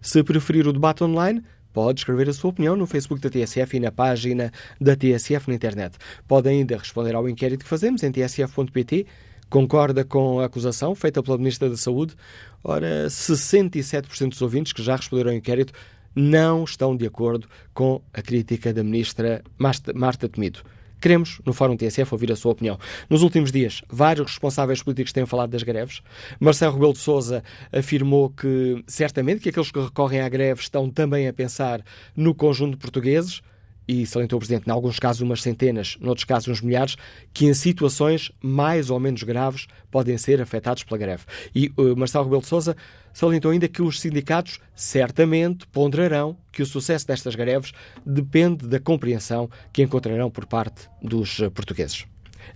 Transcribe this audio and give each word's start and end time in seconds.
Se 0.00 0.22
preferir 0.22 0.68
o 0.68 0.72
debate 0.72 1.02
online, 1.02 1.42
Pode 1.74 2.02
escrever 2.02 2.28
a 2.28 2.32
sua 2.32 2.50
opinião 2.50 2.76
no 2.76 2.86
Facebook 2.86 3.20
da 3.20 3.28
TSF 3.28 3.76
e 3.76 3.80
na 3.80 3.90
página 3.90 4.52
da 4.80 4.94
TSF 4.94 5.48
na 5.48 5.56
internet. 5.56 5.98
Pode 6.28 6.48
ainda 6.48 6.78
responder 6.78 7.16
ao 7.16 7.28
inquérito 7.28 7.64
que 7.64 7.68
fazemos 7.68 8.04
em 8.04 8.12
tsf.pt. 8.12 9.04
Concorda 9.50 10.04
com 10.04 10.38
a 10.38 10.44
acusação 10.44 10.94
feita 10.94 11.20
pela 11.20 11.36
Ministra 11.36 11.68
da 11.68 11.76
Saúde? 11.76 12.14
Ora, 12.62 13.08
67% 13.08 14.28
dos 14.28 14.40
ouvintes 14.40 14.72
que 14.72 14.84
já 14.84 14.94
responderam 14.94 15.32
ao 15.32 15.36
inquérito 15.36 15.72
não 16.14 16.64
estão 16.64 16.96
de 16.96 17.06
acordo 17.06 17.48
com 17.72 18.00
a 18.12 18.22
crítica 18.22 18.72
da 18.72 18.82
Ministra 18.82 19.42
Marta 19.58 20.28
Temido. 20.28 20.60
Queremos, 21.00 21.38
no 21.44 21.52
Fórum 21.52 21.76
TSF, 21.76 22.14
ouvir 22.14 22.32
a 22.32 22.36
sua 22.36 22.52
opinião. 22.52 22.78
Nos 23.10 23.22
últimos 23.22 23.52
dias, 23.52 23.82
vários 23.90 24.26
responsáveis 24.26 24.82
políticos 24.82 25.12
têm 25.12 25.26
falado 25.26 25.50
das 25.50 25.62
greves. 25.62 26.00
Marcelo 26.40 26.72
Rebelo 26.72 26.94
de 26.94 26.98
Sousa 26.98 27.44
afirmou 27.70 28.30
que, 28.30 28.82
certamente, 28.86 29.42
que 29.42 29.50
aqueles 29.50 29.70
que 29.70 29.80
recorrem 29.80 30.22
à 30.22 30.28
greve 30.30 30.62
estão 30.62 30.88
também 30.88 31.28
a 31.28 31.32
pensar 31.32 31.84
no 32.16 32.34
conjunto 32.34 32.72
de 32.72 32.78
portugueses 32.78 33.42
e 33.86 34.06
salientou 34.06 34.36
o 34.36 34.40
Presidente, 34.40 34.66
em 34.66 34.70
alguns 34.70 34.98
casos 34.98 35.22
umas 35.22 35.42
centenas, 35.42 35.96
noutros 36.00 36.24
casos 36.24 36.48
uns 36.48 36.60
milhares, 36.60 36.96
que 37.32 37.46
em 37.46 37.54
situações 37.54 38.32
mais 38.42 38.90
ou 38.90 38.98
menos 38.98 39.22
graves 39.22 39.66
podem 39.90 40.16
ser 40.16 40.40
afetados 40.40 40.82
pela 40.84 40.98
greve. 40.98 41.24
E 41.54 41.72
uh, 41.76 41.96
Marcelo 41.96 42.24
Rebelo 42.24 42.42
de 42.42 42.48
Sousa 42.48 42.76
salientou 43.12 43.50
ainda 43.50 43.68
que 43.68 43.82
os 43.82 44.00
sindicatos 44.00 44.58
certamente 44.74 45.66
ponderarão 45.68 46.36
que 46.50 46.62
o 46.62 46.66
sucesso 46.66 47.06
destas 47.06 47.34
greves 47.34 47.72
depende 48.04 48.66
da 48.66 48.80
compreensão 48.80 49.48
que 49.72 49.82
encontrarão 49.82 50.30
por 50.30 50.46
parte 50.46 50.88
dos 51.02 51.38
uh, 51.38 51.50
portugueses. 51.50 52.06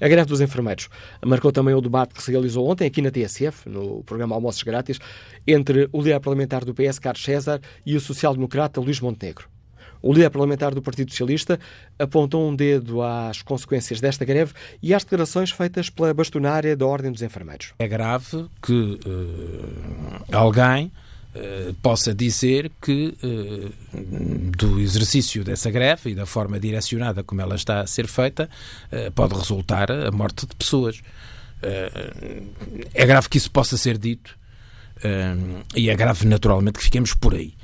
A 0.01 0.07
greve 0.07 0.29
dos 0.29 0.41
enfermeiros 0.41 0.89
marcou 1.25 1.51
também 1.51 1.75
o 1.75 1.81
debate 1.81 2.15
que 2.15 2.23
se 2.23 2.31
realizou 2.31 2.69
ontem 2.69 2.87
aqui 2.87 3.01
na 3.01 3.11
TSF, 3.11 3.69
no 3.69 4.03
programa 4.05 4.35
Almoços 4.35 4.63
Grátis, 4.63 4.99
entre 5.47 5.89
o 5.93 6.03
líder 6.03 6.21
parlamentar 6.21 6.65
do 6.65 6.75
PS, 6.75 6.99
Carlos 6.99 7.25
César, 7.25 7.61
e 7.87 7.97
o 7.97 8.01
social-democrata 8.01 8.81
Luís 8.81 9.01
Montenegro. 9.01 9.49
O 10.03 10.13
líder 10.13 10.31
parlamentar 10.31 10.75
do 10.75 10.83
Partido 10.83 11.11
Socialista 11.11 11.59
apontou 11.99 12.49
um 12.49 12.55
dedo 12.55 13.03
às 13.03 13.43
consequências 13.43 14.01
desta 14.01 14.25
greve 14.25 14.53
e 14.83 14.95
às 14.95 15.03
declarações 15.03 15.51
feitas 15.51 15.91
pela 15.91 16.15
bastonária 16.15 16.77
da 16.77 16.87
Ordem 16.87 17.11
dos 17.11 17.23
Enfermeiros. 17.23 17.73
É 17.79 17.89
grave 17.89 18.47
que 18.63 18.73
uh, 18.73 20.25
alguém 20.33 20.87
uh, 21.35 21.75
possa 21.83 22.15
dizer 22.15 22.71
que 22.81 23.15
uh, 23.23 23.73
do 24.57 24.81
exercício 24.81 25.43
dessa 25.43 25.71
greve 25.71 26.11
e 26.11 26.15
da 26.15 26.27
forma 26.27 26.61
direcionada 26.61 27.23
como 27.23 27.41
ela 27.41 27.57
está 27.57 27.81
a 27.81 27.87
ser 27.87 28.07
feita 28.07 28.49
pode 29.15 29.35
resultar 29.35 29.91
a 29.91 30.11
morte 30.11 30.47
de 30.47 30.55
pessoas. 30.55 31.01
é 32.95 33.07
grave 33.07 33.29
que 33.29 33.37
isso 33.37 33.51
possa 33.51 33.77
ser 33.77 33.99
dito 33.99 34.37
e 35.75 35.91
é 35.91 35.95
grave 35.95 36.27
naturalmente 36.27 36.79
que 36.79 36.85
fiquemos 36.85 37.15
por 37.15 37.35
aí. 37.35 37.55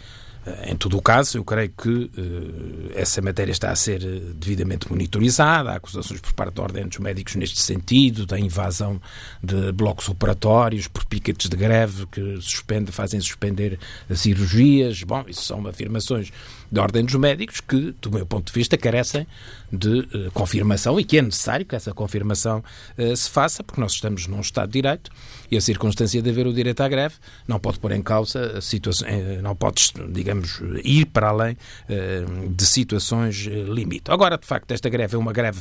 Eh, 0.47 0.73
em 0.73 0.77
todo 0.77 0.97
o 0.97 1.03
caso, 1.03 1.39
eu 1.39 1.45
creio 1.45 1.71
que 1.71 1.89
uh, 1.89 2.91
essa 2.95 3.23
matéria 3.23 3.53
está 3.53 3.71
a 3.71 3.77
ser 3.77 4.03
eh, 4.05 4.21
devidamente 4.35 4.91
monitorizada, 4.91 5.71
há 5.71 5.77
acusações 5.77 6.21
por 6.21 6.33
parte 6.35 6.55
da 6.55 6.63
Ordem 6.63 6.87
dos 6.87 6.99
Médicos 6.99 7.35
neste 7.37 7.61
sentido, 7.61 8.27
da 8.27 8.39
invasão 8.39 9.01
de 9.43 9.73
blocos 9.73 10.09
operatórios 10.09 10.87
por 10.87 11.05
piquetes 11.07 11.49
de 11.49 11.57
greve 11.57 12.07
que 12.07 12.37
suspende, 12.41 12.93
fazem 12.93 13.21
suspender 13.21 13.79
cirurgias. 14.15 15.03
Bom, 15.03 15.25
isso 15.29 15.43
são 15.43 15.67
afirmações 15.67 16.31
da 16.75 16.83
Ordem 16.83 17.05
dos 17.05 17.15
Médicos 17.15 17.61
que, 17.61 17.95
do 18.03 18.11
meu 18.11 18.27
ponto 18.27 18.53
de 18.53 18.53
vista, 18.53 18.77
carecem 18.77 19.25
de 19.73 20.01
uh, 20.01 20.31
confirmação 20.33 20.99
e 20.99 21.05
que 21.05 21.19
é 21.19 21.23
necessário 21.23 21.65
que 21.65 21.77
essa 21.77 21.95
confirmação 21.95 22.65
uh, 22.99 23.17
se 23.17 23.31
faça, 23.31 23.63
porque 23.63 23.81
nós 23.81 23.93
estamos 23.93 24.27
num 24.27 24.41
Estado 24.41 24.67
de 24.67 24.83
Direito 24.83 25.09
e 25.49 25.57
a 25.57 25.61
circunstância 25.61 26.21
de 26.21 26.29
haver 26.29 26.49
o 26.49 26.53
direito 26.53 26.81
à 26.81 26.89
greve 26.89 27.15
não 27.47 27.61
pode 27.61 27.79
pôr 27.79 27.93
em 27.93 28.03
causa 28.03 28.61
situações, 28.61 29.09
eh, 29.09 29.41
não 29.41 29.55
pode, 29.55 29.93
digamos, 30.11 30.61
ir 30.83 31.07
para 31.07 31.29
além 31.29 31.53
uh, 31.89 32.49
de 32.49 32.67
situações 32.67 33.37
limite. 33.37 34.11
Agora, 34.11 34.37
de 34.37 34.47
facto, 34.47 34.73
esta 34.73 34.89
greve 34.89 35.15
é 35.15 35.19
uma 35.19 35.33
greve 35.33 35.61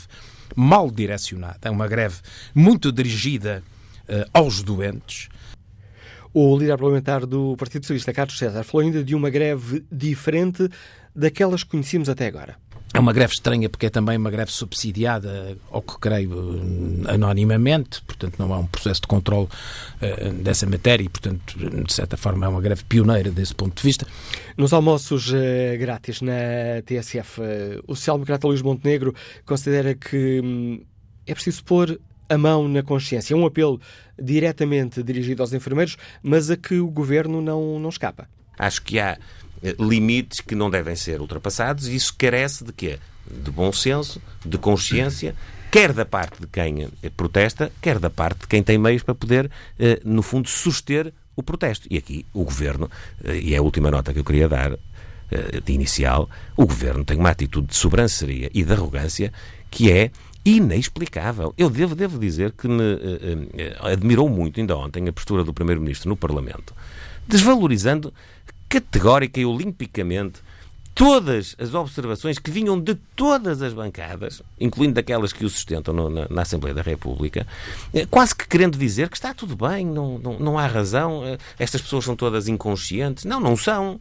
mal 0.55 0.89
direcionada, 0.89 1.59
é 1.61 1.69
uma 1.69 1.87
greve 1.87 2.17
muito 2.55 2.91
dirigida 2.91 3.63
aos 4.33 4.61
doentes, 4.61 5.29
o 6.33 6.57
líder 6.57 6.77
parlamentar 6.77 7.27
do 7.27 7.55
Partido 7.57 7.83
Socialista, 7.83 8.11
Carlos 8.11 8.39
César, 8.39 8.63
falou 8.63 8.83
ainda 8.83 9.03
de 9.03 9.13
uma 9.13 9.29
greve 9.29 9.85
diferente 9.91 10.67
daquelas 11.15 11.63
que 11.63 11.71
conhecíamos 11.71 12.09
até 12.09 12.27
agora. 12.27 12.57
É 12.93 12.99
uma 12.99 13.11
greve 13.11 13.33
estranha 13.33 13.67
porque 13.67 13.87
é 13.87 13.89
também 13.89 14.17
uma 14.17 14.29
greve 14.29 14.51
subsidiada, 14.51 15.57
ao 15.71 15.81
que 15.81 15.97
creio, 15.97 16.61
anonimamente, 17.07 18.03
portanto 18.03 18.35
não 18.37 18.53
há 18.53 18.59
um 18.59 18.67
processo 18.67 19.01
de 19.01 19.07
controle 19.07 19.47
uh, 19.47 20.33
dessa 20.43 20.67
matéria 20.67 21.03
e, 21.03 21.09
portanto, 21.09 21.57
de 21.57 21.91
certa 21.91 22.15
forma 22.15 22.45
é 22.45 22.49
uma 22.49 22.61
greve 22.61 22.83
pioneira 22.83 23.31
desse 23.31 23.55
ponto 23.55 23.75
de 23.75 23.81
vista. 23.81 24.05
Nos 24.55 24.73
almoços 24.73 25.31
uh, 25.31 25.35
grátis 25.79 26.21
na 26.21 26.83
TSF, 26.85 27.41
uh, 27.41 27.43
o 27.87 27.95
social-democrata 27.95 28.47
Luís 28.47 28.61
Montenegro 28.61 29.15
considera 29.43 29.95
que 29.95 30.39
um, 30.43 30.85
é 31.25 31.33
preciso 31.33 31.63
pôr 31.63 31.99
a 32.29 32.37
mão 32.37 32.67
na 32.67 32.83
consciência. 32.83 33.33
É 33.33 33.37
um 33.37 33.45
apelo 33.47 33.81
diretamente 34.21 35.01
dirigido 35.01 35.41
aos 35.41 35.51
enfermeiros, 35.51 35.97
mas 36.21 36.51
a 36.51 36.57
que 36.57 36.75
o 36.79 36.87
governo 36.87 37.41
não, 37.41 37.79
não 37.79 37.89
escapa. 37.89 38.27
Acho 38.57 38.83
que 38.83 38.99
há 38.99 39.13
eh, 39.13 39.17
limites 39.79 40.41
que 40.41 40.55
não 40.55 40.69
devem 40.69 40.95
ser 40.95 41.21
ultrapassados 41.21 41.87
e 41.87 41.95
isso 41.95 42.13
carece 42.17 42.63
de 42.63 42.73
quê? 42.73 42.99
De 43.29 43.49
bom 43.49 43.71
senso, 43.71 44.21
de 44.45 44.57
consciência, 44.57 45.35
quer 45.71 45.93
da 45.93 46.05
parte 46.05 46.41
de 46.41 46.47
quem 46.47 46.89
eh, 47.01 47.09
protesta, 47.09 47.71
quer 47.81 47.97
da 47.97 48.09
parte 48.09 48.41
de 48.41 48.47
quem 48.47 48.61
tem 48.61 48.77
meios 48.77 49.03
para 49.03 49.15
poder, 49.15 49.49
eh, 49.79 50.01
no 50.03 50.21
fundo, 50.21 50.49
suster 50.49 51.13
o 51.35 51.41
protesto. 51.41 51.87
E 51.89 51.97
aqui 51.97 52.25
o 52.33 52.43
Governo, 52.43 52.91
e 53.23 53.53
é 53.53 53.57
a 53.57 53.61
última 53.61 53.89
nota 53.89 54.13
que 54.13 54.19
eu 54.19 54.23
queria 54.23 54.47
dar, 54.47 54.77
de 55.65 55.73
inicial, 55.73 56.29
o 56.55 56.63
Governo 56.63 57.03
tem 57.03 57.17
uma 57.17 57.31
atitude 57.31 57.69
de 57.69 57.75
sobranceria 57.75 58.51
e 58.53 58.63
de 58.63 58.71
arrogância 58.71 59.33
que 59.71 59.91
é 59.91 60.11
inexplicável. 60.45 61.53
Eu 61.57 61.69
devo, 61.69 61.95
devo 61.95 62.19
dizer 62.19 62.51
que 62.51 62.67
me 62.67 62.83
admirou 63.79 64.29
muito, 64.29 64.59
ainda 64.59 64.77
ontem, 64.77 65.07
a 65.07 65.13
postura 65.13 65.43
do 65.43 65.53
Primeiro-Ministro 65.53 66.09
no 66.09 66.15
Parlamento, 66.15 66.75
desvalorizando 67.27 68.13
categórica 68.73 69.39
e 69.39 69.45
olimpicamente 69.45 70.41
todas 70.95 71.55
as 71.59 71.75
observações 71.75 72.39
que 72.39 72.49
vinham 72.49 72.79
de 72.79 72.95
todas 73.15 73.61
as 73.61 73.71
bancadas, 73.71 74.41
incluindo 74.59 74.95
daquelas 74.95 75.31
que 75.31 75.45
o 75.45 75.49
sustentam 75.49 75.93
no, 75.93 76.09
na, 76.09 76.27
na, 76.27 76.41
Assembleia 76.41 76.73
da 76.73 76.81
República, 76.81 77.45
eh, 77.93 78.07
quase 78.09 78.35
que 78.35 78.47
querendo 78.47 78.75
dizer 78.77 79.09
que 79.09 79.17
está 79.17 79.31
tudo 79.33 79.55
bem, 79.55 79.85
não, 79.85 80.17
não, 80.17 80.39
não 80.39 80.57
há 80.57 80.65
razão, 80.65 81.23
eh, 81.23 81.37
estas 81.59 81.81
pessoas 81.81 82.05
são 82.05 82.15
todas 82.15 82.47
inconscientes. 82.47 83.25
Não, 83.25 83.39
não 83.39 83.55
são. 83.55 83.99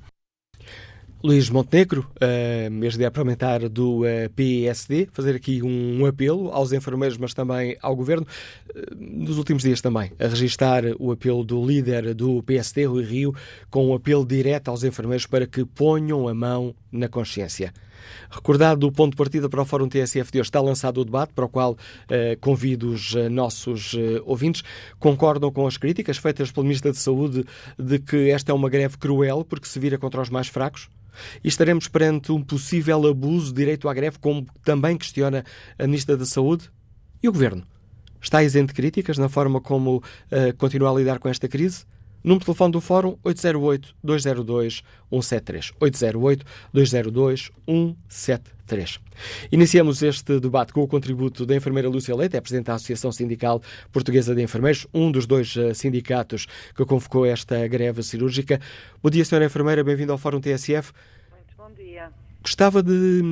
Luís 1.25 1.49
Montenegro, 1.49 2.05
uh, 2.17 2.71
mês 2.71 2.97
de 2.97 3.09
parlamentar 3.09 3.69
do 3.69 4.01
uh, 4.01 4.29
PSD, 4.35 5.09
fazer 5.13 5.37
aqui 5.37 5.63
um, 5.63 6.05
apelo 6.05 6.51
aos 6.51 6.73
enfermeiros, 6.73 7.17
mas 7.17 7.33
também 7.33 7.77
ao 7.81 7.95
Governo, 7.95 8.27
uh, 8.75 8.81
nos 8.99 9.39
últimos 9.39 9.63
dias 9.63 9.81
também, 9.81 10.11
a 10.19 10.27
registar 10.27 10.83
o 10.99 11.13
apelo 11.13 11.45
do 11.45 11.65
líder 11.65 12.13
do 12.13 12.43
PSD, 12.43 12.87
Rui 12.87 13.05
Rio, 13.05 13.35
com 13.71 13.91
um 13.91 13.95
apelo 13.95 14.27
direto 14.27 14.69
aos 14.69 14.83
enfermeiros 14.83 15.25
para 15.25 15.47
que 15.47 15.65
ponham 15.65 16.27
a 16.27 16.35
mão 16.35 16.75
na 16.91 17.09
consciência. 17.09 17.73
Recordado 18.29 18.85
o 18.85 18.93
ponto 18.93 19.13
de 19.13 19.17
partida 19.17 19.49
para 19.49 19.63
o 19.63 19.65
Fórum 19.65 19.89
TSF 19.89 20.33
de 20.33 20.41
hoje, 20.41 20.49
está 20.49 20.61
lançado 20.61 21.01
o 21.01 21.05
debate, 21.05 21.33
para 21.33 21.45
o 21.45 21.49
qual 21.49 21.77
eh, 22.09 22.37
convido 22.41 22.91
os 22.91 23.15
eh, 23.15 23.29
nossos 23.29 23.95
eh, 23.95 24.21
ouvintes. 24.25 24.63
Concordam 24.99 25.53
com 25.53 25.67
as 25.67 25.77
críticas 25.77 26.19
feitas 26.19 26.51
pelo 26.51 26.65
Ministro 26.65 26.93
da 26.93 26.99
Saúde 26.99 27.45
de 27.79 27.99
que 27.99 28.31
esta 28.31 28.51
é 28.53 28.55
uma 28.55 28.69
greve 28.69 28.97
cruel 28.99 29.45
porque 29.45 29.69
se 29.69 29.79
vira 29.79 29.99
contra 29.99 30.21
os 30.21 30.31
mais 30.31 30.49
fracos? 30.49 30.89
E 31.43 31.49
estaremos 31.49 31.89
perante 31.89 32.33
um 32.33 32.43
possível 32.43 33.07
abuso 33.07 33.49
de 33.49 33.55
direito 33.55 33.89
à 33.89 33.95
greve, 33.95 34.19
como 34.19 34.47
também 34.65 34.97
questiona 34.97 35.45
a 35.79 35.87
Ministra 35.87 36.17
da 36.17 36.25
Saúde? 36.25 36.71
E 37.23 37.29
o 37.29 37.33
Governo? 37.33 37.67
Está 38.21 38.43
isento 38.43 38.69
de 38.69 38.75
críticas 38.75 39.19
na 39.19 39.29
forma 39.29 39.61
como 39.61 39.97
uh, 39.97 40.57
continua 40.57 40.91
a 40.91 40.95
lidar 40.95 41.19
com 41.19 41.29
esta 41.29 41.49
crise? 41.49 41.85
Número 42.25 42.41
de 42.41 42.47
telefone 42.47 42.73
do 42.73 42.81
Fórum 42.81 43.17
808-202-173. 43.25 45.73
808-202-173. 46.73 49.01
Iniciamos 49.51 50.03
este 50.03 50.39
debate 50.39 50.73
com 50.73 50.83
o 50.83 50.89
contributo 50.89 51.45
da 51.45 51.57
enfermeira 51.57 51.89
Lúcia 51.89 52.15
Leite, 52.15 52.37
é 52.37 52.41
Presidente 52.41 52.67
da 52.67 52.75
Associação 52.75 53.11
Sindical 53.11 53.61
Portuguesa 53.91 54.35
de 54.35 54.43
Enfermeiros, 54.43 54.87
um 54.95 55.11
dos 55.11 55.27
dois 55.27 55.57
eh, 55.57 55.75
sindicatos 55.75 56.47
que 56.75 56.85
convocou 56.85 57.27
esta 57.27 57.67
greve 57.67 58.03
cirúrgica. 58.03 58.61
Bom 59.03 59.11
dia, 59.11 59.25
senhora 59.25 59.47
enfermeira, 59.47 59.85
bem-vindo 59.85 60.13
ao 60.13 60.19
Fórum 60.19 60.41
TSF. 60.41 60.93
Muito 61.31 61.57
bom 61.57 61.71
dia. 61.73 62.11
Gostava 62.43 62.83
de, 62.83 63.23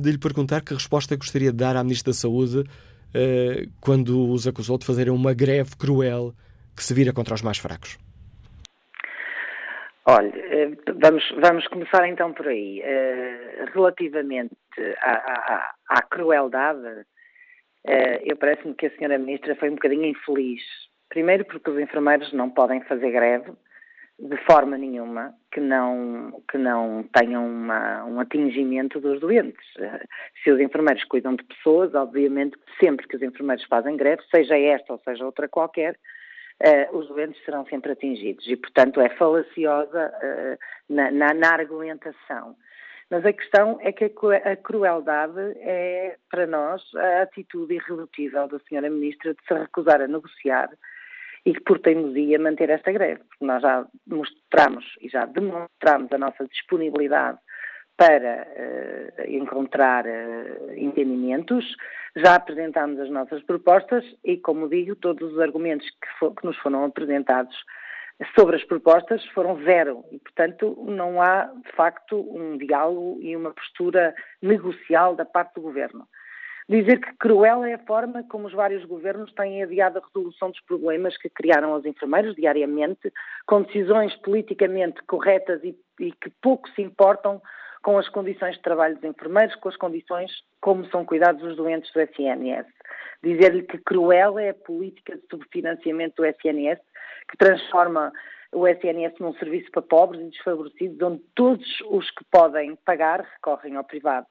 de, 0.00 0.12
lhe 0.12 0.18
perguntar 0.18 0.62
que 0.62 0.72
resposta 0.72 1.16
gostaria 1.16 1.50
de 1.50 1.56
dar 1.56 1.76
à 1.76 1.82
Ministra 1.82 2.12
da 2.12 2.18
Saúde 2.18 2.60
uh, 2.60 3.70
quando 3.80 4.30
os 4.30 4.46
acusou 4.46 4.78
de 4.78 4.86
fazerem 4.86 5.12
uma 5.12 5.34
greve 5.34 5.76
cruel 5.76 6.34
que 6.74 6.82
se 6.82 6.94
vira 6.94 7.12
contra 7.12 7.34
os 7.34 7.42
mais 7.42 7.58
fracos. 7.58 7.98
Olha, 10.06 10.32
eh, 10.36 10.70
vamos, 11.00 11.24
vamos 11.40 11.66
começar 11.68 12.06
então 12.06 12.32
por 12.34 12.46
aí. 12.46 12.82
Uh, 12.82 13.70
relativamente 13.72 14.54
à, 15.00 15.12
à, 15.12 15.74
à 15.88 16.02
crueldade, 16.02 16.86
uh, 17.86 18.20
eu 18.22 18.36
parece-me 18.36 18.74
que 18.74 18.86
a 18.86 18.90
senhora 18.90 19.18
Ministra 19.18 19.56
foi 19.56 19.70
um 19.70 19.76
bocadinho 19.76 20.04
infeliz. 20.04 20.60
Primeiro 21.08 21.46
porque 21.46 21.70
os 21.70 21.78
enfermeiros 21.78 22.30
não 22.34 22.50
podem 22.50 22.82
fazer 22.82 23.10
greve 23.12 23.50
de 24.18 24.36
forma 24.44 24.76
nenhuma 24.76 25.34
que 25.50 25.58
não, 25.60 26.42
que 26.50 26.58
não 26.58 27.08
tenham 27.12 27.46
uma, 27.46 28.04
um 28.04 28.20
atingimento 28.20 29.00
dos 29.00 29.20
doentes. 29.20 29.66
Se 30.42 30.50
os 30.50 30.60
enfermeiros 30.60 31.02
cuidam 31.04 31.34
de 31.34 31.44
pessoas, 31.44 31.94
obviamente 31.94 32.58
sempre 32.78 33.08
que 33.08 33.16
os 33.16 33.22
enfermeiros 33.22 33.64
fazem 33.64 33.96
greve, 33.96 34.22
seja 34.30 34.56
esta 34.56 34.92
ou 34.92 35.00
seja 35.00 35.24
outra 35.24 35.48
qualquer, 35.48 35.96
uh, 36.62 36.96
os 36.96 37.08
doentes 37.08 37.42
serão 37.44 37.66
sempre 37.66 37.92
atingidos 37.92 38.46
e, 38.46 38.56
portanto, 38.56 39.00
é 39.00 39.08
falaciosa 39.10 40.12
uh, 40.22 40.58
na, 40.94 41.10
na, 41.10 41.34
na, 41.34 41.52
argumentação. 41.52 42.56
Mas 43.10 43.24
a 43.24 43.32
questão 43.32 43.78
é 43.80 43.92
que 43.92 44.04
a 44.04 44.56
crueldade 44.56 45.38
é, 45.58 46.16
para 46.30 46.46
nós, 46.46 46.82
a 46.96 47.22
atitude 47.22 47.74
irredutível 47.74 48.48
da 48.48 48.56
Sra. 48.56 48.88
Ministra 48.88 49.34
de 49.34 49.40
se 49.46 49.54
recusar 49.54 50.00
a 50.00 50.08
negociar 50.08 50.70
e 51.44 51.52
que, 51.52 51.60
por 51.60 51.78
teimosia, 51.80 52.38
manter 52.38 52.70
esta 52.70 52.90
greve. 52.90 53.22
Porque 53.28 53.44
nós 53.44 53.62
já 53.62 53.86
mostramos 54.06 54.84
e 55.00 55.08
já 55.08 55.26
demonstramos 55.26 56.10
a 56.12 56.18
nossa 56.18 56.46
disponibilidade 56.46 57.38
para 57.96 58.46
uh, 58.46 59.30
encontrar 59.30 60.04
uh, 60.06 60.72
entendimentos. 60.76 61.64
Já 62.16 62.36
apresentámos 62.36 62.98
as 63.00 63.10
nossas 63.10 63.42
propostas 63.42 64.04
e, 64.24 64.36
como 64.36 64.68
digo, 64.68 64.96
todos 64.96 65.32
os 65.32 65.38
argumentos 65.40 65.88
que, 65.88 66.18
for, 66.18 66.34
que, 66.34 66.46
nos 66.46 66.56
foram 66.58 66.84
apresentados 66.84 67.56
sobre 68.38 68.56
as 68.56 68.64
propostas 68.64 69.24
foram 69.28 69.62
zero 69.64 70.04
e, 70.10 70.18
portanto, 70.18 70.76
não 70.86 71.20
há, 71.20 71.44
de 71.44 71.72
facto, 71.72 72.16
um 72.16 72.56
diálogo 72.56 73.18
e 73.20 73.36
uma 73.36 73.52
postura 73.52 74.14
negocial 74.40 75.16
da 75.16 75.24
parte 75.24 75.54
do 75.54 75.62
Governo. 75.62 76.06
Dizer 76.68 76.98
que 76.98 77.12
cruel 77.18 77.64
é 77.64 77.74
a 77.74 77.78
forma 77.84 78.24
como 78.30 78.46
os 78.46 78.54
vários 78.54 78.84
governos 78.86 79.30
têm 79.34 79.62
adiado 79.62 79.98
a 79.98 80.06
resolução 80.06 80.50
dos 80.50 80.60
problemas 80.60 81.14
que 81.18 81.28
criaram 81.28 81.74
aos 81.74 81.84
enfermeiros 81.84 82.34
diariamente, 82.36 83.12
com 83.46 83.62
decisões 83.62 84.14
politicamente 84.16 85.02
corretas 85.02 85.62
e, 85.62 85.76
e 86.00 86.12
que 86.12 86.30
pouco 86.40 86.66
se 86.70 86.80
importam 86.80 87.42
com 87.84 87.98
as 87.98 88.08
condições 88.08 88.56
de 88.56 88.62
trabalho 88.62 88.94
dos 88.94 89.04
enfermeiros, 89.04 89.54
com 89.56 89.68
as 89.68 89.76
condições 89.76 90.32
como 90.60 90.86
são 90.86 91.04
cuidados 91.04 91.42
os 91.42 91.54
doentes 91.54 91.92
do 91.92 92.00
SNS. 92.00 92.66
Dizer-lhe 93.22 93.62
que 93.62 93.76
cruel 93.78 94.38
é 94.38 94.48
a 94.48 94.54
política 94.54 95.16
de 95.16 95.22
subfinanciamento 95.30 96.16
do 96.16 96.26
SNS, 96.26 96.80
que 97.30 97.36
transforma 97.36 98.10
o 98.52 98.66
SNS 98.66 99.14
num 99.20 99.34
serviço 99.34 99.70
para 99.70 99.82
pobres 99.82 100.22
e 100.22 100.30
desfavorecidos, 100.30 101.00
onde 101.02 101.22
todos 101.34 101.66
os 101.90 102.10
que 102.10 102.24
podem 102.30 102.74
pagar 102.86 103.20
recorrem 103.20 103.76
ao 103.76 103.84
privado. 103.84 104.26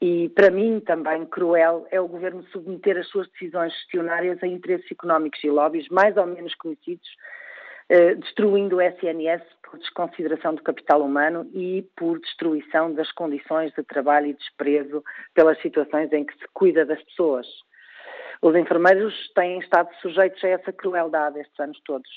E, 0.00 0.28
para 0.30 0.50
mim, 0.50 0.80
também 0.80 1.24
cruel 1.26 1.86
é 1.92 2.00
o 2.00 2.08
governo 2.08 2.42
submeter 2.48 2.98
as 2.98 3.06
suas 3.06 3.28
decisões 3.28 3.72
gestionárias 3.74 4.42
a 4.42 4.46
interesses 4.48 4.90
económicos 4.90 5.42
e 5.44 5.48
lobbies 5.48 5.88
mais 5.88 6.16
ou 6.16 6.26
menos 6.26 6.52
conhecidos, 6.56 7.08
destruindo 8.16 8.76
o 8.76 8.80
SNS 8.80 9.42
por 9.62 9.78
desconsideração 9.78 10.54
do 10.54 10.62
capital 10.62 11.02
humano 11.02 11.48
e 11.52 11.82
por 11.96 12.18
destruição 12.20 12.92
das 12.94 13.10
condições 13.12 13.72
de 13.74 13.82
trabalho 13.82 14.28
e 14.28 14.34
desprezo 14.34 15.02
pelas 15.34 15.60
situações 15.60 16.12
em 16.12 16.24
que 16.24 16.32
se 16.34 16.46
cuida 16.52 16.84
das 16.84 17.02
pessoas. 17.02 17.46
Os 18.40 18.56
enfermeiros 18.56 19.14
têm 19.34 19.58
estado 19.58 19.88
sujeitos 20.00 20.42
a 20.42 20.48
essa 20.48 20.72
crueldade 20.72 21.38
estes 21.38 21.60
anos 21.60 21.80
todos. 21.84 22.10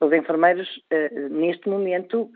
Os 0.00 0.12
enfermeiros, 0.12 0.68
eh, 0.90 1.28
neste 1.30 1.68
momento, 1.68 2.30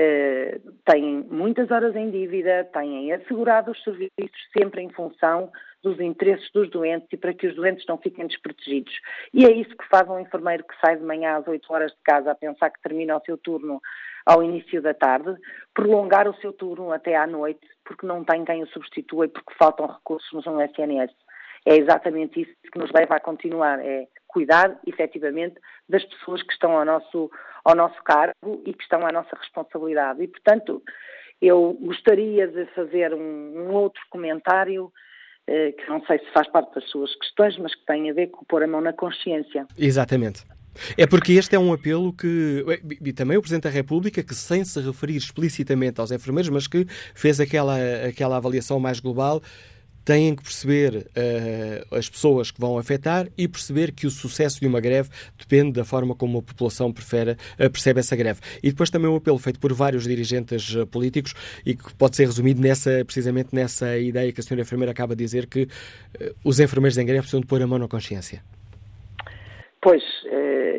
eh, 0.00 0.60
têm 0.84 1.26
muitas 1.28 1.72
horas 1.72 1.96
em 1.96 2.08
dívida, 2.08 2.62
têm 2.72 3.12
assegurado 3.12 3.72
os 3.72 3.82
serviços 3.82 4.40
sempre 4.56 4.80
em 4.80 4.90
função 4.90 5.50
dos 5.82 5.98
interesses 5.98 6.48
dos 6.52 6.70
doentes 6.70 7.08
e 7.12 7.16
para 7.16 7.34
que 7.34 7.48
os 7.48 7.56
doentes 7.56 7.84
não 7.88 7.98
fiquem 7.98 8.28
desprotegidos. 8.28 8.92
E 9.34 9.44
é 9.44 9.50
isso 9.50 9.76
que 9.76 9.88
faz 9.88 10.08
um 10.08 10.20
enfermeiro 10.20 10.62
que 10.62 10.78
sai 10.80 10.96
de 10.96 11.02
manhã 11.02 11.38
às 11.38 11.48
8 11.48 11.72
horas 11.72 11.90
de 11.90 11.98
casa 12.04 12.30
a 12.30 12.36
pensar 12.36 12.70
que 12.70 12.80
termina 12.80 13.16
o 13.16 13.22
seu 13.24 13.36
turno 13.38 13.80
ao 14.24 14.40
início 14.40 14.80
da 14.80 14.94
tarde, 14.94 15.34
prolongar 15.74 16.28
o 16.28 16.36
seu 16.36 16.52
turno 16.52 16.92
até 16.92 17.16
à 17.16 17.26
noite, 17.26 17.66
porque 17.84 18.06
não 18.06 18.22
tem 18.22 18.44
quem 18.44 18.62
o 18.62 18.68
substitua 18.68 19.24
e 19.24 19.28
porque 19.28 19.54
faltam 19.58 19.86
recursos 19.86 20.44
no 20.44 20.62
SNS. 20.62 21.12
É 21.68 21.76
exatamente 21.76 22.40
isso 22.40 22.52
que 22.72 22.78
nos 22.78 22.90
leva 22.92 23.16
a 23.16 23.20
continuar, 23.20 23.78
é 23.78 24.08
cuidar 24.26 24.80
efetivamente 24.86 25.56
das 25.86 26.02
pessoas 26.02 26.42
que 26.42 26.54
estão 26.54 26.72
ao 26.72 26.82
nosso, 26.82 27.30
ao 27.62 27.76
nosso 27.76 28.02
cargo 28.04 28.62
e 28.64 28.72
que 28.72 28.82
estão 28.82 29.06
à 29.06 29.12
nossa 29.12 29.36
responsabilidade. 29.36 30.22
E, 30.22 30.28
portanto, 30.28 30.82
eu 31.42 31.76
gostaria 31.78 32.48
de 32.48 32.64
fazer 32.74 33.12
um, 33.12 33.18
um 33.20 33.74
outro 33.74 34.00
comentário 34.08 34.90
eh, 35.46 35.72
que 35.72 35.86
não 35.90 36.02
sei 36.06 36.18
se 36.20 36.32
faz 36.32 36.48
parte 36.48 36.74
das 36.74 36.88
suas 36.88 37.14
questões, 37.16 37.58
mas 37.58 37.74
que 37.74 37.84
tem 37.84 38.08
a 38.08 38.14
ver 38.14 38.28
com 38.28 38.46
pôr 38.46 38.62
a 38.62 38.66
mão 38.66 38.80
na 38.80 38.94
consciência. 38.94 39.66
Exatamente. 39.78 40.46
É 40.96 41.06
porque 41.06 41.32
este 41.32 41.54
é 41.54 41.58
um 41.58 41.70
apelo 41.70 42.14
que. 42.14 42.64
E 43.04 43.12
também 43.12 43.36
o 43.36 43.42
Presidente 43.42 43.64
da 43.64 43.70
República, 43.70 44.22
que 44.22 44.34
sem 44.34 44.64
se 44.64 44.80
referir 44.80 45.16
explicitamente 45.16 46.00
aos 46.00 46.12
enfermeiros, 46.12 46.48
mas 46.48 46.66
que 46.66 46.86
fez 47.14 47.40
aquela, 47.40 47.76
aquela 48.08 48.38
avaliação 48.38 48.80
mais 48.80 49.00
global, 49.00 49.42
têm 50.08 50.34
que 50.34 50.42
perceber 50.42 50.96
uh, 50.96 51.94
as 51.94 52.08
pessoas 52.08 52.50
que 52.50 52.58
vão 52.58 52.78
afetar 52.78 53.26
e 53.36 53.46
perceber 53.46 53.92
que 53.92 54.06
o 54.06 54.10
sucesso 54.10 54.58
de 54.58 54.66
uma 54.66 54.80
greve 54.80 55.10
depende 55.36 55.72
da 55.72 55.84
forma 55.84 56.14
como 56.14 56.38
a 56.38 56.42
população 56.42 56.90
prefere, 56.90 57.32
uh, 57.32 57.70
percebe 57.70 58.00
essa 58.00 58.16
greve. 58.16 58.40
E 58.62 58.70
depois 58.70 58.88
também 58.88 59.10
um 59.10 59.16
apelo 59.16 59.36
feito 59.36 59.60
por 59.60 59.70
vários 59.74 60.04
dirigentes 60.04 60.74
uh, 60.74 60.86
políticos 60.86 61.34
e 61.66 61.74
que 61.74 61.94
pode 61.94 62.16
ser 62.16 62.24
resumido 62.24 62.58
nessa, 62.58 63.04
precisamente 63.04 63.50
nessa 63.54 63.98
ideia 63.98 64.32
que 64.32 64.40
a 64.40 64.42
senhora 64.42 64.62
enfermeira 64.62 64.92
acaba 64.92 65.14
de 65.14 65.22
dizer 65.22 65.46
que 65.46 65.68
os 66.42 66.58
enfermeiros 66.58 66.96
em 66.96 67.04
greve 67.04 67.20
precisam 67.20 67.42
de 67.42 67.46
pôr 67.46 67.60
a 67.60 67.66
mão 67.66 67.78
na 67.78 67.86
consciência. 67.86 68.42
Pois, 69.82 70.02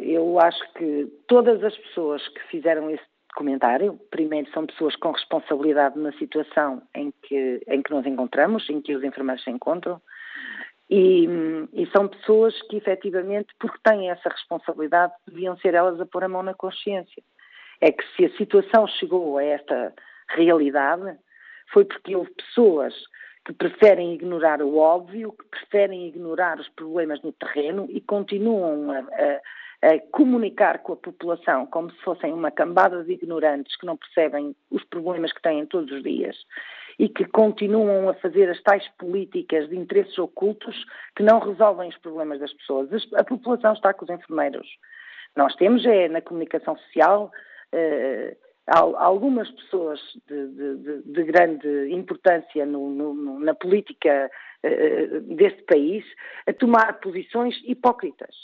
eu 0.04 0.40
acho 0.40 0.74
que 0.74 1.08
todas 1.28 1.64
as 1.64 1.78
pessoas 1.78 2.28
que 2.30 2.42
fizeram 2.50 2.90
esse 2.90 3.04
comentário. 3.36 4.00
Primeiro, 4.12 4.50
são 4.52 4.66
pessoas 4.66 4.96
com 4.96 5.12
responsabilidade 5.12 5.98
na 5.98 6.12
situação 6.14 6.82
em 6.96 7.14
que, 7.24 7.62
em 7.68 7.82
que 7.82 7.92
nos 7.92 8.06
encontramos, 8.06 8.70
em 8.70 8.82
que 8.82 8.96
os 8.96 9.04
enfermeiros 9.04 9.44
se 9.44 9.50
encontram, 9.50 10.02
e, 10.90 11.28
e, 11.72 11.86
são 11.92 12.08
pessoas 12.08 12.60
que, 12.64 12.78
efetivamente, 12.78 13.54
porque 13.60 13.78
têm 13.84 14.10
essa 14.10 14.28
responsabilidade, 14.28 15.14
deviam 15.28 15.56
ser 15.58 15.76
elas 15.76 16.02
a 16.02 16.06
pôr 16.06 16.24
a 16.24 16.28
mão 16.28 16.42
na 16.42 16.56
consciência. 16.56 17.22
É 17.80 17.92
que 17.92 18.04
se 18.16 18.26
a 18.26 18.38
situação 18.38 18.88
chegou 18.88 19.38
a 19.38 19.44
esta 19.44 19.94
realidade, 20.30 21.16
foi 21.72 21.86
porque 21.86 22.16
houve 22.16 22.32
pessoas 22.32 22.96
que 23.46 23.54
preferem 23.54 24.16
ignorar 24.16 24.64
o 24.64 24.78
óbvio, 24.78 25.32
que 25.32 25.46
preferem 25.46 26.08
ignorar 26.08 26.60
os 26.60 26.68
problemas 26.70 27.22
no 27.22 27.32
terreno 27.34 27.86
e 27.90 28.02
continuam 28.02 28.92
a, 28.92 29.00
a 29.00 29.42
a 29.82 29.98
comunicar 30.12 30.80
com 30.80 30.94
a 30.94 30.98
população 30.98 31.66
como 31.66 31.90
se 31.92 31.98
fossem 32.02 32.34
uma 32.34 32.52
cambada 32.52 33.04
de 33.04 33.14
ignorantes 33.14 33.78
que 33.78 33.86
não 33.86 33.96
percebem 33.96 34.56
os 34.70 34.84
problemas 34.84 35.32
que 35.32 35.42
têm 35.42 35.66
todos 35.66 35.92
os 35.92 36.04
dias 36.04 36.36
e 36.98 37.08
que 37.08 37.24
continuam 37.26 38.10
a 38.10 38.14
fazer 38.16 38.50
as 38.50 38.62
tais 38.62 38.86
políticas 38.98 39.70
de 39.70 39.78
interesses 39.78 40.18
ocultos 40.20 40.76
que 41.16 41.24
não 41.24 41.40
resolvem 41.40 41.90
os 41.90 41.98
problemas 41.98 42.42
das 42.42 42.52
pessoas. 42.54 42.90
A 43.16 43.24
população 43.24 43.72
está 43.72 43.94
com 43.94 44.04
os 44.04 44.12
enfermeiros. 44.12 44.68
Nós 45.36 45.56
temos 45.56 45.86
é 45.86 46.10
na 46.10 46.22
comunicação 46.22 46.78
social 46.78 47.32
eh, 47.72 48.36
algumas 48.68 49.50
pessoas 49.52 50.00
de, 50.28 50.48
de, 50.48 51.02
de 51.04 51.24
grande 51.24 51.90
importância 51.92 52.66
no, 52.66 52.90
no, 52.90 53.40
na 53.40 53.56
política 53.56 54.30
eh, 54.62 55.08
deste 55.22 55.64
país 55.64 56.04
a 56.46 56.54
tomar 56.54 57.00
posições 57.00 57.56
hipócritas. 57.66 58.36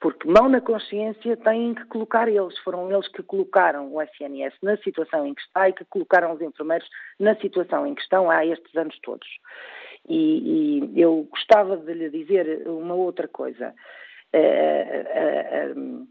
Porque 0.00 0.28
mão 0.28 0.48
na 0.48 0.60
consciência 0.60 1.36
têm 1.38 1.74
que 1.74 1.84
colocar 1.86 2.28
eles. 2.28 2.56
Foram 2.58 2.90
eles 2.90 3.08
que 3.08 3.22
colocaram 3.22 3.92
o 3.92 4.00
SNS 4.00 4.54
na 4.62 4.76
situação 4.78 5.26
em 5.26 5.34
que 5.34 5.42
está 5.42 5.68
e 5.68 5.72
que 5.72 5.84
colocaram 5.86 6.32
os 6.32 6.40
enfermeiros 6.40 6.88
na 7.18 7.34
situação 7.36 7.86
em 7.86 7.94
que 7.94 8.02
estão 8.02 8.30
há 8.30 8.46
estes 8.46 8.74
anos 8.76 8.96
todos. 9.02 9.26
E, 10.08 10.84
e 10.94 11.00
eu 11.00 11.26
gostava 11.30 11.76
de 11.76 11.92
lhe 11.92 12.10
dizer 12.10 12.68
uma 12.68 12.94
outra 12.94 13.26
coisa. 13.26 13.74
Uh, 14.32 15.74
uh, 15.74 16.02
uh, 16.02 16.08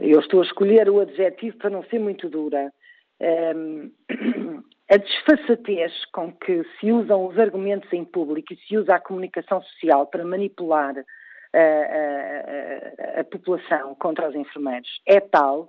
eu 0.00 0.20
estou 0.20 0.40
a 0.42 0.44
escolher 0.44 0.90
o 0.90 1.00
adjetivo 1.00 1.56
para 1.56 1.70
não 1.70 1.82
ser 1.84 1.98
muito 1.98 2.28
dura. 2.28 2.72
A 4.88 4.98
desfaçatez 4.98 5.92
com 6.12 6.32
que 6.32 6.62
se 6.78 6.92
usam 6.92 7.26
os 7.26 7.36
argumentos 7.36 7.92
em 7.92 8.04
público 8.04 8.52
e 8.52 8.56
se 8.56 8.76
usa 8.76 8.94
a 8.94 9.00
comunicação 9.00 9.60
social 9.60 10.06
para 10.06 10.24
manipular 10.24 10.94
a, 11.56 13.16
a, 13.16 13.20
a, 13.20 13.24
população 13.24 13.94
contra 13.96 14.28
os 14.28 14.34
enfermeiros. 14.34 15.00
É 15.06 15.20
tal 15.20 15.68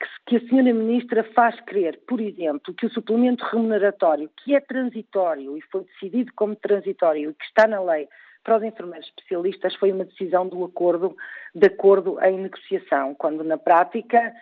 que, 0.00 0.08
que 0.26 0.36
a 0.36 0.48
senhora 0.48 0.74
ministra 0.74 1.24
faz 1.34 1.58
crer, 1.60 1.98
por 2.06 2.20
exemplo, 2.20 2.74
que 2.74 2.86
o 2.86 2.90
suplemento 2.90 3.44
remuneratório, 3.44 4.30
que 4.36 4.54
é 4.54 4.60
transitório 4.60 5.56
e 5.56 5.62
foi 5.62 5.84
decidido 5.84 6.32
como 6.34 6.56
transitório 6.56 7.30
e 7.30 7.34
que 7.34 7.44
está 7.44 7.66
na 7.66 7.80
lei 7.80 8.08
para 8.44 8.56
os 8.56 8.62
enfermeiros 8.62 9.08
especialistas 9.08 9.74
foi 9.74 9.92
uma 9.92 10.04
decisão 10.04 10.48
do 10.48 10.64
acordo, 10.64 11.16
de 11.54 11.66
acordo 11.66 12.18
em 12.22 12.38
negociação, 12.38 13.14
quando 13.14 13.44
na 13.44 13.58
prática 13.58 14.32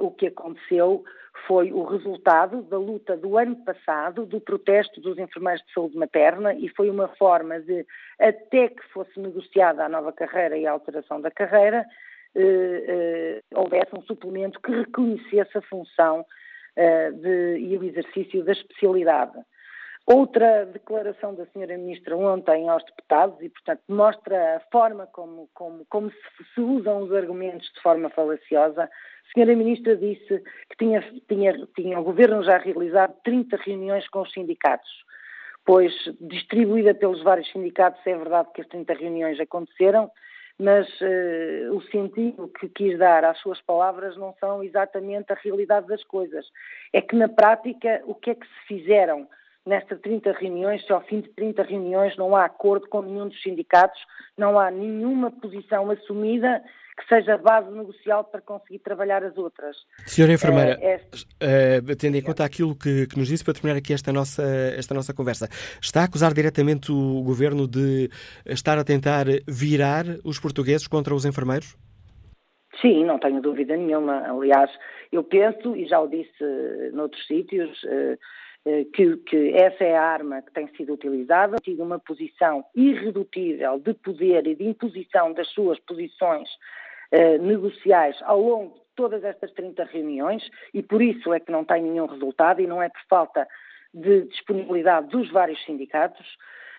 o 0.00 0.10
que 0.10 0.26
aconteceu 0.26 1.02
foi 1.46 1.72
o 1.72 1.84
resultado 1.84 2.62
da 2.62 2.78
luta 2.78 3.16
do 3.16 3.36
ano 3.38 3.56
passado, 3.64 4.26
do 4.26 4.40
protesto 4.40 5.00
dos 5.00 5.18
enfermeiros 5.18 5.64
de 5.66 5.72
saúde 5.72 5.96
materna, 5.96 6.54
e 6.54 6.68
foi 6.68 6.90
uma 6.90 7.08
forma 7.08 7.60
de, 7.60 7.86
até 8.18 8.68
que 8.68 8.82
fosse 8.92 9.18
negociada 9.18 9.84
a 9.84 9.88
nova 9.88 10.12
carreira 10.12 10.56
e 10.56 10.66
a 10.66 10.72
alteração 10.72 11.20
da 11.20 11.30
carreira, 11.30 11.86
eh, 12.34 12.84
eh, 12.88 13.42
houvesse 13.54 13.94
um 13.94 14.02
suplemento 14.02 14.60
que 14.60 14.72
reconhecesse 14.72 15.58
a 15.58 15.62
função 15.62 16.24
eh, 16.76 17.10
de, 17.10 17.58
e 17.58 17.76
o 17.76 17.84
exercício 17.84 18.44
da 18.44 18.52
especialidade. 18.52 19.38
Outra 20.06 20.66
declaração 20.66 21.34
da 21.34 21.44
Sra. 21.44 21.78
Ministra 21.78 22.16
ontem 22.16 22.68
aos 22.68 22.84
deputados, 22.84 23.40
e 23.40 23.48
portanto 23.48 23.82
mostra 23.88 24.56
a 24.56 24.60
forma 24.72 25.06
como, 25.06 25.48
como, 25.54 25.84
como 25.88 26.10
se, 26.10 26.18
se, 26.54 26.60
usam 26.60 27.02
os 27.04 27.12
argumentos 27.12 27.70
de 27.72 27.80
forma 27.80 28.10
falaciosa. 28.10 28.84
A 28.84 28.88
Sra. 29.28 29.54
Ministra 29.54 29.96
disse 29.96 30.42
que 30.70 30.76
tinha, 30.76 31.00
tinha, 31.28 31.68
tinha 31.76 32.00
o 32.00 32.04
Governo 32.04 32.42
já 32.42 32.58
realizado 32.58 33.14
30 33.22 33.56
reuniões 33.58 34.08
com 34.08 34.22
os 34.22 34.32
sindicatos, 34.32 34.90
pois 35.64 35.92
distribuída 36.20 36.94
pelos 36.94 37.22
vários 37.22 37.50
sindicatos 37.52 38.04
é 38.04 38.16
verdade 38.16 38.48
que 38.54 38.60
as 38.60 38.66
30 38.68 38.94
reuniões 38.94 39.38
aconteceram, 39.38 40.10
mas 40.58 40.88
uh, 41.00 41.76
o 41.76 41.80
sentido 41.90 42.48
que 42.58 42.68
quis 42.68 42.98
dar 42.98 43.24
às 43.24 43.38
suas 43.38 43.60
palavras 43.62 44.16
não 44.16 44.34
são 44.40 44.64
exatamente 44.64 45.32
a 45.32 45.36
realidade 45.36 45.86
das 45.86 46.02
coisas. 46.04 46.44
É 46.92 47.00
que 47.00 47.14
na 47.14 47.28
prática 47.28 48.02
o 48.04 48.16
que 48.16 48.30
é 48.30 48.34
que 48.34 48.46
se 48.46 48.66
fizeram? 48.66 49.28
Nestas 49.66 50.00
30 50.00 50.32
reuniões, 50.32 50.84
se 50.84 50.92
ao 50.92 51.02
fim 51.02 51.20
de 51.20 51.28
30 51.30 51.62
reuniões 51.62 52.16
não 52.16 52.34
há 52.34 52.44
acordo 52.44 52.88
com 52.88 53.02
nenhum 53.02 53.28
dos 53.28 53.40
sindicatos, 53.42 54.00
não 54.36 54.58
há 54.58 54.70
nenhuma 54.70 55.30
posição 55.30 55.90
assumida 55.90 56.62
que 56.96 57.08
seja 57.08 57.38
base 57.38 57.70
negocial 57.70 58.24
para 58.24 58.40
conseguir 58.42 58.80
trabalhar 58.80 59.24
as 59.24 59.36
outras. 59.38 59.76
Senhora 60.06 60.34
Enfermeira, 60.34 60.78
é, 60.80 61.00
é... 61.40 61.78
Uh, 61.80 61.96
tendo 61.96 62.16
em 62.16 62.22
conta 62.22 62.44
aquilo 62.44 62.76
que, 62.76 63.06
que, 63.06 63.18
nos 63.18 63.28
disse 63.28 63.42
para 63.42 63.54
terminar 63.54 63.78
aqui 63.78 63.94
esta 63.94 64.12
nossa, 64.12 64.42
esta 64.76 64.94
nossa 64.94 65.14
conversa, 65.14 65.48
está 65.80 66.02
a 66.02 66.04
acusar 66.04 66.34
diretamente 66.34 66.92
o 66.92 67.22
Governo 67.22 67.66
de 67.66 68.10
estar 68.46 68.78
a 68.78 68.84
tentar 68.84 69.24
virar 69.48 70.04
os 70.24 70.38
portugueses 70.38 70.86
contra 70.86 71.14
os 71.14 71.24
enfermeiros? 71.24 71.76
Sim, 72.80 73.04
não 73.04 73.18
tenho 73.18 73.40
dúvida 73.40 73.76
nenhuma. 73.76 74.28
Aliás, 74.28 74.70
eu 75.10 75.22
penso, 75.22 75.76
e 75.76 75.86
já 75.86 76.00
o 76.00 76.08
disse 76.08 76.44
noutros 76.92 77.26
sítios, 77.26 77.70
eh, 77.86 78.18
que, 78.94 79.16
que, 79.16 79.52
essa 79.54 79.82
é 79.82 79.96
a 79.96 80.02
arma 80.02 80.40
que 80.42 80.52
tem 80.52 80.68
sido 80.76 80.92
utilizada, 80.92 81.56
tido 81.56 81.82
uma 81.82 81.98
posição 81.98 82.64
irredutível 82.74 83.78
de 83.80 83.92
poder 83.94 84.46
e 84.46 84.54
de 84.54 84.64
imposição 84.64 85.32
das 85.32 85.48
suas 85.48 85.78
posições 85.80 86.48
eh, 87.14 87.36
negociais 87.36 88.16
ao 88.22 88.40
longo 88.40 88.74
de 88.74 88.80
todas 88.96 89.22
estas 89.22 89.52
30 89.52 89.84
reuniões 89.84 90.42
e 90.72 90.82
por 90.82 91.02
isso 91.02 91.34
é 91.34 91.38
que 91.38 91.52
não 91.52 91.62
tem 91.62 91.82
nenhum 91.82 92.06
resultado 92.06 92.62
e 92.62 92.66
não 92.66 92.82
é 92.82 92.88
por 92.88 93.02
falta 93.06 93.46
de 93.92 94.22
disponibilidade 94.22 95.08
dos 95.08 95.30
vários 95.30 95.62
sindicatos. 95.66 96.26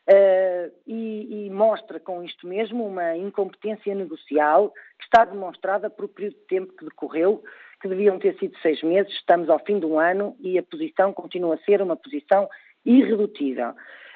Uh, 0.05 0.67
e, 0.85 1.45
e, 1.45 1.49
mostra 1.49 1.97
com 1.97 2.21
isto 2.23 2.45
mesmo 2.45 2.85
uma 2.85 3.15
incompetência 3.15 3.95
negocial 3.95 4.69
que 4.99 5.05
está 5.05 5.23
demonstrada 5.23 5.89
por 5.89 6.05
o 6.05 6.09
período 6.09 6.33
de 6.33 6.45
tempo 6.47 6.73
que 6.73 6.83
decorreu 6.83 7.41
que 7.83 7.89
deviam 7.89 8.17
ter 8.17 8.33
sido 8.39 8.57
seis 8.61 8.81
meses, 8.81 9.11
estamos 9.11 9.49
ao 9.49 9.59
fim 9.59 9.77
do 9.77 9.99
ano 9.99 10.37
e 10.39 10.57
a 10.57 10.63
posição 10.63 11.11
continua 11.11 11.55
a 11.55 11.65
ser 11.65 11.81
uma 11.81 11.97
posição 11.97 12.47
irredutível. 12.85 13.71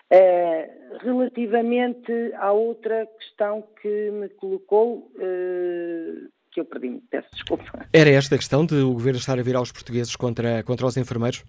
Uh, 0.10 0.98
relativamente 1.02 2.14
à 2.36 2.54
outra 2.54 3.06
questão 3.20 3.68
que 3.82 4.10
me 4.10 4.30
colocou, 4.30 5.12
uh, 5.16 6.30
que 6.50 6.62
eu 6.62 6.66
perdi, 6.66 7.02
peço 7.12 7.28
desculpa. 7.34 7.86
Era 7.92 8.10
esta 8.10 8.36
a 8.36 8.38
questão 8.38 8.66
de 8.66 8.76
o 8.76 8.94
governo 8.94 9.20
estar 9.20 9.38
a 9.38 9.44
virar 9.44 9.62
os 9.62 9.74
portugueses 9.74 10.16
contra, 10.16 10.64
contra 10.64 10.86
os 10.86 10.96
enfermeiros? 10.96 11.44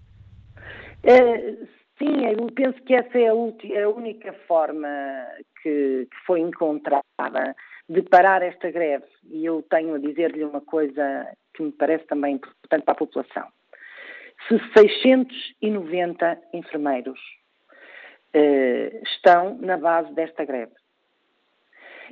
Uh, 1.05 1.65
sim, 1.97 2.25
eu 2.25 2.47
penso 2.53 2.83
que 2.83 2.95
essa 2.95 3.17
é 3.17 3.29
a, 3.29 3.31
a 3.31 3.89
única 3.89 4.33
forma 4.45 4.89
que, 5.63 6.05
que 6.11 6.17
foi 6.27 6.41
encontrada 6.41 7.55
de 7.89 8.03
parar 8.03 8.43
esta 8.43 8.69
greve. 8.69 9.05
E 9.29 9.43
eu 9.43 9.63
tenho 9.63 9.95
a 9.95 9.99
dizer-lhe 9.99 10.43
uma 10.43 10.61
coisa 10.61 11.27
que 11.53 11.63
me 11.63 11.71
parece 11.71 12.05
também 12.05 12.35
importante 12.35 12.83
para 12.83 12.93
a 12.93 12.97
população. 12.97 13.47
Se 14.47 14.59
690 14.77 16.41
enfermeiros 16.53 17.19
eh, 18.33 19.01
estão 19.03 19.57
na 19.57 19.77
base 19.77 20.13
desta 20.13 20.45
greve, 20.45 20.71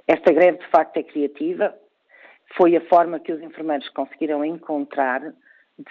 esta 0.07 0.33
greve 0.33 0.57
de 0.57 0.67
facto 0.67 0.97
é 0.97 1.03
criativa, 1.03 1.73
foi 2.55 2.75
a 2.75 2.81
forma 2.81 3.19
que 3.19 3.31
os 3.31 3.41
enfermeiros 3.41 3.87
conseguiram 3.89 4.43
encontrar 4.43 5.21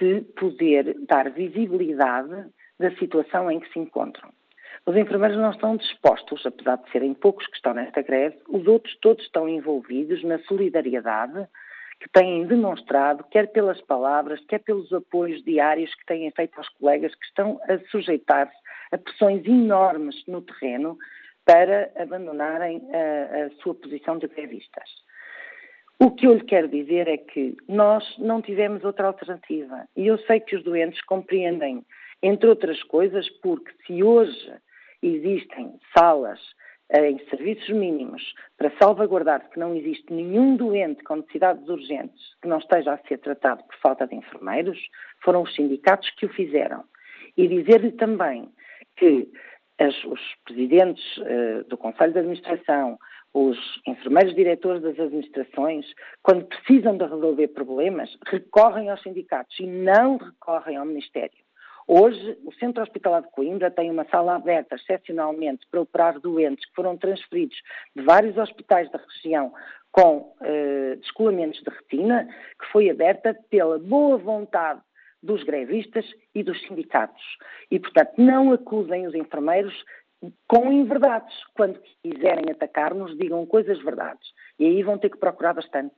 de 0.01 0.23
poder 0.37 0.97
dar 1.07 1.31
visibilidade 1.31 2.51
da 2.79 2.91
situação 2.97 3.51
em 3.51 3.61
que 3.61 3.73
se 3.73 3.79
encontram. 3.79 4.31
Os 4.87 4.95
enfermeiros 4.95 5.37
não 5.37 5.51
estão 5.51 5.77
dispostos, 5.77 6.47
apesar 6.47 6.77
de 6.77 6.89
serem 6.93 7.13
poucos 7.13 7.45
que 7.49 7.57
estão 7.57 7.75
nesta 7.75 8.03
greve, 8.03 8.39
os 8.49 8.69
outros 8.69 8.97
todos 9.01 9.25
estão 9.25 9.49
envolvidos 9.49 10.23
na 10.23 10.39
solidariedade, 10.45 11.49
que 11.99 12.09
têm 12.11 12.47
demonstrado, 12.47 13.25
quer 13.31 13.51
pelas 13.51 13.81
palavras, 13.81 14.41
quer 14.47 14.61
pelos 14.61 14.93
apoios 14.93 15.43
diários 15.43 15.93
que 15.97 16.07
têm 16.07 16.31
feito 16.31 16.57
aos 16.59 16.69
colegas 16.69 17.13
que 17.17 17.25
estão 17.25 17.61
a 17.65 17.79
sujeitar-se 17.91 18.55
a 18.93 18.99
pressões 18.99 19.45
enormes 19.45 20.25
no 20.29 20.41
terreno 20.43 20.97
para 21.45 21.91
abandonarem 21.97 22.81
a, 22.93 23.47
a 23.47 23.51
sua 23.63 23.75
posição 23.75 24.19
de 24.19 24.29
grevistas. 24.29 24.89
O 25.99 26.13
que 26.13 26.27
eu 26.27 26.35
lhe 26.35 26.45
quero 26.45 26.69
dizer 26.69 27.09
é 27.09 27.17
que 27.17 27.57
nós 27.67 28.05
não 28.19 28.41
tivemos 28.41 28.85
outra 28.85 29.07
alternativa. 29.09 29.89
E 29.97 30.07
eu 30.07 30.19
sei 30.19 30.39
que 30.39 30.55
os 30.55 30.63
doentes 30.63 31.01
compreendem, 31.07 31.85
entre 32.23 32.49
outras 32.49 32.81
coisas, 32.85 33.29
porque 33.41 33.73
se 33.87 34.03
hoje 34.03 34.53
existem 35.03 35.79
salas 35.97 36.41
em 36.95 37.19
serviços 37.29 37.69
mínimos 37.71 38.23
para 38.57 38.73
salvaguardar 38.79 39.51
que 39.51 39.59
não 39.59 39.75
existe 39.75 40.13
nenhum 40.13 40.57
doente 40.57 41.03
com 41.03 41.17
necessidades 41.17 41.69
urgentes 41.69 42.35
que 42.41 42.49
não 42.49 42.59
esteja 42.59 42.93
a 42.93 43.09
ser 43.09 43.19
tratado 43.19 43.65
por 43.65 43.77
falta 43.77 44.07
de 44.07 44.15
enfermeiros, 44.15 44.79
foram 45.23 45.43
os 45.43 45.55
sindicatos 45.55 46.09
que 46.11 46.27
o 46.27 46.33
fizeram. 46.33 46.85
E 47.37 47.49
dizer-lhe 47.49 47.93
também 47.93 48.49
que 48.97 49.29
as, 49.79 49.95
os 50.05 50.21
presidentes 50.45 51.05
uh, 51.19 51.65
do 51.69 51.77
Conselho 51.77 52.13
de 52.13 52.19
Administração, 52.21 52.99
os 53.35 53.59
enfermeiros 53.87 54.35
diretores 54.35 54.81
das 54.81 54.99
administrações, 54.99 55.85
quando 56.23 56.47
precisam 56.47 56.97
de 56.97 57.05
resolver 57.05 57.49
problemas, 57.49 58.17
recorrem 58.27 58.89
aos 58.89 59.03
sindicatos 59.03 59.59
e 59.61 59.67
não 59.67 60.17
recorrem 60.17 60.77
ao 60.77 60.87
Ministério. 60.87 61.46
Hoje, 61.89 62.37
o 62.45 62.53
Centro 62.55 62.83
Hospitalar 62.83 63.23
de 63.23 63.31
Coimbra 63.31 63.71
tem 63.71 63.91
uma 63.91 64.05
sala 64.07 64.35
aberta 64.35 64.75
excepcionalmente 64.75 65.65
para 65.71 65.81
operar 65.81 66.19
doentes 66.19 66.65
que 66.67 66.75
foram 66.75 66.97
transferidos 66.97 67.57
de 67.95 68.03
vários 68.03 68.37
hospitais 68.37 68.91
da 68.91 68.99
região 68.99 69.53
com 69.93 70.35
uh, 70.41 70.97
descolamentos 70.97 71.63
de 71.63 71.71
retina, 71.71 72.29
que 72.61 72.67
foi 72.73 72.91
aberta 72.91 73.37
pela 73.49 73.79
boa 73.79 74.19
vontade 74.19 74.81
dos 75.23 75.45
grevistas 75.45 76.05
e 76.35 76.43
dos 76.43 76.61
sindicatos. 76.67 77.23
E, 77.71 77.79
portanto, 77.79 78.15
não 78.19 78.53
acusem 78.53 79.07
os 79.07 79.15
enfermeiros 79.15 79.73
com 80.49 80.73
inverdades. 80.73 81.35
Quando 81.55 81.81
quiserem 82.03 82.51
atacar-nos, 82.51 83.17
digam 83.17 83.47
coisas 83.47 83.83
verdades. 83.83 84.29
E 84.59 84.67
aí 84.67 84.83
vão 84.83 84.99
ter 84.99 85.11
que 85.11 85.19
procurar 85.19 85.55
bastante. 85.55 85.95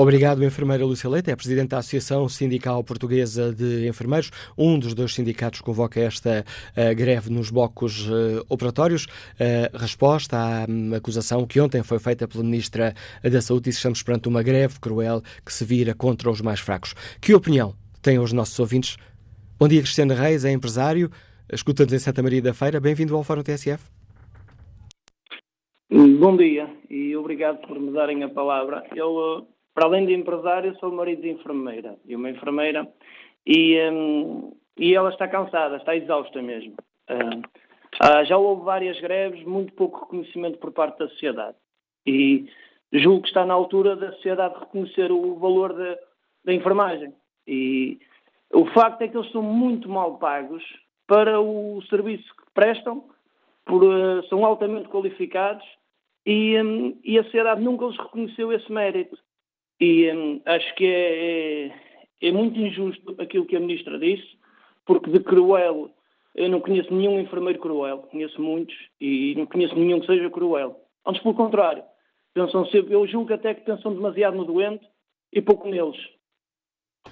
Obrigado, 0.00 0.44
enfermeira 0.44 0.84
Lúcia 0.84 1.10
Leite, 1.10 1.28
é 1.28 1.34
presidente 1.34 1.70
da 1.70 1.78
Associação 1.78 2.28
Sindical 2.28 2.84
Portuguesa 2.84 3.52
de 3.52 3.88
Enfermeiros. 3.88 4.30
Um 4.56 4.78
dos 4.78 4.94
dois 4.94 5.12
sindicatos 5.12 5.60
convoca 5.60 5.98
esta 5.98 6.44
uh, 6.70 6.94
greve 6.94 7.30
nos 7.30 7.50
blocos 7.50 8.08
uh, 8.08 8.46
operatórios. 8.48 9.06
Uh, 9.06 9.76
resposta 9.76 10.36
à 10.36 10.70
um, 10.70 10.94
acusação 10.94 11.44
que 11.48 11.60
ontem 11.60 11.82
foi 11.82 11.98
feita 11.98 12.28
pela 12.28 12.44
Ministra 12.44 12.94
da 13.24 13.42
Saúde 13.42 13.70
e 13.70 13.72
estamos 13.72 14.00
perante 14.00 14.28
uma 14.28 14.40
greve 14.40 14.78
cruel 14.78 15.20
que 15.44 15.52
se 15.52 15.64
vira 15.64 15.92
contra 15.96 16.30
os 16.30 16.40
mais 16.40 16.60
fracos. 16.60 16.94
Que 17.20 17.34
opinião 17.34 17.74
têm 18.00 18.20
os 18.20 18.32
nossos 18.32 18.56
ouvintes? 18.60 18.98
Bom 19.58 19.66
dia, 19.66 19.80
Cristiano 19.82 20.14
Reis, 20.14 20.44
é 20.44 20.52
empresário, 20.52 21.10
escuta-nos 21.52 21.92
em 21.92 21.98
Santa 21.98 22.22
Maria 22.22 22.40
da 22.40 22.54
Feira. 22.54 22.78
Bem-vindo 22.78 23.16
ao 23.16 23.24
Fórum 23.24 23.42
TSF. 23.42 23.82
Bom 25.90 26.36
dia 26.36 26.70
e 26.88 27.16
obrigado 27.16 27.66
por 27.66 27.80
me 27.80 27.90
darem 27.90 28.22
a 28.22 28.28
palavra. 28.28 28.84
Eu 28.94 29.48
para 29.78 29.86
além 29.86 30.06
de 30.06 30.12
empresário, 30.12 30.76
sou 30.80 30.90
marido 30.90 31.22
de 31.22 31.30
enfermeira 31.30 31.96
e 32.04 32.16
uma 32.16 32.28
enfermeira 32.28 32.92
e, 33.46 33.78
um, 33.92 34.52
e 34.76 34.92
ela 34.92 35.08
está 35.10 35.28
cansada, 35.28 35.76
está 35.76 35.94
exausta 35.94 36.42
mesmo. 36.42 36.74
Uh, 37.08 38.24
já 38.24 38.36
houve 38.36 38.64
várias 38.64 39.00
greves, 39.00 39.44
muito 39.44 39.72
pouco 39.74 40.00
reconhecimento 40.00 40.58
por 40.58 40.72
parte 40.72 40.98
da 40.98 41.08
sociedade. 41.10 41.56
E 42.04 42.50
julgo 42.92 43.22
que 43.22 43.28
está 43.28 43.46
na 43.46 43.54
altura 43.54 43.94
da 43.94 44.10
sociedade 44.14 44.58
reconhecer 44.58 45.12
o 45.12 45.36
valor 45.36 45.72
da, 45.72 45.96
da 46.44 46.52
enfermagem. 46.52 47.14
E 47.46 48.00
o 48.52 48.66
facto 48.72 49.02
é 49.02 49.06
que 49.06 49.16
eles 49.16 49.30
são 49.30 49.42
muito 49.42 49.88
mal 49.88 50.18
pagos 50.18 50.64
para 51.06 51.40
o 51.40 51.80
serviço 51.88 52.26
que 52.34 52.50
prestam, 52.52 53.04
por, 53.64 53.84
uh, 53.84 54.26
são 54.26 54.44
altamente 54.44 54.88
qualificados 54.88 55.64
e, 56.26 56.60
um, 56.60 56.98
e, 57.04 57.16
a 57.16 57.22
sociedade 57.22 57.62
nunca 57.62 57.86
lhes 57.86 57.96
reconheceu 57.96 58.52
esse 58.52 58.72
mérito. 58.72 59.16
E 59.80 60.10
hum, 60.10 60.40
acho 60.44 60.74
que 60.74 60.86
é, 60.86 61.66
é, 61.66 62.28
é, 62.28 62.32
muito 62.32 62.58
injusto 62.58 63.14
aquilo 63.20 63.46
que 63.46 63.56
a 63.56 63.60
Ministra 63.60 63.98
disse, 63.98 64.36
porque 64.84 65.10
de 65.10 65.20
cruel 65.20 65.90
eu 66.34 66.48
não 66.48 66.60
conheço 66.60 66.92
nenhum 66.92 67.20
enfermeiro 67.20 67.60
cruel, 67.60 67.98
conheço 68.10 68.40
muitos 68.40 68.76
e 69.00 69.34
não 69.36 69.46
conheço 69.46 69.74
nenhum 69.74 70.00
que 70.00 70.06
seja 70.06 70.30
cruel. 70.30 70.80
Antes, 71.06 71.22
pelo 71.22 71.34
contrário, 71.34 71.82
pensam 72.34 72.66
sempre, 72.66 72.94
eu 72.94 73.06
julgo 73.06 73.32
até 73.32 73.54
que 73.54 73.62
pensam 73.62 73.94
demasiado 73.94 74.36
no 74.36 74.44
doente 74.44 74.86
e 75.32 75.40
pouco 75.40 75.68
neles, 75.68 75.98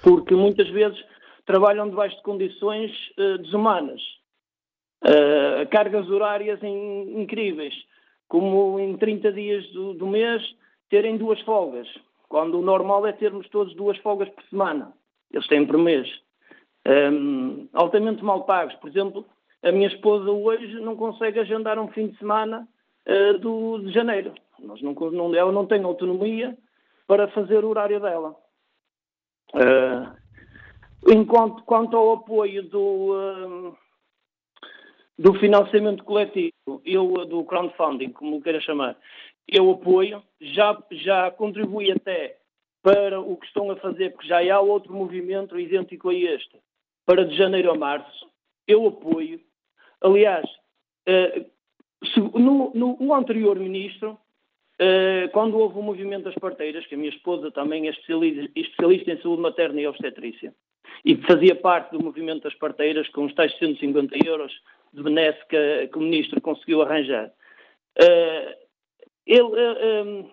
porque 0.03 0.35
muitas 0.35 0.69
vezes 0.69 1.03
trabalham 1.45 1.89
debaixo 1.89 2.17
de 2.17 2.23
condições 2.23 2.93
uh, 3.19 3.39
desumanas, 3.39 4.01
uh, 5.05 5.69
cargas 5.71 6.09
horárias 6.09 6.63
in, 6.63 7.21
incríveis, 7.21 7.75
como 8.29 8.79
em 8.79 8.97
30 8.97 9.33
dias 9.33 9.67
do, 9.73 9.95
do 9.95 10.07
mês 10.07 10.43
terem 10.89 11.17
duas 11.17 11.41
folgas 11.43 11.89
quando 12.29 12.59
o 12.59 12.63
normal 12.63 13.07
é 13.07 13.13
termos 13.13 13.49
todos 13.49 13.75
duas 13.75 13.97
folgas 13.99 14.29
por 14.31 14.45
semana. 14.45 14.93
Eles 15.31 15.47
têm 15.49 15.67
por 15.67 15.79
mês. 15.79 16.09
Um, 16.87 17.69
altamente 17.73 18.23
mal 18.23 18.45
pagos. 18.45 18.75
Por 18.77 18.89
exemplo, 18.89 19.27
a 19.63 19.73
minha 19.73 19.89
esposa 19.89 20.31
hoje 20.31 20.81
não 20.81 20.97
consegue 20.97 21.41
agendar 21.41 21.79
um 21.79 21.89
fim 21.89 22.09
de 22.09 22.19
semana 22.19 22.69
uh, 23.07 23.39
do, 23.39 23.79
de 23.79 23.93
janeiro. 23.93 24.33
Nós 24.59 24.81
não, 24.81 24.93
não, 24.93 25.35
ela 25.35 25.53
não 25.53 25.67
tem 25.67 25.83
autonomia 25.83 26.57
para 27.07 27.29
fazer 27.29 27.65
o 27.65 27.69
horário 27.69 28.01
dela. 28.01 28.37
Uh, 29.55 30.17
enquanto, 31.09 31.63
quanto 31.65 31.97
ao 31.97 32.13
apoio 32.13 32.63
do, 32.69 33.13
uh, 33.13 33.77
do 35.19 35.35
financiamento 35.35 36.05
coletivo, 36.05 36.53
eu, 36.85 37.27
do 37.27 37.45
crowdfunding, 37.45 38.11
como 38.11 38.43
queira 38.43 38.61
chamar, 38.61 38.97
eu 39.49 39.71
apoio, 39.71 40.23
já, 40.41 40.83
já 40.91 41.31
contribui 41.31 41.91
até 41.91 42.39
para 42.83 43.21
o 43.21 43.37
que 43.37 43.47
estão 43.47 43.71
a 43.71 43.77
fazer, 43.77 44.11
porque 44.13 44.29
já 44.29 44.39
há 44.55 44.61
outro 44.61 44.93
movimento 44.93 45.59
idêntico 45.59 46.09
a 46.09 46.15
este, 46.15 46.57
para 47.05 47.25
de 47.25 47.37
janeiro 47.37 47.71
a 47.71 47.75
março. 47.75 48.27
Eu 48.67 48.87
apoio. 48.87 49.41
Aliás, 50.01 50.49
eh, 51.07 51.47
no, 52.17 52.73
no, 52.75 52.97
o 53.01 53.15
anterior 53.15 53.59
ministro, 53.59 54.19
eh, 54.79 55.29
quando 55.33 55.59
houve 55.59 55.79
o 55.79 55.83
movimento 55.83 56.25
das 56.25 56.35
parteiras, 56.35 56.87
que 56.87 56.95
a 56.95 56.99
minha 56.99 57.11
esposa 57.11 57.51
também 57.51 57.89
é 57.89 57.91
especialista, 57.91 59.13
em 59.13 59.23
saúde 59.23 59.43
materna 59.43 59.81
e 59.81 59.87
obstetrícia, 59.87 60.55
e 61.05 61.17
fazia 61.17 61.55
parte 61.55 61.93
do 61.93 62.03
movimento 62.03 62.43
das 62.43 62.55
parteiras, 62.55 63.09
com 63.09 63.25
os 63.25 63.35
tais 63.35 63.57
150 63.59 64.17
euros 64.27 64.53
de 64.93 65.03
benesse 65.03 65.45
que, 65.49 65.89
que 65.89 65.99
o 65.99 66.03
ministro 66.03 66.41
conseguiu 66.41 66.83
arranjar. 66.83 67.33
Uh, 67.99 68.66
ele, 69.27 69.43
uh, 69.43 70.05
um, 70.05 70.31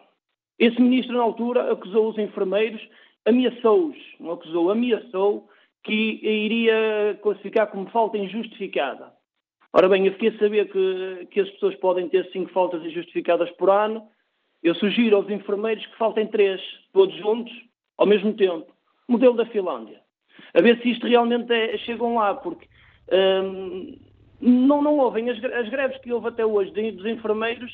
esse 0.60 0.80
ministro, 0.82 1.18
na 1.18 1.24
altura, 1.24 1.72
acusou 1.72 2.10
os 2.10 2.18
enfermeiros, 2.18 2.82
ameaçou-os, 3.26 3.98
não 4.20 4.34
acusou, 4.34 4.70
ameaçou 4.70 5.50
que 5.84 6.20
iria 6.24 7.20
classificar 7.22 7.68
como 7.68 7.90
falta 7.90 8.18
injustificada. 8.18 9.12
Ora 9.74 9.90
bem, 9.90 10.06
eu 10.06 10.14
fiquei 10.14 10.30
a 10.30 10.38
saber 10.38 10.72
que, 10.72 11.28
que 11.32 11.40
as 11.40 11.50
pessoas 11.50 11.76
podem 11.76 12.08
ter 12.08 12.30
cinco 12.32 12.52
faltas 12.52 12.86
injustificadas 12.86 13.50
por 13.52 13.70
ano. 13.70 14.08
Eu 14.62 14.76
sugiro 14.76 15.18
aos 15.18 15.30
enfermeiros 15.30 15.86
que 15.86 15.98
faltem 15.98 16.28
três, 16.28 16.62
todos 16.94 17.16
juntos, 17.16 17.52
ao 17.98 18.06
mesmo 18.06 18.34
tempo. 18.34 18.72
Modelo 19.08 19.36
da 19.36 19.46
Finlândia. 19.48 20.00
A 20.54 20.62
ver 20.62 20.80
se 20.82 20.92
isto 20.92 21.08
realmente 21.08 21.52
é, 21.52 21.78
chegam 21.80 22.16
lá, 22.16 22.36
porque 22.36 22.68
hum, 23.12 23.98
não, 24.40 24.82
não 24.82 24.98
ouvem 25.00 25.30
as, 25.30 25.44
as 25.44 25.68
greves 25.70 25.98
que 25.98 26.14
houve 26.14 26.28
até 26.30 26.46
hoje 26.46 26.72
dos 26.92 27.06
enfermeiros 27.06 27.72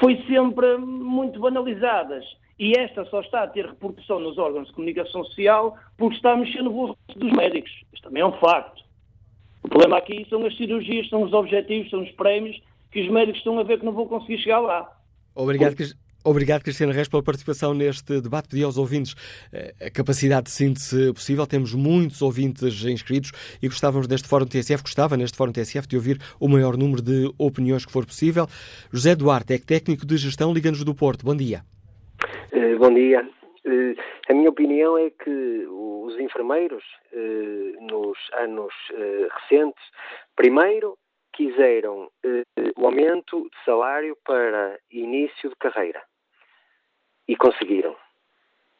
foi 0.00 0.22
sempre 0.26 0.76
muito 0.78 1.40
banalizadas. 1.40 2.24
E 2.58 2.72
esta 2.72 3.04
só 3.06 3.20
está 3.20 3.42
a 3.42 3.46
ter 3.46 3.66
repercussão 3.66 4.18
nos 4.18 4.38
órgãos 4.38 4.68
de 4.68 4.72
comunicação 4.72 5.24
social 5.24 5.76
porque 5.96 6.16
está 6.16 6.32
a 6.32 6.36
mexer 6.36 6.62
no 6.62 6.70
bolso 6.70 6.96
dos 7.14 7.32
médicos. 7.32 7.70
Isto 7.92 8.04
também 8.08 8.22
é 8.22 8.26
um 8.26 8.32
facto. 8.38 8.82
O 9.62 9.68
problema 9.68 9.98
aqui 9.98 10.26
são 10.30 10.44
as 10.46 10.56
cirurgias, 10.56 11.08
são 11.08 11.22
os 11.22 11.32
objetivos, 11.32 11.90
são 11.90 12.02
os 12.02 12.10
prémios 12.12 12.58
que 12.90 13.02
os 13.02 13.10
médicos 13.10 13.38
estão 13.38 13.58
a 13.58 13.62
ver 13.62 13.78
que 13.78 13.84
não 13.84 13.92
vão 13.92 14.06
conseguir 14.06 14.38
chegar 14.38 14.60
lá. 14.60 14.90
Obrigado, 15.34 15.76
Obrigado, 16.26 16.64
Cristiano 16.64 16.92
Reis, 16.92 17.08
pela 17.08 17.22
participação 17.22 17.72
neste 17.72 18.20
debate. 18.20 18.48
Pedi 18.48 18.64
aos 18.64 18.76
ouvintes 18.76 19.14
eh, 19.52 19.72
a 19.86 19.88
capacidade 19.88 20.46
de 20.46 20.50
síntese 20.50 21.12
possível. 21.12 21.46
Temos 21.46 21.72
muitos 21.72 22.20
ouvintes 22.20 22.84
inscritos 22.84 23.30
e 23.62 23.68
gostávamos 23.68 24.08
deste 24.08 24.26
Fórum 24.26 24.44
TSF, 24.44 24.82
gostava 24.82 25.16
neste 25.16 25.36
Fórum 25.36 25.52
TSF 25.52 25.86
de 25.86 25.94
ouvir 25.94 26.18
o 26.40 26.48
maior 26.48 26.76
número 26.76 27.00
de 27.00 27.32
opiniões 27.38 27.86
que 27.86 27.92
for 27.92 28.04
possível. 28.04 28.48
José 28.92 29.14
Duarte 29.14 29.54
é 29.54 29.58
técnico 29.58 30.04
de 30.04 30.16
gestão, 30.16 30.52
liga-nos 30.52 30.82
do 30.82 30.96
Porto. 30.96 31.24
Bom 31.24 31.36
dia. 31.36 31.60
Uh, 32.52 32.76
bom 32.76 32.92
dia. 32.92 33.22
Uh, 33.64 33.94
a 34.28 34.34
minha 34.34 34.50
opinião 34.50 34.98
é 34.98 35.10
que 35.10 35.64
os 35.70 36.18
enfermeiros, 36.18 36.82
nos 37.82 38.18
anos 38.40 38.72
recentes, 39.48 39.84
primeiro 40.34 40.98
quiseram 41.32 42.08
o 42.76 42.84
aumento 42.84 43.42
de 43.42 43.64
salário 43.64 44.16
para 44.24 44.76
início 44.90 45.50
de 45.50 45.56
carreira 45.60 46.02
e 47.28 47.36
conseguiram. 47.36 47.96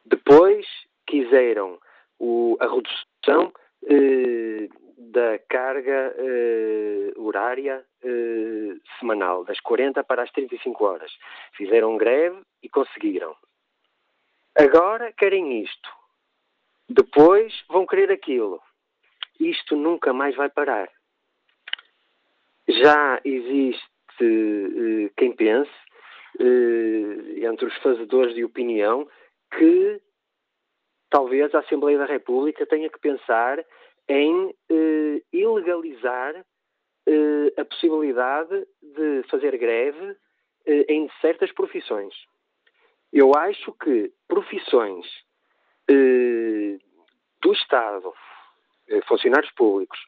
Depois 0.04 0.66
quiseram 1.06 1.78
o, 2.18 2.56
a 2.60 2.66
redução 2.66 3.52
eh, 3.88 4.68
da 4.96 5.38
carga 5.48 6.14
eh, 6.16 7.12
horária 7.16 7.84
eh, 8.02 8.76
semanal, 8.98 9.44
das 9.44 9.60
40 9.60 10.02
para 10.04 10.22
as 10.22 10.30
35 10.30 10.84
horas. 10.84 11.12
Fizeram 11.52 11.96
greve 11.96 12.40
e 12.62 12.68
conseguiram. 12.68 13.34
Agora 14.54 15.12
querem 15.12 15.62
isto. 15.62 15.90
Depois 16.88 17.64
vão 17.68 17.86
querer 17.86 18.10
aquilo. 18.10 18.60
Isto 19.38 19.76
nunca 19.76 20.12
mais 20.12 20.34
vai 20.34 20.48
parar. 20.48 20.88
Já 22.68 23.20
existe 23.24 23.84
eh, 24.20 25.10
quem 25.16 25.32
pense 25.32 25.70
eh, 26.38 27.46
entre 27.46 27.66
os 27.66 27.76
fazedores 27.78 28.34
de 28.34 28.44
opinião 28.44 29.08
que 29.56 30.00
talvez 31.10 31.54
a 31.54 31.60
Assembleia 31.60 31.98
da 31.98 32.04
República 32.04 32.66
tenha 32.66 32.90
que 32.90 32.98
pensar 32.98 33.64
em 34.08 34.54
eh, 34.70 35.22
ilegalizar 35.32 36.44
eh, 37.06 37.60
a 37.60 37.64
possibilidade 37.64 38.66
de 38.82 39.22
fazer 39.30 39.56
greve 39.56 40.16
eh, 40.66 40.84
em 40.88 41.10
certas 41.20 41.52
profissões. 41.52 42.14
Eu 43.12 43.34
acho 43.34 43.72
que 43.74 44.12
profissões 44.28 45.06
eh, 45.88 46.78
do 47.40 47.52
Estado, 47.52 48.12
eh, 48.88 49.00
funcionários 49.02 49.52
públicos, 49.52 49.98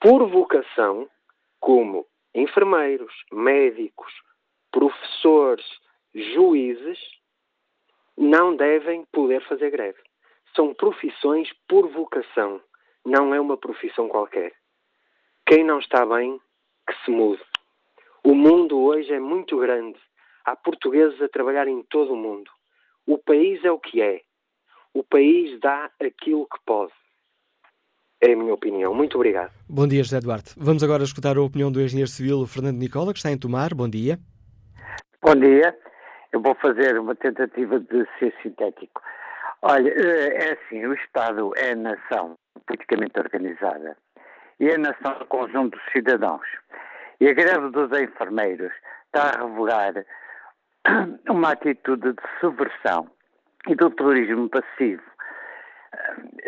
por 0.00 0.26
vocação, 0.28 1.08
como 1.60 2.06
enfermeiros, 2.34 3.12
médicos, 3.30 4.12
professores, 4.72 5.64
juízes, 6.14 6.98
não 8.16 8.56
devem 8.56 9.04
poder 9.12 9.46
fazer 9.46 9.70
greve. 9.70 9.98
São 10.56 10.74
profissões 10.74 11.48
por 11.68 11.88
vocação, 11.88 12.60
não 13.04 13.34
é 13.34 13.40
uma 13.40 13.56
profissão 13.56 14.08
qualquer. 14.08 14.52
Quem 15.46 15.64
não 15.64 15.78
está 15.78 16.04
bem, 16.04 16.40
que 16.86 17.04
se 17.04 17.10
mude. 17.10 17.42
O 18.24 18.34
mundo 18.34 18.78
hoje 18.78 19.12
é 19.12 19.20
muito 19.20 19.58
grande. 19.58 19.98
Há 20.44 20.56
portugueses 20.56 21.20
a 21.20 21.28
trabalhar 21.28 21.68
em 21.68 21.82
todo 21.84 22.12
o 22.12 22.16
mundo. 22.16 22.50
O 23.06 23.18
país 23.18 23.64
é 23.64 23.70
o 23.70 23.78
que 23.78 24.00
é. 24.00 24.22
O 24.94 25.02
país 25.02 25.58
dá 25.60 25.90
aquilo 26.00 26.46
que 26.46 26.58
pode. 26.64 26.92
É 28.20 28.32
a 28.32 28.36
minha 28.36 28.54
opinião. 28.54 28.94
Muito 28.94 29.16
obrigado. 29.16 29.52
Bom 29.68 29.86
dia, 29.86 30.02
José 30.04 30.20
Duarte. 30.20 30.54
Vamos 30.56 30.84
agora 30.84 31.02
escutar 31.02 31.36
a 31.36 31.42
opinião 31.42 31.72
do 31.72 31.80
engenheiro 31.80 32.10
civil 32.10 32.46
Fernando 32.46 32.78
Nicola, 32.78 33.12
que 33.12 33.18
está 33.18 33.32
em 33.32 33.38
Tomar. 33.38 33.74
Bom 33.74 33.88
dia. 33.88 34.20
Bom 35.24 35.36
dia. 35.36 35.78
Eu 36.32 36.42
vou 36.42 36.56
fazer 36.56 36.98
uma 36.98 37.14
tentativa 37.14 37.78
de 37.78 38.04
ser 38.18 38.34
sintético. 38.42 39.00
Olha, 39.62 39.88
eh, 39.88 40.48
é 40.48 40.52
assim, 40.54 40.84
o 40.84 40.94
Estado 40.94 41.52
é 41.56 41.70
a 41.70 41.76
nação 41.76 42.34
politicamente 42.66 43.20
organizada 43.20 43.96
e 44.58 44.68
a 44.68 44.76
nação 44.76 45.12
é 45.12 45.22
o 45.22 45.26
conjunto 45.26 45.78
dos 45.78 45.92
cidadãos. 45.92 46.44
E 47.20 47.28
a 47.28 47.34
greve 47.34 47.70
dos 47.70 47.96
enfermeiros 47.96 48.72
está 49.06 49.30
a 49.30 49.46
revelar 49.46 50.04
uma 51.30 51.52
atitude 51.52 52.14
de 52.14 52.22
subversão 52.40 53.08
e 53.68 53.76
do 53.76 53.90
terrorismo 53.90 54.48
passivo 54.48 55.04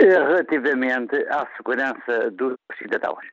eh, 0.01 0.19
relativamente 0.19 1.15
à 1.29 1.47
segurança 1.57 2.29
dos 2.33 2.57
cidadãos. 2.77 3.25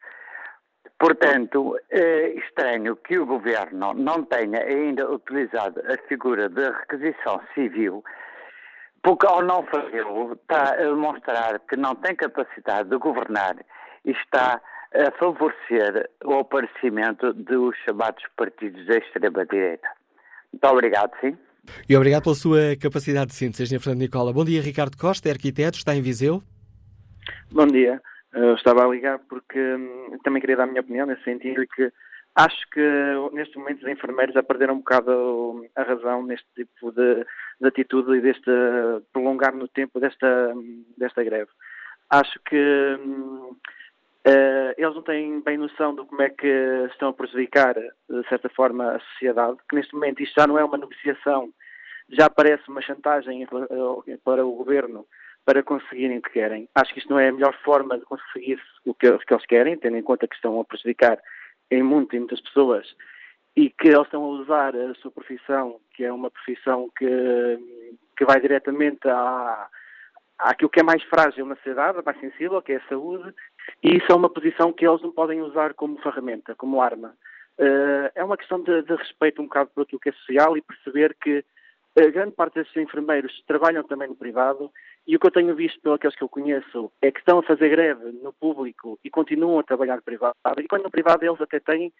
Portanto, 1.02 1.80
é 1.90 2.30
estranho 2.36 2.96
que 2.96 3.18
o 3.18 3.26
governo 3.26 3.92
não 3.96 4.24
tenha 4.24 4.62
ainda 4.62 5.12
utilizado 5.12 5.82
a 5.92 5.98
figura 6.08 6.48
de 6.48 6.62
requisição 6.62 7.42
civil, 7.56 8.04
porque 9.02 9.26
ao 9.26 9.42
não 9.42 9.66
fazê-lo 9.66 10.34
está 10.34 10.74
a 10.74 10.76
demonstrar 10.76 11.60
que 11.62 11.76
não 11.76 11.96
tem 11.96 12.16
capacidade 12.16 12.88
de 12.88 12.98
governar 12.98 13.56
e 14.06 14.12
está 14.12 14.62
a 14.94 15.12
favorecer 15.18 16.08
o 16.24 16.34
aparecimento 16.36 17.34
dos 17.34 17.76
chamados 17.78 18.24
partidos 18.38 18.86
da 18.86 18.98
extrema-direita. 18.98 19.88
Muito 20.54 20.68
obrigado, 20.68 21.14
sim. 21.20 21.36
E 21.90 21.98
obrigado 21.98 22.26
pela 22.26 22.36
sua 22.36 22.76
capacidade 22.80 23.32
de 23.32 23.34
síntese, 23.34 23.66
Sr. 23.66 23.80
Fernando 23.80 24.02
Nicola. 24.02 24.32
Bom 24.32 24.46
dia, 24.46 24.62
Ricardo 24.62 24.96
Costa, 24.96 25.30
é 25.30 25.32
arquiteto, 25.32 25.80
está 25.80 25.96
em 25.96 26.02
Viseu. 26.04 26.44
Bom 27.52 27.66
dia. 27.66 28.00
Eu 28.34 28.56
estava 28.56 28.86
a 28.86 28.88
ligar 28.88 29.20
porque 29.30 29.60
hum, 29.60 30.18
também 30.24 30.42
queria 30.42 30.58
dar 30.58 30.64
a 30.64 30.68
minha 30.68 30.82
opinião 30.82 31.06
nesse 31.06 31.24
sentido 31.24 31.66
que 31.68 31.92
acho 32.36 32.70
que 32.70 32.82
neste 33.34 33.58
momento 33.58 33.82
os 33.82 33.92
enfermeiros 33.92 34.34
já 34.34 34.42
perderam 34.42 34.76
um 34.76 34.80
bocado 34.80 35.66
a 35.76 35.84
razão 35.84 36.24
neste 36.24 36.48
tipo 36.56 36.92
de, 36.92 37.26
de 37.60 37.68
atitude 37.68 38.18
e 38.18 38.22
deste 38.22 38.50
prolongar 39.12 39.54
no 39.54 39.68
tempo 39.68 40.00
desta, 40.00 40.54
desta 40.98 41.24
greve. 41.24 41.50
Acho 42.10 42.40
que 42.46 42.98
hum, 43.00 43.56
Uh, 44.22 44.70
eles 44.78 44.94
não 44.94 45.02
têm 45.02 45.42
bem 45.42 45.58
noção 45.58 45.96
de 45.96 46.06
como 46.06 46.22
é 46.22 46.30
que 46.30 46.48
estão 46.92 47.10
a 47.10 47.14
prejudicar, 47.14 47.74
de 47.74 48.30
certa 48.30 48.50
forma, 48.50 48.92
a 48.92 49.00
sociedade, 49.00 49.58
que 49.68 49.76
neste 49.76 49.96
momento 49.96 50.22
isto 50.22 50.40
já 50.40 50.46
não 50.46 50.60
é 50.60 50.64
uma 50.64 50.78
negociação, 50.78 51.50
já 52.08 52.30
parece 52.30 52.70
uma 52.70 52.84
chantagem 52.84 53.48
para 54.24 54.46
o 54.46 54.52
governo 54.52 55.08
para 55.46 55.64
conseguirem 55.64 56.20
o 56.20 56.22
que 56.22 56.32
querem. 56.32 56.68
Acho 56.76 56.94
que 56.94 57.00
isto 57.00 57.10
não 57.10 57.20
é 57.20 57.30
a 57.30 57.32
melhor 57.32 57.56
forma 57.64 57.98
de 57.98 58.06
conseguir 58.06 58.62
o 58.86 58.94
que, 58.94 59.18
que 59.18 59.34
eles 59.34 59.46
querem, 59.46 59.78
tendo 59.78 59.98
em 59.98 60.04
conta 60.04 60.28
que 60.28 60.36
estão 60.36 60.60
a 60.60 60.66
prejudicar 60.66 61.20
em 61.70 61.82
muito, 61.82 62.16
em 62.16 62.20
muitas 62.20 62.42
pessoas 62.42 62.96
e 63.56 63.70
que 63.70 63.88
eles 63.88 64.04
estão 64.04 64.24
a 64.24 64.28
usar 64.28 64.76
a 64.76 64.94
sua 64.96 65.12
profissão, 65.12 65.80
que 65.94 66.04
é 66.04 66.12
uma 66.12 66.32
profissão 66.32 66.90
que, 66.98 67.60
que 68.18 68.26
vai 68.26 68.40
diretamente 68.40 69.08
à, 69.08 69.68
àquilo 70.40 70.70
que 70.70 70.80
é 70.80 70.84
mais 70.84 71.04
frágil 71.04 71.46
na 71.46 71.56
sociedade, 71.58 72.02
mais 72.06 72.20
sensível, 72.20 72.62
que 72.62 72.74
é 72.74 72.78
a 72.78 72.88
saúde, 72.88 73.34
e 73.84 73.98
isso 73.98 74.12
é 74.12 74.16
uma 74.16 74.30
posição 74.30 74.72
que 74.72 74.88
eles 74.88 75.02
não 75.02 75.12
podem 75.12 75.42
usar 75.42 75.74
como 75.74 76.02
ferramenta, 76.02 76.56
como 76.56 76.82
arma. 76.82 77.14
Uh, 77.60 78.10
é 78.16 78.24
uma 78.24 78.38
questão 78.38 78.62
de, 78.64 78.82
de, 78.84 78.96
respeito 78.96 79.42
um 79.42 79.46
bocado 79.46 79.70
por 79.76 79.84
aquilo 79.84 80.00
que 80.00 80.10
é 80.10 80.14
social 80.14 80.58
e 80.58 80.62
perceber 80.62 81.16
que 81.22 81.44
a 82.00 82.06
grande 82.10 82.32
parte 82.32 82.56
desses 82.56 82.76
enfermeiros 82.78 83.44
trabalham 83.46 83.84
também 83.84 84.08
no 84.08 84.16
privado 84.16 84.72
e 85.08 85.16
o 85.16 85.20
que 85.20 85.28
eu 85.28 85.32
tenho 85.32 85.56
visto 85.56 85.80
pelos 85.82 86.16
que 86.16 86.24
eu 86.24 86.30
conheço 86.30 86.92
é 87.02 87.12
que 87.12 87.20
estão 87.20 87.40
a 87.40 87.44
fazer 87.44 87.70
greve 87.70 88.12
no 88.24 88.32
público 88.34 89.00
e 89.04 89.10
continuam 89.10 89.60
a 89.60 89.64
trabalhar 89.64 90.02
privado. 90.02 90.36
E 90.60 90.68
quando 90.68 90.84
no 90.84 90.92
privado 90.92 91.26
eles 91.26 91.42
até 91.42 91.60
têm 91.60 91.92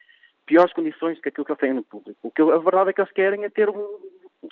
piores 0.46 0.74
condições 0.74 1.18
do 1.18 1.22
que 1.22 1.30
aquilo 1.30 1.46
que 1.46 1.52
eles 1.52 1.60
têm 1.60 1.74
no 1.74 1.84
público. 1.84 2.20
O 2.24 2.32
que 2.32 2.42
a 2.42 2.58
verdade 2.58 2.92
é 2.92 2.94
que 2.94 3.02
eles 3.02 3.12
querem 3.12 3.44
é 3.44 3.50
ter 3.50 3.70
o, 3.70 4.00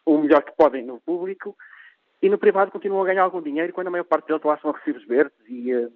o 0.05 0.17
melhor 0.17 0.43
que 0.43 0.55
podem 0.55 0.83
no 0.83 0.99
público 1.01 1.55
e 2.21 2.29
no 2.29 2.38
privado 2.38 2.71
continuam 2.71 3.03
a 3.03 3.05
ganhar 3.05 3.23
algum 3.23 3.41
dinheiro 3.41 3.71
quando 3.73 3.88
a 3.88 3.91
maior 3.91 4.03
parte 4.03 4.27
deles 4.27 4.43
lá 4.43 4.57
são 4.57 4.71
recibos 4.71 5.05
verdes 5.05 5.38
e, 5.47 5.71
eh, 5.71 5.89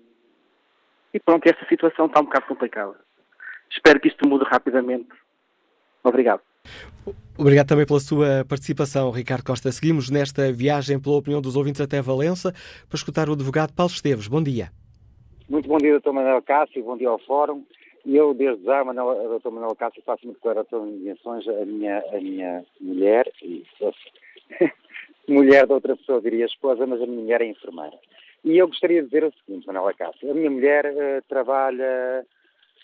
e 1.14 1.20
pronto, 1.20 1.46
essa 1.48 1.66
situação 1.68 2.06
está 2.06 2.22
um 2.22 2.26
bocado 2.26 2.46
complicada. 2.48 2.96
Espero 3.70 4.00
que 4.00 4.08
isto 4.08 4.28
mude 4.28 4.46
rapidamente. 4.46 5.10
Obrigado. 6.04 6.42
Obrigado 7.38 7.68
também 7.68 7.86
pela 7.86 8.00
sua 8.00 8.46
participação, 8.48 9.10
Ricardo 9.10 9.44
Costa. 9.44 9.72
Seguimos 9.72 10.10
nesta 10.10 10.52
viagem 10.52 11.00
pela 11.00 11.18
opinião 11.18 11.42
dos 11.42 11.56
ouvintes 11.56 11.82
até 11.82 12.02
Valença 12.02 12.54
para 12.88 12.96
escutar 12.96 13.28
o 13.28 13.34
advogado 13.34 13.74
Paulo 13.74 13.92
Esteves. 13.92 14.28
Bom 14.28 14.42
dia. 14.42 14.70
Muito 15.50 15.68
bom 15.68 15.78
dia, 15.78 16.00
Dr. 16.00 16.12
Manuel 16.12 16.42
Cássio, 16.42 16.84
bom 16.84 16.96
dia 16.96 17.10
ao 17.10 17.20
Fórum. 17.20 17.64
Eu, 18.06 18.34
desde 18.34 18.64
já, 18.64 18.84
Manuel, 18.84 19.40
Dr. 19.40 19.50
Manuel 19.50 19.76
Cássio, 19.76 20.04
faço 20.06 20.26
uma 20.26 20.34
declaração 20.34 20.86
de 20.86 20.94
intenções 20.94 21.48
à 21.48 21.66
minha, 21.66 22.04
à 22.12 22.22
minha 22.22 22.66
mulher, 22.80 23.32
e 23.42 23.64
mulher 25.28 25.66
de 25.66 25.74
outra 25.74 25.96
pessoa, 25.98 26.22
diria 26.22 26.46
esposa, 26.46 26.86
mas 26.86 27.02
a 27.02 27.06
minha 27.06 27.22
mulher 27.22 27.42
é 27.42 27.46
enfermeira. 27.46 27.98
E 28.44 28.58
eu 28.58 28.68
gostaria 28.68 29.02
de 29.02 29.08
dizer 29.08 29.24
o 29.24 29.34
seguinte, 29.34 29.66
Manuela 29.66 29.94
Cássio, 29.94 30.32
a 30.32 30.34
minha 30.34 30.52
mulher 30.52 30.86
uh, 30.86 31.24
trabalha, 31.28 32.26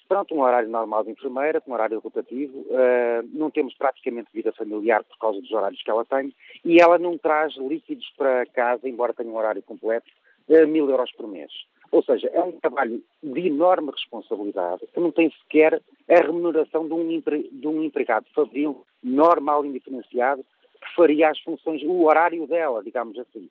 pronto, 0.09 0.33
um 0.33 0.41
horário 0.41 0.67
normal 0.67 1.03
de 1.03 1.11
enfermeira, 1.11 1.61
com 1.61 1.69
um 1.71 1.73
horário 1.75 1.99
rotativo, 1.99 2.57
uh, 2.61 3.29
não 3.31 3.51
temos 3.51 3.75
praticamente 3.75 4.27
vida 4.33 4.51
familiar 4.51 5.03
por 5.03 5.17
causa 5.19 5.39
dos 5.39 5.51
horários 5.51 5.81
que 5.83 5.91
ela 5.91 6.03
tem, 6.03 6.33
e 6.65 6.81
ela 6.81 6.97
não 6.97 7.15
traz 7.17 7.55
líquidos 7.55 8.11
para 8.17 8.45
casa, 8.47 8.89
embora 8.89 9.13
tenha 9.13 9.29
um 9.29 9.37
horário 9.37 9.61
completo, 9.61 10.07
uh, 10.49 10.67
mil 10.67 10.89
euros 10.89 11.11
por 11.11 11.27
mês. 11.27 11.51
Ou 11.91 12.03
seja, 12.03 12.27
é 12.33 12.41
um 12.41 12.51
trabalho 12.51 13.01
de 13.21 13.47
enorme 13.47 13.91
responsabilidade, 13.91 14.85
que 14.93 14.99
não 14.99 15.11
tem 15.11 15.31
sequer 15.43 15.81
a 16.09 16.15
remuneração 16.15 16.87
de 16.87 16.93
um, 16.93 17.11
empre, 17.11 17.47
de 17.51 17.67
um 17.67 17.83
empregado 17.83 18.25
fabril, 18.33 18.83
normal, 19.03 19.63
indiferenciado, 19.63 20.43
que 20.81 20.95
faria 20.95 21.29
as 21.29 21.39
funções, 21.39 21.83
o 21.83 22.03
horário 22.03 22.47
dela, 22.47 22.83
digamos 22.83 23.17
assim. 23.19 23.47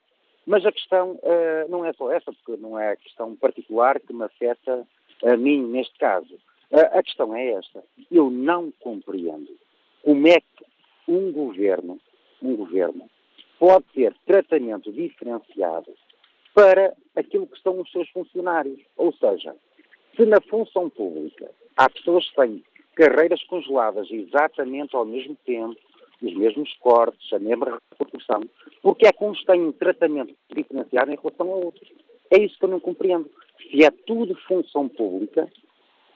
Mas 0.47 0.65
a 0.65 0.73
questão 0.73 1.13
uh, 1.13 1.69
não 1.69 1.85
é 1.85 1.93
só 1.93 2.11
essa, 2.11 2.33
porque 2.33 2.61
não 2.61 2.79
é 2.79 2.93
a 2.93 2.97
questão 2.97 3.37
particular 3.37 4.01
que 4.01 4.13
me 4.13 4.25
afeta 4.25 4.87
a 5.25 5.37
mim 5.37 5.63
neste 5.67 5.97
caso. 5.99 6.35
Uh, 6.71 6.99
a 6.99 7.03
questão 7.03 7.35
é 7.35 7.53
esta. 7.53 7.83
Eu 8.11 8.31
não 8.31 8.73
compreendo 8.81 9.49
como 10.03 10.29
é 10.29 10.41
que 10.41 10.65
um 11.07 11.33
governo, 11.33 11.99
um 12.43 12.57
governo, 12.57 13.09
pode 13.59 13.85
ter 13.95 14.15
tratamento 14.27 14.93
diferenciado 14.93 15.93
para 16.55 16.95
aquilo 17.17 17.47
que 17.47 17.61
são 17.63 17.81
os 17.81 17.91
seus 17.91 18.09
funcionários. 18.11 18.81
Ou 18.97 19.13
seja, 19.15 19.55
se 20.17 20.27
na 20.27 20.41
função 20.41 20.91
pública 20.91 21.51
há 21.77 21.89
pessoas 21.89 22.29
que 22.29 22.37
têm 22.37 22.65
carreiras 22.95 23.43
congeladas 23.45 24.11
exatamente 24.11 24.95
ao 24.95 25.05
mesmo 25.05 25.37
tempo, 25.47 25.77
os 26.21 26.35
mesmos 26.35 26.73
cortes, 26.81 27.33
a 27.33 27.39
mesma 27.39 27.81
repercussão, 27.91 28.41
porque 28.83 29.07
é 29.07 29.13
que 29.13 29.25
uns 29.25 29.45
têm 29.45 29.61
um 29.61 29.73
tratamento 29.73 30.35
diferenciado 30.53 31.13
em 31.13 31.17
relação 31.17 31.53
a 31.53 31.57
outros. 31.57 31.89
É 32.31 32.39
isso 32.39 32.59
que 32.59 32.65
eu 32.65 32.69
não 32.69 32.81
compreendo. 32.81 33.31
Se 33.63 33.85
é 33.85 33.91
tudo 33.91 34.35
função 34.47 34.89
pública, 34.89 35.49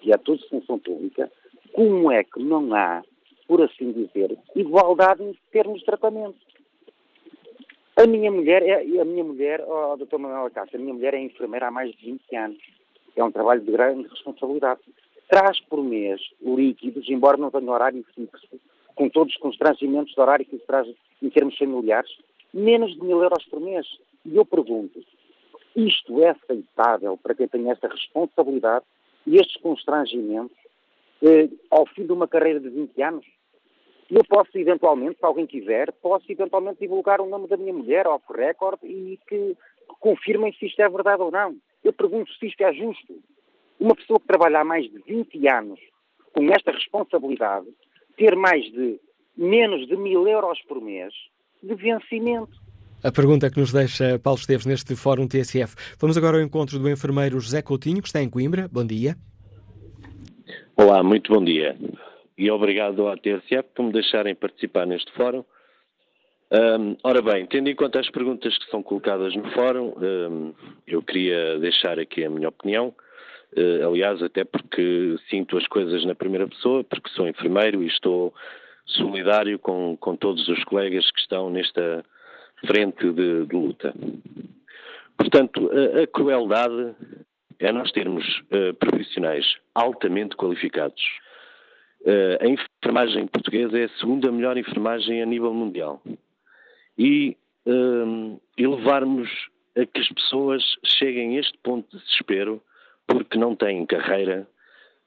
se 0.02 0.12
é 0.12 0.16
tudo 0.16 0.46
função 0.48 0.78
pública, 0.78 1.30
como 1.72 2.10
é 2.10 2.22
que 2.22 2.42
não 2.42 2.74
há, 2.74 3.02
por 3.46 3.62
assim 3.62 3.92
dizer, 3.92 4.38
igualdade 4.54 5.22
em 5.22 5.36
termos 5.50 5.80
de 5.80 5.86
tratamento? 5.86 6.38
A 7.96 8.06
minha 8.06 8.30
mulher, 8.30 8.62
é, 8.62 9.00
a 9.00 9.04
minha 9.04 9.22
mulher, 9.22 9.62
oh, 9.66 9.96
Dr. 9.96 10.18
Manuel 10.18 10.50
Cássio, 10.50 10.78
a 10.78 10.82
minha 10.82 10.94
mulher 10.94 11.14
é 11.14 11.20
enfermeira 11.20 11.68
há 11.68 11.70
mais 11.70 11.92
de 11.92 12.06
20 12.06 12.36
anos. 12.36 12.58
É 13.14 13.22
um 13.22 13.30
trabalho 13.30 13.60
de 13.60 13.70
grande 13.70 14.08
responsabilidade. 14.08 14.80
Traz 15.28 15.60
por 15.60 15.82
mês 15.82 16.20
líquidos, 16.40 17.08
embora 17.08 17.36
não 17.36 17.50
tenha 17.50 17.70
horário 17.70 18.04
fixo, 18.14 18.60
com 18.94 19.08
todos 19.08 19.34
os 19.34 19.40
constrangimentos 19.40 20.14
de 20.14 20.20
horário 20.20 20.44
que 20.44 20.56
isso 20.56 20.66
traz 20.66 20.88
em 21.22 21.28
termos 21.28 21.56
familiares, 21.56 22.10
menos 22.52 22.94
de 22.94 23.02
mil 23.02 23.22
euros 23.22 23.44
por 23.44 23.60
mês. 23.60 23.86
E 24.24 24.36
eu 24.36 24.44
pergunto, 24.46 24.98
isto 25.76 26.22
é 26.22 26.30
aceitável 26.30 27.16
para 27.16 27.34
quem 27.34 27.48
tem 27.48 27.70
esta 27.70 27.88
responsabilidade 27.88 28.84
e 29.26 29.36
estes 29.36 29.60
constrangimentos 29.60 30.56
eh, 31.22 31.48
ao 31.70 31.86
fim 31.86 32.06
de 32.06 32.12
uma 32.12 32.28
carreira 32.28 32.60
de 32.60 32.68
20 32.68 33.02
anos? 33.02 33.26
Eu 34.10 34.22
posso, 34.28 34.50
eventualmente, 34.58 35.18
se 35.18 35.24
alguém 35.24 35.46
quiser, 35.46 35.90
posso 35.92 36.30
eventualmente 36.30 36.80
divulgar 36.80 37.20
o 37.20 37.28
nome 37.28 37.48
da 37.48 37.56
minha 37.56 37.72
mulher 37.72 38.06
off 38.06 38.24
record 38.30 38.78
e 38.82 39.18
que, 39.26 39.56
confirmem 40.00 40.52
se 40.52 40.66
isto 40.66 40.80
é 40.82 40.88
verdade 40.88 41.22
ou 41.22 41.30
não. 41.30 41.56
Eu 41.82 41.92
pergunto 41.92 42.32
se 42.34 42.46
isto 42.46 42.60
é 42.62 42.72
justo. 42.72 43.22
uma 43.80 43.94
pessoa 43.96 44.20
que 44.20 44.26
trabalha 44.26 44.60
há 44.60 44.64
mais 44.64 44.84
de 44.90 44.98
20 44.98 45.48
anos 45.48 45.80
com 46.32 46.52
esta 46.52 46.70
responsabilidade 46.70 47.66
ter 48.16 48.36
mais 48.36 48.64
de 48.70 49.00
menos 49.36 49.86
de 49.88 49.96
mil 49.96 50.26
euros 50.28 50.60
por 50.62 50.80
mês 50.80 51.12
de 51.62 51.74
vencimento. 51.74 52.52
A 53.04 53.10
pergunta 53.10 53.50
que 53.50 53.58
nos 53.58 53.72
deixa 53.72 54.16
Paulo 54.20 54.38
Esteves 54.38 54.64
neste 54.64 54.94
Fórum 54.94 55.26
TSF. 55.26 55.74
Vamos 55.98 56.16
agora 56.16 56.36
ao 56.36 56.42
encontro 56.42 56.78
do 56.78 56.88
enfermeiro 56.88 57.40
José 57.40 57.60
Coutinho, 57.60 58.00
que 58.00 58.06
está 58.06 58.22
em 58.22 58.30
Coimbra. 58.30 58.68
Bom 58.70 58.86
dia. 58.86 59.16
Olá, 60.76 61.02
muito 61.02 61.32
bom 61.34 61.44
dia. 61.44 61.76
E 62.38 62.48
obrigado 62.48 63.08
à 63.08 63.16
TSF 63.16 63.64
por 63.74 63.86
me 63.86 63.92
deixarem 63.92 64.36
participar 64.36 64.86
neste 64.86 65.10
fórum. 65.14 65.44
Um, 66.52 66.96
ora 67.02 67.20
bem, 67.20 67.44
tendo 67.46 67.68
em 67.68 67.74
conta 67.74 67.98
as 67.98 68.08
perguntas 68.08 68.56
que 68.56 68.70
são 68.70 68.84
colocadas 68.84 69.34
no 69.34 69.50
fórum, 69.50 69.94
um, 69.96 70.54
eu 70.86 71.02
queria 71.02 71.58
deixar 71.58 71.98
aqui 71.98 72.24
a 72.24 72.30
minha 72.30 72.50
opinião. 72.50 72.94
Uh, 73.56 73.84
aliás, 73.84 74.22
até 74.22 74.44
porque 74.44 75.16
sinto 75.28 75.58
as 75.58 75.66
coisas 75.66 76.04
na 76.04 76.14
primeira 76.14 76.46
pessoa, 76.46 76.84
porque 76.84 77.10
sou 77.10 77.26
enfermeiro 77.26 77.82
e 77.82 77.88
estou 77.88 78.32
solidário 78.86 79.58
com, 79.58 79.96
com 79.96 80.14
todos 80.14 80.46
os 80.46 80.62
colegas 80.62 81.10
que 81.10 81.20
estão 81.20 81.50
nesta 81.50 82.04
frente 82.66 83.10
de, 83.12 83.46
de 83.46 83.56
luta. 83.56 83.94
Portanto, 85.16 85.70
a, 85.70 86.02
a, 86.02 86.06
crueldade 86.06 86.94
é 87.58 87.70
nós 87.72 87.92
termos 87.92 88.24
uh, 88.50 88.74
profissionais 88.74 89.44
altamente 89.74 90.36
qualificados. 90.36 91.02
Uh, 92.00 92.36
a 92.40 92.46
enfermagem 92.46 93.26
portuguesa 93.28 93.78
é 93.78 93.84
a 93.84 93.98
segunda 94.00 94.32
melhor 94.32 94.56
enfermagem 94.56 95.22
a 95.22 95.26
nível 95.26 95.54
mundial. 95.54 96.02
E, 96.98 97.36
uh, 97.66 98.40
e 98.58 98.66
levarmos 98.66 99.28
a 99.76 99.86
que 99.86 100.00
as 100.00 100.08
pessoas 100.08 100.62
cheguem 100.84 101.36
a 101.36 101.40
este 101.40 101.56
ponto 101.58 101.96
de 101.96 102.02
desespero 102.04 102.60
porque 103.06 103.38
não 103.38 103.54
têm 103.54 103.86
carreira, 103.86 104.46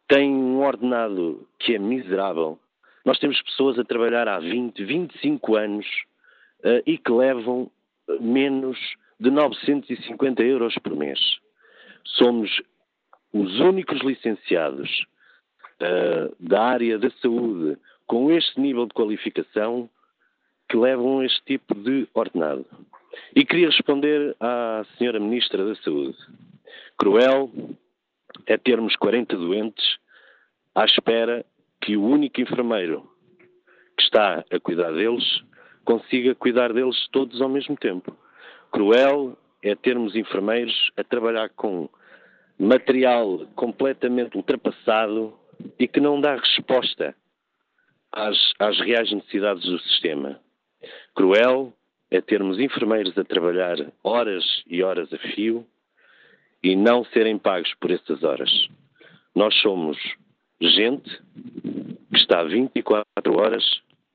têm 0.08 0.32
um 0.32 0.62
ordenado 0.62 1.48
que 1.60 1.76
é 1.76 1.80
miserável. 1.80 2.60
Nós 3.04 3.20
temos 3.20 3.42
pessoas 3.42 3.78
a 3.78 3.84
trabalhar 3.84 4.28
há 4.28 4.40
20, 4.40 4.84
25 4.84 5.56
anos 5.56 5.86
uh, 6.66 6.82
e 6.86 6.98
que 6.98 7.12
levam 7.12 7.70
menos 8.20 8.78
de 9.20 9.30
950 9.30 10.44
euros 10.44 10.76
por 10.84 10.96
mês. 10.96 11.20
Somos 12.04 12.50
os 13.32 13.60
únicos 13.60 14.02
licenciados 14.02 15.06
uh, 15.82 16.36
da 16.40 16.64
área 16.64 16.98
da 16.98 17.10
saúde 17.22 17.78
com 18.08 18.32
este 18.32 18.60
nível 18.60 18.86
de 18.86 18.94
qualificação 18.94 19.90
que 20.70 20.78
levam 20.78 21.24
este 21.24 21.42
tipo 21.44 21.76
de 21.76 22.08
ordenado. 22.14 22.66
E 23.36 23.46
queria 23.46 23.70
responder 23.70 24.36
à 24.40 24.84
senhora 24.98 25.20
Ministra 25.20 25.64
da 25.64 25.76
Saúde. 25.76 26.18
Cruel 26.98 27.52
é 28.46 28.58
termos 28.58 28.96
40 28.96 29.38
doentes 29.38 29.98
à 30.74 30.86
espera 30.86 31.46
que 31.82 31.96
o 31.96 32.04
único 32.04 32.42
enfermeiro 32.42 33.10
que 33.98 34.04
está 34.04 34.44
a 34.52 34.60
cuidar 34.60 34.92
deles 34.92 35.24
consiga 35.86 36.36
cuidar 36.36 36.74
deles 36.74 37.08
todos 37.12 37.42
ao 37.42 37.48
mesmo 37.48 37.78
tempo. 37.78 38.18
Cruel 38.72 39.38
é 39.62 39.74
termos 39.76 40.16
enfermeiros 40.16 40.92
a 40.98 41.04
trabalhar 41.04 41.50
com 41.50 41.90
material 42.60 43.46
completamente 43.56 44.36
ultrapassado 44.36 45.34
e 45.80 45.88
que 45.88 46.00
não 46.00 46.20
dá 46.20 46.36
resposta 46.36 47.16
às, 48.12 48.38
às 48.60 48.80
reais 48.80 49.12
necessidades 49.12 49.64
do 49.64 49.80
sistema. 49.80 50.40
Cruel 51.16 51.74
é 52.12 52.22
termos 52.22 52.60
enfermeiros 52.60 53.18
a 53.18 53.24
trabalhar 53.24 53.78
horas 54.04 54.44
e 54.68 54.84
horas 54.84 55.12
a 55.14 55.18
fio 55.18 55.66
e 56.64 56.76
não 56.76 57.04
serem 57.06 57.38
pagos 57.38 57.74
por 57.76 57.92
essas 57.92 58.24
horas. 58.24 58.50
Nós 59.36 59.54
somos 59.62 59.98
gente 60.62 61.10
que 62.10 62.18
está 62.18 62.44
24 62.44 63.06
horas 63.38 63.64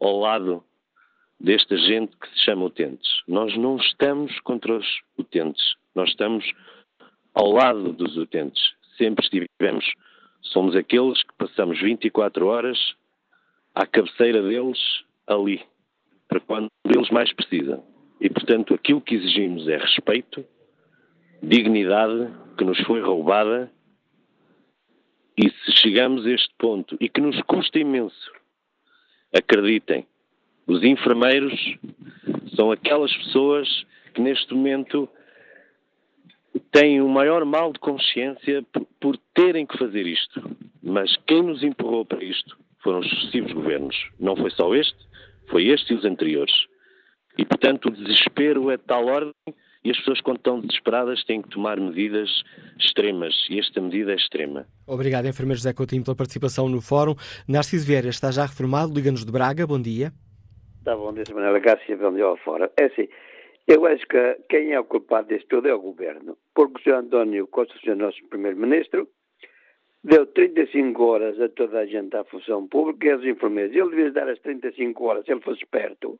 ao 0.00 0.18
lado 0.18 0.64
desta 1.40 1.76
gente 1.79 2.14
que 2.16 2.29
se 2.29 2.44
chama 2.44 2.66
utentes. 2.66 3.22
Nós 3.26 3.57
não 3.57 3.76
estamos 3.76 4.38
contra 4.40 4.76
os 4.76 4.87
utentes, 5.16 5.74
nós 5.94 6.11
estamos 6.11 6.44
ao 7.35 7.50
lado 7.50 7.92
dos 7.92 8.16
utentes. 8.16 8.62
Sempre 8.98 9.24
estivemos. 9.24 9.85
Somos 10.42 10.76
aqueles 10.76 11.22
que 11.22 11.35
passamos 11.38 11.81
24 11.81 12.46
horas 12.46 12.79
à 13.74 13.87
cabeceira 13.87 14.42
deles 14.42 14.79
ali, 15.26 15.62
para 16.29 16.40
quando 16.40 16.68
eles 16.85 17.09
mais 17.11 17.33
precisam. 17.33 17.85
E, 18.20 18.29
portanto, 18.29 18.74
aquilo 18.74 19.00
que 19.00 19.14
exigimos 19.14 19.66
é 19.68 19.79
respeito, 19.79 20.44
dignidade 21.42 22.31
que 22.59 22.64
nos 22.64 22.79
foi 22.81 23.00
roubada. 23.00 23.72
E 25.37 25.48
se 25.48 25.72
chegamos 25.81 26.26
a 26.26 26.31
este 26.31 26.53
ponto 26.59 26.96
e 27.00 27.09
que 27.09 27.20
nos 27.20 27.40
custa 27.42 27.79
imenso, 27.79 28.31
acreditem, 29.35 30.07
os 30.70 30.85
enfermeiros 30.85 31.52
são 32.54 32.70
aquelas 32.70 33.12
pessoas 33.16 33.68
que 34.14 34.20
neste 34.20 34.54
momento 34.54 35.09
têm 36.70 37.00
o 37.00 37.09
maior 37.09 37.44
mal 37.44 37.72
de 37.72 37.80
consciência 37.80 38.62
por, 38.72 38.87
por, 39.00 39.16
terem 39.35 39.66
que 39.66 39.76
fazer 39.76 40.06
isto. 40.06 40.56
Mas 40.80 41.16
quem 41.26 41.42
nos 41.42 41.64
empurrou 41.64 42.04
para 42.04 42.22
isto 42.22 42.56
foram 42.83 43.00
os 43.00 43.11
sucessivos 43.11 43.52
governos. 43.52 43.96
Não 44.18 44.37
foi 44.37 44.50
só 44.52 44.72
este, 44.74 44.96
foi 45.48 45.66
este 45.66 45.92
e 45.92 45.96
os 45.96 46.04
anteriores. 46.04 46.54
E, 47.37 47.44
portanto, 47.44 47.87
o 47.87 47.90
desespero 47.90 48.70
é 48.70 48.76
de 48.76 48.85
tal 48.85 49.06
ordem 49.06 49.35
e 49.83 49.90
as 49.90 49.96
pessoas, 49.96 50.20
quando 50.20 50.37
estão 50.37 50.61
desesperadas, 50.61 51.24
têm 51.24 51.42
que 51.42 51.48
tomar 51.48 51.80
medidas 51.80 52.30
extremas. 52.78 53.35
E 53.48 53.59
esta 53.59 53.80
medida 53.80 54.12
é 54.12 54.16
extrema. 54.16 54.66
Obrigado, 54.87 55.26
enfermeiro 55.26 55.59
José 55.59 55.72
Coutinho, 55.72 56.04
pela 56.04 56.14
participação 56.14 56.68
no 56.68 56.80
fórum. 56.80 57.16
Narciso 57.48 57.87
Vieira 57.87 58.09
está 58.09 58.30
já 58.30 58.42
reformado. 58.42 58.94
Liga-nos 58.94 59.24
de 59.24 59.33
Braga. 59.33 59.66
Bom 59.66 59.80
dia. 59.80 60.12
Está 60.80 60.96
bom, 60.96 61.12
disse 61.12 61.34
Manuela 61.34 61.58
Garcia 61.58 61.94
Vendeu 61.94 62.38
fora. 62.38 62.72
É 62.80 62.84
assim, 62.86 63.06
eu 63.68 63.84
acho 63.84 64.06
que 64.06 64.34
quem 64.48 64.72
é 64.72 64.80
o 64.80 64.84
culpado 64.84 65.28
disto 65.28 65.46
tudo 65.46 65.68
é 65.68 65.74
o 65.74 65.78
governo. 65.78 66.38
Porque 66.54 66.80
o 66.80 66.82
Sr. 66.82 67.04
António 67.04 67.46
Costa, 67.48 67.74
o 67.86 67.94
nosso 67.94 68.18
Primeiro-Ministro, 68.28 69.06
deu 70.02 70.26
35 70.26 71.04
horas 71.04 71.38
a 71.38 71.50
toda 71.50 71.80
a 71.80 71.86
gente 71.86 72.16
à 72.16 72.24
função 72.24 72.66
pública 72.66 73.06
e 73.06 73.10
aos 73.10 73.24
enfermeiros. 73.24 73.76
Ele 73.76 73.90
devia 73.90 74.10
dar 74.10 74.26
as 74.30 74.38
35 74.40 75.04
horas, 75.04 75.26
se 75.26 75.32
ele 75.32 75.42
fosse 75.42 75.62
esperto. 75.62 76.18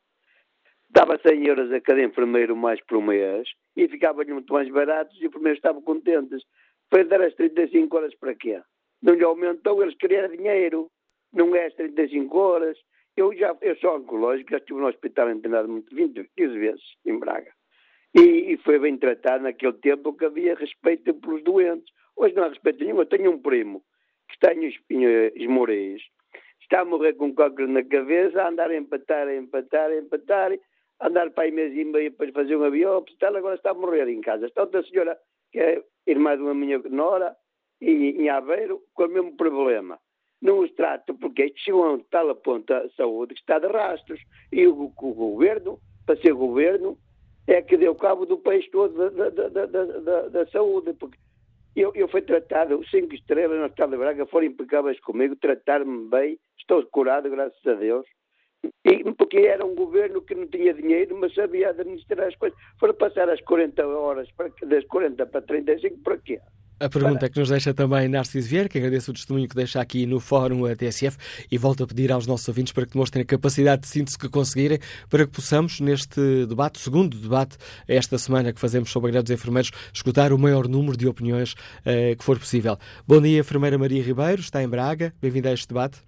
Dava 0.90 1.18
100 1.18 1.46
euros 1.46 1.73
a 1.73 1.81
cada 1.81 2.03
enfermeiro 2.03 2.55
mais 2.55 2.85
por 2.85 3.01
mês 3.01 3.49
e 3.75 3.88
ficava-lhe 3.88 4.33
muito 4.35 4.53
mais 4.53 4.68
baratos 4.68 5.16
e 5.16 5.20
os 5.20 5.25
enfermeiros 5.25 5.57
estavam 5.57 5.81
contentes. 5.81 6.42
Foi 6.90 7.05
dar 7.05 7.23
as 7.23 7.35
35 7.35 7.96
horas 7.96 8.14
para 8.16 8.35
quê? 8.35 8.61
Não 9.03 9.14
lhe 9.14 9.25
aumentou, 9.25 9.83
eles 9.83 9.96
queriam 9.96 10.29
dinheiro. 10.29 10.90
Não 11.33 11.57
é 11.57 11.64
as 11.64 11.75
35 11.75 12.38
horas. 12.38 12.77
Eu 13.16 13.35
já 13.37 13.57
eu 13.61 13.77
sou 13.77 13.96
oncológico, 13.96 14.51
já 14.51 14.59
estive 14.59 14.81
no 14.81 14.87
hospital 14.87 15.31
internado 15.31 15.68
muito, 15.68 15.94
20, 15.94 16.31
15 16.37 16.59
vezes 16.59 16.83
em 17.05 17.18
Braga. 17.18 17.53
E, 18.14 18.53
e, 18.53 18.57
foi 18.59 18.79
bem 18.79 18.96
tratado 18.96 19.44
naquele 19.44 19.75
tempo 19.75 20.12
que 20.12 20.25
havia 20.25 20.55
respeito 20.55 21.14
pelos 21.14 21.42
doentes. 21.44 21.92
Hoje 22.16 22.35
não 22.35 22.44
há 22.44 22.49
respeito 22.49 22.83
nenhum. 22.83 22.99
Eu 22.99 23.07
tenho 23.07 23.31
um 23.31 23.38
primo 23.38 23.85
que 24.29 24.35
está 24.35 24.53
em 24.53 24.73
Esmoreis, 25.37 26.03
está 26.61 26.81
a 26.81 26.85
morrer 26.85 27.14
com 27.14 27.35
cócoras 27.35 27.70
na 27.70 27.85
cabeça, 27.85 28.42
a 28.42 28.49
andar 28.49 28.70
a 28.70 28.77
empatar, 28.77 29.29
a 29.29 29.37
empatar, 29.37 29.90
a 29.90 29.96
empatar, 29.96 30.53
a 31.01 31.07
andar 31.07 31.31
para 31.31 31.44
aí 31.44 31.53
mês 31.53 31.73
e 31.77 31.85
meio 31.85 32.12
para 32.12 32.33
fazer 32.33 32.57
uma 32.57 32.70
biópsia, 32.70 33.16
tal, 33.18 33.37
agora 33.37 33.55
está 33.55 33.70
a 33.70 33.75
morrer 33.75 34.09
em 34.09 34.20
casa. 34.20 34.46
Está 34.46 34.62
outra 34.62 34.83
senhora, 34.85 35.18
que 35.53 35.59
é 35.59 35.83
irmã 36.07 36.37
de 36.37 36.42
uma 36.42 36.55
minha 36.55 36.79
nora, 36.79 37.37
em 37.81 38.29
Aveiro, 38.29 38.83
com 38.94 39.05
o 39.05 39.09
mesmo 39.09 39.37
problema 39.37 39.99
não 40.40 40.61
os 40.61 40.72
trata, 40.72 41.12
porque 41.14 41.53
chegam 41.57 41.85
a 41.85 41.92
um 41.92 41.98
tal 41.98 42.35
ponto 42.37 42.72
a 42.72 42.88
saúde 42.96 43.35
que 43.35 43.40
está 43.40 43.59
de 43.59 43.66
rastros. 43.66 44.20
E 44.50 44.66
o, 44.66 44.92
o, 44.96 45.14
governo, 45.14 45.79
para 46.07 46.20
ser 46.20 46.33
governo, 46.33 46.96
é 47.46 47.61
que 47.61 47.76
deu 47.76 47.94
cabo 47.94 48.24
do 48.24 48.38
país 48.38 48.68
todo 48.70 49.11
da, 49.11 49.29
da, 49.29 49.48
da, 49.48 49.66
da, 49.66 50.29
da 50.29 50.46
saúde. 50.46 50.94
Porque 50.94 51.18
eu, 51.76 51.92
eu 51.94 52.09
fui 52.09 52.22
tratado, 52.22 52.83
cinco 52.90 53.14
estrelas 53.14 53.59
no 53.59 53.64
Hospital 53.64 53.90
de 53.90 53.96
Braga 53.96 54.26
foram 54.26 54.46
impecáveis 54.46 54.98
comigo, 55.00 55.37
trataram-me 55.37 56.09
bem, 56.09 56.38
estou 56.59 56.85
curado, 56.87 57.29
graças 57.29 57.66
a 57.66 57.74
Deus. 57.74 58.07
E, 58.85 59.05
porque 59.14 59.38
era 59.38 59.64
um 59.64 59.74
governo 59.74 60.20
que 60.22 60.35
não 60.35 60.46
tinha 60.46 60.74
dinheiro, 60.74 61.16
mas 61.18 61.35
sabia 61.35 61.70
administrar 61.70 62.29
as 62.29 62.37
coisas. 62.37 62.59
Foram 62.79 62.94
passar 62.94 63.29
as 63.29 63.40
40 63.42 63.87
horas, 63.87 64.31
para, 64.33 64.50
das 64.62 64.85
40 64.87 65.26
para 65.26 65.42
35, 65.42 65.98
para 66.03 66.18
quê? 66.18 66.40
A 66.81 66.88
pergunta 66.88 67.29
que 67.29 67.38
nos 67.38 67.51
deixa 67.51 67.75
também 67.75 68.09
Narciso 68.09 68.49
Vieira, 68.49 68.66
que 68.66 68.79
agradeço 68.79 69.11
o 69.11 69.14
testemunho 69.14 69.47
que 69.47 69.55
deixa 69.55 69.79
aqui 69.83 70.07
no 70.07 70.19
Fórum 70.19 70.62
TSF 70.75 71.19
e 71.53 71.59
volto 71.59 71.85
a 71.85 71.87
pedir 71.87 72.11
aos 72.11 72.27
nossos 72.27 72.49
ouvintes 72.49 72.73
para 72.73 72.87
que 72.87 72.95
demonstrem 72.95 73.21
a 73.21 73.27
capacidade 73.27 73.83
de 73.83 73.88
síntese 73.88 74.19
que 74.19 74.31
conseguirem 74.31 74.79
para 75.11 75.27
que 75.27 75.31
possamos, 75.31 75.79
neste 75.79 76.47
debate, 76.47 76.79
segundo 76.79 77.19
debate, 77.19 77.59
esta 77.87 78.16
semana 78.16 78.51
que 78.51 78.59
fazemos 78.59 78.90
sobre 78.90 79.11
a 79.11 79.12
greve 79.12 79.25
dos 79.25 79.33
enfermeiros, 79.33 79.71
escutar 79.93 80.33
o 80.33 80.38
maior 80.38 80.66
número 80.66 80.97
de 80.97 81.07
opiniões 81.07 81.53
uh, 81.53 82.16
que 82.16 82.25
for 82.25 82.38
possível. 82.38 82.79
Bom 83.07 83.21
dia, 83.21 83.40
enfermeira 83.40 83.77
Maria 83.77 84.03
Ribeiro, 84.03 84.40
está 84.40 84.62
em 84.62 84.69
Braga. 84.69 85.12
Bem-vinda 85.21 85.51
a 85.51 85.53
este 85.53 85.69
debate. 85.69 85.99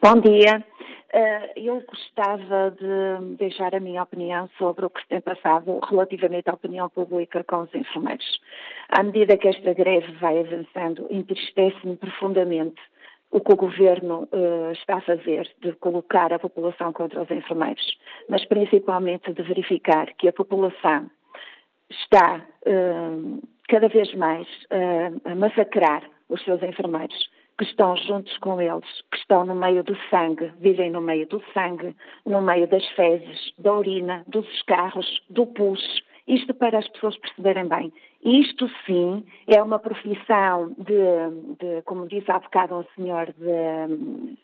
Bom 0.00 0.20
dia. 0.20 0.64
Uh, 1.12 1.50
eu 1.56 1.80
gostava 1.80 2.70
de 2.70 3.34
deixar 3.36 3.74
a 3.74 3.80
minha 3.80 4.00
opinião 4.00 4.48
sobre 4.56 4.86
o 4.86 4.90
que 4.90 5.00
se 5.00 5.08
tem 5.08 5.20
passado 5.20 5.80
relativamente 5.88 6.48
à 6.48 6.54
opinião 6.54 6.88
pública 6.88 7.42
com 7.42 7.62
os 7.62 7.74
enfermeiros. 7.74 8.40
À 8.88 9.02
medida 9.02 9.36
que 9.36 9.48
esta 9.48 9.74
greve 9.74 10.12
vai 10.12 10.38
avançando, 10.38 11.08
entristece-me 11.10 11.96
profundamente 11.96 12.80
o 13.32 13.40
que 13.40 13.52
o 13.52 13.56
governo 13.56 14.28
uh, 14.32 14.70
está 14.70 14.98
a 14.98 15.00
fazer 15.00 15.50
de 15.60 15.72
colocar 15.74 16.32
a 16.32 16.38
população 16.38 16.92
contra 16.92 17.22
os 17.22 17.30
enfermeiros, 17.30 17.98
mas 18.28 18.44
principalmente 18.44 19.32
de 19.32 19.42
verificar 19.42 20.12
que 20.14 20.28
a 20.28 20.32
população 20.32 21.10
está 21.90 22.46
uh, 22.66 23.48
cada 23.68 23.88
vez 23.88 24.14
mais 24.14 24.46
a 25.24 25.34
massacrar 25.34 26.02
os 26.28 26.42
seus 26.44 26.62
enfermeiros 26.62 27.28
que 27.60 27.66
estão 27.66 27.94
juntos 27.94 28.34
com 28.38 28.58
eles, 28.58 29.02
que 29.10 29.18
estão 29.18 29.44
no 29.44 29.54
meio 29.54 29.84
do 29.84 29.94
sangue, 30.08 30.50
vivem 30.60 30.90
no 30.90 31.02
meio 31.02 31.26
do 31.26 31.42
sangue, 31.52 31.94
no 32.24 32.40
meio 32.40 32.66
das 32.66 32.86
fezes, 32.92 33.52
da 33.58 33.74
urina, 33.74 34.24
dos 34.28 34.48
escarros, 34.54 35.22
do 35.28 35.44
pus. 35.44 36.02
Isto 36.26 36.54
para 36.54 36.78
as 36.78 36.88
pessoas 36.88 37.18
perceberem 37.18 37.68
bem. 37.68 37.92
Isto 38.24 38.66
sim 38.86 39.22
é 39.46 39.62
uma 39.62 39.78
profissão 39.78 40.74
de, 40.78 41.56
de 41.58 41.82
como 41.82 42.08
disse 42.08 42.30
há 42.32 42.38
bocado 42.38 42.76
um 42.76 42.84
senhor, 42.96 43.26
de, 43.26 44.36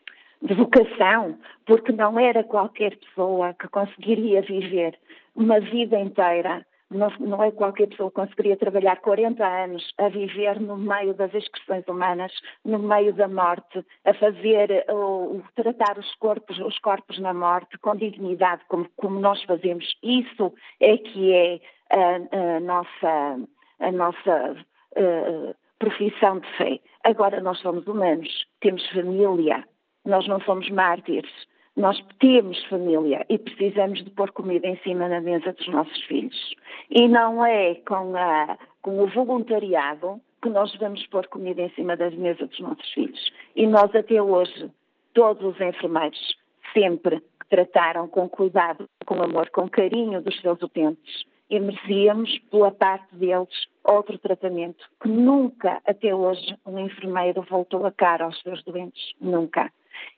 de 0.43 0.53
vocação, 0.53 1.39
porque 1.65 1.91
não 1.91 2.19
era 2.19 2.43
qualquer 2.43 2.95
pessoa 2.97 3.55
que 3.55 3.67
conseguiria 3.69 4.43
viver 4.43 4.95
uma 5.35 5.59
vida 5.59 5.99
inteira 5.99 6.63
não, 6.89 7.09
não, 7.19 7.43
é 7.43 7.51
qualquer 7.51 7.87
pessoa 7.87 8.09
que 8.09 8.15
conseguiria 8.15 8.55
trabalhar 8.55 8.97
40 9.01 9.45
anos 9.45 9.93
a 9.97 10.07
viver 10.09 10.59
no 10.59 10.77
meio 10.77 11.13
das 11.13 11.33
excreções 11.33 11.85
humanas, 11.87 12.31
no 12.63 12.79
meio 12.79 13.13
da 13.13 13.27
morte, 13.27 13.85
a 14.05 14.13
fazer, 14.13 14.85
ou, 14.89 15.41
tratar 15.55 15.97
os 15.97 16.15
corpos, 16.15 16.57
os 16.59 16.79
corpos 16.79 17.19
na 17.19 17.33
morte 17.33 17.77
com 17.79 17.95
dignidade, 17.95 18.63
como, 18.67 18.87
como 18.95 19.19
nós 19.19 19.41
fazemos. 19.43 19.85
Isso 20.01 20.53
é 20.79 20.97
que 20.97 21.33
é 21.33 21.59
a, 21.91 22.55
a 22.55 22.59
nossa, 22.61 23.39
a 23.79 23.91
nossa 23.91 24.65
uh, 24.97 25.55
profissão 25.79 26.39
de 26.39 26.47
fé. 26.57 26.79
Agora 27.03 27.41
nós 27.41 27.59
somos 27.59 27.85
humanos, 27.87 28.45
temos 28.61 28.87
família, 28.89 29.63
nós 30.05 30.27
não 30.27 30.39
somos 30.41 30.69
mártires. 30.69 31.31
Nós 31.77 32.03
temos 32.19 32.61
família 32.65 33.23
e 33.29 33.37
precisamos 33.37 34.03
de 34.03 34.09
pôr 34.09 34.31
comida 34.31 34.65
em 34.65 34.77
cima 34.77 35.07
da 35.07 35.21
mesa 35.21 35.53
dos 35.53 35.67
nossos 35.67 36.01
filhos. 36.05 36.55
E 36.89 37.07
não 37.07 37.45
é 37.45 37.75
com, 37.87 38.17
a, 38.17 38.57
com 38.81 38.99
o 38.99 39.07
voluntariado 39.07 40.19
que 40.41 40.49
nós 40.49 40.75
vamos 40.77 41.05
pôr 41.05 41.27
comida 41.27 41.61
em 41.61 41.69
cima 41.75 41.95
da 41.95 42.09
mesa 42.09 42.47
dos 42.47 42.59
nossos 42.59 42.91
filhos. 42.93 43.31
E 43.55 43.67
nós 43.67 43.93
até 43.95 44.19
hoje, 44.19 44.71
todos 45.13 45.53
os 45.53 45.61
enfermeiros, 45.61 46.35
sempre 46.73 47.21
trataram 47.47 48.07
com 48.07 48.27
cuidado, 48.27 48.89
com 49.05 49.21
amor, 49.21 49.47
com 49.51 49.69
carinho 49.69 50.19
dos 50.19 50.41
seus 50.41 50.59
utentes. 50.59 51.25
E 51.47 51.59
merecíamos, 51.59 52.39
pela 52.49 52.71
parte 52.71 53.15
deles, 53.15 53.67
outro 53.83 54.17
tratamento 54.17 54.83
que 54.99 55.09
nunca, 55.09 55.79
até 55.85 56.13
hoje, 56.13 56.57
um 56.65 56.79
enfermeiro 56.79 57.43
voltou 57.43 57.85
a 57.85 57.91
cara 57.91 58.25
aos 58.25 58.41
seus 58.41 58.63
doentes. 58.63 59.13
Nunca. 59.21 59.71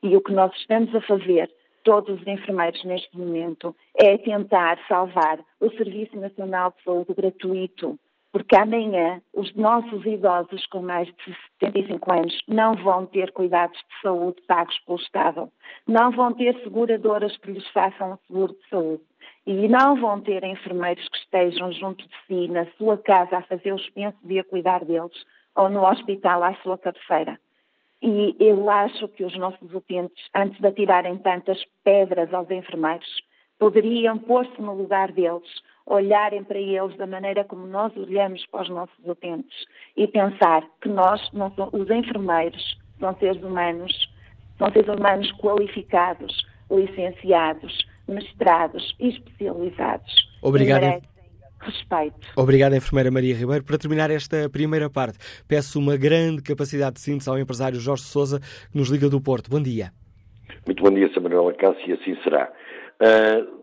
E 0.04 0.16
o 0.16 0.22
que 0.22 0.32
nós 0.32 0.54
estamos 0.56 0.94
a 0.96 1.02
fazer, 1.02 1.50
todos 1.84 2.20
os 2.20 2.28
enfermeiros 2.28 2.84
neste 2.84 3.18
momento, 3.18 3.76
é 3.96 4.18
tentar 4.18 4.80
salvar 4.88 5.40
o 5.60 5.70
Serviço 5.72 6.18
Nacional 6.18 6.74
de 6.78 6.84
Saúde 6.84 7.14
gratuito, 7.14 7.98
porque 8.32 8.56
amanhã 8.56 9.22
os 9.34 9.54
nossos 9.56 10.06
idosos 10.06 10.66
com 10.68 10.82
mais 10.82 11.08
de 11.08 11.36
75 11.60 12.14
anos 12.14 12.42
não 12.48 12.76
vão 12.76 13.06
ter 13.06 13.32
cuidados 13.32 13.78
de 13.78 14.02
saúde 14.02 14.42
pagos 14.48 14.78
pelo 14.86 15.00
Estado, 15.00 15.50
não 15.88 16.12
vão 16.12 16.34
ter 16.34 16.56
seguradoras 16.64 17.36
que 17.38 17.52
lhes 17.52 17.68
façam 17.70 18.14
o 18.14 18.20
seguro 18.28 18.54
de 18.54 18.70
saúde 18.70 19.04
e 19.48 19.68
não 19.68 19.96
vão 19.96 20.22
ter 20.22 20.44
enfermeiros 20.44 21.08
que 21.10 21.18
estejam 21.18 21.72
junto 21.72 22.08
de 22.08 22.16
si, 22.28 22.48
na 22.50 22.68
sua 22.78 22.98
casa, 22.98 23.38
a 23.38 23.42
fazer 23.42 23.74
os 23.74 23.90
pensos 23.90 24.20
e 24.30 24.38
a 24.38 24.44
cuidar 24.44 24.86
deles, 24.86 25.26
ou 25.56 25.70
no 25.70 25.84
hospital 25.84 26.44
à 26.44 26.54
sua 26.56 26.78
cabeceira. 26.78 27.40
E 28.02 28.36
eu 28.40 28.70
acho 28.70 29.08
que 29.10 29.26
os 29.26 29.38
nossos 29.38 29.74
utentes, 29.74 30.24
antes 30.34 30.60
de 30.60 30.68
atirarem 30.68 31.18
tantas 31.18 31.62
pedras 31.84 32.34
aos 32.34 32.50
enfermeiros, 32.50 33.08
poderiam 33.58 34.18
pôr-se 34.18 34.62
no 34.62 34.74
lugar 34.74 35.12
deles, 35.12 35.50
olharem 35.86 36.44
para 36.44 36.58
eles 36.58 36.96
da 36.98 37.06
maneira 37.06 37.44
como 37.44 37.68
nós 37.68 37.96
olhamos 37.98 38.46
para 38.46 38.62
os 38.62 38.70
nossos 38.70 39.06
utentes 39.06 39.66
e 39.98 40.08
pensar 40.08 40.64
que 40.82 40.88
nós, 40.88 41.22
os 41.74 41.90
enfermeiros, 41.90 42.78
são 43.00 43.16
seres 43.18 43.44
humanos, 43.44 43.92
são 44.58 44.72
seres 44.72 44.88
humanos 44.88 45.32
qualificados, 45.34 46.46
licenciados, 46.72 47.86
mestrados 48.08 48.96
e 49.00 49.10
especializados. 49.10 50.30
Obrigado 50.42 51.02
respeito. 51.60 52.16
Obrigado, 52.36 52.76
enfermeira 52.76 53.12
Maria 53.12 53.36
Ribeiro. 53.36 53.64
Para 53.64 53.78
terminar 53.78 54.10
esta 54.12 54.50
primeira 54.50 54.90
parte, 54.90 55.18
peço 55.48 55.80
uma 55.80 55.98
grande 55.98 56.42
capacidade 56.42 56.96
de 56.96 57.02
síntese 57.02 57.30
ao 57.30 57.38
empresário 57.38 57.80
Jorge 57.80 58.04
Souza, 58.04 58.40
que 58.72 58.78
nos 58.78 58.90
liga 58.90 59.10
do 59.10 59.22
Porto. 59.22 59.50
Bom 59.50 59.62
dia. 59.62 59.92
Muito 60.66 60.84
bom 60.84 60.92
dia, 60.92 61.12
Samuel 61.14 61.50
Acácio, 61.50 61.90
e 61.90 61.94
assim 61.94 62.16
será. 62.24 62.52
Uh, 63.02 63.60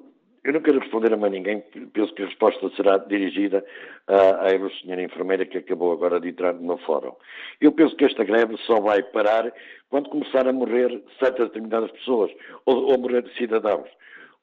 eu 0.46 0.52
não 0.52 0.61
quero 0.61 0.78
responder 0.78 1.12
a 1.12 1.16
mais 1.16 1.32
ninguém, 1.32 1.61
penso 1.92 2.14
que 2.14 2.22
a 2.22 2.26
resposta 2.26 2.70
será 2.76 2.98
dirigida 2.98 3.64
à, 4.06 4.46
à 4.46 4.70
senhora 4.80 5.02
enfermeira 5.02 5.44
que 5.44 5.59
acabou 5.59 5.92
agora 5.92 6.20
de 6.20 6.28
entrar 6.28 6.54
no 6.54 6.78
fórum. 6.78 7.14
Eu 7.61 7.72
penso 7.72 7.96
que 7.96 8.04
esta 8.04 8.22
greve 8.22 8.56
só 8.59 8.80
vai 8.80 9.02
parar 9.02 9.52
quando 9.90 10.09
começar 10.09 10.46
a 10.46 10.52
morrer 10.52 11.02
certas 11.18 11.48
determinadas 11.48 11.90
pessoas, 11.90 12.30
ou, 12.64 12.92
ou 12.92 12.96
morrer 12.96 13.24
cidadãos. 13.37 13.88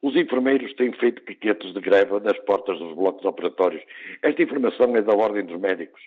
Os 0.04 0.14
enfermeiros 0.14 0.74
têm 0.74 0.92
feito 0.92 1.22
piquetes 1.22 1.72
de 1.72 1.80
greve 1.80 2.20
nas 2.20 2.38
portas 2.40 2.78
dos 2.78 2.94
blocos 2.94 3.24
operatórios. 3.24 3.82
Esta 4.20 4.42
informação 4.42 4.94
é 4.94 5.00
da 5.00 5.14
ordem 5.14 5.46
dos 5.46 5.58
médicos. 5.58 6.02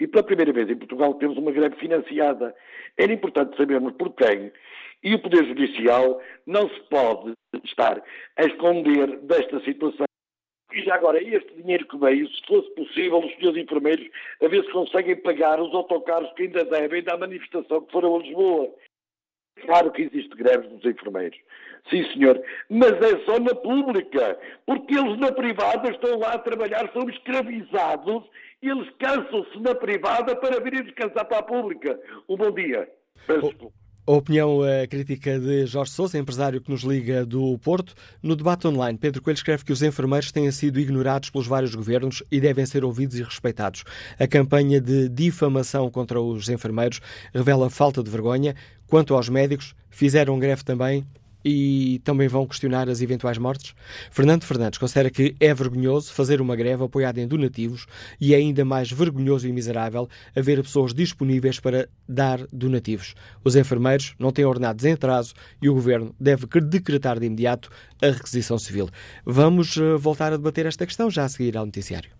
E 0.00 0.06
pela 0.06 0.24
primeira 0.24 0.54
vez 0.54 0.70
em 0.70 0.74
Portugal 0.74 1.12
temos 1.16 1.36
uma 1.36 1.52
greve 1.52 1.76
financiada. 1.76 2.54
Era 2.96 3.12
importante 3.12 3.54
sabermos 3.58 3.92
por 3.92 4.14
quem. 4.14 4.50
E 5.04 5.14
o 5.14 5.18
Poder 5.18 5.44
Judicial 5.44 6.18
não 6.46 6.66
se 6.66 6.80
pode 6.88 7.34
estar 7.62 8.02
a 8.38 8.42
esconder 8.42 9.18
desta 9.18 9.60
situação. 9.60 10.06
E 10.72 10.80
já 10.80 10.94
agora, 10.94 11.22
este 11.22 11.54
dinheiro 11.54 11.86
que 11.86 11.98
veio, 11.98 12.26
se 12.28 12.46
fosse 12.46 12.74
possível, 12.74 13.18
os 13.18 13.34
senhores 13.34 13.62
enfermeiros, 13.62 14.08
a 14.42 14.48
ver 14.48 14.64
se 14.64 14.72
conseguem 14.72 15.16
pagar 15.16 15.60
os 15.60 15.74
autocarros 15.74 16.32
que 16.32 16.44
ainda 16.44 16.64
devem 16.64 17.02
da 17.02 17.18
manifestação 17.18 17.82
que 17.82 17.92
foram 17.92 18.16
a 18.16 18.18
Lisboa. 18.20 18.72
Claro 19.60 19.92
que 19.92 20.02
existe 20.02 20.34
greves 20.36 20.68
dos 20.70 20.84
enfermeiros. 20.84 21.38
Sim, 21.90 22.04
senhor. 22.12 22.42
Mas 22.68 22.92
é 22.92 23.24
só 23.24 23.38
na 23.38 23.54
pública. 23.54 24.38
Porque 24.66 24.94
eles 24.94 25.18
na 25.18 25.32
privada 25.32 25.90
estão 25.90 26.18
lá 26.18 26.34
a 26.34 26.38
trabalhar, 26.38 26.90
são 26.92 27.08
escravizados 27.08 28.24
e 28.62 28.68
eles 28.68 28.88
cansam-se 28.98 29.58
na 29.60 29.74
privada 29.74 30.36
para 30.36 30.60
virem 30.60 30.84
descansar 30.84 31.24
para 31.26 31.38
a 31.38 31.42
pública. 31.42 31.98
Um 32.28 32.36
bom 32.36 32.50
dia. 32.50 32.88
Peço 33.26 33.72
a 34.04 34.12
opinião 34.12 34.60
a 34.62 34.86
crítica 34.86 35.38
de 35.38 35.64
Jorge 35.66 35.92
Sousa, 35.92 36.18
empresário 36.18 36.60
que 36.60 36.70
nos 36.70 36.82
liga 36.82 37.24
do 37.24 37.56
Porto. 37.58 37.94
No 38.22 38.34
debate 38.34 38.66
online, 38.66 38.98
Pedro 38.98 39.22
Coelho 39.22 39.36
escreve 39.36 39.64
que 39.64 39.72
os 39.72 39.82
enfermeiros 39.82 40.32
têm 40.32 40.50
sido 40.50 40.80
ignorados 40.80 41.30
pelos 41.30 41.46
vários 41.46 41.74
governos 41.74 42.22
e 42.30 42.40
devem 42.40 42.66
ser 42.66 42.84
ouvidos 42.84 43.18
e 43.18 43.22
respeitados. 43.22 43.84
A 44.18 44.26
campanha 44.26 44.80
de 44.80 45.08
difamação 45.08 45.88
contra 45.90 46.20
os 46.20 46.48
enfermeiros 46.48 47.00
revela 47.32 47.70
falta 47.70 48.02
de 48.02 48.10
vergonha. 48.10 48.56
Quanto 48.88 49.14
aos 49.14 49.28
médicos, 49.28 49.74
fizeram 49.88 50.38
greve 50.38 50.64
também 50.64 51.06
e 51.44 52.00
também 52.04 52.28
vão 52.28 52.46
questionar 52.46 52.88
as 52.88 53.00
eventuais 53.00 53.38
mortes? 53.38 53.74
Fernando 54.10 54.44
Fernandes 54.44 54.78
considera 54.78 55.10
que 55.10 55.34
é 55.40 55.52
vergonhoso 55.52 56.12
fazer 56.12 56.40
uma 56.40 56.56
greve 56.56 56.84
apoiada 56.84 57.20
em 57.20 57.26
donativos 57.26 57.86
e 58.20 58.34
é 58.34 58.36
ainda 58.36 58.64
mais 58.64 58.90
vergonhoso 58.90 59.46
e 59.46 59.52
miserável 59.52 60.08
haver 60.36 60.62
pessoas 60.62 60.94
disponíveis 60.94 61.58
para 61.60 61.88
dar 62.08 62.46
donativos. 62.52 63.14
Os 63.44 63.56
enfermeiros 63.56 64.14
não 64.18 64.30
têm 64.30 64.44
ordenados 64.44 64.84
em 64.84 64.92
atraso 64.92 65.34
e 65.60 65.68
o 65.68 65.74
governo 65.74 66.14
deve 66.18 66.46
decretar 66.46 67.18
de 67.18 67.26
imediato 67.26 67.70
a 68.02 68.06
requisição 68.06 68.58
civil. 68.58 68.88
Vamos 69.24 69.76
eh, 69.76 69.96
voltar 69.96 70.32
a 70.32 70.36
debater 70.36 70.66
esta 70.66 70.86
questão 70.86 71.10
já 71.10 71.24
a 71.24 71.28
seguir 71.28 71.56
ao 71.56 71.64
noticiário. 71.64 72.10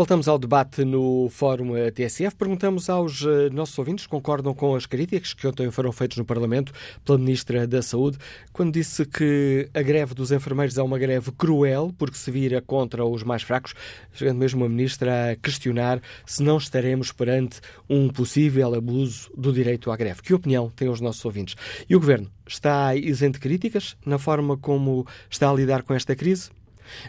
Voltamos 0.00 0.28
ao 0.28 0.38
debate 0.38 0.82
no 0.82 1.28
Fórum 1.28 1.72
TSF. 1.94 2.34
Perguntamos 2.34 2.88
aos 2.88 3.20
eh, 3.20 3.50
nossos 3.52 3.78
ouvintes 3.78 4.04
se 4.04 4.08
concordam 4.08 4.54
com 4.54 4.74
as 4.74 4.86
críticas 4.86 5.34
que 5.34 5.46
ontem 5.46 5.70
foram 5.70 5.92
feitas 5.92 6.16
no 6.16 6.24
Parlamento 6.24 6.72
pela 7.04 7.18
Ministra 7.18 7.66
da 7.66 7.82
Saúde, 7.82 8.16
quando 8.50 8.72
disse 8.72 9.04
que 9.04 9.68
a 9.74 9.82
greve 9.82 10.14
dos 10.14 10.32
enfermeiros 10.32 10.78
é 10.78 10.82
uma 10.82 10.98
greve 10.98 11.30
cruel 11.32 11.94
porque 11.98 12.16
se 12.16 12.30
vira 12.30 12.62
contra 12.62 13.04
os 13.04 13.22
mais 13.22 13.42
fracos, 13.42 13.74
chegando 14.14 14.38
mesmo 14.38 14.64
a 14.64 14.70
Ministra 14.70 15.32
a 15.32 15.36
questionar 15.36 16.00
se 16.24 16.42
não 16.42 16.56
estaremos 16.56 17.12
perante 17.12 17.60
um 17.86 18.08
possível 18.08 18.74
abuso 18.74 19.30
do 19.36 19.52
direito 19.52 19.90
à 19.90 19.96
greve. 19.98 20.22
Que 20.22 20.32
opinião 20.32 20.70
têm 20.70 20.88
os 20.88 21.02
nossos 21.02 21.22
ouvintes? 21.26 21.56
E 21.86 21.94
o 21.94 22.00
Governo 22.00 22.30
está 22.48 22.96
isento 22.96 23.34
de 23.34 23.40
críticas 23.40 23.98
na 24.06 24.18
forma 24.18 24.56
como 24.56 25.06
está 25.28 25.50
a 25.50 25.52
lidar 25.52 25.82
com 25.82 25.92
esta 25.92 26.16
crise? 26.16 26.48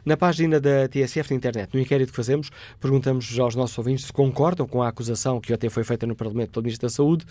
Na 0.05 0.15
página 0.17 0.59
da 0.59 0.87
TSF 0.87 1.31
na 1.31 1.37
internet, 1.37 1.73
no 1.73 1.79
inquérito 1.79 2.09
que 2.09 2.15
fazemos, 2.15 2.49
perguntamos 2.79 3.37
aos 3.39 3.55
nossos 3.55 3.77
ouvintes 3.77 4.05
se 4.05 4.13
concordam 4.13 4.67
com 4.67 4.81
a 4.81 4.87
acusação 4.87 5.39
que 5.39 5.53
até 5.53 5.69
foi 5.69 5.83
feita 5.83 6.05
no 6.05 6.15
Parlamento 6.15 6.51
pelo 6.51 6.63
Ministro 6.63 6.87
da 6.87 6.93
Saúde. 6.93 7.25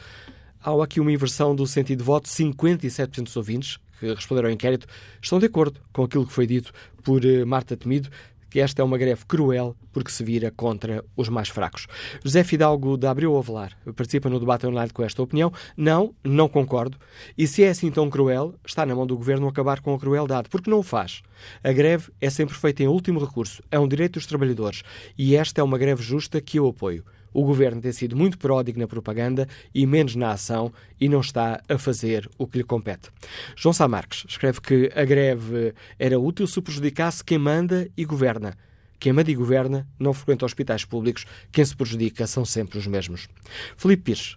Há 0.62 0.82
aqui 0.82 1.00
uma 1.00 1.12
inversão 1.12 1.54
do 1.54 1.66
sentido 1.66 1.98
de 1.98 2.04
voto. 2.04 2.28
57% 2.28 3.22
dos 3.22 3.36
ouvintes 3.36 3.78
que 3.98 4.12
responderam 4.12 4.48
ao 4.48 4.52
inquérito 4.52 4.86
estão 5.22 5.38
de 5.38 5.46
acordo 5.46 5.80
com 5.92 6.04
aquilo 6.04 6.26
que 6.26 6.32
foi 6.32 6.46
dito 6.46 6.72
por 7.02 7.24
eh, 7.24 7.44
Marta 7.44 7.76
Temido, 7.76 8.10
que 8.50 8.60
esta 8.60 8.82
é 8.82 8.84
uma 8.84 8.98
greve 8.98 9.24
cruel 9.26 9.76
porque 9.92 10.10
se 10.10 10.24
vira 10.24 10.50
contra 10.50 11.04
os 11.16 11.28
mais 11.28 11.48
fracos. 11.48 11.86
José 12.22 12.44
Fidalgo 12.44 12.96
da 12.96 13.10
Abreu 13.10 13.36
Avelar 13.36 13.76
participa 13.96 14.28
no 14.28 14.40
debate 14.40 14.66
online 14.66 14.90
com 14.90 15.02
esta 15.02 15.22
opinião. 15.22 15.52
Não, 15.76 16.14
não 16.22 16.48
concordo. 16.48 16.98
E 17.38 17.46
se 17.46 17.62
é 17.62 17.70
assim 17.70 17.90
tão 17.90 18.10
cruel, 18.10 18.54
está 18.66 18.84
na 18.84 18.94
mão 18.94 19.06
do 19.06 19.16
governo 19.16 19.48
acabar 19.48 19.80
com 19.80 19.94
a 19.94 19.98
crueldade, 19.98 20.48
porque 20.48 20.70
não 20.70 20.80
o 20.80 20.82
faz. 20.82 21.22
A 21.62 21.72
greve 21.72 22.10
é 22.20 22.28
sempre 22.28 22.54
feita 22.54 22.82
em 22.82 22.88
último 22.88 23.20
recurso, 23.20 23.62
é 23.70 23.78
um 23.78 23.88
direito 23.88 24.14
dos 24.14 24.26
trabalhadores 24.26 24.82
e 25.16 25.36
esta 25.36 25.60
é 25.60 25.64
uma 25.64 25.78
greve 25.78 26.02
justa 26.02 26.40
que 26.40 26.58
eu 26.58 26.66
apoio. 26.66 27.04
O 27.32 27.44
governo 27.44 27.80
tem 27.80 27.92
sido 27.92 28.16
muito 28.16 28.38
pródigo 28.38 28.78
na 28.78 28.86
propaganda 28.86 29.48
e 29.74 29.86
menos 29.86 30.16
na 30.16 30.32
ação 30.32 30.72
e 31.00 31.08
não 31.08 31.20
está 31.20 31.60
a 31.68 31.78
fazer 31.78 32.28
o 32.36 32.46
que 32.46 32.58
lhe 32.58 32.64
compete. 32.64 33.10
João 33.56 33.72
Sá 33.72 33.86
Marques 33.86 34.24
escreve 34.28 34.60
que 34.60 34.90
a 34.94 35.04
greve 35.04 35.74
era 35.98 36.18
útil 36.18 36.46
se 36.46 36.60
prejudicasse 36.60 37.24
quem 37.24 37.38
manda 37.38 37.88
e 37.96 38.04
governa. 38.04 38.56
Quem 38.98 39.14
manda 39.14 39.30
e 39.30 39.34
governa 39.34 39.88
não 39.98 40.12
frequenta 40.12 40.44
hospitais 40.44 40.84
públicos, 40.84 41.24
quem 41.50 41.64
se 41.64 41.74
prejudica 41.74 42.26
são 42.26 42.44
sempre 42.44 42.78
os 42.78 42.86
mesmos. 42.86 43.28
Felipe 43.74 44.02
Pires 44.02 44.34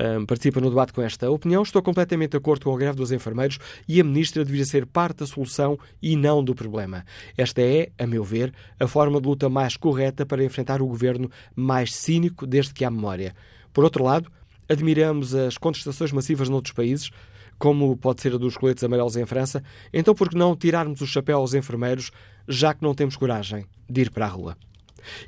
um, 0.00 0.24
participa 0.26 0.60
no 0.60 0.70
debate 0.70 0.92
com 0.92 1.02
esta 1.02 1.30
opinião. 1.30 1.62
Estou 1.62 1.82
completamente 1.82 2.32
de 2.32 2.36
acordo 2.36 2.64
com 2.64 2.74
a 2.74 2.78
greve 2.78 2.96
dos 2.96 3.12
enfermeiros 3.12 3.58
e 3.88 4.00
a 4.00 4.04
ministra 4.04 4.44
deveria 4.44 4.64
ser 4.64 4.86
parte 4.86 5.18
da 5.18 5.26
solução 5.26 5.78
e 6.00 6.16
não 6.16 6.42
do 6.42 6.54
problema. 6.54 7.04
Esta 7.36 7.60
é, 7.60 7.90
a 7.98 8.06
meu 8.06 8.24
ver, 8.24 8.52
a 8.78 8.86
forma 8.86 9.20
de 9.20 9.26
luta 9.28 9.48
mais 9.48 9.76
correta 9.76 10.24
para 10.24 10.44
enfrentar 10.44 10.80
o 10.80 10.86
governo 10.86 11.30
mais 11.54 11.94
cínico 11.94 12.46
desde 12.46 12.72
que 12.72 12.84
há 12.84 12.90
memória. 12.90 13.34
Por 13.72 13.84
outro 13.84 14.04
lado, 14.04 14.30
admiramos 14.68 15.34
as 15.34 15.58
contestações 15.58 16.12
massivas 16.12 16.48
noutros 16.48 16.74
países, 16.74 17.10
como 17.58 17.96
pode 17.96 18.20
ser 18.20 18.34
a 18.34 18.38
dos 18.38 18.56
coletes 18.56 18.82
amarelos 18.82 19.16
em 19.16 19.26
França, 19.26 19.62
então 19.92 20.14
por 20.14 20.28
que 20.28 20.36
não 20.36 20.56
tirarmos 20.56 21.00
o 21.00 21.06
chapéu 21.06 21.38
aos 21.38 21.54
enfermeiros, 21.54 22.10
já 22.48 22.74
que 22.74 22.82
não 22.82 22.94
temos 22.94 23.16
coragem 23.16 23.64
de 23.88 24.00
ir 24.00 24.10
para 24.10 24.26
a 24.26 24.28
rua? 24.28 24.56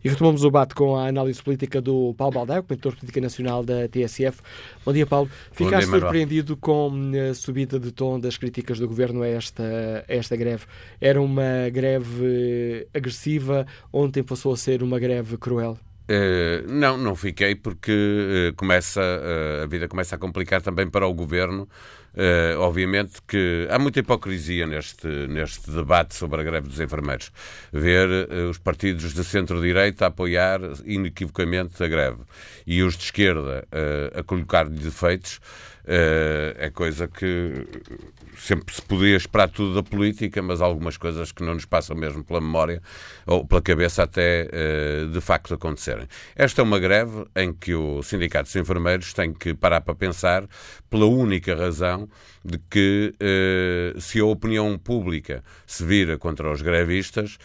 E 0.04 0.08
retomamos 0.08 0.42
o 0.42 0.46
debate 0.46 0.74
com 0.74 0.96
a 0.96 1.08
análise 1.08 1.42
política 1.42 1.80
do 1.80 2.14
Paulo 2.16 2.34
Baldaio, 2.34 2.62
comentador 2.62 2.92
de 2.92 3.00
política 3.00 3.20
nacional 3.20 3.64
da 3.64 3.88
TSF. 3.88 4.40
Bom 4.84 4.92
dia, 4.92 5.06
Paulo. 5.06 5.30
Ficaste 5.52 5.88
dia, 5.88 6.00
surpreendido 6.00 6.56
com 6.56 6.92
a 7.30 7.34
subida 7.34 7.78
de 7.78 7.92
tom 7.92 8.18
das 8.18 8.36
críticas 8.36 8.78
do 8.78 8.88
governo 8.88 9.22
a 9.22 9.28
esta, 9.28 10.04
a 10.08 10.14
esta 10.14 10.36
greve? 10.36 10.64
Era 11.00 11.20
uma 11.20 11.68
greve 11.72 12.86
agressiva, 12.94 13.66
ontem 13.92 14.22
passou 14.22 14.52
a 14.52 14.56
ser 14.56 14.82
uma 14.82 14.98
greve 14.98 15.36
cruel? 15.36 15.78
Uh, 16.06 16.70
não, 16.70 16.98
não 16.98 17.16
fiquei 17.16 17.54
porque 17.54 18.50
uh, 18.50 18.54
começa, 18.56 19.00
uh, 19.00 19.62
a 19.62 19.66
vida 19.66 19.88
começa 19.88 20.16
a 20.16 20.18
complicar 20.18 20.60
também 20.60 20.88
para 20.88 21.06
o 21.06 21.14
governo 21.14 21.68
obviamente 22.60 23.14
que 23.26 23.66
há 23.68 23.76
muita 23.76 23.98
hipocrisia 23.98 24.68
neste, 24.68 25.08
neste 25.26 25.68
debate 25.68 26.14
sobre 26.14 26.40
a 26.40 26.44
greve 26.44 26.68
dos 26.68 26.78
enfermeiros. 26.78 27.32
Ver 27.72 28.08
os 28.48 28.56
partidos 28.56 29.12
de 29.12 29.24
centro-direita 29.24 30.04
a 30.04 30.08
apoiar 30.10 30.60
inequivocamente 30.84 31.82
a 31.82 31.88
greve 31.88 32.18
e 32.64 32.84
os 32.84 32.96
de 32.96 33.02
esquerda 33.02 33.66
a 34.16 34.22
colocar 34.22 34.68
defeitos 34.68 35.40
é 35.86 36.70
coisa 36.70 37.06
que 37.06 37.66
sempre 38.36 38.74
se 38.74 38.82
podia 38.82 39.16
esperar 39.16 39.48
tudo 39.48 39.74
da 39.74 39.82
política, 39.82 40.42
mas 40.42 40.60
algumas 40.60 40.96
coisas 40.96 41.32
que 41.32 41.42
não 41.42 41.54
nos 41.54 41.64
passam 41.64 41.96
mesmo 41.96 42.24
pela 42.24 42.40
memória 42.40 42.82
ou 43.26 43.46
pela 43.46 43.62
cabeça 43.62 44.02
até 44.02 44.48
uh, 44.48 45.08
de 45.08 45.20
facto 45.20 45.54
acontecerem. 45.54 46.06
Esta 46.36 46.60
é 46.60 46.64
uma 46.64 46.78
greve 46.78 47.24
em 47.36 47.52
que 47.52 47.74
o 47.74 48.02
Sindicato 48.02 48.44
dos 48.44 48.56
Enfermeiros 48.56 49.12
tem 49.12 49.32
que 49.32 49.54
parar 49.54 49.80
para 49.80 49.94
pensar 49.94 50.44
pela 50.90 51.06
única 51.06 51.54
razão 51.54 52.08
de 52.44 52.58
que 52.58 53.14
uh, 53.14 54.00
se 54.00 54.20
a 54.20 54.24
opinião 54.24 54.76
pública 54.78 55.42
se 55.66 55.84
vira 55.84 56.18
contra 56.18 56.50
os 56.50 56.60
grevistas, 56.60 57.38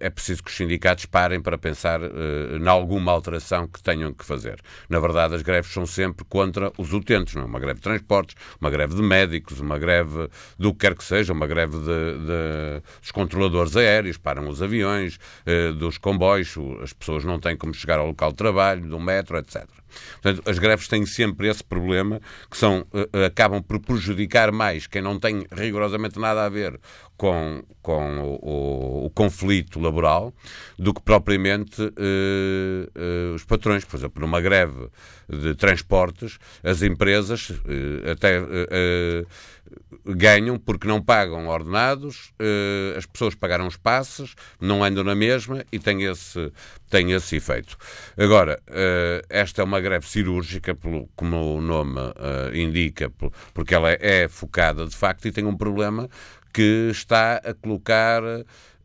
é 0.00 0.10
preciso 0.10 0.42
que 0.42 0.50
os 0.50 0.56
sindicatos 0.56 1.06
parem 1.06 1.40
para 1.40 1.58
pensar 1.58 2.00
uh, 2.00 2.56
em 2.56 2.68
alguma 2.68 3.10
alteração 3.12 3.66
que 3.66 3.82
tenham 3.82 4.12
que 4.12 4.24
fazer. 4.24 4.60
Na 4.88 5.00
verdade, 5.00 5.34
as 5.34 5.42
greves 5.42 5.72
são 5.72 5.84
sempre 5.86 6.24
contra 6.24 6.72
os 6.78 6.92
utentes, 6.92 7.34
não 7.34 7.42
é? 7.42 7.44
Uma 7.46 7.58
greve 7.58 7.76
de 7.76 7.82
transportes, 7.82 8.36
uma 8.60 8.70
greve 8.70 8.94
de 8.94 9.02
médicos, 9.02 9.60
uma 9.60 9.78
greve 9.78 10.28
do 10.58 10.72
que 10.72 10.80
quer 10.80 10.94
que 10.94 11.04
seja, 11.04 11.32
uma 11.32 11.46
greve 11.46 11.76
de, 11.78 11.84
de, 11.84 12.82
dos 13.00 13.10
controladores 13.10 13.76
aéreos, 13.76 14.16
param 14.16 14.48
os 14.48 14.62
aviões, 14.62 15.18
uh, 15.46 15.72
dos 15.74 15.98
comboios, 15.98 16.54
as 16.82 16.92
pessoas 16.92 17.24
não 17.24 17.40
têm 17.40 17.56
como 17.56 17.74
chegar 17.74 17.98
ao 17.98 18.06
local 18.06 18.30
de 18.30 18.36
trabalho, 18.36 18.86
do 18.88 19.00
metro, 19.00 19.36
etc. 19.38 19.66
Portanto, 20.20 20.48
as 20.48 20.58
greves 20.58 20.88
têm 20.88 21.04
sempre 21.06 21.48
esse 21.48 21.62
problema, 21.62 22.20
que 22.50 22.56
são, 22.56 22.86
acabam 23.26 23.62
por 23.62 23.78
prejudicar 23.80 24.52
mais 24.52 24.86
quem 24.86 25.02
não 25.02 25.18
tem 25.18 25.46
rigorosamente 25.52 26.18
nada 26.18 26.44
a 26.44 26.48
ver 26.48 26.78
com, 27.16 27.62
com 27.80 28.18
o, 28.18 28.38
o, 28.42 29.06
o 29.06 29.10
conflito 29.10 29.80
laboral 29.80 30.34
do 30.78 30.92
que 30.92 31.00
propriamente 31.00 31.80
uh, 31.82 31.90
uh, 31.90 33.34
os 33.34 33.44
patrões. 33.44 33.84
Por 33.84 33.96
exemplo, 33.96 34.20
numa 34.20 34.40
greve 34.40 34.88
de 35.28 35.54
transportes, 35.54 36.38
as 36.62 36.82
empresas 36.82 37.50
uh, 37.50 38.10
até 38.12 38.40
ganham 40.04 40.58
porque 40.58 40.86
não 40.86 41.02
pagam 41.02 41.46
ordenados, 41.48 42.32
as 42.96 43.06
pessoas 43.06 43.34
pagaram 43.34 43.66
os 43.66 43.76
passes, 43.76 44.34
não 44.60 44.84
andam 44.84 45.04
na 45.04 45.14
mesma 45.14 45.64
e 45.72 45.78
tem 45.78 46.04
esse, 46.04 46.52
tem 46.90 47.12
esse 47.12 47.36
efeito. 47.36 47.76
Agora, 48.16 48.60
esta 49.28 49.62
é 49.62 49.64
uma 49.64 49.80
greve 49.80 50.06
cirúrgica, 50.06 50.76
como 51.16 51.56
o 51.56 51.60
nome 51.60 52.00
indica, 52.54 53.10
porque 53.52 53.74
ela 53.74 53.90
é 53.90 54.28
focada 54.28 54.86
de 54.86 54.96
facto 54.96 55.26
e 55.26 55.32
tem 55.32 55.44
um 55.44 55.56
problema 55.56 56.08
que 56.52 56.88
está 56.90 57.36
a 57.36 57.52
colocar 57.52 58.22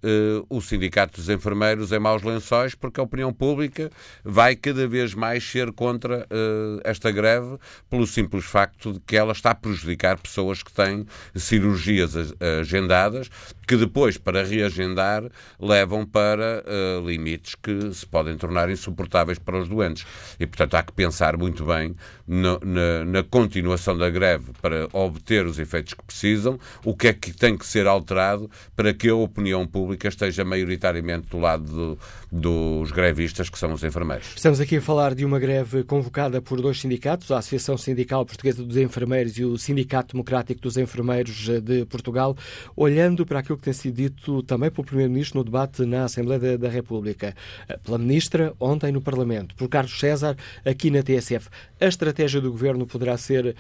uh, 0.04 0.46
o 0.50 0.62
Sindicato 0.62 1.20
dos 1.20 1.30
Enfermeiros 1.30 1.92
em 1.92 2.00
maus 2.00 2.24
lençóis, 2.24 2.76
porque 2.76 3.00
a 3.00 3.04
opinião 3.04 3.34
pública 3.34 3.90
vai 4.24 4.56
cada 4.56 4.88
vez 4.88 5.14
mais 5.14 5.44
ser 5.44 5.72
contra 5.72 6.26
uh, 6.26 6.82
esta 6.84 7.12
greve, 7.12 7.58
pelo 7.90 8.06
simples 8.06 8.46
facto 8.46 8.94
de 8.94 9.00
que 9.00 9.16
ela 9.16 9.32
está 9.32 9.52
a 9.52 9.56
prejudicar 9.56 10.18
pessoas 10.18 10.64
que 10.64 10.72
têm 10.72 11.06
cirurgias 11.36 12.14
agendadas, 12.62 13.30
que 13.70 13.78
depois, 13.78 14.18
para 14.18 14.44
reagendar, 14.44 15.30
levam 15.60 16.04
para 16.04 16.64
uh, 16.66 17.08
limites 17.08 17.54
que 17.54 17.94
se 17.94 18.04
podem 18.04 18.36
tornar 18.36 18.68
insuportáveis 18.68 19.38
para 19.38 19.60
os 19.60 19.70
doentes. 19.70 20.08
E, 20.40 20.48
portanto, 20.48 20.74
há 20.74 20.82
que 20.82 20.92
pensar 20.92 21.38
muito 21.38 21.64
bem 21.64 21.96
no, 22.28 22.60
na, 22.66 23.06
na 23.06 23.22
continuação 23.22 23.96
da 23.96 24.10
greve 24.10 24.54
para 24.60 24.88
obter 24.92 25.46
os 25.46 25.60
efeitos 25.60 25.94
que 25.94 26.04
precisam, 26.04 26.60
o 26.84 26.96
que 26.96 27.10
é 27.10 27.14
que 27.14 27.32
tem 27.32 27.56
que 27.56 27.64
ser 27.64 27.86
alterado 27.86 28.50
para 28.76 28.92
que 28.92 29.08
a 29.08 29.14
opinião 29.14 29.68
pública 29.68 30.08
esteja 30.08 30.44
maioritariamente 30.44 31.28
do 31.28 31.38
lado 31.38 31.66
do, 31.66 32.00
dos 32.32 32.90
grevistas, 32.90 33.52
que 33.52 33.60
são 33.60 33.72
os 33.72 33.84
enfermeiros. 33.84 34.34
Estamos 34.36 34.60
aqui 34.60 34.78
a 34.78 34.82
falar 34.82 35.14
de 35.14 35.24
uma 35.24 35.38
greve 35.38 35.84
convocada 35.84 36.42
por 36.42 36.60
dois 36.60 36.82
sindicatos, 36.82 37.30
a 37.30 37.38
Associação 37.38 37.78
Sindical 37.78 38.26
Portuguesa 38.26 38.64
dos 38.64 38.78
Enfermeiros 38.78 39.38
e 39.38 39.46
o 39.46 39.60
Sindicato 39.60 40.14
Democrático 40.14 40.60
dos 40.60 40.76
Enfermeiros 40.76 41.48
de 41.62 41.86
Portugal, 41.86 42.36
olhando 42.76 43.28
para 43.28 43.38
aquilo 43.38 43.59
que 43.60 43.66
tem 43.66 43.74
sido 43.74 43.96
dito 43.96 44.42
também 44.44 44.72
pelo 44.72 44.86
Primeiro-Ministro 44.86 45.40
no 45.40 45.44
debate 45.44 45.86
na 45.86 46.06
Assembleia 46.06 46.40
da, 46.40 46.58
da 46.58 46.70
República, 46.70 47.36
pela 47.84 47.98
Ministra 47.98 48.54
ontem 48.60 48.92
no 48.92 49.02
Parlamento, 49.02 49.54
por 49.56 49.68
Carlos 49.68 50.00
César 50.00 50.36
aqui 50.66 50.90
na 50.90 51.04
TSF. 51.04 51.50
A 51.80 51.86
estratégia 51.86 52.42
do 52.42 52.52
Governo 52.52 52.88
poderá 52.88 53.18
ser 53.18 53.56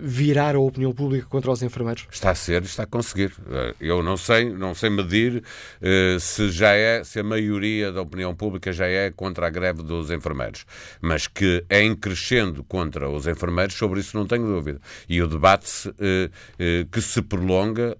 virar 0.00 0.54
a 0.54 0.60
opinião 0.60 0.92
pública 0.92 1.26
contra 1.28 1.50
os 1.50 1.62
enfermeiros? 1.62 2.06
Está 2.10 2.30
a 2.30 2.34
ser, 2.34 2.62
está 2.62 2.82
a 2.84 2.86
conseguir. 2.86 3.32
Eh, 3.50 3.74
eu 3.80 4.02
não 4.02 4.16
sei, 4.16 4.52
não 4.52 4.74
sei 4.74 4.90
medir 4.90 5.42
uh, 5.42 6.20
se 6.20 6.50
já 6.50 6.72
é, 6.72 7.04
se 7.04 7.20
a 7.20 7.22
maioria 7.22 7.92
da 7.92 8.02
opinião 8.02 8.34
pública 8.34 8.72
já 8.72 8.86
é 8.86 9.10
contra 9.10 9.46
a 9.46 9.50
greve 9.50 9.82
dos 9.82 10.10
enfermeiros, 10.10 10.64
mas 11.00 11.26
que 11.26 11.64
é 11.68 11.82
em 11.82 11.94
crescendo 11.94 12.64
contra 12.64 13.08
os 13.08 13.26
enfermeiros, 13.26 13.74
sobre 13.74 14.00
isso 14.00 14.16
não 14.16 14.26
tenho 14.26 14.46
dúvida. 14.46 14.80
E 15.08 15.22
o 15.22 15.28
debate 15.28 15.88
uh, 15.88 15.92
uh, 15.92 16.86
que 16.90 17.00
se 17.00 17.22
prolonga 17.22 17.96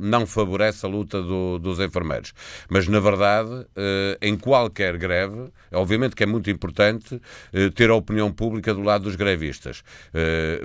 não 0.00 0.26
favorece 0.26 0.84
a 0.86 0.88
luta 0.88 1.22
do, 1.22 1.58
dos 1.58 1.78
enfermeiros. 1.78 2.32
Mas, 2.68 2.88
na 2.88 3.00
verdade, 3.00 3.66
em 4.20 4.36
qualquer 4.36 4.96
greve, 4.96 5.50
obviamente 5.72 6.14
que 6.14 6.22
é 6.22 6.26
muito 6.26 6.50
importante 6.50 7.20
ter 7.74 7.90
a 7.90 7.94
opinião 7.94 8.32
pública 8.32 8.72
do 8.72 8.82
lado 8.82 9.04
dos 9.04 9.16
grevistas, 9.16 9.82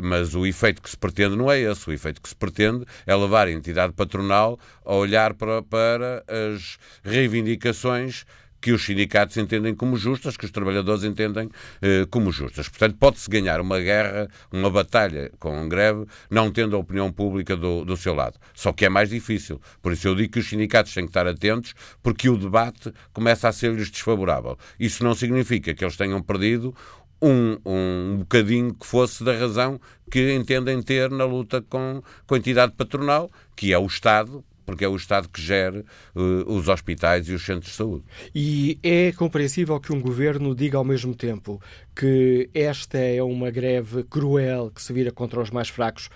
mas 0.02 0.34
o 0.38 0.46
efeito 0.46 0.82
que 0.82 0.90
se 0.90 0.98
pretende 0.98 1.36
não 1.36 1.52
é 1.52 1.60
esse. 1.60 1.90
O 1.90 1.94
efeito 1.94 2.22
que 2.22 2.30
se 2.30 2.36
pretende 2.36 2.86
é 3.06 3.16
levar 3.16 3.48
a 3.48 3.52
entidade 3.52 3.94
patronal 3.94 4.60
a 4.86 4.96
olhar 4.96 5.34
para, 5.34 5.62
para 5.62 6.24
as 6.28 6.78
reivindicações 7.04 8.26
que 8.60 8.72
os 8.72 8.84
sindicatos 8.84 9.38
entendem 9.38 9.74
como 9.76 9.96
justas, 9.98 10.36
que 10.36 10.46
os 10.46 10.52
trabalhadores 10.52 11.04
entendem 11.04 11.50
eh, 11.82 12.06
como 12.10 12.32
justas. 12.32 12.68
Portanto, 12.68 12.98
pode-se 13.00 13.30
ganhar 13.30 13.62
uma 13.62 13.80
guerra, 13.80 14.28
uma 14.52 14.70
batalha 14.70 15.32
com 15.40 15.68
greve, 15.70 16.06
não 16.30 16.52
tendo 16.52 16.76
a 16.76 16.80
opinião 16.80 17.12
pública 17.12 17.56
do, 17.56 17.86
do 17.86 17.96
seu 17.96 18.14
lado. 18.14 18.40
Só 18.54 18.74
que 18.74 18.86
é 18.86 18.90
mais 18.90 19.10
difícil. 19.10 19.62
Por 19.82 19.94
isso 19.94 20.08
eu 20.08 20.16
digo 20.16 20.34
que 20.34 20.40
os 20.40 20.50
sindicatos 20.50 20.94
têm 20.94 21.06
que 21.06 21.12
estar 21.12 21.28
atentos, 21.28 21.74
porque 22.02 22.30
o 22.30 22.38
debate 22.38 22.92
começa 23.14 23.48
a 23.48 23.52
ser-lhes 23.52 23.90
desfavorável. 23.90 24.58
Isso 24.80 25.04
não 25.04 25.14
significa 25.14 25.74
que 25.74 25.84
eles 25.84 25.96
tenham 25.96 26.22
perdido 26.22 26.76
um, 27.22 27.58
um 27.66 28.18
bocadinho 28.20 28.74
que 28.74 28.86
fosse 28.86 29.24
da 29.24 29.34
razão 29.34 29.80
que 30.10 30.34
entendem 30.34 30.82
ter 30.82 31.10
na 31.10 31.26
luta 31.26 31.62
com, 31.62 32.02
com 32.26 32.36
a 32.36 32.38
entidade 32.38 32.74
patronal, 32.74 33.30
que 33.56 33.74
é 33.74 33.78
o 33.78 33.86
Estado, 33.86 34.44
porque 34.66 34.84
é 34.84 34.88
o 34.88 34.96
Estado 34.96 35.30
que 35.30 35.42
gera 35.42 35.84
uh, 36.14 36.54
os 36.54 36.68
hospitais 36.68 37.28
e 37.30 37.34
os 37.34 37.46
centros 37.46 37.72
de 37.72 37.78
saúde. 37.78 38.04
E 38.36 38.78
é 38.84 39.12
compreensível 39.14 39.80
que 39.80 39.94
um 39.94 40.02
governo 40.02 40.54
diga 40.54 40.78
ao 40.78 40.84
mesmo 40.84 41.16
tempo 41.16 41.62
que 41.96 42.50
esta 42.54 42.98
é 42.98 43.24
uma 43.24 43.50
greve 43.50 44.04
cruel 44.04 44.72
que 44.74 44.82
se 44.82 44.92
vira 44.92 45.12
contra 45.12 45.42
os 45.42 45.50
mais 45.50 45.70
fracos 45.70 46.10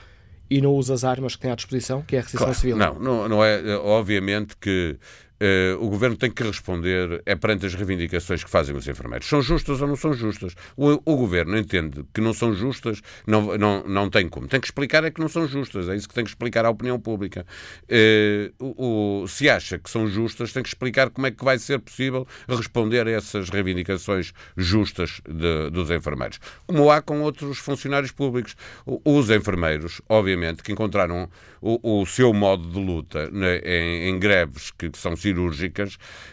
e 0.50 0.60
não 0.60 0.74
usa 0.74 0.94
as 0.94 1.06
armas 1.06 1.36
que 1.38 1.44
tem 1.44 1.52
à 1.52 1.56
disposição, 1.56 2.02
que 2.02 2.18
é 2.18 2.20
a 2.20 2.22
resistência 2.22 2.46
claro, 2.46 2.60
civil? 2.60 2.76
Não, 2.76 3.00
não, 3.00 3.30
não 3.30 3.44
é. 3.44 3.78
Obviamente 3.78 4.58
que 4.58 4.98
o 5.80 5.90
governo 5.90 6.16
tem 6.16 6.30
que 6.30 6.44
responder 6.44 7.22
é 7.26 7.36
perante 7.36 7.66
as 7.66 7.74
reivindicações 7.74 8.44
que 8.44 8.50
fazem 8.50 8.76
os 8.76 8.88
enfermeiros. 8.88 9.28
São 9.28 9.42
justas 9.42 9.82
ou 9.82 9.88
não 9.88 9.96
são 9.96 10.14
justas? 10.14 10.56
O, 10.76 10.92
o 10.92 11.16
governo 11.18 11.58
entende 11.58 12.06
que 12.14 12.22
não 12.22 12.34
são 12.34 12.54
justas, 12.54 13.02
não, 13.26 13.58
não, 13.58 13.84
não 13.84 14.10
tem 14.10 14.28
como. 14.30 14.48
Tem 14.48 14.60
que 14.60 14.68
explicar 14.68 15.04
é 15.04 15.12
que 15.12 15.20
não 15.20 15.30
são 15.30 15.48
justas, 15.48 15.90
é 15.90 15.96
isso 15.96 16.08
que 16.08 16.14
tem 16.14 16.24
que 16.24 16.30
explicar 16.30 16.66
à 16.66 16.70
opinião 16.70 17.00
pública. 17.00 17.46
Uh, 17.84 18.54
o, 18.60 19.24
o, 19.24 19.28
se 19.28 19.50
acha 19.50 19.78
que 19.78 19.90
são 19.90 20.08
justas, 20.08 20.54
tem 20.54 20.64
que 20.64 20.70
explicar 20.70 21.10
como 21.10 21.28
é 21.28 21.32
que 21.32 21.44
vai 21.44 21.58
ser 21.58 21.80
possível 21.80 22.28
responder 22.48 23.08
a 23.08 23.12
essas 23.12 23.50
reivindicações 23.50 24.34
justas 24.56 25.22
de, 25.28 25.70
dos 25.70 25.90
enfermeiros. 25.90 26.40
Como 26.68 26.92
há 26.92 27.02
com 27.02 27.22
outros 27.22 27.58
funcionários 27.58 28.12
públicos. 28.12 28.56
Os 28.86 29.30
enfermeiros, 29.30 30.02
obviamente, 30.08 30.64
que 30.64 30.72
encontraram 30.72 31.30
o, 31.62 32.02
o 32.02 32.06
seu 32.06 32.34
modo 32.34 32.68
de 32.70 32.80
luta 32.80 33.30
né, 33.32 33.60
em, 33.60 34.10
em 34.10 34.20
greves 34.20 34.72
que, 34.72 34.90
que 34.90 34.98
são 34.98 35.16
cirúrgicas, 35.16 35.31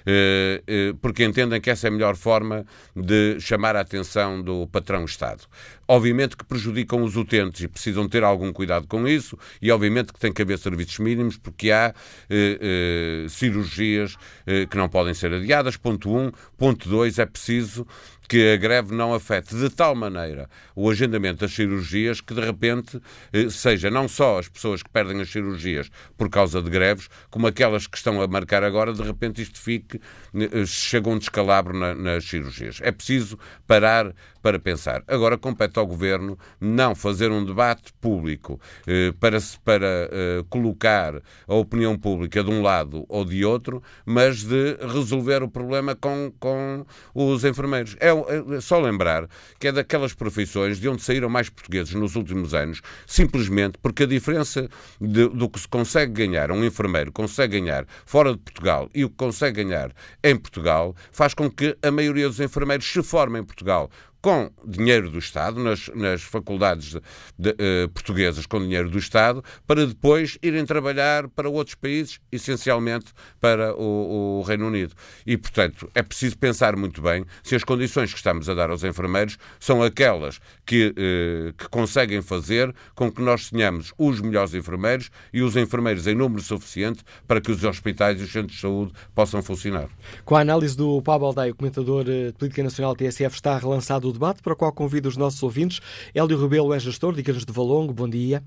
eh, 0.07 0.62
eh, 0.66 0.94
porque 1.01 1.24
entendem 1.24 1.61
que 1.61 1.70
essa 1.70 1.86
é 1.86 1.88
a 1.88 1.90
melhor 1.90 2.16
forma 2.16 2.64
de 2.94 3.38
chamar 3.40 3.76
a 3.76 3.80
atenção 3.80 4.42
do 4.42 4.66
patrão 4.66 5.05
Estado. 5.05 5.44
Obviamente 5.90 6.36
que 6.36 6.44
prejudicam 6.44 7.03
os 7.03 7.16
utentes 7.16 7.62
e 7.62 7.68
precisam 7.68 8.07
ter 8.07 8.22
algum 8.22 8.53
cuidado 8.53 8.86
com 8.86 9.09
isso, 9.09 9.38
e 9.62 9.72
obviamente 9.72 10.12
que 10.12 10.20
tem 10.20 10.30
que 10.30 10.42
haver 10.42 10.59
serviços 10.59 10.99
mínimos, 10.99 11.38
porque 11.38 11.70
há 11.70 11.94
eh, 12.28 12.59
eh, 12.61 13.26
cirurgias 13.30 14.16
eh, 14.46 14.66
que 14.66 14.76
não 14.76 14.88
podem 14.88 15.14
ser 15.14 15.32
adiadas. 15.32 15.78
Ponto 15.78 16.14
1. 16.14 16.26
Um. 16.26 16.32
Ponto 16.59 16.88
2. 16.88 17.18
É 17.18 17.24
preciso 17.24 17.86
que 18.29 18.53
a 18.53 18.57
greve 18.57 18.95
não 18.95 19.14
afete 19.14 19.57
de 19.57 19.70
tal 19.70 19.95
maneira 19.95 20.49
o 20.76 20.91
agendamento 20.91 21.41
das 21.41 21.55
cirurgias 21.55 22.20
que, 22.20 22.35
de 22.35 22.41
repente, 22.41 23.01
eh, 23.33 23.49
seja 23.49 23.91
não 23.91 24.07
só 24.07 24.39
as 24.39 24.49
pessoas 24.49 24.83
que 24.83 24.91
perdem 24.91 25.20
as 25.20 25.31
cirurgias 25.31 25.91
por 26.16 26.29
causa 26.29 26.61
de 26.61 26.68
greves, 26.68 27.09
como 27.31 27.47
aquelas 27.47 27.87
que 27.87 27.97
estão 27.97 28.20
a 28.20 28.29
marcar 28.29 28.62
agora, 28.62 28.93
de 28.93 29.03
repente 29.03 29.41
isto 29.41 29.59
fique, 29.59 30.01
eh, 30.35 30.66
chega 30.66 31.09
um 31.09 31.18
descalabro 31.18 31.76
na, 31.76 31.95
nas 31.95 32.24
cirurgias. 32.24 32.81
É 32.83 32.93
preciso 32.93 33.39
parar 33.66 34.14
para 34.43 34.59
pensar. 34.59 35.03
Agora 35.07 35.37
compete 35.37 35.79
ao 35.79 35.87
Governo 35.87 36.39
não 36.61 36.95
fazer 36.95 37.31
um 37.31 37.45
debate 37.45 37.93
público 38.01 38.61
eh, 38.87 39.12
para, 39.18 39.39
para 39.64 39.87
eh, 39.87 40.45
colocar 40.49 41.20
a 41.47 41.55
opinião 41.55 41.99
pública 41.99 42.43
de 42.43 42.51
um 42.51 42.62
lado 42.62 43.05
ou 43.09 43.24
de 43.24 43.45
outro, 43.45 43.83
mas 44.05 44.43
de 44.45 44.76
resolver 44.81 45.43
o 45.43 45.49
problema 45.49 45.95
com, 45.95 46.33
com 46.39 46.87
os 47.14 47.45
enfermeiros. 47.45 47.97
É, 48.01 48.11
é 48.28 48.60
só 48.60 48.80
lembrar 48.80 49.28
que 49.58 49.68
é 49.68 49.72
daquelas 49.72 50.12
profissões 50.12 50.78
de 50.78 50.88
onde 50.88 51.02
saíram 51.02 51.28
mais 51.28 51.48
portugueses 51.48 51.94
nos 51.94 52.16
últimos 52.16 52.54
anos, 52.54 52.80
simplesmente 53.06 53.78
porque 53.82 54.04
a 54.04 54.06
diferença 54.06 54.68
de, 55.00 55.28
do 55.28 55.48
que 55.48 55.60
se 55.60 55.68
consegue 55.68 56.12
ganhar, 56.12 56.50
um 56.50 56.64
enfermeiro 56.64 57.12
consegue 57.12 57.60
ganhar 57.60 57.86
fora 58.06 58.32
de 58.32 58.38
Portugal 58.38 58.88
e 58.94 59.04
o 59.04 59.10
que 59.10 59.16
consegue 59.16 59.64
ganhar 59.64 59.92
em 60.22 60.36
Portugal, 60.36 60.94
faz 61.12 61.34
com 61.34 61.50
que 61.50 61.76
a 61.82 61.90
maioria 61.90 62.28
dos 62.28 62.40
enfermeiros 62.40 62.90
se 62.90 63.02
formem 63.02 63.42
em 63.42 63.44
Portugal 63.44 63.90
com 64.20 64.50
dinheiro 64.64 65.10
do 65.10 65.18
Estado, 65.18 65.62
nas, 65.62 65.88
nas 65.94 66.22
faculdades 66.22 66.92
de, 66.92 67.00
de, 67.38 67.50
uh, 67.50 67.88
portuguesas 67.90 68.46
com 68.46 68.60
dinheiro 68.60 68.90
do 68.90 68.98
Estado, 68.98 69.42
para 69.66 69.86
depois 69.86 70.38
irem 70.42 70.64
trabalhar 70.64 71.28
para 71.28 71.48
outros 71.48 71.74
países, 71.74 72.20
essencialmente 72.30 73.12
para 73.40 73.74
o, 73.74 74.40
o, 74.40 74.42
Reino 74.42 74.66
Unido. 74.66 74.94
E, 75.26 75.36
portanto, 75.36 75.88
é 75.94 76.02
preciso 76.02 76.36
pensar 76.36 76.76
muito 76.76 77.00
bem 77.00 77.24
se 77.42 77.54
as 77.54 77.62
condições 77.62 78.10
que 78.10 78.18
estamos 78.18 78.48
a 78.48 78.54
dar 78.54 78.70
aos 78.70 78.82
enfermeiros 78.82 79.38
são 79.60 79.82
aquelas 79.82 80.40
que, 80.66 80.88
uh, 80.88 81.52
que 81.52 81.68
conseguem 81.68 82.20
fazer 82.20 82.74
com 82.94 83.10
que 83.10 83.22
nós 83.22 83.50
tenhamos 83.50 83.92
os 83.96 84.20
melhores 84.20 84.54
enfermeiros 84.54 85.10
e 85.32 85.42
os 85.42 85.56
enfermeiros 85.56 86.06
em 86.06 86.14
número 86.14 86.42
suficiente 86.42 87.04
para 87.26 87.40
que 87.40 87.52
os 87.52 87.62
hospitais 87.62 88.20
e 88.20 88.24
os 88.24 88.32
centros 88.32 88.56
de 88.56 88.60
saúde 88.60 88.92
possam 89.14 89.42
funcionar. 89.42 89.88
Com 90.24 90.36
a 90.36 90.40
análise 90.40 90.76
do 90.76 91.00
Pablo 91.02 91.28
Aldeia, 91.28 91.54
comentador 91.54 92.04
eh, 92.08 92.26
de 92.26 92.32
Política 92.32 92.62
Nacional 92.62 92.96
TSF, 92.96 93.34
está 93.34 93.56
relançado 93.58 94.07
do 94.09 94.18
debate, 94.18 94.42
para 94.42 94.52
o 94.52 94.56
qual 94.56 94.72
convido 94.72 95.09
os 95.09 95.16
nossos 95.16 95.42
ouvintes. 95.42 95.80
Hélio 96.14 96.40
Rebelo 96.40 96.74
é 96.74 96.78
gestor 96.78 97.12
de 97.14 97.20
Igrejas 97.20 97.44
de 97.44 97.52
Valongo. 97.52 97.92
Bom 97.92 98.09
dia. 98.09 98.42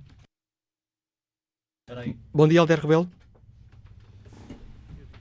Bom 2.33 2.47
dia, 2.47 2.59
Helder 2.59 2.79
Rebelo. 2.79 3.07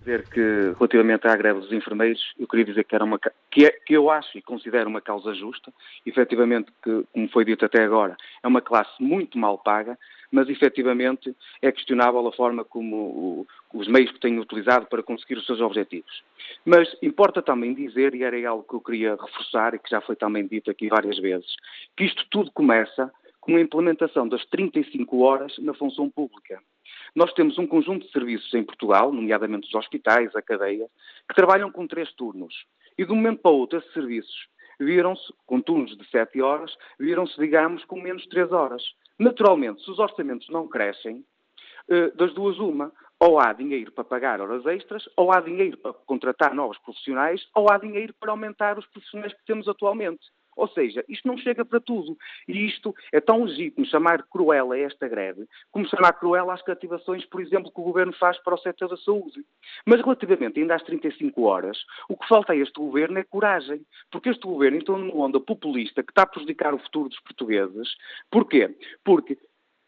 Dizer 0.01 0.29
que, 0.29 0.73
relativamente 0.79 1.27
à 1.27 1.37
greve 1.37 1.61
dos 1.61 1.73
enfermeiros, 1.73 2.21
eu 2.39 2.47
queria 2.47 2.65
dizer 2.65 2.85
que, 2.85 2.95
era 2.95 3.05
uma, 3.05 3.19
que, 3.51 3.67
é, 3.67 3.71
que 3.71 3.93
eu 3.93 4.11
acho 4.11 4.39
e 4.39 4.43
considero 4.43 4.89
uma 4.89 5.01
causa 5.01 5.35
justa. 5.35 5.73
Efetivamente, 6.07 6.73
que, 6.83 7.05
como 7.13 7.29
foi 7.29 7.45
dito 7.45 7.65
até 7.65 7.83
agora, 7.83 8.17
é 8.43 8.49
uma 8.49 8.63
classe 8.63 9.03
muito 9.03 9.37
mal 9.37 9.59
paga, 9.59 9.99
mas 10.31 10.49
efetivamente 10.49 11.35
é 11.61 11.73
questionável 11.73 12.27
a 12.27 12.33
forma 12.33 12.65
como 12.65 12.97
o, 12.97 13.47
os 13.75 13.89
meios 13.89 14.11
que 14.13 14.21
têm 14.21 14.39
utilizado 14.39 14.87
para 14.87 15.03
conseguir 15.03 15.37
os 15.37 15.47
seus 15.47 15.61
objetivos. 15.61 16.23
Mas 16.65 16.89
importa 17.03 17.43
também 17.43 17.75
dizer, 17.75 18.15
e 18.15 18.23
era 18.23 18.49
algo 18.49 18.65
que 18.65 18.75
eu 18.75 18.81
queria 18.81 19.17
reforçar 19.17 19.75
e 19.75 19.79
que 19.79 19.91
já 19.91 20.01
foi 20.01 20.17
também 20.17 20.47
dito 20.47 20.71
aqui 20.71 20.89
várias 20.89 21.19
vezes, 21.19 21.55
que 21.97 22.05
isto 22.05 22.25
tudo 22.31 22.51
começa 22.53 23.13
com 23.41 23.57
a 23.57 23.61
implementação 23.61 24.29
das 24.29 24.45
35 24.47 25.21
horas 25.21 25.57
na 25.59 25.75
função 25.75 26.09
pública. 26.11 26.61
Nós 27.15 27.33
temos 27.33 27.59
um 27.59 27.67
conjunto 27.67 28.07
de 28.07 28.13
serviços 28.13 28.53
em 28.55 28.63
Portugal, 28.63 29.13
nomeadamente 29.13 29.67
os 29.67 29.75
hospitais, 29.75 30.35
a 30.37 30.43
cadeia, 30.43 30.87
que 31.29 31.35
trabalham 31.35 31.73
com 31.73 31.87
três 31.87 32.13
turnos. 32.13 32.55
E 32.99 33.05
de 33.05 33.13
um 33.13 33.17
momento 33.17 33.41
para 33.41 33.51
o 33.51 33.57
outro, 33.57 33.79
esses 33.79 33.93
serviços 33.93 34.49
viram-se, 34.79 35.33
com 35.47 35.61
turnos 35.61 35.97
de 35.97 36.09
7 36.09 36.41
horas, 36.41 36.75
viram-se, 36.99 37.39
digamos, 37.39 37.85
com 37.85 38.01
menos 38.01 38.23
de 38.23 38.29
3 38.31 38.53
horas. 38.53 38.83
Naturalmente, 39.21 39.85
se 39.85 39.91
os 39.91 39.99
orçamentos 39.99 40.49
não 40.49 40.67
crescem, 40.67 41.23
eh, 41.91 42.11
das 42.13 42.33
duas 42.33 42.59
uma, 42.59 42.91
ou 43.19 43.39
há 43.39 43.53
dinheiro 43.53 43.93
para 43.93 44.03
pagar 44.03 44.41
horas 44.41 44.65
extras, 44.65 45.07
ou 45.15 45.31
há 45.31 45.43
dinheiro 45.43 45.77
para 45.77 45.93
contratar 45.93 46.55
novos 46.55 46.79
profissionais, 46.79 47.47
ou 47.55 47.71
há 47.71 47.77
dinheiro 47.77 48.15
para 48.19 48.31
aumentar 48.31 48.79
os 48.79 48.87
profissionais 48.87 49.35
que 49.35 49.45
temos 49.45 49.69
atualmente. 49.69 50.27
Ou 50.57 50.69
seja, 50.69 51.05
isto 51.09 51.27
não 51.27 51.37
chega 51.37 51.65
para 51.65 51.81
tudo. 51.81 52.17
E 52.47 52.67
isto 52.67 52.95
é 53.13 53.21
tão 53.21 53.45
legítimo 53.45 53.87
chamar 53.87 54.23
cruel 54.25 54.73
a 54.73 54.79
esta 54.79 55.09
greve, 55.09 55.47
como 55.71 55.89
chamar 55.89 56.13
cruel 56.15 56.51
às 56.51 56.63
cativações, 56.63 57.25
por 57.27 57.41
exemplo, 57.41 57.73
que 57.73 57.81
o 57.81 57.85
Governo 57.85 58.13
faz 58.13 58.39
para 58.43 58.55
o 58.55 58.59
setor 58.59 58.89
da 58.89 58.97
saúde. 58.97 59.45
Mas 59.87 60.01
relativamente 60.01 60.61
ainda 60.61 60.75
às 60.75 60.83
35 60.83 61.43
horas, 61.43 61.79
o 62.09 62.17
que 62.17 62.29
falta 62.29 62.53
a 62.53 62.57
este 62.57 62.79
Governo 62.79 63.19
é 63.19 63.25
coragem. 63.25 63.85
Porque 64.11 64.31
este 64.31 64.47
Governo 64.47 64.79
entrou 64.79 64.99
numa 64.99 65.15
onda 65.15 65.41
populista 65.41 66.03
que 66.03 66.13
está 66.13 66.23
a 66.23 66.27
prejudicar 66.27 66.75
o 66.75 66.79
futuro 66.79 67.09
dos 67.09 67.21
portugueses. 67.21 67.97
Porquê? 68.31 68.77
Porque 69.05 69.39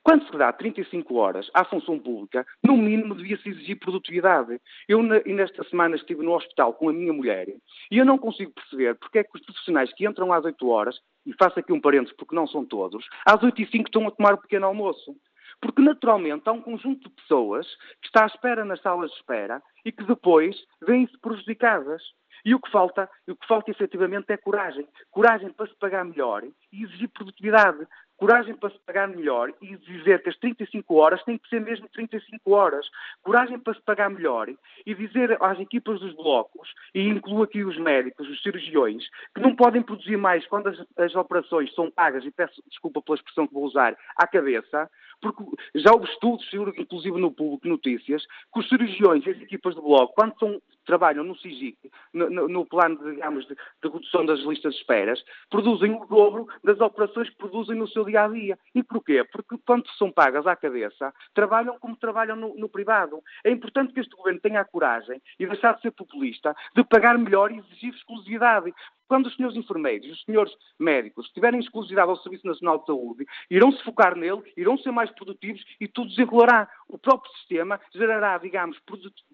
Quando 0.04 0.26
se 0.26 0.36
dá 0.36 0.52
35 0.52 1.14
horas 1.14 1.48
à 1.54 1.64
função 1.64 1.96
pública, 1.96 2.44
no 2.62 2.76
mínimo 2.76 3.14
devia-se 3.14 3.48
exigir 3.48 3.78
produtividade. 3.78 4.60
Eu, 4.88 5.00
nesta 5.00 5.62
semana, 5.64 5.94
estive 5.94 6.24
no 6.24 6.34
hospital 6.34 6.74
com 6.74 6.88
a 6.88 6.92
minha 6.92 7.12
mulher 7.12 7.46
e 7.90 7.98
eu 7.98 8.04
não 8.04 8.18
consigo 8.18 8.52
perceber 8.52 8.96
porque 8.96 9.20
é 9.20 9.24
que 9.24 9.30
os 9.34 9.44
profissionais 9.44 9.92
que 9.94 10.06
entram 10.06 10.32
às 10.32 10.44
8 10.44 10.68
horas, 10.68 10.98
e 11.24 11.32
faço 11.34 11.60
aqui 11.60 11.72
um 11.72 11.80
parênteses 11.80 12.16
porque 12.16 12.34
não 12.34 12.48
são 12.48 12.64
todos, 12.64 13.06
às 13.24 13.40
8 13.40 13.62
e 13.62 13.66
5 13.66 13.84
estão 13.84 14.08
a 14.08 14.10
tomar 14.10 14.34
o 14.34 14.40
pequeno 14.40 14.66
almoço. 14.66 15.14
Porque, 15.60 15.80
naturalmente, 15.80 16.48
há 16.48 16.52
um 16.52 16.60
conjunto 16.60 17.08
de 17.08 17.14
pessoas 17.14 17.64
que 18.00 18.08
está 18.08 18.24
à 18.24 18.26
espera 18.26 18.64
nas 18.64 18.82
salas 18.82 19.10
de 19.12 19.16
espera 19.18 19.62
e 19.84 19.92
que 19.92 20.02
depois 20.02 20.56
vêm-se 20.84 21.16
prejudicadas. 21.20 22.02
E 22.44 22.52
o 22.52 22.60
que 22.60 22.68
falta, 22.72 23.08
o 23.28 23.36
que 23.36 23.46
falta 23.46 23.70
efetivamente 23.70 24.32
é 24.32 24.36
coragem. 24.36 24.88
Coragem 25.12 25.50
para 25.52 25.68
se 25.68 25.76
pagar 25.78 26.04
melhor 26.04 26.42
e 26.72 26.82
exigir 26.82 27.08
produtividade 27.10 27.86
coragem 28.22 28.54
para 28.54 28.70
se 28.70 28.78
pagar 28.86 29.08
melhor 29.08 29.52
e 29.60 29.76
dizer 29.78 30.22
que 30.22 30.28
as 30.28 30.36
35 30.36 30.94
horas 30.94 31.20
têm 31.24 31.36
que 31.36 31.48
ser 31.48 31.60
mesmo 31.60 31.88
35 31.88 32.52
horas, 32.52 32.86
coragem 33.20 33.58
para 33.58 33.74
se 33.74 33.80
pagar 33.80 34.08
melhor 34.08 34.48
e 34.86 34.94
dizer 34.94 35.36
às 35.42 35.58
equipas 35.58 35.98
dos 35.98 36.14
blocos, 36.14 36.72
e 36.94 37.08
incluo 37.08 37.42
aqui 37.42 37.64
os 37.64 37.76
médicos, 37.76 38.28
os 38.28 38.40
cirurgiões, 38.40 39.02
que 39.34 39.40
não 39.40 39.56
podem 39.56 39.82
produzir 39.82 40.16
mais 40.16 40.46
quando 40.46 40.68
as, 40.68 40.78
as 40.98 41.16
operações 41.16 41.74
são 41.74 41.90
pagas, 41.90 42.24
e 42.24 42.30
peço 42.30 42.62
desculpa 42.68 43.02
pela 43.02 43.16
expressão 43.16 43.48
que 43.48 43.54
vou 43.54 43.64
usar, 43.64 43.96
à 44.16 44.24
cabeça, 44.24 44.88
porque 45.22 45.44
já 45.76 45.92
houve 45.92 46.06
estudos, 46.10 46.46
inclusive 46.76 47.18
no 47.18 47.30
público, 47.30 47.68
notícias, 47.68 48.26
que 48.52 48.60
os 48.60 48.68
cirurgiões 48.68 49.24
e 49.24 49.30
as 49.30 49.40
equipas 49.40 49.74
de 49.74 49.80
bloco, 49.80 50.12
quando 50.14 50.36
são, 50.38 50.60
trabalham 50.84 51.22
no 51.22 51.36
SIGIC, 51.36 51.78
no, 52.12 52.28
no, 52.28 52.48
no 52.48 52.66
plano, 52.66 52.98
digamos, 53.08 53.46
de, 53.46 53.54
de, 53.54 53.88
redução 53.88 54.26
das 54.26 54.40
listas 54.40 54.74
de 54.74 54.80
esperas, 54.80 55.22
produzem 55.48 55.94
o 55.94 56.04
dobro 56.06 56.48
das 56.64 56.80
operações 56.80 57.30
que 57.30 57.36
produzem 57.36 57.76
no 57.76 57.86
seu 57.86 58.04
dia 58.04 58.24
a 58.24 58.28
dia. 58.28 58.58
E 58.74 58.82
porquê? 58.82 59.24
Porque 59.24 59.56
quando 59.64 59.88
são 59.96 60.10
pagas 60.10 60.46
à 60.46 60.56
cabeça, 60.56 61.14
trabalham 61.32 61.78
como 61.78 61.96
trabalham 61.96 62.36
no, 62.36 62.56
no 62.56 62.68
privado. 62.68 63.22
É 63.44 63.50
importante 63.50 63.92
que 63.92 64.00
este 64.00 64.16
governo 64.16 64.40
tenha 64.40 64.60
a 64.60 64.64
coragem 64.64 65.22
e 65.38 65.46
deixar 65.46 65.74
de 65.74 65.82
ser 65.82 65.92
populista, 65.92 66.54
de 66.74 66.82
pagar 66.82 67.16
melhor 67.16 67.52
e 67.52 67.58
exigir 67.58 67.94
exclusividade. 67.94 68.74
Quando 69.12 69.26
os 69.26 69.36
senhores 69.36 69.58
enfermeiros 69.58 70.06
e 70.06 70.10
os 70.10 70.24
senhores 70.24 70.50
médicos 70.80 71.28
tiverem 71.34 71.60
exclusividade 71.60 72.08
ao 72.08 72.16
Serviço 72.16 72.46
Nacional 72.46 72.78
de 72.78 72.86
Saúde, 72.86 73.26
irão 73.50 73.70
se 73.70 73.84
focar 73.84 74.16
nele, 74.16 74.40
irão 74.56 74.78
ser 74.78 74.90
mais 74.90 75.10
produtivos 75.10 75.62
e 75.78 75.86
tudo 75.86 76.08
desenrolará. 76.08 76.66
O 76.88 76.96
próprio 76.96 77.30
sistema 77.34 77.78
gerará, 77.94 78.38
digamos, 78.38 78.78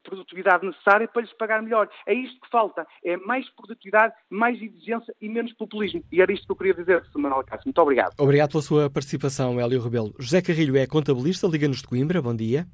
produtividade 0.02 0.66
necessária 0.66 1.06
para 1.06 1.22
lhes 1.22 1.32
pagar 1.34 1.62
melhor. 1.62 1.88
É 2.08 2.12
isto 2.12 2.40
que 2.40 2.50
falta. 2.50 2.84
É 3.04 3.16
mais 3.18 3.48
produtividade, 3.50 4.14
mais 4.28 4.60
exigência 4.60 5.14
e 5.20 5.28
menos 5.28 5.52
populismo. 5.52 6.02
E 6.10 6.20
era 6.20 6.32
isto 6.32 6.44
que 6.44 6.50
eu 6.50 6.56
queria 6.56 6.74
dizer, 6.74 7.04
Sr. 7.12 7.20
Manuel 7.20 7.44
Cássio. 7.44 7.66
Muito 7.66 7.80
obrigado. 7.80 8.14
Obrigado 8.18 8.50
pela 8.50 8.62
sua 8.62 8.90
participação, 8.90 9.60
Hélio 9.60 9.80
Rebelo. 9.80 10.12
José 10.18 10.42
Carrilho 10.42 10.76
é 10.76 10.88
contabilista, 10.88 11.46
liga-nos 11.46 11.82
de 11.82 11.86
Coimbra. 11.86 12.20
Bom 12.20 12.34
dia. 12.34 12.66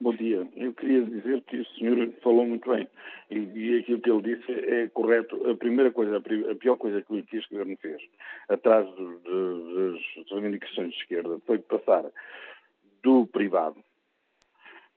Bom 0.00 0.12
dia. 0.12 0.44
Eu 0.56 0.72
queria 0.72 1.02
dizer 1.02 1.42
que 1.42 1.58
o 1.58 1.66
senhor 1.66 2.10
falou 2.22 2.46
muito 2.46 2.70
bem 2.70 2.88
e, 3.30 3.36
e 3.36 3.78
aquilo 3.78 4.00
que 4.00 4.10
ele 4.10 4.36
disse 4.36 4.52
é 4.52 4.88
correto. 4.88 5.50
A 5.50 5.54
primeira 5.54 5.90
coisa, 5.90 6.16
a, 6.16 6.54
pior 6.54 6.76
coisa 6.76 7.02
que, 7.02 7.36
este 7.36 7.50
governo 7.50 7.76
fez, 7.76 8.02
atrás 8.48 8.86
das 8.86 10.30
reivindicações 10.30 10.92
de 10.92 10.96
esquerda, 10.96 11.38
foi 11.46 11.58
passar 11.58 12.06
do 13.02 13.26
privado, 13.26 13.76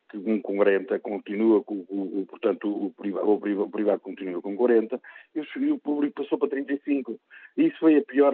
que 0.09 0.17
um 0.17 0.41
com 0.41 0.55
40 0.55 0.97
continua, 0.99 1.61
com, 1.61 1.85
o, 1.89 2.25
portanto, 2.27 2.69
o 2.69 2.91
privado, 2.91 3.29
o 3.29 3.69
privado 3.69 3.99
continua 3.99 4.41
com 4.41 4.55
40, 4.55 4.99
e 5.35 5.71
o 5.71 5.77
público 5.77 6.23
passou 6.23 6.37
para 6.37 6.49
35. 6.49 7.19
E 7.57 7.65
isso 7.65 7.79
foi 7.79 7.97
a 7.97 8.01
pior, 8.01 8.33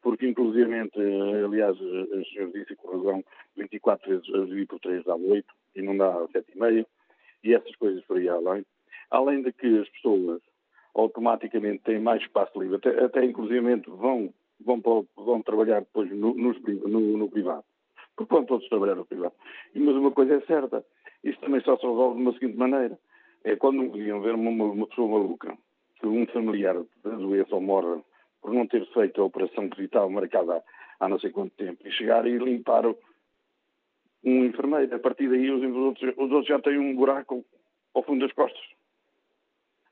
porque 0.00 0.26
inclusivamente, 0.26 0.98
aliás, 1.44 1.76
a 1.76 2.24
senhora 2.24 2.52
disse 2.52 2.74
com 2.76 2.96
razão, 2.96 3.24
24 3.58 4.08
vezes 4.08 4.34
a 4.34 4.38
dividir 4.46 4.66
por 4.66 4.80
3 4.80 5.04
dá 5.04 5.14
8 5.14 5.59
e 5.74 5.82
não 5.82 5.96
dá 5.96 6.12
7,5, 6.28 6.86
e 7.44 7.54
essas 7.54 7.74
coisas 7.76 8.02
por 8.04 8.18
aí 8.18 8.28
além. 8.28 8.64
Além 9.10 9.42
de 9.42 9.52
que 9.52 9.78
as 9.78 9.88
pessoas 9.90 10.40
automaticamente 10.94 11.82
têm 11.84 12.00
mais 12.00 12.22
espaço 12.22 12.60
livre, 12.60 12.76
até, 12.76 13.04
até 13.04 13.24
inclusivamente 13.24 13.88
vão, 13.88 14.32
vão, 14.64 15.06
vão 15.16 15.42
trabalhar 15.42 15.80
depois 15.80 16.10
no, 16.10 16.34
no, 16.34 17.18
no 17.18 17.30
privado. 17.30 17.64
Porque 18.16 18.34
vão 18.34 18.44
todos 18.44 18.68
trabalhar 18.68 18.96
no 18.96 19.06
privado. 19.06 19.34
Mas 19.74 19.94
uma 19.94 20.10
coisa 20.10 20.34
é 20.34 20.40
certa, 20.42 20.84
isto 21.24 21.40
também 21.40 21.60
só 21.62 21.76
se 21.76 21.86
resolve 21.86 22.16
de 22.16 22.22
uma 22.22 22.32
seguinte 22.32 22.56
maneira. 22.56 22.98
É 23.44 23.56
quando 23.56 23.96
iam 23.96 24.20
ver 24.20 24.34
uma, 24.34 24.50
uma 24.50 24.86
pessoa 24.86 25.08
maluca, 25.08 25.56
que 25.98 26.06
um 26.06 26.26
familiar 26.26 26.76
da 27.04 27.10
doença 27.10 27.54
ou 27.54 27.60
morre 27.60 28.02
por 28.40 28.52
não 28.52 28.66
ter 28.66 28.86
feito 28.92 29.20
a 29.20 29.24
operação 29.24 29.68
estava 29.78 30.08
marcada 30.08 30.62
há 30.98 31.08
não 31.08 31.18
sei 31.18 31.30
quanto 31.30 31.54
tempo, 31.56 31.86
e 31.86 31.90
chegar 31.90 32.26
e 32.26 32.36
limpar 32.36 32.84
um 34.24 34.44
enfermeiro. 34.44 34.94
A 34.94 34.98
partir 34.98 35.28
daí 35.28 35.50
os, 35.50 35.62
outros, 35.62 36.14
os 36.16 36.30
outros 36.30 36.46
já 36.46 36.58
têm 36.60 36.78
um 36.78 36.94
buraco 36.94 37.44
ao 37.94 38.02
fundo 38.02 38.26
das 38.26 38.34
costas. 38.34 38.62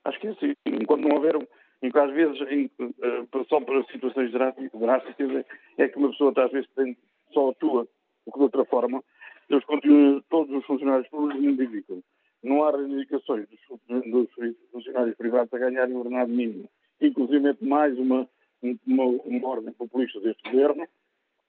Acho 0.04 0.20
que 0.20 0.28
é 0.28 0.30
assim. 0.30 0.54
Enquanto 0.66 1.06
não 1.06 1.16
houver, 1.16 1.36
às 1.36 2.10
vezes, 2.12 2.40
em, 2.50 2.70
uh, 2.80 3.44
só 3.48 3.60
para 3.60 3.84
situações 3.84 4.30
drásticas, 4.32 5.44
é 5.76 5.88
que 5.88 5.98
uma 5.98 6.10
pessoa 6.10 6.32
às 6.36 6.50
vezes 6.50 6.68
tem, 6.74 6.96
só 7.32 7.50
atua, 7.50 7.86
porque 8.24 8.38
de 8.38 8.44
outra 8.44 8.64
forma, 8.64 9.02
eles 9.48 9.64
continuam, 9.64 10.22
todos 10.28 10.54
os 10.56 10.64
funcionários 10.64 11.08
públicos 11.08 11.42
indicam. 11.42 12.02
Não 12.42 12.62
há 12.64 12.70
reivindicações 12.70 13.46
dos, 13.48 14.04
dos, 14.10 14.28
funcionários 14.70 15.16
privados 15.16 15.52
a 15.52 15.58
ganharem 15.58 15.94
o 15.94 15.98
ordenado 15.98 16.30
mínimo. 16.30 16.68
Inclusive 17.00 17.56
mais 17.60 17.98
uma, 17.98 18.28
uma, 18.62 19.04
uma 19.04 19.48
ordem 19.48 19.72
populista 19.72 20.20
deste 20.20 20.48
governo, 20.50 20.86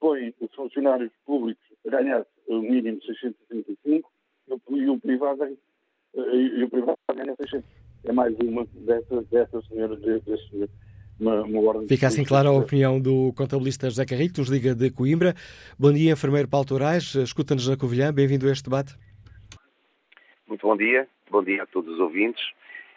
põe 0.00 0.34
os 0.40 0.52
funcionários 0.54 1.12
públicos 1.24 1.69
a 1.86 1.90
ganhar 1.90 2.26
o 2.46 2.60
mínimo 2.60 2.98
de 2.98 3.06
635 3.06 4.10
e 4.70 4.88
o 4.88 4.98
privado, 4.98 5.58
e 6.14 6.64
o 6.64 6.70
privado 6.70 6.98
ganha 7.14 7.34
600. 7.36 7.64
É 8.04 8.12
mais 8.12 8.34
uma 8.40 8.66
dessas, 8.74 9.26
dessas 9.28 9.66
senhoras, 9.66 10.00
desse 10.00 10.50
senhor. 10.50 10.68
Uma, 11.18 11.42
uma 11.42 11.60
ordem 11.60 11.86
Fica 11.86 12.06
assim 12.06 12.24
clara 12.24 12.48
a 12.48 12.52
opinião 12.52 12.98
do 12.98 13.30
contabilista 13.34 13.90
José 13.90 14.06
nos 14.38 14.48
liga 14.48 14.74
de 14.74 14.90
Coimbra. 14.90 15.34
Bom 15.78 15.92
dia, 15.92 16.12
enfermeiro 16.12 16.48
Paulo 16.48 16.66
Tourais, 16.66 17.14
escuta-nos 17.14 17.68
na 17.68 17.76
Covilhã, 17.76 18.10
bem-vindo 18.10 18.48
a 18.48 18.52
este 18.52 18.64
debate. 18.64 18.96
Muito 20.48 20.66
bom 20.66 20.76
dia, 20.76 21.06
bom 21.30 21.44
dia 21.44 21.62
a 21.62 21.66
todos 21.66 21.92
os 21.92 22.00
ouvintes. 22.00 22.42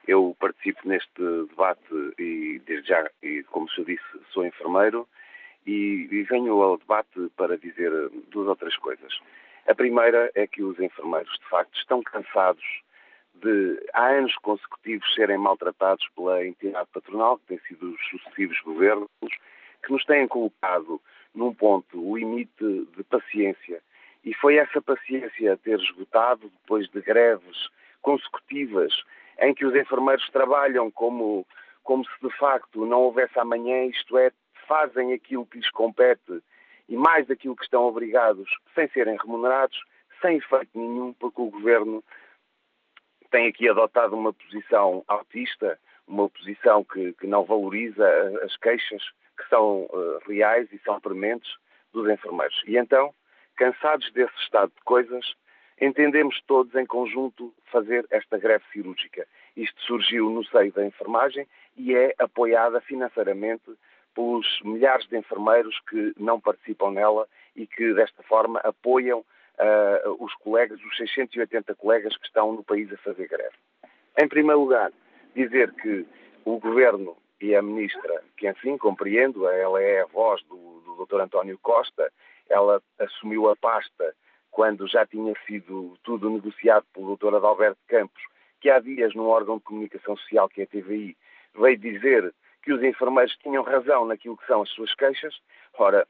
Eu 0.08 0.36
participo 0.40 0.88
neste 0.88 1.10
debate 1.50 1.82
e, 2.18 2.62
desde 2.66 2.88
já, 2.88 3.10
e, 3.22 3.44
como 3.52 3.70
se 3.70 3.84
disse, 3.84 4.04
sou 4.32 4.46
enfermeiro 4.46 5.06
e, 5.66 6.08
e 6.12 6.24
venho 6.24 6.62
ao 6.62 6.78
debate 6.78 7.30
para 7.36 7.58
dizer 7.58 7.92
duas 8.30 8.48
ou 8.48 8.56
três 8.56 8.76
coisas. 8.78 9.20
A 9.68 9.74
primeira 9.74 10.32
é 10.36 10.46
que 10.46 10.62
os 10.62 10.80
enfermeiros, 10.80 11.32
de 11.40 11.50
facto, 11.50 11.78
estão 11.78 12.02
cansados 12.04 12.64
de, 13.36 13.82
há 13.94 14.08
anos 14.08 14.36
consecutivos, 14.38 15.14
serem 15.14 15.38
maltratados 15.38 16.08
pela 16.16 16.46
entidade 16.46 16.90
patronal, 16.94 17.38
que 17.38 17.46
tem 17.48 17.60
sido 17.60 17.92
os 17.92 18.08
sucessivos 18.10 18.60
governos, 18.62 19.08
que 19.84 19.92
nos 19.92 20.04
têm 20.06 20.28
colocado 20.28 21.02
num 21.34 21.54
ponto 21.54 22.16
limite 22.16 22.88
de 22.96 23.04
paciência. 23.04 23.82
E 24.24 24.34
foi 24.36 24.56
essa 24.56 24.82
paciência 24.82 25.54
a 25.54 25.58
ter 25.58 25.80
esgotado 25.80 26.50
depois 26.62 26.88
de 26.90 27.02
greves 27.02 27.70
consecutivas 28.02 28.94
em 29.40 29.54
que 29.54 29.66
os 29.66 29.76
enfermeiros 29.76 30.30
trabalham 30.30 30.92
como, 30.92 31.46
como 31.84 32.06
se 32.06 32.12
de 32.22 32.30
facto 32.38 32.86
não 32.86 33.02
houvesse 33.02 33.38
amanhã, 33.40 33.86
isto 33.86 34.18
é, 34.18 34.32
fazem 34.68 35.14
aquilo 35.14 35.46
que 35.46 35.58
lhes 35.58 35.70
compete 35.72 36.42
e 36.88 36.96
mais 36.96 37.28
daquilo 37.28 37.56
que 37.56 37.64
estão 37.64 37.84
obrigados, 37.84 38.50
sem 38.76 38.88
serem 38.90 39.18
remunerados, 39.18 39.80
sem 40.22 40.38
efeito 40.38 40.70
nenhum, 40.78 41.14
porque 41.14 41.42
o 41.42 41.50
governo 41.50 42.04
tem 43.32 43.48
aqui 43.48 43.68
adotado 43.68 44.16
uma 44.16 44.32
posição 44.34 45.04
autista, 45.08 45.80
uma 46.08 46.30
posição 46.30 46.84
que, 46.84 47.14
que 47.14 47.28
não 47.28 47.44
valoriza 47.44 48.08
as 48.44 48.56
queixas 48.58 49.02
que 49.38 49.48
são 49.50 49.84
uh, 49.84 50.20
reais 50.28 50.72
e 50.72 50.80
são 50.80 51.00
prementes 51.00 51.52
dos 51.92 52.08
enfermeiros. 52.10 52.62
E 52.68 52.78
então, 52.78 53.14
cansados 53.56 54.12
desse 54.12 54.38
estado 54.40 54.72
de 54.76 54.84
coisas, 54.84 55.34
entendemos 55.82 56.42
todos 56.46 56.74
em 56.76 56.86
conjunto 56.86 57.54
fazer 57.72 58.06
esta 58.12 58.38
greve 58.38 58.64
cirúrgica. 58.72 59.28
Isto 59.56 59.82
surgiu 59.82 60.30
no 60.30 60.46
seio 60.46 60.72
da 60.72 60.86
enfermagem 60.86 61.48
e 61.76 61.96
é 61.96 62.14
apoiada 62.20 62.80
financeiramente 62.82 63.72
pelos 64.14 64.48
milhares 64.64 65.08
de 65.08 65.18
enfermeiros 65.18 65.80
que 65.90 66.14
não 66.18 66.40
participam 66.40 66.92
nela 66.92 67.28
e 67.56 67.68
que, 67.68 67.94
desta 67.94 68.24
forma, 68.24 68.60
apoiam 68.60 69.20
uh, 69.20 70.24
os 70.24 70.34
colegas, 70.36 70.80
os 70.84 70.98
680 70.98 71.76
colegas 71.76 72.16
que 72.18 72.26
estão 72.26 72.54
no 72.54 72.64
país 72.64 72.92
a 72.92 72.98
fazer 72.98 73.28
greve. 73.28 73.56
Em 74.20 74.28
primeiro 74.28 74.62
lugar, 74.62 74.92
dizer 75.36 75.72
que 75.74 76.06
o 76.46 76.60
Governo 76.60 77.18
e 77.42 77.56
a 77.56 77.62
Ministra, 77.62 78.24
que 78.38 78.50
enfim 78.50 78.78
compreendo, 78.78 79.48
ela 79.48 79.82
é 79.82 80.02
a 80.02 80.06
voz 80.06 80.42
do, 80.44 80.82
do 80.82 81.06
Dr. 81.06 81.22
António 81.22 81.58
Costa, 81.62 82.12
ela 82.50 82.82
assumiu 83.00 83.50
a 83.50 83.56
pasta 83.56 84.16
quando 84.52 84.88
já 84.88 85.06
tinha 85.06 85.34
sido 85.48 85.98
tudo 86.04 86.30
negociado 86.30 86.86
pelo 86.94 87.18
Dr. 87.18 87.36
Adalberto 87.36 87.80
Campos, 87.88 88.22
que 88.62 88.70
há 88.70 88.80
dias, 88.80 89.14
num 89.16 89.26
órgão 89.26 89.58
de 89.58 89.64
comunicação 89.64 90.16
social, 90.16 90.48
que 90.48 90.62
é 90.62 90.64
a 90.64 90.68
TVI, 90.68 91.18
veio 91.56 91.78
dizer 91.78 92.34
que 92.64 92.74
os 92.74 92.82
enfermeiros 92.82 93.36
tinham 93.38 93.64
razão 93.64 94.06
naquilo 94.06 94.38
que 94.38 94.48
são 94.48 94.62
as 94.62 94.70
suas 94.70 94.94
queixas. 94.96 95.36
Ora, 95.78 96.08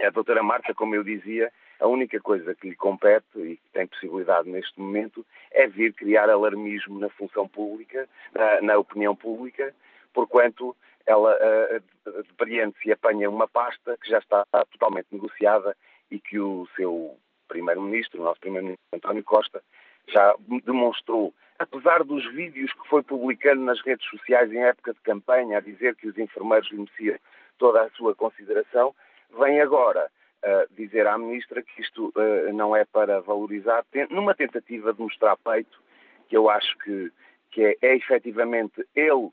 A 0.00 0.10
doutora 0.10 0.42
Marta, 0.42 0.74
como 0.74 0.94
eu 0.94 1.04
dizia, 1.04 1.52
a 1.78 1.86
única 1.86 2.20
coisa 2.20 2.54
que 2.54 2.70
lhe 2.70 2.76
compete 2.76 3.38
e 3.38 3.56
que 3.56 3.70
tem 3.72 3.86
possibilidade 3.86 4.48
neste 4.48 4.78
momento 4.80 5.24
é 5.52 5.66
vir 5.66 5.92
criar 5.92 6.28
alarmismo 6.28 6.98
na 6.98 7.08
função 7.10 7.46
pública, 7.46 8.08
na, 8.32 8.60
na 8.62 8.78
opinião 8.78 9.14
pública, 9.14 9.74
porquanto 10.12 10.76
ela 11.06 11.34
uh, 11.34 12.22
depreende-se 12.24 12.88
e 12.88 12.92
apanha 12.92 13.28
uma 13.28 13.48
pasta 13.48 13.96
que 13.98 14.08
já 14.08 14.18
está 14.18 14.44
totalmente 14.70 15.08
negociada 15.12 15.76
e 16.10 16.18
que 16.18 16.38
o 16.38 16.66
seu 16.76 17.16
primeiro-ministro, 17.48 18.20
o 18.20 18.24
nosso 18.24 18.40
primeiro-ministro 18.40 18.84
António 18.92 19.24
Costa, 19.24 19.62
já 20.08 20.34
demonstrou, 20.64 21.34
apesar 21.58 22.04
dos 22.04 22.24
vídeos 22.32 22.72
que 22.72 22.88
foi 22.88 23.02
publicando 23.02 23.62
nas 23.62 23.80
redes 23.82 24.06
sociais 24.08 24.52
em 24.52 24.64
época 24.64 24.92
de 24.92 25.00
campanha, 25.00 25.58
a 25.58 25.60
dizer 25.60 25.94
que 25.96 26.08
os 26.08 26.18
enfermeiros 26.18 26.70
lhe 26.70 26.78
mereciam 26.78 27.18
toda 27.58 27.82
a 27.82 27.90
sua 27.90 28.14
consideração, 28.14 28.94
vem 29.38 29.60
agora 29.60 30.10
uh, 30.42 30.74
dizer 30.74 31.06
à 31.06 31.16
ministra 31.16 31.62
que 31.62 31.80
isto 31.80 32.12
uh, 32.16 32.52
não 32.52 32.74
é 32.74 32.84
para 32.84 33.20
valorizar, 33.20 33.84
numa 34.10 34.34
tentativa 34.34 34.92
de 34.92 35.00
mostrar 35.00 35.36
peito, 35.36 35.80
que 36.28 36.36
eu 36.36 36.50
acho 36.50 36.76
que, 36.78 37.12
que 37.50 37.64
é, 37.64 37.76
é 37.82 37.96
efetivamente 37.96 38.84
ele 38.94 39.30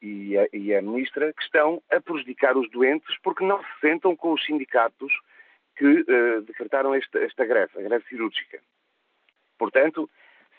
e 0.00 0.36
a, 0.36 0.48
e 0.52 0.74
a, 0.74 0.82
ministra 0.82 1.32
que 1.32 1.42
estão 1.42 1.80
a 1.90 2.00
prejudicar 2.00 2.56
os 2.56 2.68
doentes 2.70 3.16
porque 3.22 3.44
não 3.44 3.62
se 3.62 3.80
sentam 3.80 4.16
com 4.16 4.32
os 4.32 4.44
sindicatos 4.44 5.12
que 5.76 5.86
uh, 5.86 6.42
decretaram 6.42 6.94
esta, 6.94 7.18
esta 7.20 7.44
greve, 7.44 7.78
a 7.78 7.82
greve 7.82 8.04
cirúrgica. 8.08 8.60
Portanto, 9.58 10.08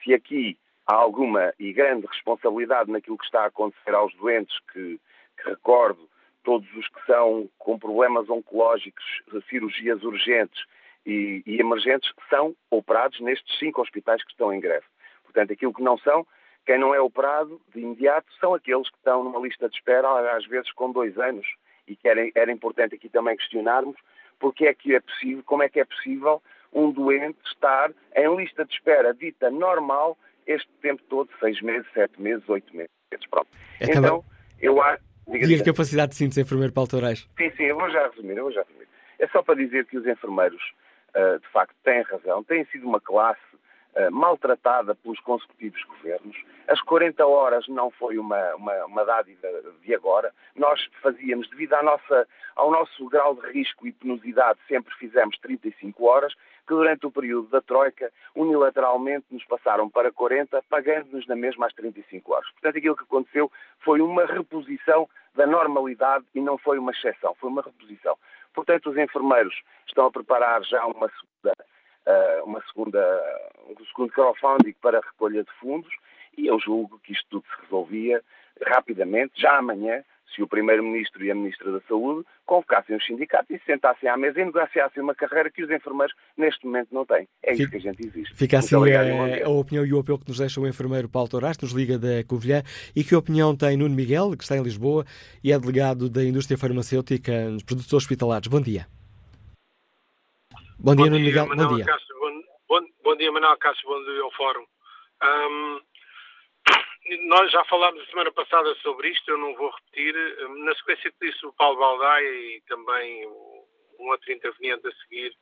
se 0.04 0.14
aqui 0.14 0.58
há 0.88 0.96
alguma 0.96 1.54
e 1.60 1.72
grande 1.74 2.08
responsabilidade 2.08 2.92
naquilo 2.92 3.18
que 3.18 3.26
está 3.26 3.44
a 3.44 3.48
acontecer 3.48 3.94
aos 3.94 4.14
doentes, 4.16 4.58
que, 4.72 5.00
que 5.38 5.50
recordo, 5.50 6.10
todos 6.44 6.68
os 6.76 6.88
que 6.90 7.06
são 7.06 7.50
com 7.58 7.80
problemas 7.80 8.30
oncológicos, 8.30 9.04
cirurgias 9.50 10.04
urgentes 10.04 10.62
e, 11.06 11.42
e, 11.46 11.60
emergentes, 11.60 12.12
são 12.30 12.56
operados 12.70 13.20
nestes 13.22 13.58
cinco 13.58 13.82
hospitais 13.82 14.24
que 14.24 14.32
estão 14.32 14.54
em 14.54 14.60
greve. 14.60 14.86
Portanto, 15.24 15.54
aquilo 15.54 15.74
que 15.74 15.82
não 15.82 15.98
são, 15.98 16.28
quem 16.66 16.78
não 16.78 16.94
é 16.94 17.00
operado 17.00 17.62
de 17.74 17.80
imediato, 17.80 18.28
são 18.40 18.54
aqueles 18.54 18.90
que 18.90 18.98
estão 18.98 19.24
numa 19.24 19.40
lista 19.40 19.70
de 19.70 19.76
espera, 19.76 20.36
às 20.36 20.46
vezes 20.46 20.72
com 20.74 20.92
dois 20.92 21.18
anos, 21.18 21.48
e 21.88 21.96
que 21.96 22.08
era, 22.08 22.30
era 22.36 22.52
importante 22.52 22.96
aqui 22.96 23.10
também 23.10 23.38
questionarmos 23.38 23.98
porque 24.44 24.66
é 24.66 24.74
que 24.74 24.94
é 24.94 25.00
possível, 25.00 25.42
como 25.46 25.64
é 25.64 25.70
que 25.70 25.80
é 25.80 25.86
possível 25.86 26.44
um 26.74 26.92
doente 26.92 27.38
estar 27.46 27.92
em 28.16 28.36
lista 28.36 28.66
de 28.66 28.74
espera 28.74 29.14
dita 29.14 29.50
normal 29.50 30.18
este 30.46 30.70
tempo 30.82 31.02
todo, 31.10 31.30
seis 31.40 31.62
meses, 31.62 31.88
sete 31.94 32.22
meses, 32.22 32.48
oito 32.50 32.76
meses. 32.76 32.92
Pronto. 33.30 33.48
É 33.80 33.86
então, 33.86 34.24
eu 34.60 34.82
acho. 34.82 35.04
Diga 35.28 35.62
a 35.62 35.66
capacidade 35.66 36.12
de 36.12 36.18
síntese, 36.18 36.42
enfermeiro 36.42 36.74
Paulo 36.74 36.90
Taurais. 36.90 37.30
Sim, 37.38 37.52
sim, 37.56 37.64
eu 37.64 37.78
vou 37.78 37.90
já 37.90 38.08
resumir, 38.10 38.38
eu 38.38 38.44
vou 38.44 38.52
já 38.52 38.64
resumir. 38.64 38.88
É 39.20 39.28
só 39.28 39.42
para 39.42 39.56
dizer 39.56 39.86
que 39.86 39.98
os 39.98 40.06
enfermeiros, 40.06 40.62
uh, 41.16 41.40
de 41.40 41.48
facto, 41.48 41.76
têm 41.84 42.02
razão, 42.02 42.44
têm 42.44 42.66
sido 42.66 42.88
uma 42.88 43.00
classe 43.00 43.40
maltratada 44.12 44.96
pelos 44.96 45.20
consecutivos 45.20 45.84
governos. 45.84 46.36
As 46.68 46.82
40 46.82 47.26
horas 47.26 47.68
não 47.68 47.92
foi 47.92 48.18
uma, 48.18 48.56
uma, 48.56 48.86
uma 48.86 49.06
dádiva 49.06 49.48
de 49.82 49.94
agora. 49.94 50.34
Nós 50.56 50.84
fazíamos, 51.02 51.50
devido 51.50 51.74
nossa, 51.84 52.28
ao 52.56 52.72
nosso 52.72 53.08
grau 53.10 53.36
de 53.36 53.52
risco 53.52 53.86
e 53.88 53.92
penosidade, 53.92 54.60
sempre 54.68 54.94
fizemos 54.96 55.38
35 55.40 56.06
horas 56.06 56.34
que 56.68 56.74
durante 56.74 57.06
o 57.06 57.12
período 57.12 57.50
da 57.50 57.62
Troika, 57.62 58.12
unilateralmente 58.36 59.26
nos 59.30 59.44
passaram 59.46 59.90
para 59.90 60.12
40, 60.12 60.64
pagando-nos 60.70 61.28
na 61.28 61.36
mesma 61.36 61.68
às 61.68 61.74
35 61.74 62.34
horas. 62.34 62.50
Portanto, 62.52 62.78
aquilo 62.78 62.96
que 62.96 63.04
aconteceu 63.04 63.52
foi 63.80 64.02
uma 64.02 64.26
reposição 64.26 65.08
da 65.36 65.46
normalidade 65.46 66.26
e 66.34 66.40
não 66.40 66.58
foi 66.58 66.80
uma 66.80 66.92
exceção, 66.92 67.36
foi 67.36 67.50
uma 67.50 67.62
reposição. 67.62 68.18
Portanto, 68.54 68.92
os 68.92 68.98
enfermeiros 68.98 69.62
estão 69.88 70.06
a 70.06 70.12
preparar 70.12 70.64
já 70.64 70.86
uma 70.86 71.10
segunda, 71.10 71.54
uma 72.44 72.62
segunda, 72.68 73.00
um 73.70 73.86
segundo 73.86 74.12
crowdfunding 74.12 74.76
para 74.82 75.00
recolha 75.00 75.44
de 75.44 75.52
fundos 75.60 75.92
e 76.38 76.48
eu 76.48 76.60
julgo 76.60 77.00
que 77.04 77.14
isto 77.14 77.26
tudo 77.30 77.46
se 77.48 77.64
resolvia 77.64 78.22
rapidamente, 78.66 79.34
já 79.40 79.58
amanhã, 79.58 80.04
se 80.36 80.42
o 80.42 80.48
Primeiro-Ministro 80.48 81.24
e 81.24 81.30
a 81.30 81.36
Ministra 81.36 81.72
da 81.72 81.80
Saúde 81.88 82.26
convocassem 82.46 82.96
os 82.96 83.06
sindicatos 83.06 83.50
e 83.52 83.60
se 83.60 83.66
sentassem 83.66 84.10
à 84.10 84.18
mesa 84.18 84.42
e 84.42 84.46
negociassem 84.46 85.02
uma 85.02 85.14
carreira 85.14 85.52
que 85.52 85.64
os 85.64 85.70
enfermeiros 85.70 86.16
neste 86.36 86.66
momento 86.66 86.88
não 86.92 87.06
têm. 87.06 87.28
É 87.44 87.54
isso 87.54 87.70
que 87.70 87.78
a 87.78 87.80
gente 87.80 88.08
exige. 88.08 88.34
Fica 88.34 88.58
assim 88.58 88.76
obrigado, 88.76 89.08
a, 89.10 89.46
a, 89.46 89.50
opinião 89.50 89.86
e 89.86 89.94
o 89.94 90.00
apelo 90.00 90.18
que 90.18 90.28
nos 90.28 90.40
deixa 90.40 90.60
o 90.60 90.68
enfermeiro 90.68 91.08
Paulo 91.08 91.30
Torás, 91.30 91.58
nos 91.60 91.72
liga 91.72 92.00
da 92.00 92.24
Covilhã, 92.24 92.64
e 92.96 93.04
que 93.04 93.16
opinião 93.16 93.56
tem 93.56 93.78
Nuno 93.78 93.96
Miguel, 93.96 94.36
que 94.36 94.44
está 94.44 94.58
em 94.58 94.64
Lisboa 94.64 95.06
e 95.44 95.52
é 95.52 95.60
delegado 95.60 96.10
da 96.10 96.24
indústria 96.24 96.58
farmacêutica 96.58 97.50
nos 97.50 97.64
produtos 97.64 97.94
hospitalares. 97.94 98.48
Bom 98.48 98.62
dia. 98.62 98.88
Bom 100.80 100.96
dia, 100.96 101.06
bom 101.06 101.12
Nuno 101.12 101.20
Miguel. 101.26 101.48
bom 101.48 101.76
dia. 101.76 101.86
Cássio, 101.86 102.20
bom, 102.20 102.42
bom, 102.68 102.88
bom, 103.04 103.16
dia, 103.16 103.32
Manuel 103.32 103.58
Cássio. 103.58 103.88
Bom 103.88 104.04
dia 104.04 104.22
ao 104.22 104.32
Fórum. 104.32 104.66
Um, 105.24 105.82
nós 107.28 107.52
já 107.52 107.64
falámos 107.66 108.06
semana 108.10 108.32
passada 108.32 108.74
sobre 108.76 109.10
isto, 109.10 109.30
eu 109.30 109.38
não 109.38 109.56
vou 109.56 109.70
repetir. 109.70 110.16
Na 110.66 110.74
sequência 110.76 111.12
que 111.12 111.30
disse 111.30 111.46
o 111.46 111.54
Paulo 111.54 111.80
Baldaia 111.80 112.30
e 112.30 112.62
também 112.68 113.28
um 114.00 114.08
outro 114.10 114.32
interveniente 114.32 114.88
a 114.88 114.92
seguir, 115.04 115.34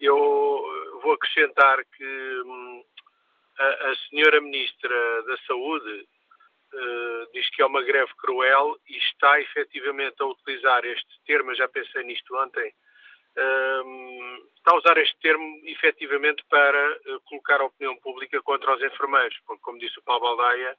eu 0.00 1.00
vou 1.02 1.12
acrescentar 1.12 1.84
que 1.96 2.42
hum, 2.44 2.84
a, 3.58 3.64
a 3.90 3.96
senhora 4.08 4.40
Ministra 4.40 5.22
da 5.24 5.36
Saúde 5.46 6.08
uh, 6.74 7.32
diz 7.32 7.48
que 7.50 7.62
é 7.62 7.66
uma 7.66 7.82
greve 7.82 8.12
cruel 8.18 8.76
e 8.88 8.96
está 8.98 9.40
efetivamente 9.40 10.16
a 10.20 10.26
utilizar 10.26 10.84
este 10.84 11.20
termo, 11.26 11.50
eu 11.50 11.56
já 11.56 11.68
pensei 11.68 12.02
nisto 12.04 12.36
ontem, 12.36 12.72
está 13.34 14.70
a 14.70 14.76
usar 14.76 14.96
este 14.98 15.18
termo 15.20 15.60
efetivamente 15.64 16.44
para 16.48 16.92
uh, 16.92 17.20
colocar 17.22 17.60
a 17.60 17.64
opinião 17.64 17.96
pública 17.98 18.40
contra 18.42 18.74
os 18.74 18.82
enfermeiros, 18.82 19.36
porque, 19.46 19.62
como 19.62 19.78
disse 19.78 19.98
o 19.98 20.02
Paulo 20.02 20.22
Baldaia, 20.22 20.76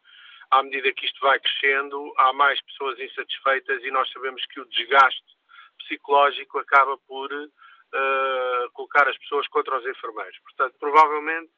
à 0.51 0.63
medida 0.63 0.93
que 0.93 1.05
isto 1.05 1.19
vai 1.19 1.39
crescendo, 1.39 2.13
há 2.17 2.31
mais 2.33 2.61
pessoas 2.61 2.97
insatisfeitas 2.99 3.83
e 3.83 3.91
nós 3.91 4.09
sabemos 4.11 4.45
que 4.47 4.59
o 4.59 4.65
desgaste 4.65 5.23
psicológico 5.79 6.59
acaba 6.59 6.97
por 6.99 7.31
uh, 7.33 8.71
colocar 8.73 9.07
as 9.09 9.17
pessoas 9.17 9.47
contra 9.47 9.77
os 9.77 9.85
enfermeiros. 9.85 10.37
Portanto, 10.39 10.75
provavelmente, 10.79 11.51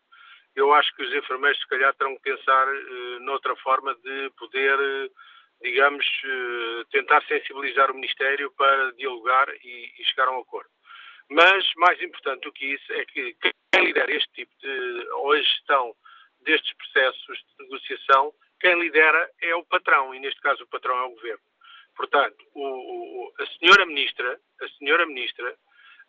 eu 0.56 0.74
acho 0.74 0.96
que 0.96 1.04
os 1.04 1.14
enfermeiros, 1.14 1.60
se 1.60 1.68
calhar, 1.68 1.94
terão 1.94 2.16
que 2.16 2.22
pensar 2.22 2.68
uh, 2.68 3.20
noutra 3.20 3.56
forma 3.58 3.94
de 3.96 4.32
poder, 4.38 5.12
digamos, 5.62 6.06
tentar 6.92 7.22
sensibilizar 7.28 7.92
o 7.92 7.96
Ministério 7.96 8.52
para 8.58 8.94
dialogar 8.94 9.48
e 9.64 10.04
chegar 10.06 10.28
a 10.28 10.38
um 10.38 10.42
acordo. 10.42 10.75
Mas, 11.30 11.66
mais 11.78 12.02
importante 12.02 12.42
do 12.42 12.52
que 12.52 12.66
isso, 12.66 12.94
é 12.94 13.06
que 13.06 13.36
quem 13.42 13.86
lidera 13.86 14.12
este 14.12 14.32
tipo 14.34 14.54
de, 14.62 15.08
ou 15.14 15.36
gestão 15.38 15.96
destes 16.42 16.74
processos 16.74 17.38
de 17.38 17.64
negociação, 17.64 18.34
quem 18.60 18.80
lidera 18.80 19.30
é 19.42 19.56
o 19.56 19.66
patrão, 19.66 20.14
e 20.14 20.20
neste 20.20 20.40
caso 20.42 20.64
o 20.64 20.68
patrão 20.68 20.98
é 20.98 21.04
o 21.04 21.12
governo. 21.12 21.44
Portanto, 21.96 22.38
o, 22.54 23.34
a 23.40 23.46
senhora 23.58 23.86
ministra, 23.86 24.40
a 24.62 24.68
senhora 24.78 25.06
ministra 25.06 25.58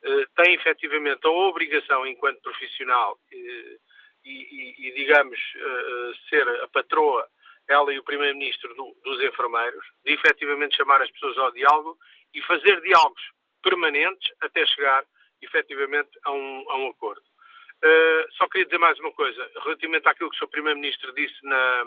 eh, 0.02 0.26
tem 0.36 0.54
efetivamente 0.54 1.26
a 1.26 1.30
obrigação, 1.30 2.06
enquanto 2.06 2.42
profissional, 2.42 3.18
eh, 3.32 3.78
e, 4.24 4.30
e, 4.30 4.88
e, 4.88 4.92
digamos, 4.94 5.38
eh, 5.56 6.12
ser 6.28 6.48
a 6.62 6.68
patroa, 6.68 7.28
ela 7.68 7.92
e 7.92 7.98
o 7.98 8.04
primeiro-ministro 8.04 8.74
do, 8.74 8.96
dos 9.02 9.22
enfermeiros, 9.22 9.86
de 10.04 10.12
efetivamente 10.12 10.76
chamar 10.76 11.00
as 11.02 11.10
pessoas 11.10 11.38
ao 11.38 11.52
diálogo 11.52 11.98
e 12.34 12.42
fazer 12.42 12.80
diálogos 12.82 13.22
permanentes 13.66 14.30
até 14.40 14.64
chegar 14.64 15.04
efetivamente 15.42 16.10
a 16.24 16.30
um, 16.30 16.64
a 16.70 16.76
um 16.76 16.88
acordo. 16.90 17.22
Uh, 17.84 18.32
só 18.38 18.48
queria 18.48 18.64
dizer 18.64 18.78
mais 18.78 18.98
uma 19.00 19.12
coisa, 19.12 19.50
relativamente 19.64 20.08
àquilo 20.08 20.30
que 20.30 20.36
o 20.36 20.38
Sr. 20.38 20.50
Primeiro-Ministro 20.50 21.12
disse 21.14 21.36
na, 21.42 21.84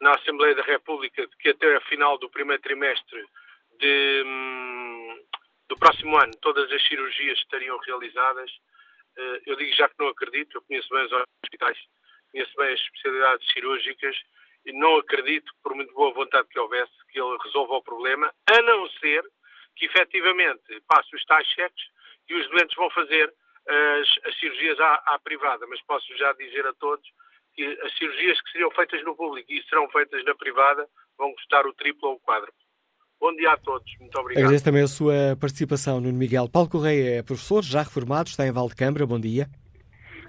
na 0.00 0.10
Assembleia 0.16 0.56
da 0.56 0.62
República, 0.62 1.24
de 1.24 1.36
que 1.36 1.50
até 1.50 1.76
a 1.76 1.80
final 1.82 2.18
do 2.18 2.28
primeiro 2.28 2.60
trimestre 2.60 3.24
de, 3.78 4.22
hum, 4.26 5.24
do 5.68 5.76
próximo 5.78 6.16
ano 6.18 6.32
todas 6.42 6.70
as 6.72 6.84
cirurgias 6.86 7.38
estariam 7.38 7.78
realizadas. 7.78 8.50
Uh, 9.16 9.38
eu 9.46 9.56
digo 9.56 9.72
já 9.76 9.88
que 9.88 9.94
não 9.98 10.08
acredito, 10.08 10.56
eu 10.56 10.62
conheço 10.62 10.88
bem 10.90 11.06
os 11.06 11.12
hospitais, 11.12 11.78
conheço 12.32 12.52
bem 12.56 12.74
as 12.74 12.80
especialidades 12.80 13.52
cirúrgicas 13.52 14.16
e 14.66 14.72
não 14.72 14.96
acredito, 14.96 15.52
por 15.62 15.74
muito 15.76 15.94
boa 15.94 16.12
vontade 16.12 16.48
que 16.48 16.58
houvesse, 16.58 16.92
que 17.10 17.20
ele 17.20 17.38
resolva 17.44 17.74
o 17.74 17.82
problema, 17.82 18.34
a 18.50 18.62
não 18.62 18.88
ser 18.98 19.24
que 19.76 19.86
efetivamente 19.86 20.80
passe 20.88 21.14
os 21.14 21.24
tais 21.24 21.46
cheques 21.48 21.84
e 22.28 22.34
os 22.34 22.48
doentes 22.50 22.76
vão 22.76 22.90
fazer 22.90 23.32
as, 23.68 24.28
as 24.28 24.38
cirurgias 24.38 24.78
à, 24.80 25.02
à, 25.06 25.18
privada. 25.18 25.66
Mas 25.66 25.80
posso 25.82 26.06
já 26.16 26.32
dizer 26.34 26.66
a 26.66 26.72
todos 26.74 27.06
que 27.54 27.64
as 27.82 27.96
cirurgias 27.96 28.40
que 28.40 28.50
seriam 28.52 28.70
feitas 28.70 29.02
no 29.04 29.14
público 29.14 29.50
e 29.52 29.62
serão 29.64 29.88
feitas 29.90 30.24
na 30.24 30.34
privada 30.34 30.86
vão 31.16 31.32
custar 31.34 31.66
o 31.66 31.72
triplo 31.74 32.08
ou 32.08 32.14
o 32.16 32.20
quádruplo. 32.20 32.64
Bom 33.20 33.34
dia 33.36 33.52
a 33.52 33.56
todos. 33.56 33.90
Muito 34.00 34.18
obrigado. 34.18 34.42
Agradeço 34.42 34.64
também 34.64 34.82
a 34.82 34.88
sua 34.88 35.36
participação, 35.40 36.00
Nuno 36.00 36.18
Miguel. 36.18 36.48
Paulo 36.48 36.68
Correia 36.68 37.18
é 37.18 37.22
professor, 37.22 37.62
já 37.62 37.82
reformado, 37.82 38.28
está 38.28 38.46
em 38.46 38.52
Valdecâmara. 38.52 39.06
Bom 39.06 39.20
dia. 39.20 39.46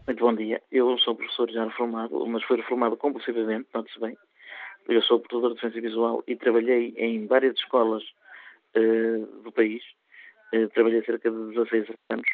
Muito 0.08 0.24
bom 0.24 0.36
dia. 0.36 0.62
Eu 0.72 0.98
sou 1.00 1.16
professor 1.16 1.50
já 1.50 1.66
reformado, 1.66 2.26
mas 2.28 2.44
fui 2.44 2.58
reformado 2.58 2.96
compulsivamente, 2.96 3.68
note-se 3.74 4.00
bem. 4.00 4.16
Eu 4.88 5.02
sou 5.02 5.20
professor 5.20 5.50
de 5.50 5.56
defesa 5.56 5.82
visual 5.82 6.24
e 6.28 6.36
trabalhei 6.36 6.94
em 6.96 7.26
várias 7.26 7.56
escolas 7.58 8.04
uh, 8.04 8.25
do 9.44 9.52
país 9.52 9.84
eh, 10.56 10.68
trabalhei 10.68 11.04
cerca 11.04 11.30
de 11.30 11.38
16 11.54 11.88
anos 12.10 12.28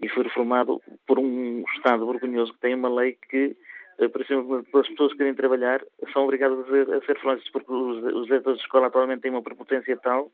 e 0.00 0.08
fui 0.08 0.22
reformado 0.22 0.80
por 1.06 1.18
um 1.18 1.64
Estado 1.74 2.06
vergonhoso 2.06 2.52
que 2.54 2.60
tem 2.60 2.74
uma 2.74 2.88
lei 2.88 3.18
que, 3.28 3.56
eh, 3.98 4.08
por 4.08 4.20
exemplo, 4.20 4.64
as 4.74 4.88
pessoas 4.88 5.12
que 5.12 5.18
querem 5.18 5.34
trabalhar 5.34 5.84
são 6.12 6.24
obrigadas 6.24 6.58
a 6.60 6.70
ser, 6.70 6.94
a 6.94 7.00
ser 7.00 7.18
porque 7.52 7.72
os, 7.72 8.26
diretores 8.26 8.58
de 8.58 8.64
escola 8.64 8.86
atualmente 8.86 9.22
têm 9.22 9.30
uma 9.30 9.42
prepotência 9.42 9.96
tal 9.96 10.30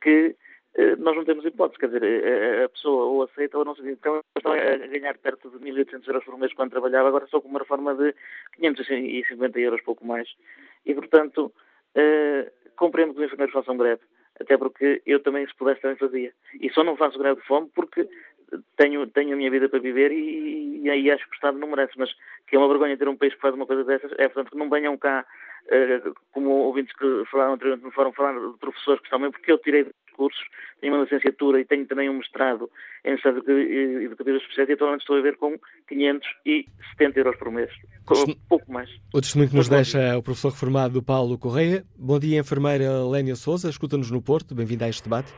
que 0.00 0.36
eh, 0.74 0.96
nós 0.96 1.16
não 1.16 1.24
temos 1.24 1.44
hipótese, 1.44 1.80
quer 1.80 1.88
dizer, 1.88 2.64
a 2.64 2.68
pessoa 2.68 3.06
ou 3.06 3.22
aceita 3.22 3.58
ou 3.58 3.64
não 3.64 3.72
aceita. 3.72 3.90
Então, 3.90 4.20
estão 4.36 4.52
a 4.52 4.86
ganhar 4.86 5.16
perto 5.18 5.50
de 5.50 5.58
1.800 5.58 6.06
euros 6.06 6.24
por 6.24 6.38
mês 6.38 6.52
quando 6.52 6.70
trabalhava, 6.70 7.08
agora 7.08 7.26
só 7.26 7.40
com 7.40 7.48
uma 7.48 7.60
reforma 7.60 7.94
de 7.94 8.14
550 8.56 9.58
euros, 9.58 9.80
pouco 9.82 10.06
mais. 10.06 10.28
E, 10.84 10.94
portanto, 10.94 11.52
eh, 11.94 12.52
compreendo 12.76 13.14
que 13.14 13.20
os 13.20 13.26
enfermeiros 13.26 13.54
façam 13.54 13.76
greve, 13.76 14.02
até 14.40 14.56
porque 14.56 15.02
eu 15.06 15.20
também, 15.20 15.46
se 15.46 15.54
pudesse, 15.56 15.80
também 15.80 15.96
fazia. 15.96 16.32
E 16.60 16.70
só 16.70 16.84
não 16.84 16.96
faço 16.96 17.18
greve 17.18 17.40
de 17.40 17.46
fome 17.46 17.70
porque 17.74 18.08
tenho, 18.76 19.06
tenho 19.08 19.34
a 19.34 19.36
minha 19.36 19.50
vida 19.50 19.68
para 19.68 19.78
viver 19.78 20.12
e, 20.12 20.82
e 20.82 20.90
aí 20.90 21.10
acho 21.10 21.24
que 21.24 21.32
o 21.32 21.34
Estado 21.34 21.58
não 21.58 21.68
merece, 21.68 21.92
mas 21.96 22.10
que 22.46 22.56
é 22.56 22.58
uma 22.58 22.68
vergonha 22.68 22.96
ter 22.96 23.08
um 23.08 23.16
país 23.16 23.34
que 23.34 23.40
faz 23.40 23.54
uma 23.54 23.66
coisa 23.66 23.84
dessas, 23.84 24.12
é 24.12 24.28
portanto 24.28 24.50
que 24.50 24.58
não 24.58 24.70
venham 24.70 24.96
cá, 24.96 25.24
uh, 25.66 26.14
como 26.32 26.50
ouvintes 26.50 26.94
que 26.96 27.24
falaram 27.30 27.54
anteriormente 27.54 27.84
no 27.84 27.92
fórum, 27.92 28.12
falar 28.12 28.32
de 28.32 28.58
professores 28.58 29.00
que 29.00 29.06
estão 29.06 29.20
bem, 29.20 29.30
porque 29.30 29.52
eu 29.52 29.58
tirei 29.58 29.86
cursos, 30.18 30.42
tenho 30.80 30.94
uma 30.94 31.04
licenciatura 31.04 31.60
e 31.60 31.64
tenho 31.64 31.86
também 31.86 32.10
um 32.10 32.14
mestrado 32.14 32.68
em 33.04 33.14
Estado 33.14 33.38
Educativas 33.48 34.42
Especiais 34.42 34.68
e 34.68 34.72
atualmente 34.72 35.00
estou 35.02 35.16
a 35.16 35.22
ver 35.22 35.36
com 35.36 35.56
570 35.88 37.18
euros 37.18 37.36
por 37.36 37.52
mês, 37.52 37.70
pouco 38.48 38.72
mais. 38.72 38.90
O 39.14 39.20
testemunho 39.20 39.50
que 39.50 39.56
nos 39.56 39.68
deixa 39.68 40.18
o 40.18 40.22
professor 40.22 40.50
reformado 40.50 41.02
Paulo 41.02 41.38
Correia. 41.38 41.84
Bom 41.96 42.18
dia, 42.18 42.40
enfermeira 42.40 43.06
Lénia 43.08 43.36
Souza, 43.36 43.70
escuta-nos 43.70 44.10
no 44.10 44.20
Porto, 44.20 44.54
bem-vinda 44.54 44.86
a 44.86 44.88
este 44.88 45.04
debate. 45.04 45.32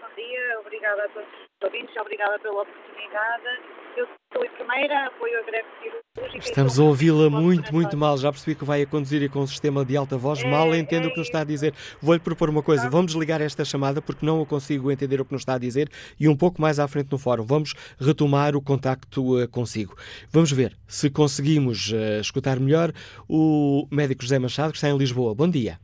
Bom 0.00 0.14
dia, 0.14 0.60
obrigada 0.60 1.04
a 1.04 1.08
todos 1.08 1.28
os 1.28 1.64
ouvintes, 1.64 1.96
obrigada 1.96 2.38
pela 2.38 2.62
oportunidade. 2.62 3.83
Eu 3.96 4.08
sou 4.32 4.44
enfermeira, 4.44 5.06
apoio 5.06 5.38
a 5.38 5.42
greve 5.42 5.68
cirúrgica. 5.80 6.38
Estamos 6.38 6.80
a 6.80 6.82
ouvi-la 6.82 7.30
muito, 7.30 7.72
muito 7.72 7.96
mal. 7.96 8.18
Já 8.18 8.32
percebi 8.32 8.56
que 8.56 8.64
vai 8.64 8.82
a 8.82 8.86
conduzir 8.86 9.22
e 9.22 9.28
com 9.28 9.40
um 9.40 9.46
sistema 9.46 9.84
de 9.84 9.96
alta 9.96 10.16
voz. 10.16 10.42
É, 10.42 10.50
mal 10.50 10.74
entendo 10.74 11.04
é, 11.04 11.06
o 11.06 11.10
que 11.12 11.18
nos 11.18 11.28
está 11.28 11.42
a 11.42 11.44
dizer. 11.44 11.72
Vou-lhe 12.02 12.20
propor 12.20 12.50
uma 12.50 12.62
coisa. 12.62 12.90
Vamos 12.90 13.12
desligar 13.12 13.40
esta 13.40 13.64
chamada 13.64 14.02
porque 14.02 14.26
não 14.26 14.44
consigo 14.44 14.90
entender 14.90 15.20
o 15.20 15.24
que 15.24 15.32
nos 15.32 15.42
está 15.42 15.54
a 15.54 15.58
dizer 15.58 15.88
e 16.18 16.28
um 16.28 16.36
pouco 16.36 16.60
mais 16.60 16.80
à 16.80 16.88
frente 16.88 17.12
no 17.12 17.18
fórum. 17.18 17.44
Vamos 17.44 17.74
retomar 18.00 18.56
o 18.56 18.62
contacto 18.62 19.40
uh, 19.40 19.48
consigo. 19.48 19.94
Vamos 20.32 20.50
ver 20.50 20.76
se 20.88 21.08
conseguimos 21.08 21.92
uh, 21.92 22.20
escutar 22.20 22.58
melhor 22.58 22.90
o 23.28 23.86
médico 23.92 24.22
José 24.22 24.40
Machado, 24.40 24.72
que 24.72 24.76
está 24.76 24.88
em 24.88 24.98
Lisboa. 24.98 25.34
Bom 25.36 25.48
dia. 25.48 25.78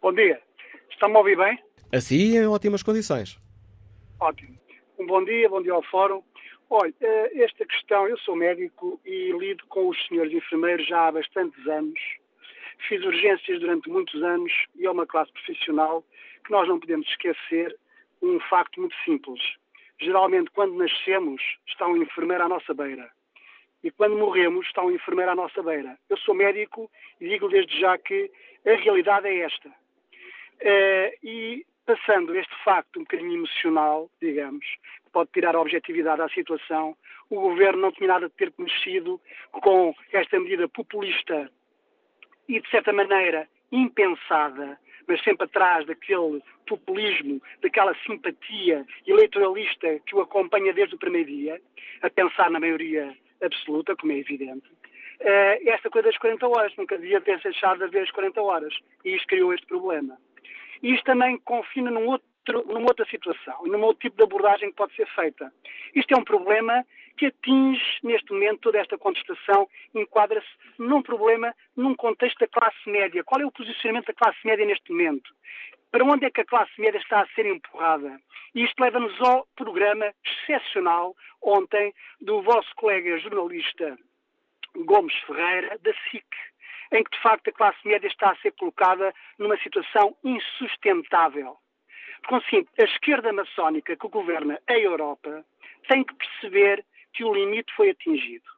Bom 0.00 0.14
dia. 0.14 0.40
Está-me 0.90 1.14
a 1.14 1.18
ouvir 1.18 1.36
bem? 1.36 1.58
Assim, 1.92 2.38
em 2.38 2.46
ótimas 2.46 2.82
condições. 2.82 3.38
Ótimo. 4.18 4.56
Um 4.98 5.06
bom 5.06 5.22
dia, 5.24 5.48
bom 5.48 5.60
dia 5.60 5.72
ao 5.72 5.82
fórum. 5.82 6.22
Olha, 6.74 6.94
eh, 7.02 7.30
esta 7.34 7.66
questão, 7.66 8.08
eu 8.08 8.16
sou 8.16 8.34
médico 8.34 8.98
e 9.04 9.30
lido 9.32 9.62
com 9.66 9.90
os 9.90 10.06
senhores 10.06 10.32
enfermeiros 10.32 10.86
já 10.86 11.06
há 11.06 11.12
bastantes 11.12 11.66
anos. 11.66 12.00
Fiz 12.88 13.04
urgências 13.04 13.60
durante 13.60 13.90
muitos 13.90 14.22
anos 14.22 14.50
e 14.76 14.86
é 14.86 14.90
uma 14.90 15.06
classe 15.06 15.30
profissional 15.34 16.02
que 16.42 16.50
nós 16.50 16.66
não 16.66 16.80
podemos 16.80 17.06
esquecer 17.08 17.78
um 18.22 18.40
facto 18.48 18.80
muito 18.80 18.96
simples. 19.04 19.38
Geralmente, 20.00 20.50
quando 20.52 20.72
nascemos, 20.78 21.42
está 21.66 21.86
um 21.86 21.98
enfermeiro 21.98 22.44
à 22.44 22.48
nossa 22.48 22.72
beira. 22.72 23.10
E 23.84 23.90
quando 23.90 24.16
morremos, 24.16 24.66
está 24.66 24.82
um 24.82 24.92
enfermeiro 24.92 25.32
à 25.32 25.34
nossa 25.34 25.62
beira. 25.62 25.98
Eu 26.08 26.16
sou 26.16 26.34
médico 26.34 26.90
e 27.20 27.28
digo 27.28 27.50
desde 27.50 27.78
já 27.78 27.98
que 27.98 28.30
a 28.64 28.76
realidade 28.76 29.28
é 29.28 29.40
esta. 29.40 29.68
Uh, 29.68 31.12
e 31.22 31.66
passando 31.84 32.34
este 32.34 32.54
facto 32.64 32.98
um 32.98 33.02
bocadinho 33.02 33.34
emocional, 33.34 34.10
digamos, 34.22 34.64
pode 35.12 35.30
tirar 35.32 35.54
a 35.54 35.60
objetividade 35.60 36.22
à 36.22 36.28
situação, 36.28 36.96
o 37.30 37.40
governo 37.40 37.82
não 37.82 37.92
tinha 37.92 38.08
nada 38.08 38.28
de 38.28 38.34
ter 38.34 38.50
conhecido 38.52 39.20
com 39.50 39.94
esta 40.12 40.38
medida 40.38 40.68
populista 40.68 41.50
e, 42.48 42.60
de 42.60 42.70
certa 42.70 42.92
maneira, 42.92 43.48
impensada, 43.70 44.78
mas 45.06 45.22
sempre 45.22 45.44
atrás 45.44 45.86
daquele 45.86 46.42
populismo, 46.66 47.40
daquela 47.62 47.94
simpatia 48.06 48.86
eleitoralista 49.06 49.98
que 50.06 50.14
o 50.14 50.20
acompanha 50.20 50.72
desde 50.72 50.94
o 50.94 50.98
primeiro 50.98 51.28
dia, 51.28 51.60
a 52.02 52.10
pensar 52.10 52.50
na 52.50 52.60
maioria 52.60 53.16
absoluta, 53.42 53.96
como 53.96 54.12
é 54.12 54.18
evidente. 54.18 54.68
Uh, 55.20 55.68
esta 55.68 55.88
coisa 55.88 56.08
das 56.08 56.18
40 56.18 56.46
horas, 56.48 56.72
nunca 56.76 56.98
devia 56.98 57.20
ter 57.20 57.40
deixado 57.40 57.78
de 57.78 57.84
haver 57.84 58.02
as 58.02 58.10
40 58.10 58.42
horas. 58.42 58.74
E 59.04 59.14
isto 59.14 59.26
criou 59.28 59.54
este 59.54 59.66
problema. 59.66 60.18
Isto 60.82 61.04
também 61.04 61.38
confina 61.38 61.90
num 61.90 62.08
outro, 62.08 62.26
numa 62.50 62.88
outra 62.88 63.06
situação, 63.06 63.62
num 63.64 63.82
outro 63.82 64.00
tipo 64.00 64.16
de 64.16 64.24
abordagem 64.24 64.70
que 64.70 64.76
pode 64.76 64.94
ser 64.94 65.06
feita. 65.14 65.52
Isto 65.94 66.14
é 66.14 66.16
um 66.16 66.24
problema 66.24 66.84
que 67.16 67.26
atinge, 67.26 67.84
neste 68.02 68.32
momento, 68.32 68.60
toda 68.60 68.78
esta 68.78 68.98
contestação, 68.98 69.68
enquadra-se 69.94 70.48
num 70.78 71.02
problema, 71.02 71.54
num 71.76 71.94
contexto 71.94 72.38
da 72.38 72.48
classe 72.48 72.90
média. 72.90 73.22
Qual 73.22 73.40
é 73.40 73.46
o 73.46 73.52
posicionamento 73.52 74.06
da 74.06 74.14
classe 74.14 74.38
média 74.44 74.64
neste 74.64 74.90
momento? 74.90 75.32
Para 75.90 76.04
onde 76.04 76.24
é 76.24 76.30
que 76.30 76.40
a 76.40 76.44
classe 76.44 76.72
média 76.80 76.98
está 76.98 77.20
a 77.20 77.26
ser 77.34 77.46
empurrada? 77.46 78.18
E 78.54 78.64
isto 78.64 78.80
leva-nos 78.80 79.20
ao 79.20 79.46
programa 79.54 80.12
excepcional 80.24 81.14
ontem 81.40 81.94
do 82.20 82.42
vosso 82.42 82.74
colega 82.76 83.18
jornalista 83.18 83.96
Gomes 84.74 85.14
Ferreira, 85.26 85.78
da 85.82 85.92
SIC, 86.10 86.26
em 86.92 87.04
que 87.04 87.10
de 87.10 87.22
facto 87.22 87.48
a 87.48 87.52
classe 87.52 87.86
média 87.86 88.08
está 88.08 88.30
a 88.30 88.36
ser 88.36 88.52
colocada 88.52 89.14
numa 89.38 89.56
situação 89.58 90.16
insustentável. 90.24 91.56
Porque 92.22 92.34
assim, 92.36 92.66
a 92.80 92.84
esquerda 92.84 93.32
maçónica 93.32 93.96
que 93.96 94.08
governa 94.08 94.58
a 94.66 94.78
Europa 94.78 95.44
tem 95.88 96.04
que 96.04 96.14
perceber 96.14 96.84
que 97.12 97.24
o 97.24 97.34
limite 97.34 97.72
foi 97.74 97.90
atingido 97.90 98.48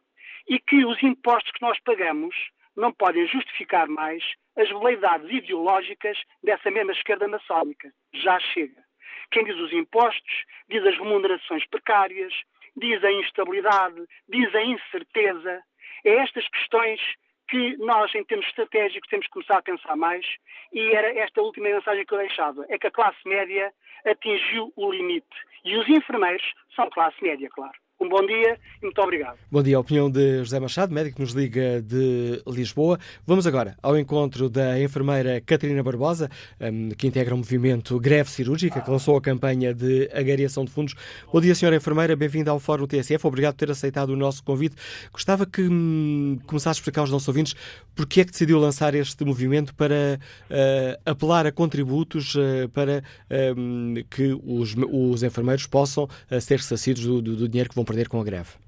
e 0.49 0.59
que 0.59 0.85
os 0.85 1.03
impostos 1.03 1.51
que 1.53 1.63
nós 1.63 1.79
pagamos 1.81 2.35
não 2.77 2.93
podem 2.93 3.27
justificar 3.27 3.89
mais 3.89 4.23
as 4.57 4.69
veleidades 4.69 5.29
ideológicas 5.31 6.19
dessa 6.43 6.71
mesma 6.71 6.93
esquerda 6.93 7.27
maçónica. 7.27 7.93
Já 8.13 8.39
chega. 8.39 8.85
Quem 9.31 9.45
diz 9.45 9.57
os 9.57 9.73
impostos, 9.73 10.45
diz 10.69 10.85
as 10.85 10.97
remunerações 10.97 11.67
precárias, 11.67 12.33
diz 12.77 13.03
a 13.03 13.13
instabilidade, 13.13 14.05
diz 14.29 14.55
a 14.55 14.63
incerteza. 14.63 15.63
É 16.05 16.17
estas 16.17 16.47
questões 16.49 17.01
que 17.49 17.77
nós, 17.79 18.15
em 18.15 18.25
termos 18.25 18.47
estratégicos, 18.47 19.09
temos 19.09 19.27
que 19.27 19.33
começar 19.33 19.59
a 19.59 19.63
pensar 19.63 19.97
mais, 19.97 20.27
e 20.73 20.93
era 20.93 21.17
esta 21.19 21.43
última 21.43 21.69
mensagem 21.69 22.05
que 22.05 22.15
eu 22.15 22.19
deixava, 22.19 22.65
é 22.69 22.79
que 22.79 22.87
a 22.87 22.91
classe 22.91 23.19
média 23.27 23.73
atingiu 24.05 24.73
o 24.77 24.91
limite. 24.91 25.37
E 25.65 25.77
os 25.77 25.89
enfermeiros 25.89 26.45
são 26.75 26.89
classe 26.91 27.23
média, 27.23 27.49
claro. 27.51 27.84
Um 28.05 28.09
bom 28.11 28.27
dia 28.27 28.59
e 28.83 28.85
muito 28.85 29.01
obrigado. 29.01 29.39
Bom 29.51 29.63
dia. 29.63 29.79
A 29.79 29.81
opinião 29.81 30.11
de 30.11 30.41
José 30.41 30.61
Machado, 30.61 30.93
médico 30.93 31.17
que 31.17 31.23
nos 31.23 31.33
liga 31.33 31.81
de 31.81 32.43
Lisboa. 32.47 32.99
Vamos 33.27 33.47
agora 33.47 33.79
ao 33.83 33.99
encontro 33.99 34.51
da 34.51 34.79
enfermeira 34.79 35.41
Catarina 35.41 35.83
Barbosa, 35.83 36.31
hum, 36.61 36.91
que 36.91 37.07
integra 37.07 37.35
o 37.35 37.39
movimento 37.39 37.99
Greve 37.99 38.29
Cirúrgica, 38.29 38.83
que 38.83 38.91
lançou 38.91 39.17
a 39.17 39.23
campanha 39.23 39.73
de 39.73 40.11
agariação 40.13 40.67
de 40.67 40.71
fundos. 40.71 40.95
Bom 41.33 41.41
dia, 41.41 41.55
senhora 41.55 41.77
enfermeira. 41.77 42.15
Bem-vinda 42.15 42.51
ao 42.51 42.61
Fórum 42.61 42.87
TSF. 42.87 43.27
Obrigado 43.27 43.55
por 43.55 43.61
ter 43.61 43.71
aceitado 43.71 44.11
o 44.11 44.17
nosso 44.17 44.45
convite. 44.45 44.77
Gostava 45.11 45.47
que 45.47 45.63
hum, 45.63 46.39
começasse 46.47 46.79
a 46.79 46.81
explicar 46.81 47.01
aos 47.01 47.11
nossos 47.11 47.29
ouvintes 47.29 47.55
porque 47.95 48.21
é 48.21 48.25
que 48.25 48.33
decidiu 48.33 48.59
lançar 48.59 48.95
este 48.95 49.25
movimento 49.25 49.75
para 49.75 50.21
uh, 50.51 51.01
apelar 51.07 51.47
a 51.47 51.53
contributos 51.53 52.35
uh, 52.35 52.69
para 52.73 53.03
uh, 53.31 54.05
que 54.11 54.39
os, 54.45 54.75
os, 54.91 55.23
enfermeiros 55.23 55.67
possam 55.67 56.05
uh, 56.05 56.41
ser 56.41 56.57
ressarcidos 56.57 57.05
do, 57.05 57.23
do, 57.23 57.37
do 57.37 57.49
dinheiro 57.49 57.71
que 57.71 57.75
vão 57.75 57.85
perder 57.95 58.09
com 58.09 58.21
a 58.21 58.25
greve. 58.25 58.64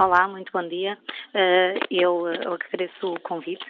Olá, 0.00 0.26
muito 0.26 0.50
bom 0.50 0.66
dia. 0.66 0.96
Uh, 1.34 1.78
eu, 1.90 2.26
eu 2.26 2.54
agradeço 2.54 3.06
o 3.06 3.20
convite. 3.20 3.66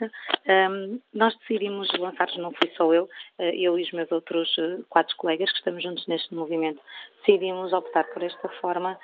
Um, 0.46 1.00
nós 1.12 1.36
decidimos 1.38 1.88
lançar, 1.98 2.28
não 2.38 2.52
fui 2.52 2.70
só 2.76 2.94
eu, 2.94 3.06
uh, 3.40 3.42
eu 3.42 3.76
e 3.76 3.82
os 3.82 3.90
meus 3.90 4.12
outros 4.12 4.48
quatro 4.88 5.16
colegas 5.16 5.50
que 5.50 5.58
estamos 5.58 5.82
juntos 5.82 6.06
neste 6.06 6.32
movimento, 6.32 6.80
decidimos 7.18 7.72
optar 7.72 8.04
por 8.04 8.22
esta 8.22 8.48
forma 8.60 8.96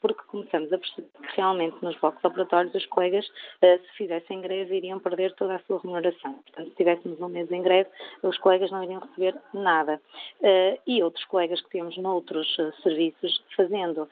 porque 0.00 0.22
começamos 0.28 0.72
a 0.72 0.78
perceber 0.78 1.06
que 1.08 1.36
realmente 1.36 1.76
nos 1.82 1.96
blocos 2.00 2.24
operatórios 2.24 2.74
os 2.74 2.86
colegas, 2.86 3.24
se 3.60 3.96
fizessem 3.96 4.40
greve, 4.40 4.76
iriam 4.76 4.98
perder 4.98 5.32
toda 5.34 5.54
a 5.54 5.58
sua 5.60 5.78
remuneração. 5.78 6.32
Portanto, 6.32 6.70
se 6.70 6.74
tivéssemos 6.74 7.20
um 7.20 7.28
mês 7.28 7.50
em 7.52 7.62
greve, 7.62 7.88
os 8.22 8.36
colegas 8.38 8.72
não 8.72 8.82
iriam 8.82 9.00
receber 9.00 9.36
nada. 9.52 10.00
E 10.86 11.02
outros 11.04 11.24
colegas 11.26 11.60
que 11.60 11.70
temos 11.70 11.96
noutros 11.98 12.48
serviços 12.82 13.44
fazendo 13.56 14.08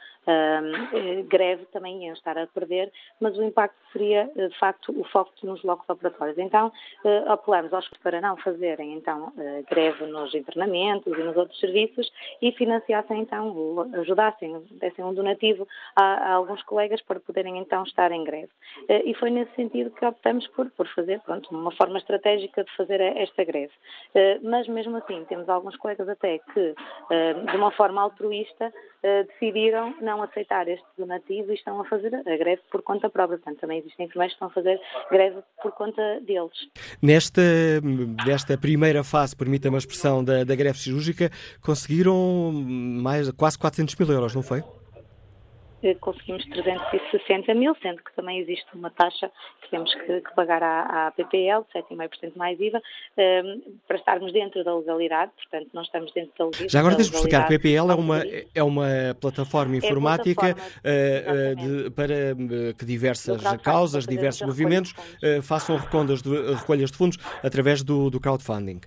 greve 1.28 1.64
também 1.72 2.05
iam 2.05 2.14
estar 2.14 2.32
a 2.39 2.47
perder, 2.47 2.93
mas 3.20 3.37
o 3.37 3.43
impacto 3.43 3.76
seria, 3.93 4.30
de 4.35 4.59
facto, 4.59 4.93
o 4.99 5.05
foco 5.05 5.33
nos 5.43 5.61
blocos 5.62 5.89
operatórios. 5.89 6.39
Então, 6.39 6.68
uh, 7.05 7.33
apelamos 7.33 7.72
aos 7.72 7.89
para 8.03 8.20
não 8.20 8.37
fazerem 8.39 8.95
então 8.95 9.28
uh, 9.28 9.64
greve 9.68 10.07
nos 10.07 10.35
internamentos 10.35 11.12
e 11.16 11.22
nos 11.22 11.37
outros 11.37 11.59
serviços 11.61 12.11
e 12.41 12.53
financiassem 12.53 13.20
então, 13.20 13.89
ajudassem, 13.95 14.64
dessem 14.72 15.05
um 15.05 15.14
donativo 15.14 15.66
a, 15.97 16.03
a 16.03 16.33
alguns 16.35 16.62
colegas 16.62 17.01
para 17.03 17.20
poderem 17.20 17.59
então 17.59 17.83
estar 17.85 18.11
em 18.12 18.24
greve. 18.24 18.51
E 19.05 19.14
foi 19.14 19.30
nesse 19.30 19.55
sentido 19.55 19.91
que 19.91 20.05
optamos 20.05 20.47
por, 20.49 20.70
por 20.70 20.87
fazer, 20.89 21.20
pronto, 21.20 21.49
uma 21.51 21.70
forma 21.72 21.99
estratégica 21.99 22.64
de 22.64 22.76
fazer 22.76 23.01
esta 23.01 23.45
greve. 23.45 23.72
mas 24.43 24.66
mesmo 24.68 24.97
assim, 24.97 25.24
temos 25.24 25.49
alguns 25.49 25.76
colegas 25.76 26.09
até 26.09 26.39
que, 26.39 26.74
de 27.51 27.57
uma 27.57 27.70
forma 27.70 28.01
altruísta, 28.01 28.72
decidiram 29.03 29.94
não 30.00 30.22
aceitar 30.22 30.68
este 30.68 30.84
donativo 30.96 31.50
e 31.50 31.55
estão 31.55 31.80
a 31.80 31.84
fazer 31.84 32.14
a 32.14 32.36
greve 32.36 32.62
por 32.70 32.82
conta 32.82 33.11
própria. 33.11 33.38
Portanto, 33.38 33.61
também 33.61 33.78
existem 33.78 34.07
enfermeiros 34.07 34.34
que 34.34 34.36
estão 34.36 34.48
a 34.48 34.50
fazer 34.50 34.80
greve 35.11 35.42
por 35.62 35.72
conta 35.72 36.20
deles. 36.20 36.53
Nesta, 37.03 37.42
nesta 38.26 38.57
primeira 38.57 39.03
fase, 39.03 39.36
permita-me 39.36 39.76
a 39.76 39.78
expressão, 39.78 40.22
da, 40.22 40.44
da 40.44 40.55
greve 40.55 40.78
cirúrgica, 40.78 41.30
conseguiram 41.61 42.53
mais, 42.53 43.30
quase 43.32 43.59
400 43.59 43.96
mil 43.96 44.11
euros, 44.11 44.34
não 44.34 44.42
foi? 44.42 44.62
Conseguimos 46.01 46.45
360 46.47 47.55
mil, 47.55 47.74
sendo 47.83 48.03
que 48.03 48.14
também 48.14 48.39
existe 48.39 48.66
uma 48.74 48.91
taxa 48.91 49.30
que 49.62 49.70
temos 49.70 49.93
que, 49.95 50.20
que 50.20 50.35
pagar 50.35 50.62
à, 50.62 51.09
à 51.09 51.11
PPL, 51.11 51.64
7,5% 51.74 52.33
mais 52.37 52.59
IVA, 52.61 52.78
um, 52.78 53.20
ehm, 53.20 53.61
para 53.87 53.97
estarmos 53.97 54.33
dentro 54.33 54.62
da 54.64 54.74
legalidade, 54.74 55.33
portanto, 55.37 55.70
não 55.72 55.83
estamos 55.83 56.12
dentro 56.12 56.33
da 56.39 56.45
legalidade. 56.45 56.72
Já 56.72 56.78
agora 56.80 56.97
tens 56.97 57.11
de 57.11 57.16
explicar, 57.16 57.49
PPL 57.49 57.91
é 57.91 57.95
uma, 57.95 58.22
é 58.55 58.62
uma 58.62 58.89
plataforma 59.20 59.76
informática 59.76 60.49
é 60.85 61.20
plataforma, 61.20 61.53
uh, 61.53 61.83
de, 61.85 61.91
para 61.91 62.14
uh, 62.14 62.74
que 62.74 62.85
diversas 62.85 63.43
causas, 63.62 64.07
diversos 64.07 64.47
movimentos 64.47 64.93
uh, 64.93 65.43
façam 65.43 65.76
recolhas 65.76 66.22
de, 66.22 66.53
recolhas 66.55 66.91
de 66.91 66.97
fundos 66.97 67.18
através 67.43 67.83
do, 67.83 68.11
do 68.11 68.20
crowdfunding. 68.20 68.80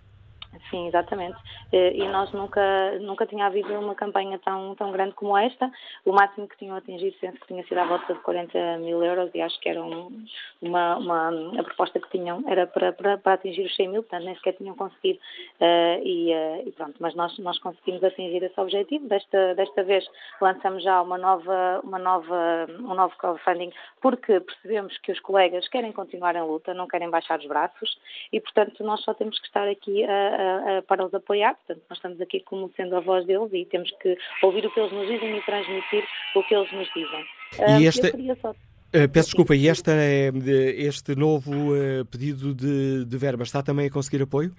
Sim, 0.70 0.88
exatamente. 0.88 1.38
Eh, 1.72 1.93
e 1.95 2.07
nós 2.07 2.32
nunca, 2.32 2.97
nunca 2.99 3.26
tinha 3.26 3.45
havido 3.45 3.72
uma 3.80 3.93
campanha 3.93 4.39
tão, 4.39 4.74
tão 4.76 4.91
grande 4.91 5.13
como 5.13 5.38
esta. 5.38 5.72
O 6.03 6.11
máximo 6.11 6.47
que 6.47 6.57
tinham 6.57 6.76
atingido, 6.76 7.16
penso 7.22 7.39
que 7.39 7.47
tinha 7.47 7.63
sido 7.66 7.78
à 7.78 7.86
volta 7.86 8.13
de 8.13 8.20
40 8.22 8.78
mil 8.80 9.03
euros 9.03 9.30
e 9.34 9.41
acho 9.41 9.59
que 9.59 9.70
era 9.70 9.84
um, 9.84 10.26
uma, 10.61 10.97
uma, 10.97 11.59
a 11.59 11.63
proposta 11.63 11.99
que 11.99 12.09
tinham 12.09 12.43
era 12.47 12.66
para, 12.66 12.93
para, 12.93 13.18
para, 13.18 13.34
atingir 13.34 13.66
os 13.66 13.76
100 13.76 13.88
mil, 13.89 14.03
portanto 14.03 14.26
nem 14.26 14.36
sequer 14.36 14.53
tinham 14.53 14.76
conseguido. 14.76 15.20
Uh, 15.59 16.01
e, 16.03 16.34
uh, 16.34 16.68
e, 16.68 16.72
pronto, 16.72 16.95
mas 16.99 17.13
nós, 17.13 17.38
nós 17.39 17.59
conseguimos 17.59 18.03
atingir 18.03 18.41
esse 18.41 18.59
objetivo. 18.59 19.07
Desta, 19.07 19.53
desta 19.53 19.84
vez 19.84 20.05
lançamos 20.41 20.84
já 20.84 21.01
uma 21.01 21.18
nova, 21.18 21.82
uma 21.84 21.99
nova, 21.99 22.68
um 22.80 22.95
novo 22.95 23.16
crowdfunding 23.18 23.72
porque 24.01 24.39
percebemos 24.39 24.97
que 24.99 25.11
os 25.11 25.20
colegas 25.20 25.68
querem 25.68 25.91
continuar 25.91 26.36
em 26.36 26.41
luta, 26.41 26.74
não 26.74 26.88
querem 26.88 27.09
baixar 27.09 27.39
os 27.39 27.45
braços 27.45 27.97
e, 28.32 28.39
portanto, 28.39 28.84
nós 28.84 29.01
só 29.03 29.13
temos 29.13 29.39
que 29.39 29.47
estar 29.47 29.68
aqui 29.68 30.03
a 30.03 30.55
para 30.88 31.06
os 31.06 31.14
apoiar. 31.14 31.56
Portanto, 31.56 31.84
nós 31.89 31.97
estamos 31.97 32.22
aqui 32.22 32.39
como 32.41 32.72
sendo 32.76 32.95
a 32.95 32.99
voz 32.99 33.26
deles 33.26 33.49
e 33.53 33.66
temos 33.66 33.91
que 34.01 34.18
ouvir 34.43 34.66
o 34.66 34.72
que 34.72 34.80
eles 34.80 34.91
nos 34.91 35.08
dizem 35.08 35.38
e 35.38 35.41
transmitir 35.41 36.03
o 36.36 36.43
que 36.43 36.56
eles 36.56 36.72
nos 36.72 36.88
dizem. 36.93 37.26
E 37.80 37.88
esta... 37.88 38.12
Só... 38.41 38.51
Uh, 38.95 39.10
peço 39.12 39.28
desculpa, 39.28 39.53
e 39.53 39.68
esta, 39.68 39.91
é, 39.91 40.32
este 40.78 41.16
novo 41.16 41.51
uh, 41.51 42.06
pedido 42.06 42.56
de, 42.56 43.03
de 43.03 43.18
verba 43.18 43.43
está 43.43 43.62
também 43.62 43.88
a 43.88 43.91
conseguir 43.91 44.24
apoio? 44.24 44.56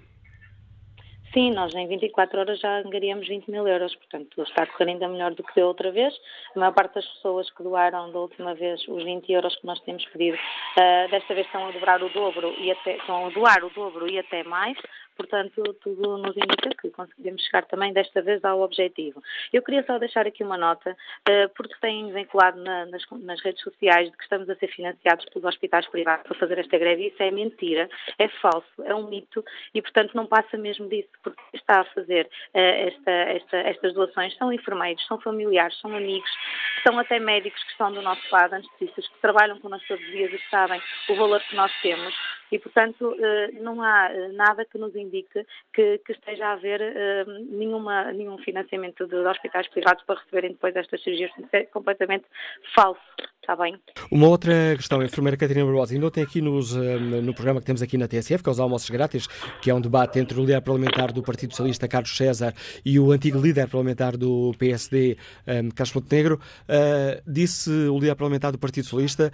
Sim, 1.33 1.51
nós 1.51 1.73
em 1.75 1.87
24 1.87 2.39
horas 2.39 2.59
já 2.59 2.79
angariamos 2.79 3.27
20 3.27 3.51
mil 3.51 3.67
euros, 3.67 3.93
portanto 3.95 4.41
está 4.43 4.63
a 4.63 4.67
correr 4.67 4.91
ainda 4.91 5.07
melhor 5.07 5.33
do 5.35 5.43
que 5.43 5.59
da 5.59 5.67
outra 5.67 5.91
vez. 5.91 6.13
A 6.55 6.59
maior 6.59 6.71
parte 6.71 6.95
das 6.95 7.05
pessoas 7.05 7.49
que 7.51 7.63
doaram 7.63 8.11
da 8.11 8.19
última 8.19 8.53
vez 8.55 8.81
os 8.87 9.03
20 9.03 9.31
euros 9.31 9.55
que 9.55 9.65
nós 9.65 9.79
temos 9.81 10.05
pedido, 10.05 10.35
uh, 10.35 11.11
desta 11.11 11.33
vez 11.33 11.45
estão 11.45 11.67
a 11.67 11.71
dobrar 11.71 12.01
o 12.01 12.09
dobro 12.09 12.53
e 12.59 12.71
até 12.71 12.95
estão 12.97 13.27
a 13.27 13.29
doar 13.29 13.63
o 13.63 13.69
dobro 13.69 14.09
e 14.09 14.19
até 14.19 14.43
mais, 14.43 14.77
portanto, 15.17 15.61
tudo 15.81 16.17
nos 16.17 16.37
indica 16.37 16.69
que 16.79 16.89
conseguimos 16.91 17.43
chegar 17.43 17.65
também 17.65 17.91
desta 17.91 18.21
vez 18.21 18.43
ao 18.45 18.61
objetivo. 18.61 19.21
Eu 19.51 19.61
queria 19.61 19.83
só 19.83 19.97
deixar 19.97 20.27
aqui 20.27 20.43
uma 20.43 20.57
nota, 20.57 20.95
eh, 21.27 21.47
porque 21.49 21.73
têm 21.81 22.11
vinculado 22.13 22.61
nas, 22.61 23.41
redes 23.41 23.61
sociais 23.61 24.09
de 24.09 24.17
que 24.17 24.23
estamos 24.23 24.49
a 24.49 24.55
ser 24.55 24.67
financiados 24.67 25.25
pelos 25.25 25.47
hospitais 25.47 25.87
privados 25.87 26.25
para 26.27 26.37
fazer 26.37 26.59
esta 26.59 26.77
greve. 26.77 27.07
Isso 27.07 27.21
é 27.21 27.31
mentira, 27.31 27.89
é 28.17 28.27
falso, 28.27 28.67
é 28.83 28.93
um 28.93 29.07
mito 29.09 29.43
e, 29.73 29.81
portanto, 29.81 30.13
não 30.13 30.25
passa 30.25 30.57
mesmo 30.57 30.87
disso, 30.87 31.09
porque 31.23 31.41
está 31.53 31.81
a 31.81 31.85
fazer 31.85 32.29
eh, 32.53 32.87
esta, 32.87 33.11
esta, 33.11 33.57
estas 33.57 33.93
doações 33.93 34.35
são 34.37 34.53
enfermeiros, 34.53 35.05
são 35.07 35.19
familiares, 35.19 35.77
são 35.79 35.95
amigos, 35.95 36.29
são 36.83 36.97
até 36.99 37.19
médicos 37.19 37.61
que 37.63 37.71
estão 37.71 37.91
do 37.91 38.01
nosso 38.01 38.23
lado, 38.31 38.53
anestesistas, 38.53 39.07
que 39.07 39.19
trabalham 39.19 39.59
com 39.59 39.69
todos 39.69 39.91
os 39.91 40.11
dias 40.11 40.31
e 40.31 40.41
sabem 40.49 40.81
o 41.09 41.15
valor 41.15 41.41
que 41.41 41.55
nós 41.55 41.71
temos 41.81 42.13
e, 42.51 42.59
portanto, 42.59 43.15
eh, 43.19 43.51
não 43.59 43.81
há 43.81 44.09
nada 44.33 44.65
que 44.65 44.77
nos 44.77 44.95
indique 44.95 45.45
que, 45.73 45.97
que 45.99 46.11
esteja 46.13 46.47
a 46.47 46.53
haver 46.53 46.81
uh, 46.81 47.29
nenhuma, 47.49 48.11
nenhum 48.13 48.37
financiamento 48.37 49.05
de 49.05 49.15
hospitais 49.15 49.67
privados 49.67 50.03
para 50.03 50.19
receberem 50.19 50.51
depois 50.51 50.75
estas 50.75 51.01
cirurgias. 51.03 51.31
Isso 51.37 51.49
é 51.51 51.65
completamente 51.65 52.25
falso. 52.73 53.01
Está 53.47 53.63
bem. 53.63 53.77
Uma 54.11 54.27
outra 54.27 54.75
questão, 54.75 54.99
a 54.99 55.05
enfermeira 55.05 55.37
Catarina 55.37 55.65
Barbosa, 55.65 55.93
ainda 55.93 56.11
tem 56.11 56.21
aqui 56.21 56.41
nos, 56.41 56.75
no 56.75 57.33
programa 57.33 57.61
que 57.61 57.65
temos 57.65 57.81
aqui 57.81 57.97
na 57.97 58.05
TSF, 58.05 58.43
que 58.43 58.49
é 58.49 58.51
os 58.51 58.59
almoços 58.59 58.89
grátis, 58.89 59.25
que 59.61 59.69
é 59.69 59.73
um 59.73 59.79
debate 59.79 60.19
entre 60.19 60.37
o 60.37 60.41
líder 60.41 60.59
parlamentar 60.59 61.13
do 61.13 61.23
Partido 61.23 61.51
Socialista, 61.51 61.87
Carlos 61.87 62.13
César, 62.17 62.53
e 62.83 62.99
o 62.99 63.09
antigo 63.09 63.39
líder 63.39 63.69
parlamentar 63.69 64.17
do 64.17 64.53
PSD, 64.59 65.15
um, 65.47 65.69
Carlos 65.69 65.93
Montenegro. 65.93 66.41
Uh, 66.67 67.21
disse 67.25 67.69
o 67.69 67.97
líder 67.97 68.15
parlamentar 68.15 68.51
do 68.51 68.59
Partido 68.59 68.83
Socialista, 68.83 69.31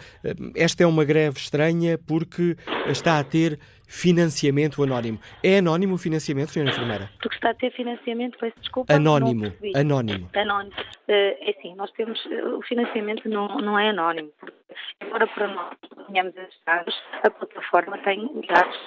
esta 0.56 0.84
é 0.84 0.86
uma 0.86 1.04
greve 1.04 1.40
estranha 1.40 1.98
porque 1.98 2.56
está 2.86 3.18
a 3.18 3.24
ter 3.24 3.60
financiamento 3.94 4.82
anónimo. 4.82 5.20
É 5.44 5.60
anónimo 5.60 5.94
o 5.94 5.98
financiamento, 6.00 6.50
senhora 6.50 6.72
enfermeira? 6.72 7.10
Porque 7.22 7.36
está 7.36 7.52
a 7.52 7.54
ter 7.54 7.72
financiamento, 7.72 8.38
peço 8.40 8.60
desculpa. 8.60 8.92
Anónimo. 8.92 9.54
Anónimo. 9.76 10.30
Anónimo. 10.34 10.76
Uh, 11.08 11.38
é 11.40 11.56
assim, 11.56 11.76
nós 11.76 11.92
temos. 11.92 12.20
Uh, 12.26 12.58
o 12.58 12.62
financiamento 12.64 13.30
não, 13.30 13.48
não 13.60 13.78
é 13.78 13.90
anónimo. 13.90 14.32
Porque, 14.40 14.56
embora 15.04 15.28
para 15.28 15.48
nós 15.48 15.76
tenhamos 16.08 16.36
esses 16.36 16.60
dados, 16.66 16.96
a 17.22 17.30
plataforma 17.30 17.98
tem 18.00 18.28
dados 18.48 18.78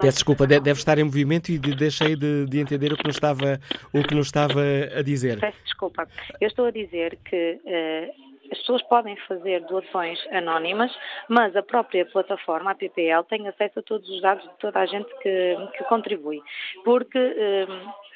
Peço 0.00 0.16
desculpa, 0.16 0.46
deve 0.46 0.72
estar 0.72 0.98
em 0.98 1.04
movimento 1.04 1.50
e 1.50 1.58
deixei 1.58 2.16
de, 2.16 2.46
de, 2.46 2.58
entender 2.58 2.92
o 2.92 2.96
que, 2.96 3.06
nos 3.06 3.16
estava, 3.16 3.60
o 3.92 4.02
que 4.02 4.14
nos 4.14 4.26
estava 4.26 4.60
a 4.96 5.02
dizer. 5.02 5.38
Peço 5.38 5.58
desculpa. 5.62 6.08
Eu 6.40 6.48
estou 6.48 6.64
a 6.64 6.70
dizer 6.70 7.18
que 7.22 7.60
uh, 7.64 8.33
as 8.54 8.58
pessoas 8.60 8.82
podem 8.82 9.16
fazer 9.28 9.60
doações 9.66 10.18
anónimas, 10.30 10.96
mas 11.28 11.54
a 11.56 11.62
própria 11.62 12.06
plataforma, 12.06 12.70
a 12.70 12.74
PPL, 12.74 13.24
tem 13.24 13.46
acesso 13.48 13.80
a 13.80 13.82
todos 13.82 14.08
os 14.08 14.22
dados 14.22 14.44
de 14.44 14.58
toda 14.58 14.80
a 14.80 14.86
gente 14.86 15.12
que, 15.18 15.56
que 15.76 15.84
contribui. 15.84 16.40
Porque. 16.84 17.18
Um, 17.18 18.13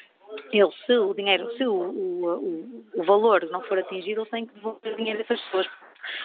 ele, 0.51 0.71
se 0.85 0.97
o 0.97 1.13
dinheiro, 1.13 1.49
se 1.57 1.65
o, 1.65 1.73
o, 1.73 2.85
o, 2.95 3.03
valor 3.03 3.47
não 3.49 3.61
for 3.61 3.77
atingido, 3.79 4.21
ele 4.21 4.29
tem 4.29 4.45
que 4.45 4.53
devolver 4.53 4.93
o 4.93 4.97
dinheiro 4.97 5.19
dessas 5.19 5.39
pessoas 5.41 5.67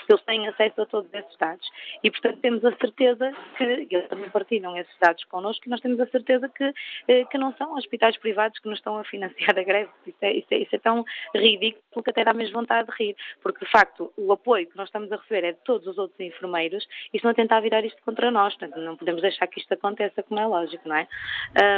eles 0.08 0.22
têm 0.22 0.46
acesso 0.48 0.82
a 0.82 0.86
todos 0.86 1.12
esses 1.12 1.36
dados. 1.36 1.68
E, 2.02 2.10
portanto, 2.10 2.38
temos 2.40 2.64
a 2.64 2.74
certeza 2.76 3.32
que, 3.56 3.64
eles 3.64 4.08
também 4.08 4.30
partilham 4.30 4.76
esses 4.76 4.94
dados 4.98 5.24
connosco, 5.24 5.62
e 5.66 5.70
nós 5.70 5.80
temos 5.80 6.00
a 6.00 6.06
certeza 6.06 6.48
que, 6.48 6.72
eh, 7.08 7.24
que 7.24 7.38
não 7.38 7.54
são 7.56 7.74
hospitais 7.76 8.16
privados 8.18 8.58
que 8.58 8.68
nos 8.68 8.78
estão 8.78 8.98
a 8.98 9.04
financiar 9.04 9.58
a 9.58 9.62
greve. 9.62 9.90
Isso 10.06 10.18
é, 10.22 10.32
isso 10.32 10.48
é, 10.50 10.58
isso 10.58 10.76
é 10.76 10.78
tão 10.78 11.04
ridículo 11.34 12.02
que 12.02 12.10
até 12.10 12.24
dá 12.24 12.32
mesmo 12.32 12.54
vontade 12.54 12.88
de 12.88 12.96
rir, 12.96 13.16
porque, 13.42 13.64
de 13.64 13.70
facto, 13.70 14.12
o 14.16 14.32
apoio 14.32 14.66
que 14.66 14.76
nós 14.76 14.88
estamos 14.88 15.10
a 15.12 15.16
receber 15.16 15.44
é 15.44 15.52
de 15.52 15.58
todos 15.64 15.86
os 15.86 15.98
outros 15.98 16.18
enfermeiros 16.20 16.86
e 17.12 17.16
estão 17.16 17.30
a 17.30 17.34
tentar 17.34 17.60
virar 17.60 17.84
isto 17.84 18.02
contra 18.02 18.30
nós. 18.30 18.54
Portanto, 18.56 18.80
não 18.80 18.96
podemos 18.96 19.22
deixar 19.22 19.46
que 19.46 19.60
isto 19.60 19.72
aconteça, 19.72 20.22
como 20.22 20.40
é 20.40 20.46
lógico, 20.46 20.88
não 20.88 20.96
é? 20.96 21.08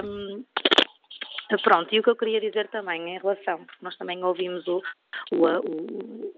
Um, 0.04 0.44
Pronto, 1.62 1.94
e 1.94 2.00
o 2.00 2.02
que 2.02 2.10
eu 2.10 2.16
queria 2.16 2.40
dizer 2.40 2.68
também 2.68 3.14
em 3.14 3.18
relação, 3.18 3.58
porque 3.64 3.84
nós 3.84 3.96
também 3.96 4.22
ouvimos 4.24 4.66
o, 4.66 4.82
o, 5.32 5.46
o, 5.46 6.34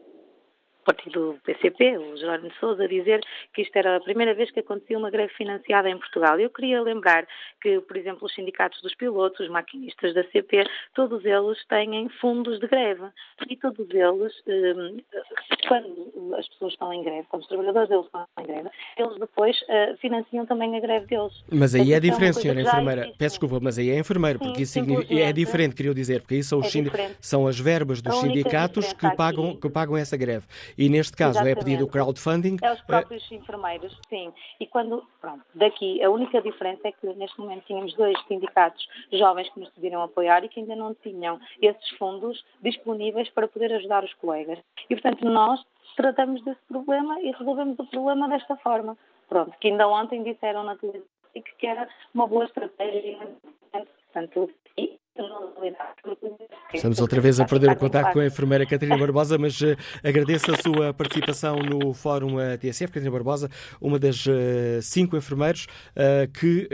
partido 0.88 1.38
PCP, 1.44 1.98
o 1.98 2.16
Jerónimo 2.16 2.50
Sousa, 2.58 2.84
a 2.84 2.88
dizer 2.88 3.20
que 3.52 3.60
isto 3.60 3.76
era 3.76 3.96
a 3.96 4.00
primeira 4.00 4.32
vez 4.32 4.50
que 4.50 4.60
acontecia 4.60 4.96
uma 4.96 5.10
greve 5.10 5.34
financiada 5.34 5.90
em 5.90 5.98
Portugal. 5.98 6.40
Eu 6.40 6.48
queria 6.48 6.80
lembrar 6.80 7.26
que, 7.60 7.78
por 7.80 7.94
exemplo, 7.94 8.24
os 8.24 8.34
sindicatos 8.34 8.80
dos 8.80 8.94
pilotos, 8.94 9.40
os 9.40 9.50
maquinistas 9.50 10.14
da 10.14 10.24
CP, 10.24 10.64
todos 10.94 11.22
eles 11.26 11.62
têm 11.68 12.08
fundos 12.20 12.58
de 12.58 12.66
greve. 12.66 13.04
E 13.50 13.56
todos 13.56 13.86
eles, 13.90 14.32
hum, 14.46 14.96
quando 15.68 16.34
as 16.38 16.48
pessoas 16.48 16.72
estão 16.72 16.90
em 16.92 17.02
greve, 17.02 17.26
quando 17.28 17.42
os 17.42 17.48
trabalhadores 17.48 17.88
deles 17.90 18.06
estão 18.06 18.26
em 18.40 18.46
greve, 18.46 18.70
eles 18.96 19.18
depois 19.18 19.56
eh, 19.68 19.94
financiam 20.00 20.46
também 20.46 20.74
a 20.74 20.80
greve 20.80 21.06
deles. 21.06 21.44
Mas 21.52 21.74
aí 21.74 21.92
é 21.92 22.00
diferente, 22.00 22.38
senhora 22.38 22.62
enfermeira. 22.62 23.12
Peço 23.18 23.38
desculpa, 23.38 23.58
mas 23.60 23.78
aí 23.78 23.90
é 23.90 23.98
enfermeiro, 23.98 24.38
porque 24.38 24.62
isso 24.62 24.72
significa, 24.72 25.14
é 25.14 25.32
diferente, 25.34 25.74
queria 25.74 25.92
dizer, 25.92 26.22
porque 26.22 26.36
aí 26.36 26.42
são, 26.42 26.60
os 26.60 26.74
é 26.74 27.14
são 27.20 27.46
as 27.46 27.60
verbas 27.60 28.00
dos 28.00 28.16
sindicatos 28.20 28.94
que 28.94 29.14
pagam, 29.14 29.54
que 29.54 29.68
pagam 29.68 29.94
essa 29.94 30.16
greve. 30.16 30.46
E 30.78 30.88
neste 30.88 31.16
caso 31.16 31.32
Exatamente. 31.32 31.58
é 31.58 31.64
pedido 31.64 31.84
o 31.84 31.88
crowdfunding. 31.88 32.56
É 32.62 32.72
os 32.72 32.80
próprios 32.82 33.30
enfermeiros, 33.32 33.98
sim. 34.08 34.32
E 34.60 34.66
quando, 34.66 35.04
pronto, 35.20 35.44
daqui, 35.54 36.00
a 36.02 36.08
única 36.08 36.40
diferença 36.40 36.86
é 36.86 36.92
que 36.92 37.06
neste 37.14 37.38
momento 37.40 37.64
tínhamos 37.66 37.92
dois 37.94 38.16
sindicatos 38.28 38.86
jovens 39.12 39.48
que 39.50 39.58
nos 39.58 39.68
decidiram 39.70 40.02
apoiar 40.02 40.44
e 40.44 40.48
que 40.48 40.60
ainda 40.60 40.76
não 40.76 40.94
tinham 40.94 41.40
esses 41.60 41.88
fundos 41.98 42.44
disponíveis 42.62 43.28
para 43.30 43.48
poder 43.48 43.72
ajudar 43.72 44.04
os 44.04 44.14
colegas. 44.14 44.60
E, 44.88 44.94
portanto, 44.94 45.24
nós 45.24 45.60
tratamos 45.96 46.44
desse 46.44 46.60
problema 46.68 47.20
e 47.20 47.32
resolvemos 47.32 47.76
o 47.80 47.86
problema 47.86 48.28
desta 48.28 48.56
forma. 48.58 48.96
Pronto, 49.28 49.52
que 49.60 49.68
ainda 49.68 49.88
ontem 49.88 50.22
disseram 50.22 50.62
na 50.62 50.76
televisão 50.76 51.08
e 51.34 51.42
que 51.42 51.66
era 51.66 51.88
uma 52.14 52.26
boa 52.26 52.44
estratégia. 52.44 53.18
Portanto, 53.72 54.50
Estamos 56.72 57.00
outra 57.00 57.20
vez 57.20 57.40
a 57.40 57.44
perder 57.44 57.70
o 57.70 57.76
contato 57.76 58.12
com 58.12 58.20
a 58.20 58.26
enfermeira 58.26 58.64
Catarina 58.64 58.96
Barbosa, 58.96 59.36
mas 59.38 59.60
uh, 59.60 59.76
agradeço 60.04 60.52
a 60.52 60.56
sua 60.56 60.94
participação 60.94 61.56
no 61.56 61.92
Fórum 61.92 62.36
uh, 62.36 62.58
TSF. 62.58 62.86
Catarina 62.86 63.10
Barbosa, 63.10 63.50
uma 63.80 63.98
das 63.98 64.26
uh, 64.26 64.80
cinco 64.82 65.16
enfermeiros 65.16 65.66
que 66.32 66.68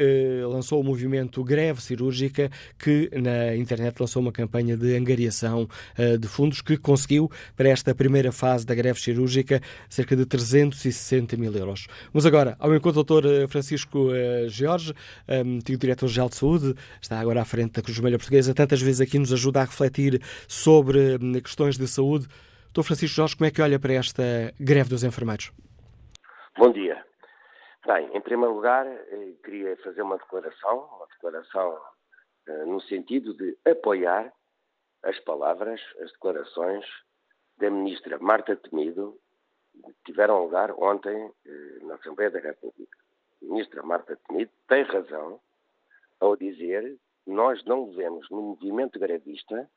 lançou 0.48 0.80
o 0.80 0.84
movimento 0.84 1.42
Greve 1.42 1.80
Cirúrgica, 1.80 2.50
que 2.78 3.10
na 3.14 3.56
internet 3.56 3.98
lançou 3.98 4.20
uma 4.20 4.32
campanha 4.32 4.76
de 4.76 4.96
angariação 4.96 5.68
de 6.20 6.28
fundos 6.28 6.60
que 6.60 6.76
conseguiu, 6.76 7.30
para 7.56 7.68
esta 7.68 7.94
primeira 7.94 8.30
fase 8.32 8.66
da 8.66 8.74
greve 8.74 9.00
cirúrgica, 9.00 9.60
cerca 9.88 10.14
de 10.16 10.26
360 10.26 11.36
mil 11.36 11.54
euros. 11.54 11.86
Vamos 12.12 12.26
agora 12.26 12.56
ao 12.58 12.74
encontro 12.74 13.02
do 13.02 13.20
Dr. 13.20 13.48
Francisco 13.48 14.08
Jorge, 14.48 14.92
antigo 15.28 15.78
Diretor-Geral 15.78 16.28
de 16.28 16.36
Saúde, 16.36 16.74
está 17.00 17.18
agora 17.18 17.42
à 17.42 17.44
frente 17.44 17.72
da 17.72 17.82
Cruz 17.82 17.96
Vermelha 17.96 18.18
Portuguesa, 18.18 18.33
tantas 18.54 18.80
vezes 18.80 19.00
aqui 19.00 19.18
nos 19.18 19.32
ajuda 19.32 19.60
a 19.60 19.64
refletir 19.64 20.20
sobre 20.48 21.16
hum, 21.16 21.40
questões 21.40 21.76
de 21.76 21.86
saúde. 21.86 22.26
Dr. 22.72 22.82
Francisco 22.82 23.16
Jorge, 23.16 23.36
como 23.36 23.46
é 23.46 23.50
que 23.50 23.62
olha 23.62 23.78
para 23.78 23.92
esta 23.92 24.22
greve 24.58 24.90
dos 24.90 25.04
enfermeiros? 25.04 25.52
Bom 26.58 26.72
dia. 26.72 27.04
Bem, 27.86 28.10
em 28.16 28.20
primeiro 28.20 28.54
lugar, 28.54 28.86
eh, 28.86 29.32
queria 29.44 29.76
fazer 29.76 30.02
uma 30.02 30.16
declaração, 30.16 30.88
uma 30.96 31.06
declaração 31.06 31.78
uh, 32.48 32.66
no 32.66 32.80
sentido 32.80 33.34
de 33.34 33.56
apoiar 33.64 34.32
as 35.02 35.18
palavras, 35.20 35.80
as 36.00 36.10
declarações 36.12 36.84
da 37.58 37.70
ministra 37.70 38.18
Marta 38.18 38.56
Temido, 38.56 39.18
que 39.74 39.92
tiveram 40.06 40.42
lugar 40.42 40.70
ontem 40.72 41.26
uh, 41.26 41.86
na 41.86 41.96
Assembleia 41.96 42.30
da 42.30 42.40
República. 42.40 42.98
A 43.42 43.44
ministra 43.44 43.82
Marta 43.82 44.18
Temido 44.26 44.50
tem 44.66 44.82
razão 44.84 45.38
ao 46.20 46.36
dizer 46.36 46.96
nós 47.26 47.64
não 47.64 47.88
devemos, 47.88 48.28
no 48.30 48.42
movimento 48.42 48.98
grevista, 48.98 49.68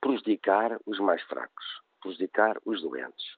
prejudicar 0.00 0.78
os 0.86 0.98
mais 0.98 1.22
fracos, 1.22 1.64
prejudicar 2.00 2.58
os 2.64 2.82
doentes. 2.82 3.36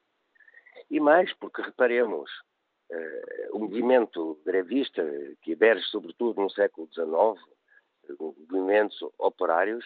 E 0.91 1.01
mais 1.01 1.33
porque, 1.35 1.63
reparemos, 1.63 2.31
uh, 2.91 3.57
o 3.57 3.59
movimento 3.61 4.41
grevista, 4.45 5.03
que 5.43 5.53
emerge 5.53 5.85
sobretudo 5.87 6.41
no 6.41 6.51
século 6.51 6.89
XIX, 6.93 7.43
movimentos 8.19 9.03
operários, 9.19 9.85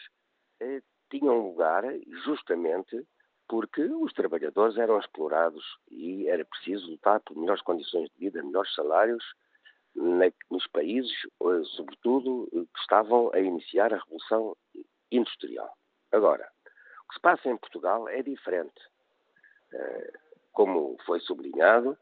uh, 0.62 0.82
tinham 1.10 1.48
lugar 1.48 1.84
justamente 2.24 3.06
porque 3.48 3.82
os 3.82 4.12
trabalhadores 4.12 4.76
eram 4.76 4.98
explorados 4.98 5.64
e 5.90 6.26
era 6.28 6.44
preciso 6.44 6.90
lutar 6.90 7.20
por 7.20 7.36
melhores 7.36 7.62
condições 7.62 8.10
de 8.10 8.18
vida, 8.18 8.42
melhores 8.42 8.74
salários, 8.74 9.24
nos 9.96 10.66
países, 10.68 11.12
eh, 11.24 11.64
sobretudo, 11.76 12.48
eh, 12.52 12.64
que 12.72 12.80
estavam 12.80 13.30
a 13.32 13.40
iniciar 13.40 13.92
a 13.92 13.98
Revolução 13.98 14.56
Industrial. 15.10 15.72
Agora, 16.12 16.48
o 17.04 17.08
que 17.08 17.14
se 17.14 17.20
passa 17.20 17.48
em 17.48 17.56
Portugal 17.56 18.08
é 18.08 18.22
diferente. 18.22 18.80
Eh, 19.72 20.12
como 20.52 20.96
foi 21.04 21.20
sublinhado, 21.20 21.98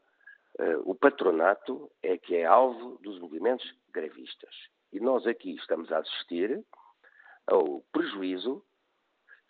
o 0.85 0.95
patronato 0.95 1.91
é 2.01 2.17
que 2.17 2.33
é 2.33 2.45
alvo 2.45 2.97
dos 3.01 3.19
movimentos 3.19 3.69
grevistas. 3.91 4.55
E 4.93 5.01
nós 5.01 5.27
aqui 5.27 5.53
estamos 5.55 5.91
a 5.91 5.97
assistir 5.97 6.63
ao 7.45 7.81
prejuízo, 7.91 8.63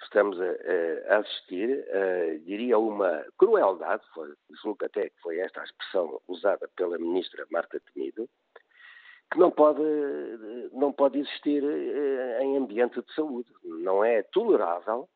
estamos 0.06 0.40
a, 0.40 1.14
a 1.14 1.18
assistir, 1.20 1.86
a, 1.92 2.38
diria, 2.46 2.78
uma 2.78 3.26
crueldade, 3.38 4.04
foi, 4.14 4.34
julgo 4.64 4.86
até 4.86 5.10
que 5.10 5.22
foi 5.22 5.40
esta 5.40 5.62
a 5.62 5.64
expressão 5.64 6.22
usada 6.28 6.70
pela 6.76 6.98
ministra 6.98 7.46
Marta 7.52 7.80
Temido, 7.94 8.30
que 9.32 9.40
não 9.40 9.52
pode, 9.52 9.82
não 10.72 10.92
pode 10.94 11.20
existir 11.20 11.64
eh, 11.64 12.44
em 12.44 12.58
ambiente 12.58 13.02
de 13.02 13.14
saúde. 13.14 13.50
Não 13.64 14.04
é 14.04 14.24
tolerável 14.24 15.10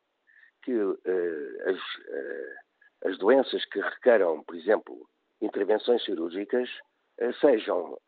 que 0.62 0.72
eh, 0.72 1.70
as, 1.70 1.78
eh, 2.08 2.54
as 3.06 3.18
doenças 3.18 3.64
que 3.66 3.80
requeram, 3.80 4.42
por 4.42 4.56
exemplo, 4.56 5.08
intervenções 5.40 6.04
cirúrgicas, 6.04 6.68
sejam 7.38 7.98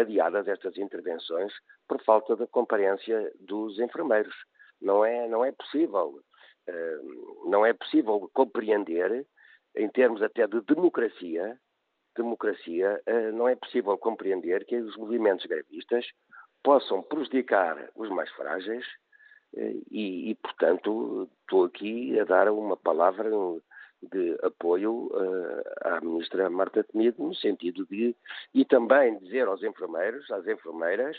adiadas 0.00 0.48
estas 0.48 0.78
intervenções 0.78 1.52
por 1.86 2.02
falta 2.04 2.34
de 2.34 2.46
comparência 2.46 3.30
dos 3.40 3.78
enfermeiros. 3.78 4.34
Não 4.80 5.04
é, 5.04 5.28
não 5.28 5.44
é 5.44 5.52
possível, 5.52 6.22
não 7.46 7.66
é 7.66 7.72
possível 7.72 8.30
compreender, 8.32 9.26
em 9.76 9.88
termos 9.88 10.22
até 10.22 10.46
de 10.46 10.60
democracia, 10.62 11.58
democracia, 12.14 13.00
eh, 13.06 13.32
não 13.32 13.48
é 13.48 13.56
possível 13.56 13.96
compreender 13.98 14.64
que 14.64 14.76
os 14.76 14.96
movimentos 14.96 15.46
grevistas 15.46 16.06
possam 16.62 17.02
prejudicar 17.02 17.90
os 17.96 18.08
mais 18.10 18.30
frágeis 18.32 18.84
eh, 19.56 19.74
e, 19.90 20.30
e, 20.30 20.34
portanto, 20.36 21.28
estou 21.40 21.64
aqui 21.64 22.18
a 22.18 22.24
dar 22.24 22.50
uma 22.50 22.76
palavra 22.76 23.30
de 24.02 24.36
apoio 24.42 25.10
eh, 25.14 25.88
à 25.88 26.00
ministra 26.00 26.50
Marta 26.50 26.84
Temido 26.84 27.22
no 27.22 27.34
sentido 27.34 27.86
de 27.86 28.16
e 28.54 28.64
também 28.64 29.18
dizer 29.18 29.46
aos 29.46 29.62
enfermeiros, 29.62 30.30
às 30.30 30.46
enfermeiras, 30.46 31.16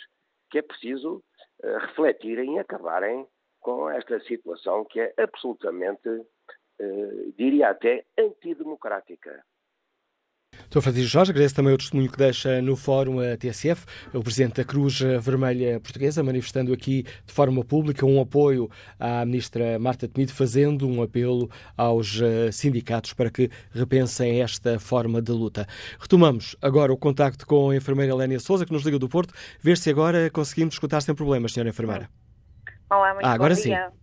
que 0.50 0.60
é 0.60 0.62
preciso 0.62 1.24
refletirem 1.64 2.56
e 2.56 2.60
acabarem 2.60 3.26
com 3.64 3.89
esta 3.89 4.20
situação 4.22 4.86
que 4.86 4.99
é 4.99 5.14
absolutamente, 5.18 6.09
diria 7.38 7.70
até, 7.70 8.05
antidemocrática. 8.20 9.43
Dr. 10.70 10.82
Francisco 10.82 11.09
Jorge, 11.09 11.32
agradeço 11.32 11.55
também 11.55 11.74
o 11.74 11.78
testemunho 11.78 12.11
que 12.11 12.18
deixa 12.18 12.61
no 12.61 12.76
Fórum 12.76 13.20
a 13.20 13.38
TSF, 13.38 13.86
o 14.14 14.24
Presidente 14.24 14.55
da 14.55 14.64
Cruz 14.64 14.99
Vermelha 14.99 15.80
Portuguesa, 15.80 16.24
manifestando 16.24 16.74
aqui 16.74 17.03
de 17.03 17.34
forma 17.34 17.64
pública 17.64 18.05
um 18.05 18.20
apoio 18.22 18.70
à 18.99 19.26
Ministra 19.26 19.78
Marta 19.80 20.07
Temido, 20.07 20.34
fazendo 20.34 20.88
um 20.88 21.01
apelo 21.01 21.49
aos 21.78 22.20
eh, 22.22 22.51
sindicatos 22.51 23.14
para 23.14 23.30
que 23.30 23.49
repensem 23.72 24.41
esta 24.41 24.80
forma 24.80 25.22
de 25.22 25.32
luta. 25.32 25.68
Retomamos 25.99 26.55
agora 26.61 26.91
o 26.91 26.97
contacto 26.97 27.45
com 27.45 27.70
a 27.70 27.76
enfermeira 27.76 28.16
Lénia 28.16 28.39
Souza, 28.39 28.66
que 28.66 28.74
nos 28.74 28.84
liga 28.84 28.99
do 28.99 29.09
Porto, 29.09 29.34
ver 29.61 29.78
se 29.78 29.89
agora 29.89 30.30
conseguimos 30.30 30.76
escutar 30.76 31.01
sem 31.01 31.16
problemas, 31.16 31.53
senhora 31.53 31.70
enfermeira. 31.70 32.22
Olá, 32.94 33.14
muito 33.16 33.26
ah, 33.26 33.34
agora 33.34 33.56
bom 33.56 33.62
dia. 33.62 33.89
sim. 33.89 33.98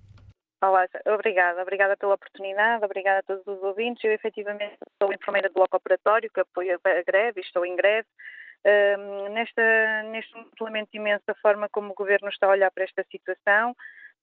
Olá, 0.60 0.84
obrigada. 1.06 1.62
Obrigada 1.62 1.96
pela 1.96 2.14
oportunidade, 2.14 2.84
obrigada 2.84 3.20
a 3.20 3.22
todos 3.22 3.46
os 3.46 3.62
ouvintes. 3.62 4.02
Eu, 4.02 4.12
efetivamente, 4.12 4.76
sou 5.00 5.12
enfermeira 5.12 5.48
do 5.48 5.54
bloco 5.54 5.76
operatório, 5.76 6.28
que 6.28 6.40
apoia 6.40 6.76
a 6.84 7.02
greve, 7.02 7.40
estou 7.40 7.64
em 7.64 7.76
greve. 7.76 8.08
Um, 8.66 9.28
nesta, 9.28 10.02
neste 10.10 10.34
lamento 10.60 10.88
imenso 10.92 11.22
a 11.28 11.34
forma 11.36 11.68
como 11.70 11.92
o 11.92 11.94
Governo 11.94 12.28
está 12.28 12.46
a 12.46 12.50
olhar 12.50 12.70
para 12.72 12.82
esta 12.82 13.06
situação, 13.10 13.76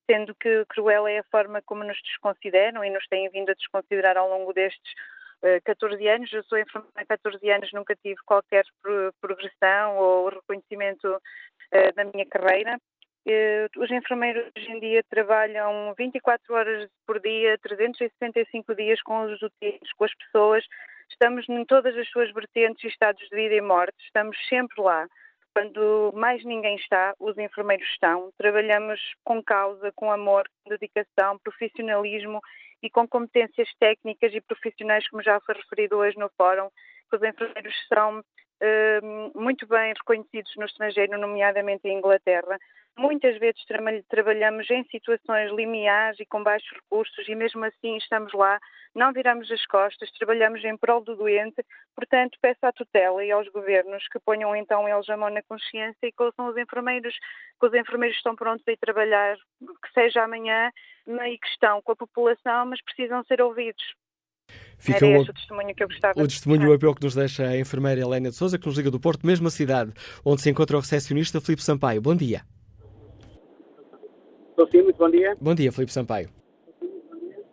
sendo 0.05 0.35
que 0.35 0.65
cruel 0.65 1.07
é 1.07 1.19
a 1.19 1.23
forma 1.31 1.61
como 1.65 1.85
nos 1.85 1.97
desconsideram 2.03 2.83
e 2.83 2.89
nos 2.89 3.07
têm 3.07 3.29
vindo 3.29 3.49
a 3.49 3.55
desconsiderar 3.55 4.17
ao 4.17 4.29
longo 4.29 4.51
destes 4.51 4.93
uh, 5.43 5.61
14 5.63 6.05
anos. 6.09 6.33
Eu 6.33 6.43
sou 6.43 6.57
enfermeira 6.57 6.93
há 6.97 7.05
14 7.05 7.49
anos, 7.49 7.71
nunca 7.71 7.95
tive 7.95 8.19
qualquer 8.25 8.65
progressão 9.21 9.97
ou 9.97 10.29
reconhecimento 10.29 11.07
uh, 11.07 11.95
da 11.95 12.03
minha 12.03 12.25
carreira. 12.25 12.77
Eh, 13.29 13.67
os 13.75 13.91
enfermeiros 13.91 14.45
hoje 14.55 14.71
em 14.71 14.79
dia 14.79 15.03
trabalham 15.09 15.93
24 15.97 16.53
horas 16.53 16.89
por 17.05 17.19
dia, 17.19 17.57
365 17.57 18.73
dias 18.73 19.01
com 19.01 19.23
os 19.23 19.41
utentes, 19.41 19.91
com 19.97 20.05
as 20.05 20.13
pessoas. 20.15 20.63
Estamos 21.09 21.47
em 21.49 21.65
todas 21.65 21.93
as 21.97 22.07
suas 22.09 22.31
vertentes 22.31 22.89
estados 22.89 23.21
de 23.27 23.35
vida 23.35 23.55
e 23.55 23.59
morte. 23.59 23.97
Estamos 24.05 24.37
sempre 24.47 24.81
lá. 24.81 25.05
Quando 25.53 26.13
mais 26.15 26.41
ninguém 26.45 26.77
está, 26.77 27.13
os 27.19 27.37
enfermeiros 27.37 27.85
estão. 27.89 28.31
Trabalhamos 28.37 29.01
com 29.25 29.43
causa, 29.43 29.91
com 29.93 30.09
amor, 30.09 30.47
com 30.63 30.69
dedicação, 30.69 31.37
profissionalismo 31.39 32.39
e 32.81 32.89
com 32.89 33.05
competências 33.07 33.67
técnicas 33.77 34.33
e 34.33 34.39
profissionais, 34.39 35.09
como 35.09 35.21
já 35.21 35.37
foi 35.41 35.55
referido 35.55 35.97
hoje 35.97 36.17
no 36.17 36.29
fórum. 36.37 36.69
Os 37.11 37.21
enfermeiros 37.21 37.73
são 37.91 38.19
uh, 38.19 39.31
muito 39.41 39.67
bem 39.67 39.93
reconhecidos 39.93 40.53
no 40.55 40.65
estrangeiro, 40.65 41.17
nomeadamente 41.17 41.87
em 41.87 41.97
Inglaterra. 41.97 42.57
Muitas 42.97 43.37
vezes 43.37 43.63
tra 43.65 43.79
trabalhamos 44.09 44.67
em 44.71 44.83
situações 44.85 45.51
limiares 45.51 46.19
e 46.19 46.25
com 46.25 46.41
baixos 46.41 46.69
recursos 46.71 47.27
e 47.27 47.35
mesmo 47.35 47.63
assim 47.63 47.95
estamos 47.97 48.33
lá, 48.33 48.59
não 48.95 49.13
viramos 49.13 49.51
as 49.51 49.63
costas, 49.67 50.11
trabalhamos 50.17 50.63
em 50.63 50.75
prol 50.75 51.03
do 51.03 51.15
doente, 51.15 51.63
portanto 51.95 52.39
peço 52.41 52.65
à 52.65 52.71
tutela 52.71 53.23
e 53.23 53.31
aos 53.31 53.47
governos 53.49 54.03
que 54.11 54.19
ponham 54.19 54.55
então 54.55 54.89
eles 54.89 55.07
a 55.09 55.15
mão 55.15 55.29
na 55.29 55.43
consciência 55.43 56.07
e 56.07 56.11
que 56.11 56.23
ouçam 56.23 56.47
os 56.47 56.57
enfermeiros, 56.57 57.13
que 57.59 57.67
os 57.67 57.73
enfermeiros 57.73 58.17
estão 58.17 58.35
prontos 58.35 58.67
a 58.67 58.71
ir 58.71 58.77
trabalhar, 58.77 59.35
que 59.35 59.93
seja 59.93 60.23
amanhã, 60.23 60.71
e 61.07 61.37
que 61.37 61.47
estão 61.47 61.81
com 61.83 61.91
a 61.91 61.95
população, 61.95 62.65
mas 62.65 62.81
precisam 62.83 63.23
ser 63.25 63.41
ouvidos. 63.41 63.83
Fica 64.79 65.05
Era 65.05 65.17
o, 65.17 65.21
este 65.21 65.31
o 65.31 65.33
testemunho 65.33 65.75
que 65.75 65.83
eu 65.83 65.87
gostava 65.87 66.19
o 66.19 66.27
testemunho, 66.27 66.73
apelo 66.73 66.95
que 66.95 67.03
nos 67.03 67.13
deixa 67.13 67.43
a 67.43 67.57
enfermeira 67.57 68.01
Helena 68.01 68.29
de 68.29 68.35
Souza, 68.35 68.57
que 68.57 68.65
nos 68.65 68.75
liga 68.75 68.89
do 68.89 68.99
Porto, 68.99 69.25
mesma 69.27 69.51
cidade, 69.51 69.93
onde 70.25 70.41
se 70.41 70.49
encontra 70.49 70.77
o 70.77 70.79
recepcionista 70.79 71.39
Filipe 71.39 71.61
Sampaio. 71.61 72.01
Bom 72.01 72.15
dia. 72.15 72.41
Estou 74.57 74.67
sim, 74.71 74.81
muito 74.81 74.97
bom 74.97 75.11
dia. 75.11 75.37
Bom 75.39 75.53
dia, 75.53 75.71
Filipe 75.71 75.93
Sampaio. 75.93 76.29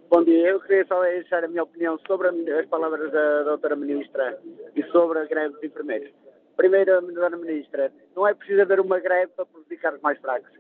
Bom 0.09 0.25
dia, 0.25 0.49
eu 0.49 0.61
queria 0.61 0.87
só 0.87 1.03
deixar 1.03 1.45
a 1.45 1.49
minha 1.49 1.63
opinião 1.63 1.99
sobre 2.07 2.29
as 2.29 2.67
palavras 2.67 3.13
da 3.13 3.43
doutora 3.43 3.77
Ministra 3.77 4.41
e 4.75 4.83
sobre 4.85 5.19
a 5.19 5.27
greve 5.27 5.53
dos 5.53 5.63
enfermeiros. 5.63 6.11
Primeira 6.57 7.03
Dona 7.03 7.37
Ministra, 7.37 7.93
não 8.17 8.27
é 8.27 8.33
preciso 8.33 8.63
haver 8.63 8.81
uma 8.81 8.99
greve 9.01 9.33
para 9.37 9.45
prejudicar 9.45 9.93
os 9.93 10.01
mais 10.01 10.19
fracos, 10.19 10.51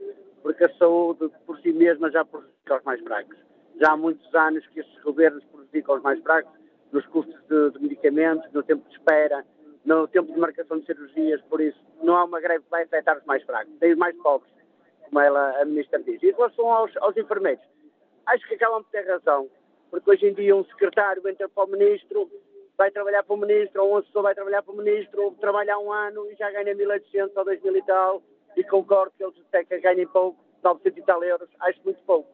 porque 0.42 0.64
a 0.64 0.74
saúde 0.74 1.30
por 1.46 1.58
si 1.60 1.72
mesma 1.72 2.10
já 2.10 2.22
prejudica 2.26 2.76
os 2.76 2.84
mais 2.84 3.00
fracos. 3.00 3.38
Já 3.80 3.92
há 3.92 3.96
muitos 3.96 4.34
anos 4.34 4.66
que 4.66 4.80
estes 4.80 5.02
governos 5.02 5.42
prejudicam 5.44 5.96
os 5.96 6.02
mais 6.02 6.20
fracos 6.22 6.52
nos 6.92 7.06
custos 7.06 7.40
de, 7.48 7.70
de 7.70 7.78
medicamentos, 7.80 8.52
no 8.52 8.62
tempo 8.62 8.86
de 8.86 8.94
espera, 8.94 9.46
no 9.82 10.06
tempo 10.08 10.30
de 10.30 10.38
marcação 10.38 10.78
de 10.78 10.84
cirurgias, 10.84 11.40
por 11.48 11.62
isso 11.62 11.80
não 12.02 12.14
há 12.16 12.24
uma 12.24 12.38
greve 12.38 12.64
que 12.64 12.70
vai 12.70 12.82
afetar 12.82 13.16
os 13.16 13.24
mais 13.24 13.42
fracos, 13.44 13.72
tem 13.80 13.92
os 13.92 13.98
mais 13.98 14.14
pobres, 14.18 14.52
como 15.14 15.20
ela, 15.20 15.60
a 15.60 15.64
Ministra 15.64 16.02
diz. 16.02 16.20
E 16.20 16.30
em 16.30 16.32
relação 16.32 16.68
aos, 16.72 16.96
aos 16.96 17.16
enfermeiros, 17.16 17.64
acho 18.26 18.46
que 18.48 18.54
acabam 18.54 18.82
por 18.82 18.90
ter 18.90 19.06
razão, 19.06 19.48
porque 19.90 20.10
hoje 20.10 20.26
em 20.26 20.34
dia 20.34 20.56
um 20.56 20.64
secretário 20.64 21.26
entra 21.28 21.48
para 21.48 21.64
o 21.64 21.68
Ministro, 21.68 22.28
vai 22.76 22.90
trabalhar 22.90 23.22
para 23.22 23.34
o 23.34 23.38
Ministro, 23.38 23.84
ou 23.84 23.92
um 23.92 23.96
assessor 23.98 24.22
vai 24.22 24.34
trabalhar 24.34 24.62
para 24.62 24.74
o 24.74 24.76
Ministro, 24.76 25.36
trabalha 25.40 25.78
um 25.78 25.92
ano 25.92 26.28
e 26.32 26.34
já 26.34 26.50
ganha 26.50 26.74
1.800 26.74 27.30
ou 27.36 27.44
2.000 27.44 27.76
e 27.76 27.82
tal, 27.82 28.22
e 28.56 28.64
concordo 28.64 29.12
que 29.16 29.22
eles 29.22 29.40
até 29.48 29.64
que 29.64 29.78
ganhem 29.78 30.06
pouco, 30.08 30.36
900 30.64 30.98
e 30.98 31.02
tal 31.02 31.22
euros, 31.22 31.48
acho 31.60 31.80
muito 31.84 32.02
pouco. 32.02 32.28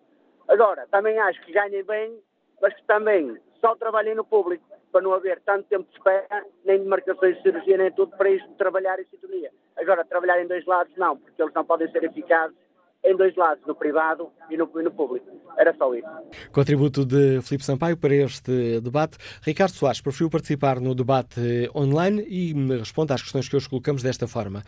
Agora, 0.49 0.87
também 0.91 1.19
acho 1.19 1.41
que 1.43 1.53
ganhem 1.53 1.85
bem, 1.85 2.19
mas 2.63 2.75
que 2.75 2.85
também 2.85 3.37
só 3.61 3.77
trabalhem 3.77 4.15
no 4.15 4.25
público, 4.25 4.65
para 4.91 5.03
não 5.03 5.13
haver 5.13 5.41
tanto 5.43 5.69
tempo 5.69 5.87
de 5.89 5.97
espera, 5.97 6.45
nem 6.65 6.83
de 6.83 6.89
marcações 6.89 7.37
de 7.37 7.43
cirurgia, 7.43 7.77
nem 7.77 7.93
tudo, 7.93 8.17
para 8.17 8.31
isto 8.31 8.49
trabalhar 8.55 8.99
em 8.99 9.05
sintonia. 9.05 9.53
Agora, 9.77 10.05
trabalhar 10.05 10.43
em 10.43 10.49
dois 10.49 10.65
lados, 10.67 10.93
não, 10.97 11.17
porque 11.17 11.41
eles 11.41 11.55
não 11.55 11.65
podem 11.65 11.89
ser 11.93 12.03
eficazes 12.03 12.57
em 13.03 13.17
dois 13.17 13.35
lados, 13.35 13.65
no 13.67 13.75
privado 13.75 14.31
e 14.51 14.57
no, 14.57 14.71
e 14.79 14.83
no, 14.83 14.91
público. 14.91 15.27
Era 15.59 15.75
só 15.75 15.95
isso. 15.95 16.07
Contributo 16.53 17.05
de 17.05 17.41
Filipe 17.43 17.65
Sampaio 17.65 17.97
para 17.97 18.15
este 18.15 18.81
debate. 18.81 19.17
Ricardo 19.43 19.73
Soares 19.73 20.01
preferiu 20.01 20.29
participar 20.29 20.81
no 20.81 20.95
debate 20.95 21.71
online 21.75 22.25
e 22.29 22.55
me 22.55 22.77
responde 22.77 23.13
às 23.13 23.23
questões 23.23 23.49
que 23.49 23.57
hoje 23.57 23.69
colocamos 23.69 24.03
desta 24.03 24.29
forma. 24.29 24.63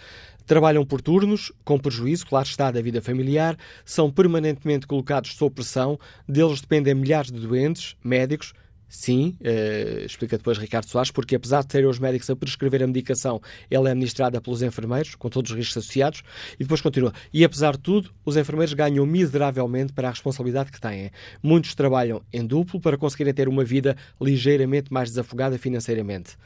Trabalham 0.46 0.84
por 0.84 1.00
turnos, 1.00 1.52
com 1.64 1.78
prejuízo, 1.78 2.26
claro 2.26 2.46
está, 2.46 2.70
da 2.70 2.80
vida 2.80 3.02
familiar, 3.02 3.56
são 3.84 4.10
permanentemente 4.10 4.86
colocados 4.86 5.36
sob 5.36 5.54
pressão, 5.54 5.98
deles 6.26 6.60
dependem 6.60 6.94
milhares 6.94 7.30
de 7.30 7.46
doentes, 7.46 7.96
médicos, 8.02 8.54
Sim, 8.94 9.38
uh, 9.40 10.04
explica 10.04 10.36
depois 10.36 10.58
Ricardo 10.58 10.86
Soares, 10.86 11.10
porque 11.10 11.34
apesar 11.34 11.64
de 11.64 11.72
serem 11.72 11.88
os 11.88 11.98
médicos 11.98 12.28
a 12.28 12.36
prescrever 12.36 12.82
a 12.82 12.86
medicação, 12.86 13.40
ela 13.70 13.88
é 13.88 13.92
administrada 13.92 14.38
pelos 14.38 14.60
enfermeiros, 14.60 15.14
com 15.14 15.30
todos 15.30 15.50
os 15.50 15.56
riscos 15.56 15.78
associados, 15.78 16.22
e 16.56 16.64
depois 16.64 16.82
continua. 16.82 17.10
E 17.32 17.42
apesar 17.42 17.72
de 17.72 17.78
tudo, 17.78 18.10
os 18.22 18.36
enfermeiros 18.36 18.74
ganham 18.74 19.06
miseravelmente 19.06 19.94
para 19.94 20.08
a 20.08 20.10
responsabilidade 20.10 20.70
que 20.70 20.78
têm. 20.78 21.10
Muitos 21.42 21.74
trabalham 21.74 22.20
em 22.30 22.44
duplo 22.44 22.78
para 22.78 22.98
conseguirem 22.98 23.32
ter 23.32 23.48
uma 23.48 23.64
vida 23.64 23.96
ligeiramente 24.20 24.92
mais 24.92 25.08
desafogada 25.08 25.56
financeiramente. 25.56 26.36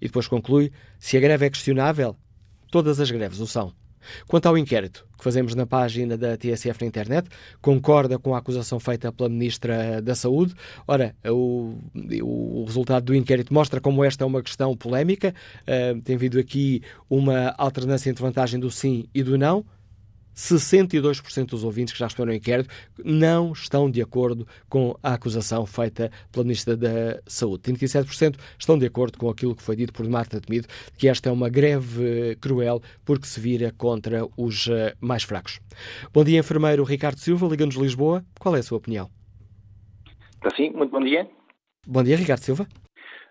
E 0.00 0.06
depois 0.06 0.26
conclui: 0.26 0.72
se 0.98 1.16
a 1.16 1.20
greve 1.20 1.46
é 1.46 1.50
questionável, 1.50 2.16
todas 2.68 2.98
as 2.98 3.12
greves 3.12 3.38
o 3.38 3.46
são. 3.46 3.72
Quanto 4.26 4.46
ao 4.46 4.56
inquérito 4.56 5.06
que 5.16 5.24
fazemos 5.24 5.54
na 5.54 5.64
página 5.64 6.18
da 6.18 6.36
TSF 6.36 6.80
na 6.80 6.86
internet, 6.86 7.28
concorda 7.60 8.18
com 8.18 8.34
a 8.34 8.38
acusação 8.38 8.80
feita 8.80 9.12
pela 9.12 9.28
Ministra 9.28 10.02
da 10.02 10.16
Saúde. 10.16 10.52
Ora, 10.86 11.14
o, 11.24 11.76
o 12.22 12.64
resultado 12.66 13.04
do 13.04 13.14
inquérito 13.14 13.54
mostra 13.54 13.80
como 13.80 14.04
esta 14.04 14.24
é 14.24 14.26
uma 14.26 14.42
questão 14.42 14.76
polémica. 14.76 15.32
Uh, 15.62 16.00
tem 16.02 16.16
havido 16.16 16.40
aqui 16.40 16.82
uma 17.08 17.54
alternância 17.56 18.10
entre 18.10 18.22
vantagem 18.22 18.58
do 18.58 18.70
sim 18.70 19.06
e 19.14 19.22
do 19.22 19.38
não. 19.38 19.64
62% 20.34 21.46
dos 21.46 21.64
ouvintes 21.64 21.92
que 21.92 21.98
já 21.98 22.06
responderam 22.06 22.32
ao 22.32 22.36
inquérito 22.36 22.68
não 23.04 23.52
estão 23.52 23.90
de 23.90 24.00
acordo 24.00 24.46
com 24.68 24.96
a 25.02 25.14
acusação 25.14 25.66
feita 25.66 26.10
pela 26.30 26.44
Ministra 26.44 26.76
da 26.76 27.20
Saúde. 27.26 27.62
37% 27.72 28.36
estão 28.58 28.78
de 28.78 28.86
acordo 28.86 29.18
com 29.18 29.28
aquilo 29.28 29.54
que 29.54 29.62
foi 29.62 29.76
dito 29.76 29.92
por 29.92 30.08
Marta 30.08 30.40
Temido, 30.40 30.68
que 30.96 31.08
esta 31.08 31.28
é 31.28 31.32
uma 31.32 31.48
greve 31.48 32.36
cruel 32.40 32.80
porque 33.04 33.26
se 33.26 33.40
vira 33.40 33.72
contra 33.76 34.26
os 34.36 34.68
eh, 34.68 34.94
mais 35.00 35.22
fracos. 35.22 35.60
Bom 36.12 36.24
dia, 36.24 36.38
enfermeiro 36.38 36.84
Ricardo 36.84 37.18
Silva, 37.18 37.46
Liga-nos 37.46 37.76
Lisboa. 37.76 38.24
Qual 38.38 38.56
é 38.56 38.60
a 38.60 38.62
sua 38.62 38.78
opinião? 38.78 39.10
Está 40.34 40.56
sim, 40.56 40.70
muito 40.70 40.90
bom 40.90 41.00
dia. 41.00 41.28
Bom 41.86 42.02
dia, 42.02 42.16
Ricardo 42.16 42.40
Silva. 42.40 42.66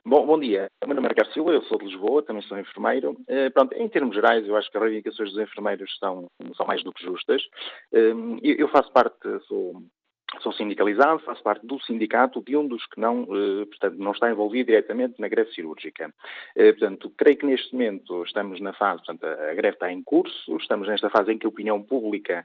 Bom, 0.03 0.25
bom 0.25 0.39
dia. 0.39 0.67
Meu 0.83 0.95
nome 0.95 1.05
é 1.05 1.09
Ricardo 1.09 1.31
Silva, 1.31 1.51
eu 1.51 1.61
sou 1.63 1.77
de 1.77 1.85
Lisboa, 1.85 2.23
também 2.23 2.41
sou 2.41 2.57
enfermeiro. 2.57 3.11
Uh, 3.11 3.51
pronto, 3.53 3.73
em 3.73 3.87
termos 3.87 4.15
gerais, 4.15 4.47
eu 4.47 4.57
acho 4.57 4.69
que 4.71 4.75
as 4.75 4.83
reivindicações 4.83 5.29
dos 5.31 5.39
enfermeiros 5.39 5.95
são, 5.99 6.27
são 6.57 6.65
mais 6.65 6.83
do 6.83 6.91
que 6.91 7.03
justas. 7.03 7.43
Uh, 7.93 8.39
eu, 8.41 8.67
faço 8.69 8.91
parte, 8.91 9.19
sou, 9.47 9.75
sou 10.39 10.51
sindicalizado, 10.53 11.19
faço 11.19 11.43
parte 11.43 11.67
do 11.67 11.79
sindicato 11.81 12.41
de 12.41 12.57
um 12.57 12.67
dos 12.67 12.83
que 12.87 12.99
não, 12.99 13.25
uh, 13.25 13.67
portanto, 13.67 13.97
não 13.99 14.11
está 14.11 14.31
envolvido 14.31 14.71
diretamente 14.71 15.21
na 15.21 15.27
greve 15.27 15.53
cirúrgica. 15.53 16.11
portanto, 16.55 17.13
creio 17.15 17.37
que 17.37 17.45
neste 17.45 17.71
momento 17.71 18.23
estamos 18.23 18.59
na 18.59 18.73
fase, 18.73 19.03
portanto, 19.05 19.23
a 19.23 19.53
greve 19.53 19.75
está 19.75 19.91
em 19.91 20.01
curso, 20.01 20.57
estamos 20.57 20.87
nesta 20.87 21.11
fase 21.11 21.31
em 21.31 21.37
que 21.37 21.45
a 21.45 21.49
opinião 21.49 21.79
pública 21.79 22.43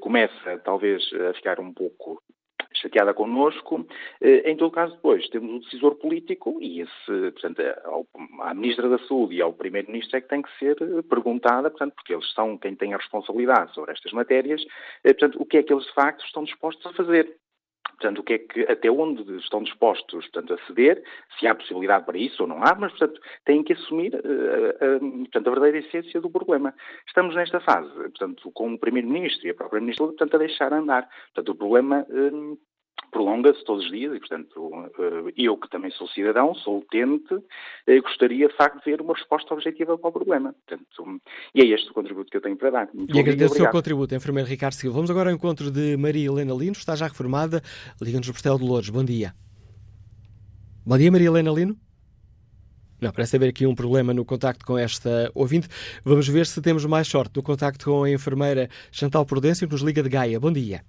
começa, 0.00 0.58
talvez, 0.64 1.08
a 1.30 1.32
ficar 1.34 1.60
um 1.60 1.72
pouco 1.72 2.20
chateada 2.80 3.14
connosco. 3.14 3.86
Eh, 4.20 4.50
em 4.50 4.56
todo 4.56 4.70
caso, 4.70 4.94
depois 4.94 5.28
temos 5.28 5.56
o 5.56 5.60
decisor 5.60 5.94
político 5.96 6.58
e 6.60 6.82
esse, 6.82 7.30
portanto, 7.32 7.62
à 8.40 8.54
Ministra 8.54 8.88
da 8.88 8.98
Saúde 9.00 9.36
e 9.36 9.42
ao 9.42 9.52
Primeiro-Ministro 9.52 10.16
é 10.16 10.20
que 10.20 10.28
tem 10.28 10.42
que 10.42 10.58
ser 10.58 10.76
perguntada, 11.04 11.70
portanto, 11.70 11.94
porque 11.94 12.14
eles 12.14 12.32
são 12.32 12.56
quem 12.56 12.74
tem 12.74 12.94
a 12.94 12.96
responsabilidade 12.96 13.74
sobre 13.74 13.92
estas 13.92 14.12
matérias, 14.12 14.64
eh, 15.04 15.12
portanto, 15.12 15.40
o 15.40 15.46
que 15.46 15.58
é 15.58 15.62
que 15.62 15.72
eles 15.72 15.84
de 15.84 15.94
facto 15.94 16.24
estão 16.24 16.44
dispostos 16.44 16.86
a 16.86 16.94
fazer. 16.94 17.36
Portanto, 17.88 18.18
o 18.18 18.22
que 18.22 18.32
é 18.34 18.38
que, 18.38 18.60
até 18.62 18.90
onde 18.90 19.36
estão 19.38 19.62
dispostos 19.62 20.26
portanto, 20.28 20.54
a 20.54 20.66
ceder, 20.66 21.02
se 21.38 21.46
há 21.46 21.54
possibilidade 21.54 22.04
para 22.04 22.18
isso 22.18 22.42
ou 22.42 22.48
não 22.48 22.62
há, 22.62 22.74
mas, 22.74 22.92
portanto, 22.92 23.20
têm 23.44 23.62
que 23.62 23.72
assumir 23.72 24.14
uh, 24.14 24.96
uh, 24.96 25.18
portanto, 25.22 25.46
a 25.46 25.50
verdadeira 25.50 25.78
essência 25.78 26.20
do 26.20 26.30
problema. 26.30 26.74
Estamos 27.06 27.34
nesta 27.34 27.60
fase, 27.60 27.92
portanto, 27.92 28.50
com 28.52 28.74
o 28.74 28.78
Primeiro-Ministro 28.78 29.46
e 29.46 29.50
a 29.50 29.54
própria 29.54 29.80
Ministra, 29.80 30.06
portanto, 30.06 30.34
a 30.34 30.38
deixar 30.38 30.72
andar. 30.72 31.08
Portanto, 31.34 31.52
o 31.52 31.54
problema 31.56 32.06
prolonga-se 33.10 33.64
todos 33.64 33.84
os 33.84 33.90
dias 33.90 34.14
e, 34.14 34.18
portanto, 34.18 34.90
eh, 34.98 35.32
eu 35.36 35.56
que 35.56 35.68
também 35.68 35.90
sou 35.90 36.08
cidadão, 36.08 36.54
sou 36.54 36.78
utente, 36.78 37.34
eh, 37.86 38.00
gostaria 38.00 38.48
de 38.48 38.56
facto 38.56 38.78
de 38.78 38.90
ver 38.90 39.00
uma 39.00 39.14
resposta 39.14 39.52
objetiva 39.54 39.96
para 39.96 40.08
o 40.08 40.12
problema. 40.12 40.54
Portanto, 40.66 41.20
e 41.54 41.62
é 41.62 41.66
este 41.66 41.90
o 41.90 41.94
contributo 41.94 42.30
que 42.30 42.36
eu 42.36 42.40
tenho 42.40 42.56
para 42.56 42.70
dar. 42.70 42.88
Muito 42.92 43.14
e 43.16 43.20
agradeço 43.20 43.54
o 43.54 43.56
seu 43.56 43.70
contributo, 43.70 44.14
enfermeiro 44.14 44.48
Ricardo 44.48 44.74
Silva. 44.74 44.96
Vamos 44.96 45.10
agora 45.10 45.30
ao 45.30 45.36
encontro 45.36 45.70
de 45.70 45.96
Maria 45.96 46.26
Helena 46.26 46.54
Lino, 46.54 46.72
está 46.72 46.94
já 46.94 47.06
reformada, 47.06 47.62
liga-nos 48.00 48.26
do 48.26 48.32
Portel 48.32 48.58
de 48.58 48.64
Louros. 48.64 48.90
Bom 48.90 49.04
dia. 49.04 49.34
Bom 50.84 50.96
dia, 50.96 51.10
Maria 51.10 51.28
Helena 51.28 51.50
Lino. 51.50 51.76
Não, 53.00 53.12
parece 53.12 53.36
haver 53.36 53.50
aqui 53.50 53.64
um 53.64 53.74
problema 53.74 54.12
no 54.12 54.24
contacto 54.24 54.66
com 54.66 54.76
esta 54.76 55.30
ouvinte. 55.34 55.68
Vamos 56.04 56.26
ver 56.28 56.46
se 56.46 56.60
temos 56.60 56.84
mais 56.84 57.06
sorte 57.06 57.36
no 57.36 57.42
contacto 57.42 57.84
com 57.84 58.02
a 58.02 58.10
enfermeira 58.10 58.68
Chantal 58.90 59.24
Prudêncio, 59.24 59.68
que 59.68 59.72
nos 59.72 59.82
liga 59.82 60.02
de 60.02 60.08
Gaia. 60.08 60.40
Bom 60.40 60.52
dia. 60.52 60.82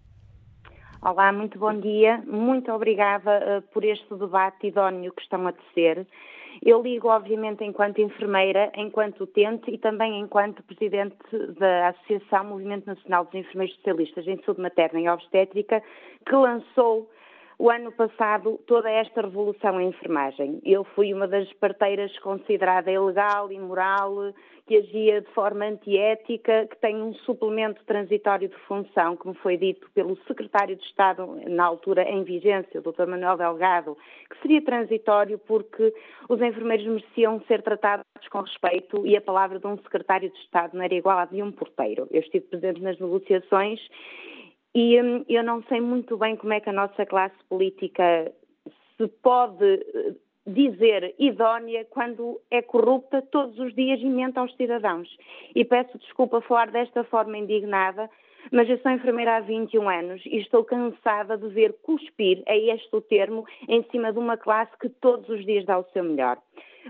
Olá, 1.01 1.31
muito 1.31 1.57
bom 1.57 1.73
dia. 1.79 2.21
Muito 2.27 2.69
obrigada 2.73 3.39
uh, 3.39 3.61
por 3.71 3.85
este 3.85 4.13
debate 4.15 4.67
idóneo 4.67 5.13
que 5.13 5.21
estão 5.21 5.47
a 5.47 5.53
tecer. 5.53 6.05
Eu 6.61 6.81
ligo, 6.81 7.07
obviamente, 7.07 7.63
enquanto 7.63 8.01
enfermeira, 8.01 8.69
enquanto 8.75 9.21
utente 9.21 9.71
e 9.71 9.77
também 9.77 10.19
enquanto 10.19 10.61
presidente 10.63 11.15
da 11.57 11.87
Associação 11.87 12.43
Movimento 12.43 12.85
Nacional 12.85 13.23
dos 13.23 13.33
Enfermeiros 13.33 13.73
Especialistas 13.75 14.27
em 14.27 14.43
Saúde 14.43 14.59
Materna 14.59 14.99
e 14.99 15.07
Obstétrica, 15.07 15.81
que 16.25 16.35
lançou 16.35 17.09
o 17.57 17.69
ano 17.69 17.93
passado 17.93 18.59
toda 18.67 18.91
esta 18.91 19.21
revolução 19.21 19.79
em 19.79 19.87
enfermagem. 19.87 20.59
Eu 20.65 20.83
fui 20.83 21.13
uma 21.13 21.29
das 21.29 21.51
parteiras 21.53 22.11
considerada 22.19 22.91
ilegal, 22.91 23.49
imoral, 23.53 24.33
que 24.69 24.77
agia 24.77 25.19
de 25.19 25.27
forma 25.31 25.65
antiética, 25.65 26.67
que 26.67 26.77
tem 26.77 27.01
um 27.01 27.11
suplemento 27.25 27.83
transitório 27.85 28.47
de 28.47 28.55
função, 28.67 29.17
como 29.17 29.33
foi 29.33 29.57
dito 29.57 29.89
pelo 29.95 30.15
secretário 30.27 30.75
de 30.75 30.83
Estado, 30.83 31.25
na 31.47 31.65
altura 31.65 32.03
em 32.03 32.23
vigência, 32.23 32.79
o 32.79 32.83
Dr. 32.83 33.07
Manuel 33.07 33.35
Delgado, 33.35 33.97
que 34.29 34.39
seria 34.43 34.61
transitório 34.61 35.39
porque 35.39 35.91
os 36.29 36.39
enfermeiros 36.39 36.85
mereciam 36.85 37.41
ser 37.47 37.63
tratados 37.63 38.05
com 38.29 38.41
respeito 38.41 39.07
e 39.07 39.17
a 39.17 39.21
palavra 39.21 39.57
de 39.57 39.65
um 39.65 39.75
secretário 39.77 40.29
de 40.29 40.37
Estado 40.37 40.77
não 40.77 40.83
era 40.83 40.93
igual 40.93 41.17
à 41.17 41.25
de 41.25 41.41
um 41.41 41.51
porteiro. 41.51 42.07
Eu 42.11 42.21
estive 42.21 42.45
presente 42.45 42.79
nas 42.79 42.99
negociações 42.99 43.79
e 44.75 45.01
hum, 45.01 45.25
eu 45.27 45.43
não 45.43 45.63
sei 45.63 45.81
muito 45.81 46.15
bem 46.15 46.35
como 46.35 46.53
é 46.53 46.59
que 46.59 46.69
a 46.69 46.73
nossa 46.73 47.07
classe 47.07 47.35
política 47.49 48.31
se 48.95 49.07
pode 49.23 49.83
dizer 50.45 51.13
idónea 51.19 51.85
quando 51.85 52.39
é 52.49 52.61
corrupta 52.61 53.21
todos 53.21 53.57
os 53.59 53.73
dias 53.75 53.99
e 53.99 54.05
mente 54.05 54.39
aos 54.39 54.55
cidadãos. 54.55 55.07
E 55.55 55.63
peço 55.63 55.97
desculpa 55.97 56.41
falar 56.41 56.71
desta 56.71 57.03
forma 57.03 57.37
indignada, 57.37 58.09
mas 58.51 58.69
eu 58.69 58.77
sou 58.79 58.91
enfermeira 58.91 59.37
há 59.37 59.39
21 59.41 59.87
anos 59.89 60.21
e 60.25 60.37
estou 60.37 60.63
cansada 60.63 61.37
de 61.37 61.47
ver 61.49 61.73
cuspir, 61.83 62.41
é 62.45 62.57
este 62.57 62.95
o 62.95 63.01
termo, 63.01 63.45
em 63.67 63.83
cima 63.91 64.11
de 64.11 64.19
uma 64.19 64.37
classe 64.37 64.71
que 64.79 64.89
todos 64.89 65.27
os 65.29 65.45
dias 65.45 65.65
dá 65.65 65.77
o 65.77 65.85
seu 65.91 66.03
melhor. 66.03 66.37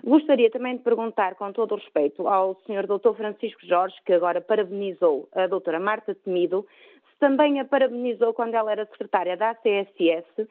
Gostaria 0.03 0.49
também 0.49 0.77
de 0.77 0.83
perguntar, 0.83 1.35
com 1.35 1.51
todo 1.51 1.73
o 1.73 1.77
respeito, 1.77 2.27
ao 2.27 2.55
Sr. 2.65 2.87
Dr. 2.87 3.13
Francisco 3.17 3.65
Jorge, 3.65 3.95
que 4.05 4.13
agora 4.13 4.39
parabenizou 4.39 5.27
a 5.33 5.47
doutora 5.47 5.79
Marta 5.79 6.15
Temido, 6.15 6.65
também 7.19 7.59
a 7.59 7.65
parabenizou 7.65 8.33
quando 8.33 8.55
ela 8.55 8.71
era 8.71 8.85
secretária 8.85 9.35
da 9.35 9.49
ACSS, 9.51 10.47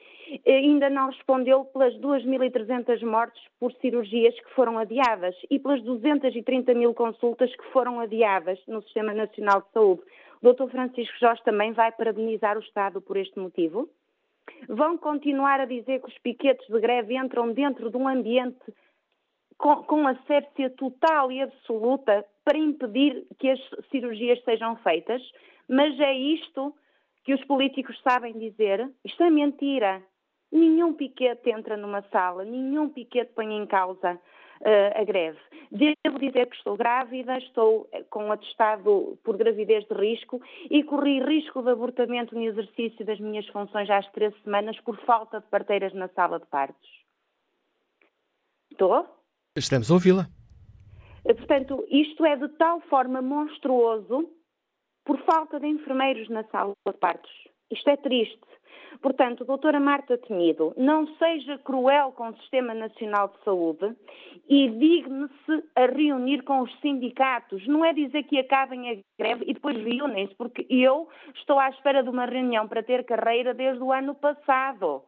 ainda 0.47 0.91
não 0.91 1.09
respondeu 1.09 1.65
pelas 1.65 1.95
2.300 1.95 3.03
mortes 3.03 3.43
por 3.59 3.73
cirurgias 3.75 4.35
que 4.39 4.55
foram 4.55 4.79
adiadas 4.79 5.35
e 5.51 5.59
pelas 5.59 5.83
230 5.83 6.75
mil 6.75 6.93
consultas 6.95 7.55
que 7.57 7.65
foram 7.73 7.99
adiadas 8.01 8.59
no 8.67 8.83
Sistema 8.83 9.15
Nacional 9.15 9.63
de 9.63 9.73
Saúde. 9.73 10.03
O 10.43 10.53
Dr. 10.53 10.71
Francisco 10.71 11.19
Jorge 11.19 11.43
também 11.43 11.73
vai 11.73 11.91
parabenizar 11.91 12.57
o 12.57 12.61
Estado 12.61 13.01
por 13.01 13.17
este 13.17 13.39
motivo? 13.39 13.89
Vão 14.69 14.97
continuar 14.97 15.61
a 15.61 15.65
dizer 15.65 16.01
que 16.01 16.09
os 16.09 16.19
piquetes 16.19 16.67
de 16.69 16.81
greve 16.81 17.17
entram 17.17 17.53
dentro 17.53 17.91
de 17.91 17.97
um 17.97 18.07
ambiente 18.07 18.73
com, 19.57 19.83
com 19.83 20.07
asépsia 20.07 20.71
total 20.71 21.33
e 21.33 21.43
absoluta 21.43 22.25
para 22.45 22.57
impedir 22.57 23.27
que 23.39 23.51
as 23.51 23.61
cirurgias 23.91 24.43
sejam 24.45 24.77
feitas, 24.77 25.21
mas 25.69 25.99
é 26.01 26.15
isto 26.15 26.75
que 27.25 27.35
os 27.35 27.45
políticos 27.45 28.01
sabem 28.03 28.39
dizer. 28.39 28.91
Isto 29.05 29.23
é 29.23 29.31
mentira. 29.31 30.03
Nenhum 30.51 30.95
piquete 30.95 31.51
entra 31.51 31.77
numa 31.77 32.03
sala, 32.11 32.43
nenhum 32.43 32.89
piquete 32.89 33.33
põe 33.35 33.55
em 33.55 33.67
causa 33.67 34.15
uh, 34.15 35.01
a 35.01 35.05
greve. 35.05 35.39
Devo 35.71 36.19
dizer 36.19 36.47
que 36.47 36.57
estou 36.57 36.75
grávida, 36.75 37.37
estou 37.37 37.87
eh, 37.93 38.03
com 38.05 38.33
atestado 38.33 39.19
por 39.23 39.37
gravidez 39.37 39.87
de 39.87 39.95
risco 39.95 40.41
e 40.71 40.83
corri 40.83 41.23
risco 41.23 41.63
de 41.63 41.71
abortamento 41.71 42.35
no 42.35 42.43
exercício 42.43 43.05
das 43.05 43.21
minhas 43.21 43.47
funções 43.49 43.91
às 43.91 44.11
três 44.13 44.35
semanas 44.43 44.81
por 44.81 44.97
falta 45.05 45.41
de 45.41 45.47
parteiras 45.49 45.93
na 45.93 46.09
sala 46.09 46.41
de 46.41 46.47
partos. 46.47 46.89
Estou? 48.71 49.07
Estamos 49.55 49.91
a 49.91 49.95
ouvi-la. 49.95 50.29
Eh, 51.27 51.35
portanto, 51.35 51.85
isto 51.91 52.25
é 52.25 52.37
de 52.37 52.49
tal 52.57 52.81
forma 52.89 53.21
monstruoso 53.21 54.38
por 55.09 55.19
falta 55.23 55.59
de 55.59 55.67
enfermeiros 55.67 56.29
na 56.29 56.45
sala 56.45 56.75
de 56.87 56.93
partos. 56.99 57.33
Isto 57.71 57.89
é 57.89 57.97
triste. 57.97 58.39
Portanto, 59.01 59.43
doutora 59.43 59.81
Marta 59.81 60.19
Temido, 60.19 60.75
não 60.77 61.07
seja 61.17 61.57
cruel 61.59 62.13
com 62.13 62.29
o 62.29 62.37
Sistema 62.37 62.75
Nacional 62.75 63.29
de 63.29 63.43
Saúde 63.43 63.97
e 64.47 64.69
digne-se 64.69 65.65
a 65.75 65.87
reunir 65.87 66.43
com 66.43 66.61
os 66.61 66.81
sindicatos. 66.81 67.67
Não 67.67 67.83
é 67.83 67.95
dizer 67.95 68.25
que 68.25 68.39
acabem 68.39 68.91
a 68.91 68.97
greve 69.19 69.45
e 69.47 69.55
depois 69.55 69.77
reúnem-se, 69.79 70.35
porque 70.35 70.67
eu 70.69 71.09
estou 71.37 71.59
à 71.59 71.71
espera 71.71 72.03
de 72.03 72.11
uma 72.11 72.27
reunião 72.27 72.69
para 72.69 72.83
ter 72.83 73.05
carreira 73.05 73.55
desde 73.55 73.83
o 73.83 73.91
ano 73.91 74.15
passado 74.15 75.03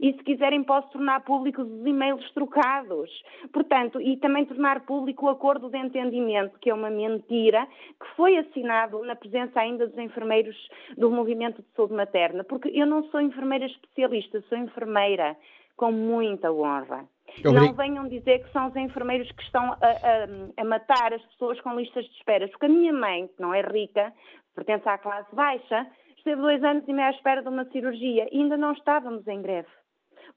e 0.00 0.12
se 0.12 0.22
quiserem 0.22 0.62
posso 0.62 0.88
tornar 0.90 1.20
públicos 1.20 1.66
os 1.66 1.86
e-mails 1.86 2.30
trocados. 2.32 3.10
Portanto, 3.52 4.00
e 4.00 4.16
também 4.16 4.44
tornar 4.44 4.80
público 4.80 5.26
o 5.26 5.28
acordo 5.28 5.68
de 5.68 5.78
entendimento, 5.78 6.58
que 6.58 6.70
é 6.70 6.74
uma 6.74 6.90
mentira, 6.90 7.66
que 8.00 8.16
foi 8.16 8.36
assinado 8.38 9.02
na 9.04 9.16
presença 9.16 9.60
ainda 9.60 9.86
dos 9.86 9.98
enfermeiros 9.98 10.56
do 10.96 11.10
Movimento 11.10 11.62
de 11.62 11.68
Saúde 11.74 11.94
Materna, 11.94 12.44
porque 12.44 12.68
eu 12.68 12.86
não 12.86 13.04
sou 13.04 13.20
enfermeira 13.20 13.66
especialista, 13.66 14.42
sou 14.48 14.58
enfermeira 14.58 15.36
com 15.76 15.92
muita 15.92 16.52
honra. 16.52 17.06
Não 17.44 17.72
venham 17.74 18.08
dizer 18.08 18.42
que 18.42 18.52
são 18.52 18.68
os 18.68 18.76
enfermeiros 18.76 19.30
que 19.30 19.42
estão 19.42 19.72
a, 19.72 19.76
a, 19.76 20.62
a, 20.62 20.64
matar 20.64 21.12
as 21.12 21.22
pessoas 21.26 21.60
com 21.60 21.74
listas 21.76 22.04
de 22.04 22.12
espera. 22.16 22.48
Porque 22.48 22.66
a 22.66 22.68
minha 22.68 22.92
mãe, 22.92 23.28
que 23.28 23.40
não 23.40 23.54
é 23.54 23.60
rica, 23.60 24.12
pertence 24.54 24.88
à 24.88 24.98
classe 24.98 25.32
baixa, 25.34 25.86
esteve 26.16 26.40
dois 26.40 26.62
anos 26.64 26.86
e 26.88 26.92
meio 26.92 27.08
à 27.08 27.10
espera 27.10 27.42
de 27.42 27.48
uma 27.48 27.64
cirurgia 27.66 28.28
e 28.32 28.40
ainda 28.40 28.56
não 28.56 28.72
estávamos 28.72 29.26
em 29.28 29.40
greve. 29.40 29.68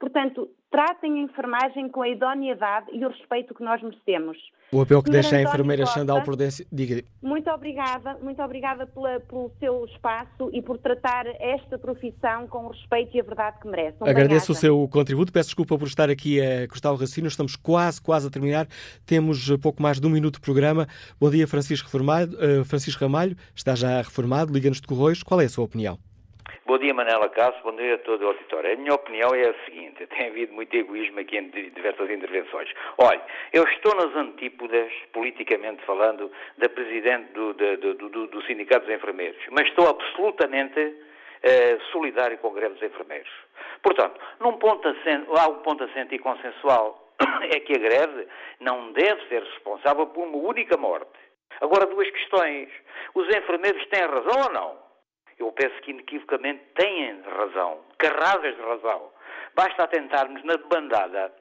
Portanto, 0.02 0.50
tratem 0.72 1.20
a 1.20 1.24
enfermagem 1.26 1.88
com 1.88 2.02
a 2.02 2.10
idoneidade 2.10 2.88
e 2.92 3.06
o 3.06 3.10
respeito 3.10 3.54
que 3.54 3.64
nós 3.64 3.80
merecemos. 3.84 4.36
O 4.72 4.82
apelo 4.82 5.04
que 5.04 5.12
deixa 5.12 5.36
a 5.36 5.42
enfermeira 5.44 5.86
Xandal 5.86 6.24
Prudência. 6.24 6.66
Diga. 6.72 7.04
Muito 7.22 7.48
obrigada, 7.52 8.18
muito 8.20 8.42
obrigada 8.42 8.88
pela, 8.88 9.20
pelo 9.20 9.52
seu 9.60 9.86
espaço 9.86 10.50
e 10.52 10.60
por 10.60 10.80
tratar 10.80 11.28
esta 11.40 11.78
profissão 11.78 12.48
com 12.48 12.66
o 12.66 12.70
respeito 12.70 13.16
e 13.16 13.20
a 13.20 13.24
verdade 13.24 13.60
que 13.62 13.68
merece. 13.68 13.98
Um 14.02 14.08
Agradeço 14.08 14.54
o 14.54 14.56
seu 14.56 14.88
contributo, 14.88 15.32
peço 15.32 15.50
desculpa 15.50 15.78
por 15.78 15.88
estar 15.88 16.10
aqui 16.10 16.42
a 16.42 16.68
cortar 16.68 16.90
o 16.90 16.96
raciocínio, 16.96 17.28
estamos 17.28 17.56
quase, 17.56 18.02
quase 18.02 18.28
a 18.28 18.32
terminar, 18.32 18.68
temos 19.06 19.56
pouco 19.62 19.84
mais 19.84 20.00
de 20.00 20.08
um 20.08 20.10
minuto 20.10 20.36
de 20.36 20.42
programa. 20.42 20.88
Bom 21.20 21.30
dia, 21.30 21.48
Francisco, 21.48 21.86
Reformado, 21.86 22.36
uh, 22.38 22.66
Francisco 22.66 23.04
Ramalho, 23.04 23.38
está 23.54 23.76
já 23.76 23.98
reformado, 23.98 24.52
liga-nos 24.52 24.82
de 24.82 24.88
Correios, 24.88 25.22
qual 25.22 25.40
é 25.42 25.46
a 25.46 25.50
sua 25.50 25.66
opinião? 25.66 26.00
Bom 26.66 26.78
dia, 26.78 26.94
Manela 26.94 27.30
Cássio, 27.30 27.62
bom 27.64 27.76
dia 27.76 27.96
a 27.96 27.98
todo 28.00 28.24
o 28.24 28.28
auditório. 28.28 28.72
A 28.72 28.76
minha 28.76 28.94
opinião 28.94 29.34
é 29.34 29.50
a 29.50 29.66
seguinte, 29.66 30.06
tem 30.08 30.28
havido 30.28 30.54
muito 30.54 30.76
egoísmo 30.76 31.20
aqui 31.20 31.38
em 31.38 31.50
diversas 31.50 32.10
intervenções. 32.10 32.70
Olha, 32.98 33.22
eu 33.52 33.64
estou 33.64 33.96
nas 33.96 34.16
antípodas, 34.16 34.92
politicamente 35.12 35.84
falando, 35.86 36.32
da 36.58 36.70
Presidente 36.70 37.34
do, 37.34 37.54
do, 37.54 37.94
do, 37.96 38.28
do 38.28 38.42
Sindicato 38.44 38.86
dos 38.86 38.96
Enfermeiros, 38.96 39.42
mas 39.52 39.68
estou 39.68 39.90
absolutamente 39.90 40.96
eh, 41.44 41.78
solidário 41.92 42.38
com 42.38 42.50
a 42.50 42.54
greve 42.54 42.76
dos 42.76 42.84
enfermeiros. 42.84 43.32
Portanto, 43.82 44.20
num 44.40 44.58
ponto 44.58 44.88
assento, 44.88 45.32
há 45.38 45.50
um 45.50 45.60
ponto 45.64 45.84
assento 45.84 46.14
e 46.14 46.20
consensual, 46.20 47.14
é 47.52 47.60
que 47.60 47.74
a 47.74 47.80
greve 47.80 48.28
não 48.60 48.92
deve 48.92 49.28
ser 49.28 49.42
responsável 49.42 50.08
por 50.08 50.28
uma 50.28 50.38
única 50.38 50.78
morte. 50.78 51.20
Agora, 51.60 51.88
duas 51.88 52.10
questões. 52.10 52.70
Os 53.14 53.28
enfermeiros 53.28 53.86
têm 53.88 54.02
razão 54.02 54.44
ou 54.44 54.54
não? 54.54 54.91
Eu 55.42 55.52
penso 55.52 55.76
que 55.82 55.92
inequivocamente 55.92 56.64
têm 56.76 57.22
razão, 57.22 57.80
carradas 57.98 58.56
de 58.56 58.62
razão. 58.62 59.12
Basta 59.56 59.84
atentarmos 59.84 60.44
na 60.44 60.58
bandada 60.58 61.34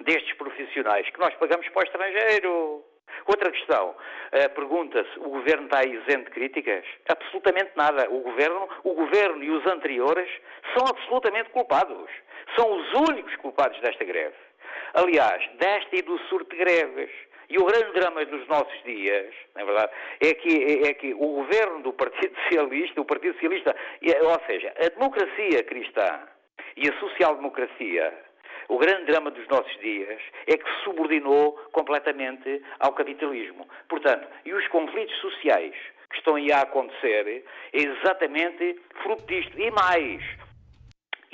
destes 0.00 0.32
profissionais 0.36 1.08
que 1.10 1.20
nós 1.20 1.34
pagamos 1.34 1.68
para 1.68 1.80
o 1.80 1.84
estrangeiro. 1.84 2.84
Outra 3.26 3.50
questão, 3.50 3.90
uh, 3.90 4.54
pergunta-se, 4.54 5.18
o 5.18 5.30
governo 5.30 5.66
está 5.66 5.84
isento 5.84 6.24
de 6.24 6.30
críticas? 6.30 6.84
Absolutamente 7.08 7.72
nada. 7.76 8.10
O 8.10 8.20
governo, 8.20 8.68
o 8.82 8.94
governo 8.94 9.42
e 9.42 9.50
os 9.50 9.66
anteriores 9.66 10.28
são 10.76 10.86
absolutamente 10.88 11.50
culpados. 11.50 12.10
São 12.56 12.72
os 12.76 13.08
únicos 13.08 13.34
culpados 13.36 13.80
desta 13.80 14.04
greve. 14.04 14.36
Aliás, 14.94 15.46
desta 15.58 15.96
e 15.96 16.02
do 16.02 16.18
surto 16.28 16.50
de 16.50 16.56
greves. 16.56 17.10
E 17.48 17.58
o 17.58 17.64
grande 17.64 17.92
drama 17.92 18.24
dos 18.24 18.46
nossos 18.48 18.82
dias, 18.84 19.34
na 19.54 19.62
é 19.62 19.64
verdade, 19.64 19.92
é 20.20 20.34
que, 20.34 20.86
é 20.88 20.94
que 20.94 21.14
o 21.14 21.26
governo 21.26 21.82
do 21.82 21.92
Partido 21.92 22.34
Socialista, 22.42 23.00
o 23.00 23.04
Partido 23.04 23.34
Socialista, 23.34 23.76
ou 24.22 24.40
seja, 24.46 24.72
a 24.76 24.88
democracia 24.88 25.62
cristã 25.64 26.20
e 26.76 26.88
a 26.88 26.98
social-democracia, 26.98 28.12
o 28.68 28.78
grande 28.78 29.04
drama 29.04 29.30
dos 29.30 29.46
nossos 29.48 29.78
dias 29.80 30.20
é 30.46 30.56
que 30.56 30.64
se 30.64 30.84
subordinou 30.84 31.52
completamente 31.72 32.62
ao 32.80 32.92
capitalismo. 32.92 33.68
Portanto, 33.88 34.26
e 34.44 34.54
os 34.54 34.66
conflitos 34.68 35.14
sociais 35.20 35.74
que 36.10 36.18
estão 36.18 36.36
aí 36.36 36.50
a 36.52 36.62
acontecer 36.62 37.44
é 37.72 37.76
exatamente 37.76 38.80
fruto 39.02 39.24
disto. 39.26 39.58
E 39.60 39.70
mais, 39.70 40.22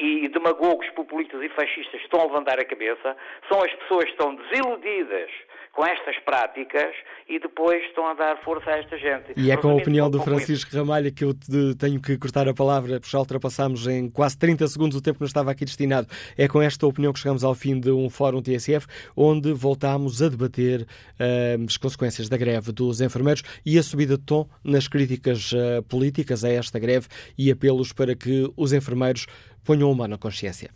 e 0.00 0.28
demagogos 0.28 0.88
populistas 0.90 1.42
e 1.42 1.48
fascistas 1.50 2.00
estão 2.00 2.20
a 2.20 2.24
levantar 2.24 2.58
a 2.58 2.64
cabeça, 2.64 3.16
são 3.48 3.62
as 3.62 3.72
pessoas 3.74 4.04
que 4.04 4.10
estão 4.10 4.34
desiludidas 4.34 5.30
com 5.72 5.86
estas 5.86 6.18
práticas 6.24 6.94
e 7.28 7.38
depois 7.38 7.82
estão 7.84 8.06
a 8.06 8.14
dar 8.14 8.36
força 8.42 8.70
a 8.70 8.78
esta 8.78 8.98
gente. 8.98 9.32
E 9.36 9.50
é 9.50 9.56
com 9.56 9.70
a 9.70 9.74
opinião 9.74 10.10
do 10.10 10.20
Francisco 10.20 10.74
Ramalho 10.74 11.12
que 11.12 11.24
eu 11.24 11.32
tenho 11.78 12.00
que 12.00 12.18
cortar 12.18 12.48
a 12.48 12.54
palavra, 12.54 12.98
porque 12.98 13.10
já 13.10 13.18
ultrapassámos 13.18 13.86
em 13.86 14.10
quase 14.10 14.36
30 14.36 14.66
segundos 14.66 14.98
o 14.98 15.02
tempo 15.02 15.18
que 15.18 15.22
nos 15.22 15.30
estava 15.30 15.50
aqui 15.50 15.64
destinado. 15.64 16.08
É 16.36 16.48
com 16.48 16.60
esta 16.60 16.86
opinião 16.86 17.12
que 17.12 17.20
chegamos 17.20 17.44
ao 17.44 17.54
fim 17.54 17.78
de 17.78 17.90
um 17.90 18.10
fórum 18.10 18.42
TSF, 18.42 18.86
onde 19.16 19.52
voltámos 19.52 20.20
a 20.20 20.28
debater 20.28 20.82
uh, 20.82 21.64
as 21.66 21.76
consequências 21.76 22.28
da 22.28 22.36
greve 22.36 22.72
dos 22.72 23.00
enfermeiros 23.00 23.42
e 23.64 23.78
a 23.78 23.82
subida 23.82 24.18
de 24.18 24.24
tom 24.24 24.48
nas 24.64 24.88
críticas 24.88 25.52
uh, 25.52 25.82
políticas 25.88 26.44
a 26.44 26.48
esta 26.48 26.78
greve 26.78 27.06
e 27.38 27.50
apelos 27.50 27.92
para 27.92 28.16
que 28.16 28.52
os 28.56 28.72
enfermeiros 28.72 29.26
ponham 29.64 29.90
uma 29.90 30.08
na 30.08 30.18
consciência. 30.18 30.70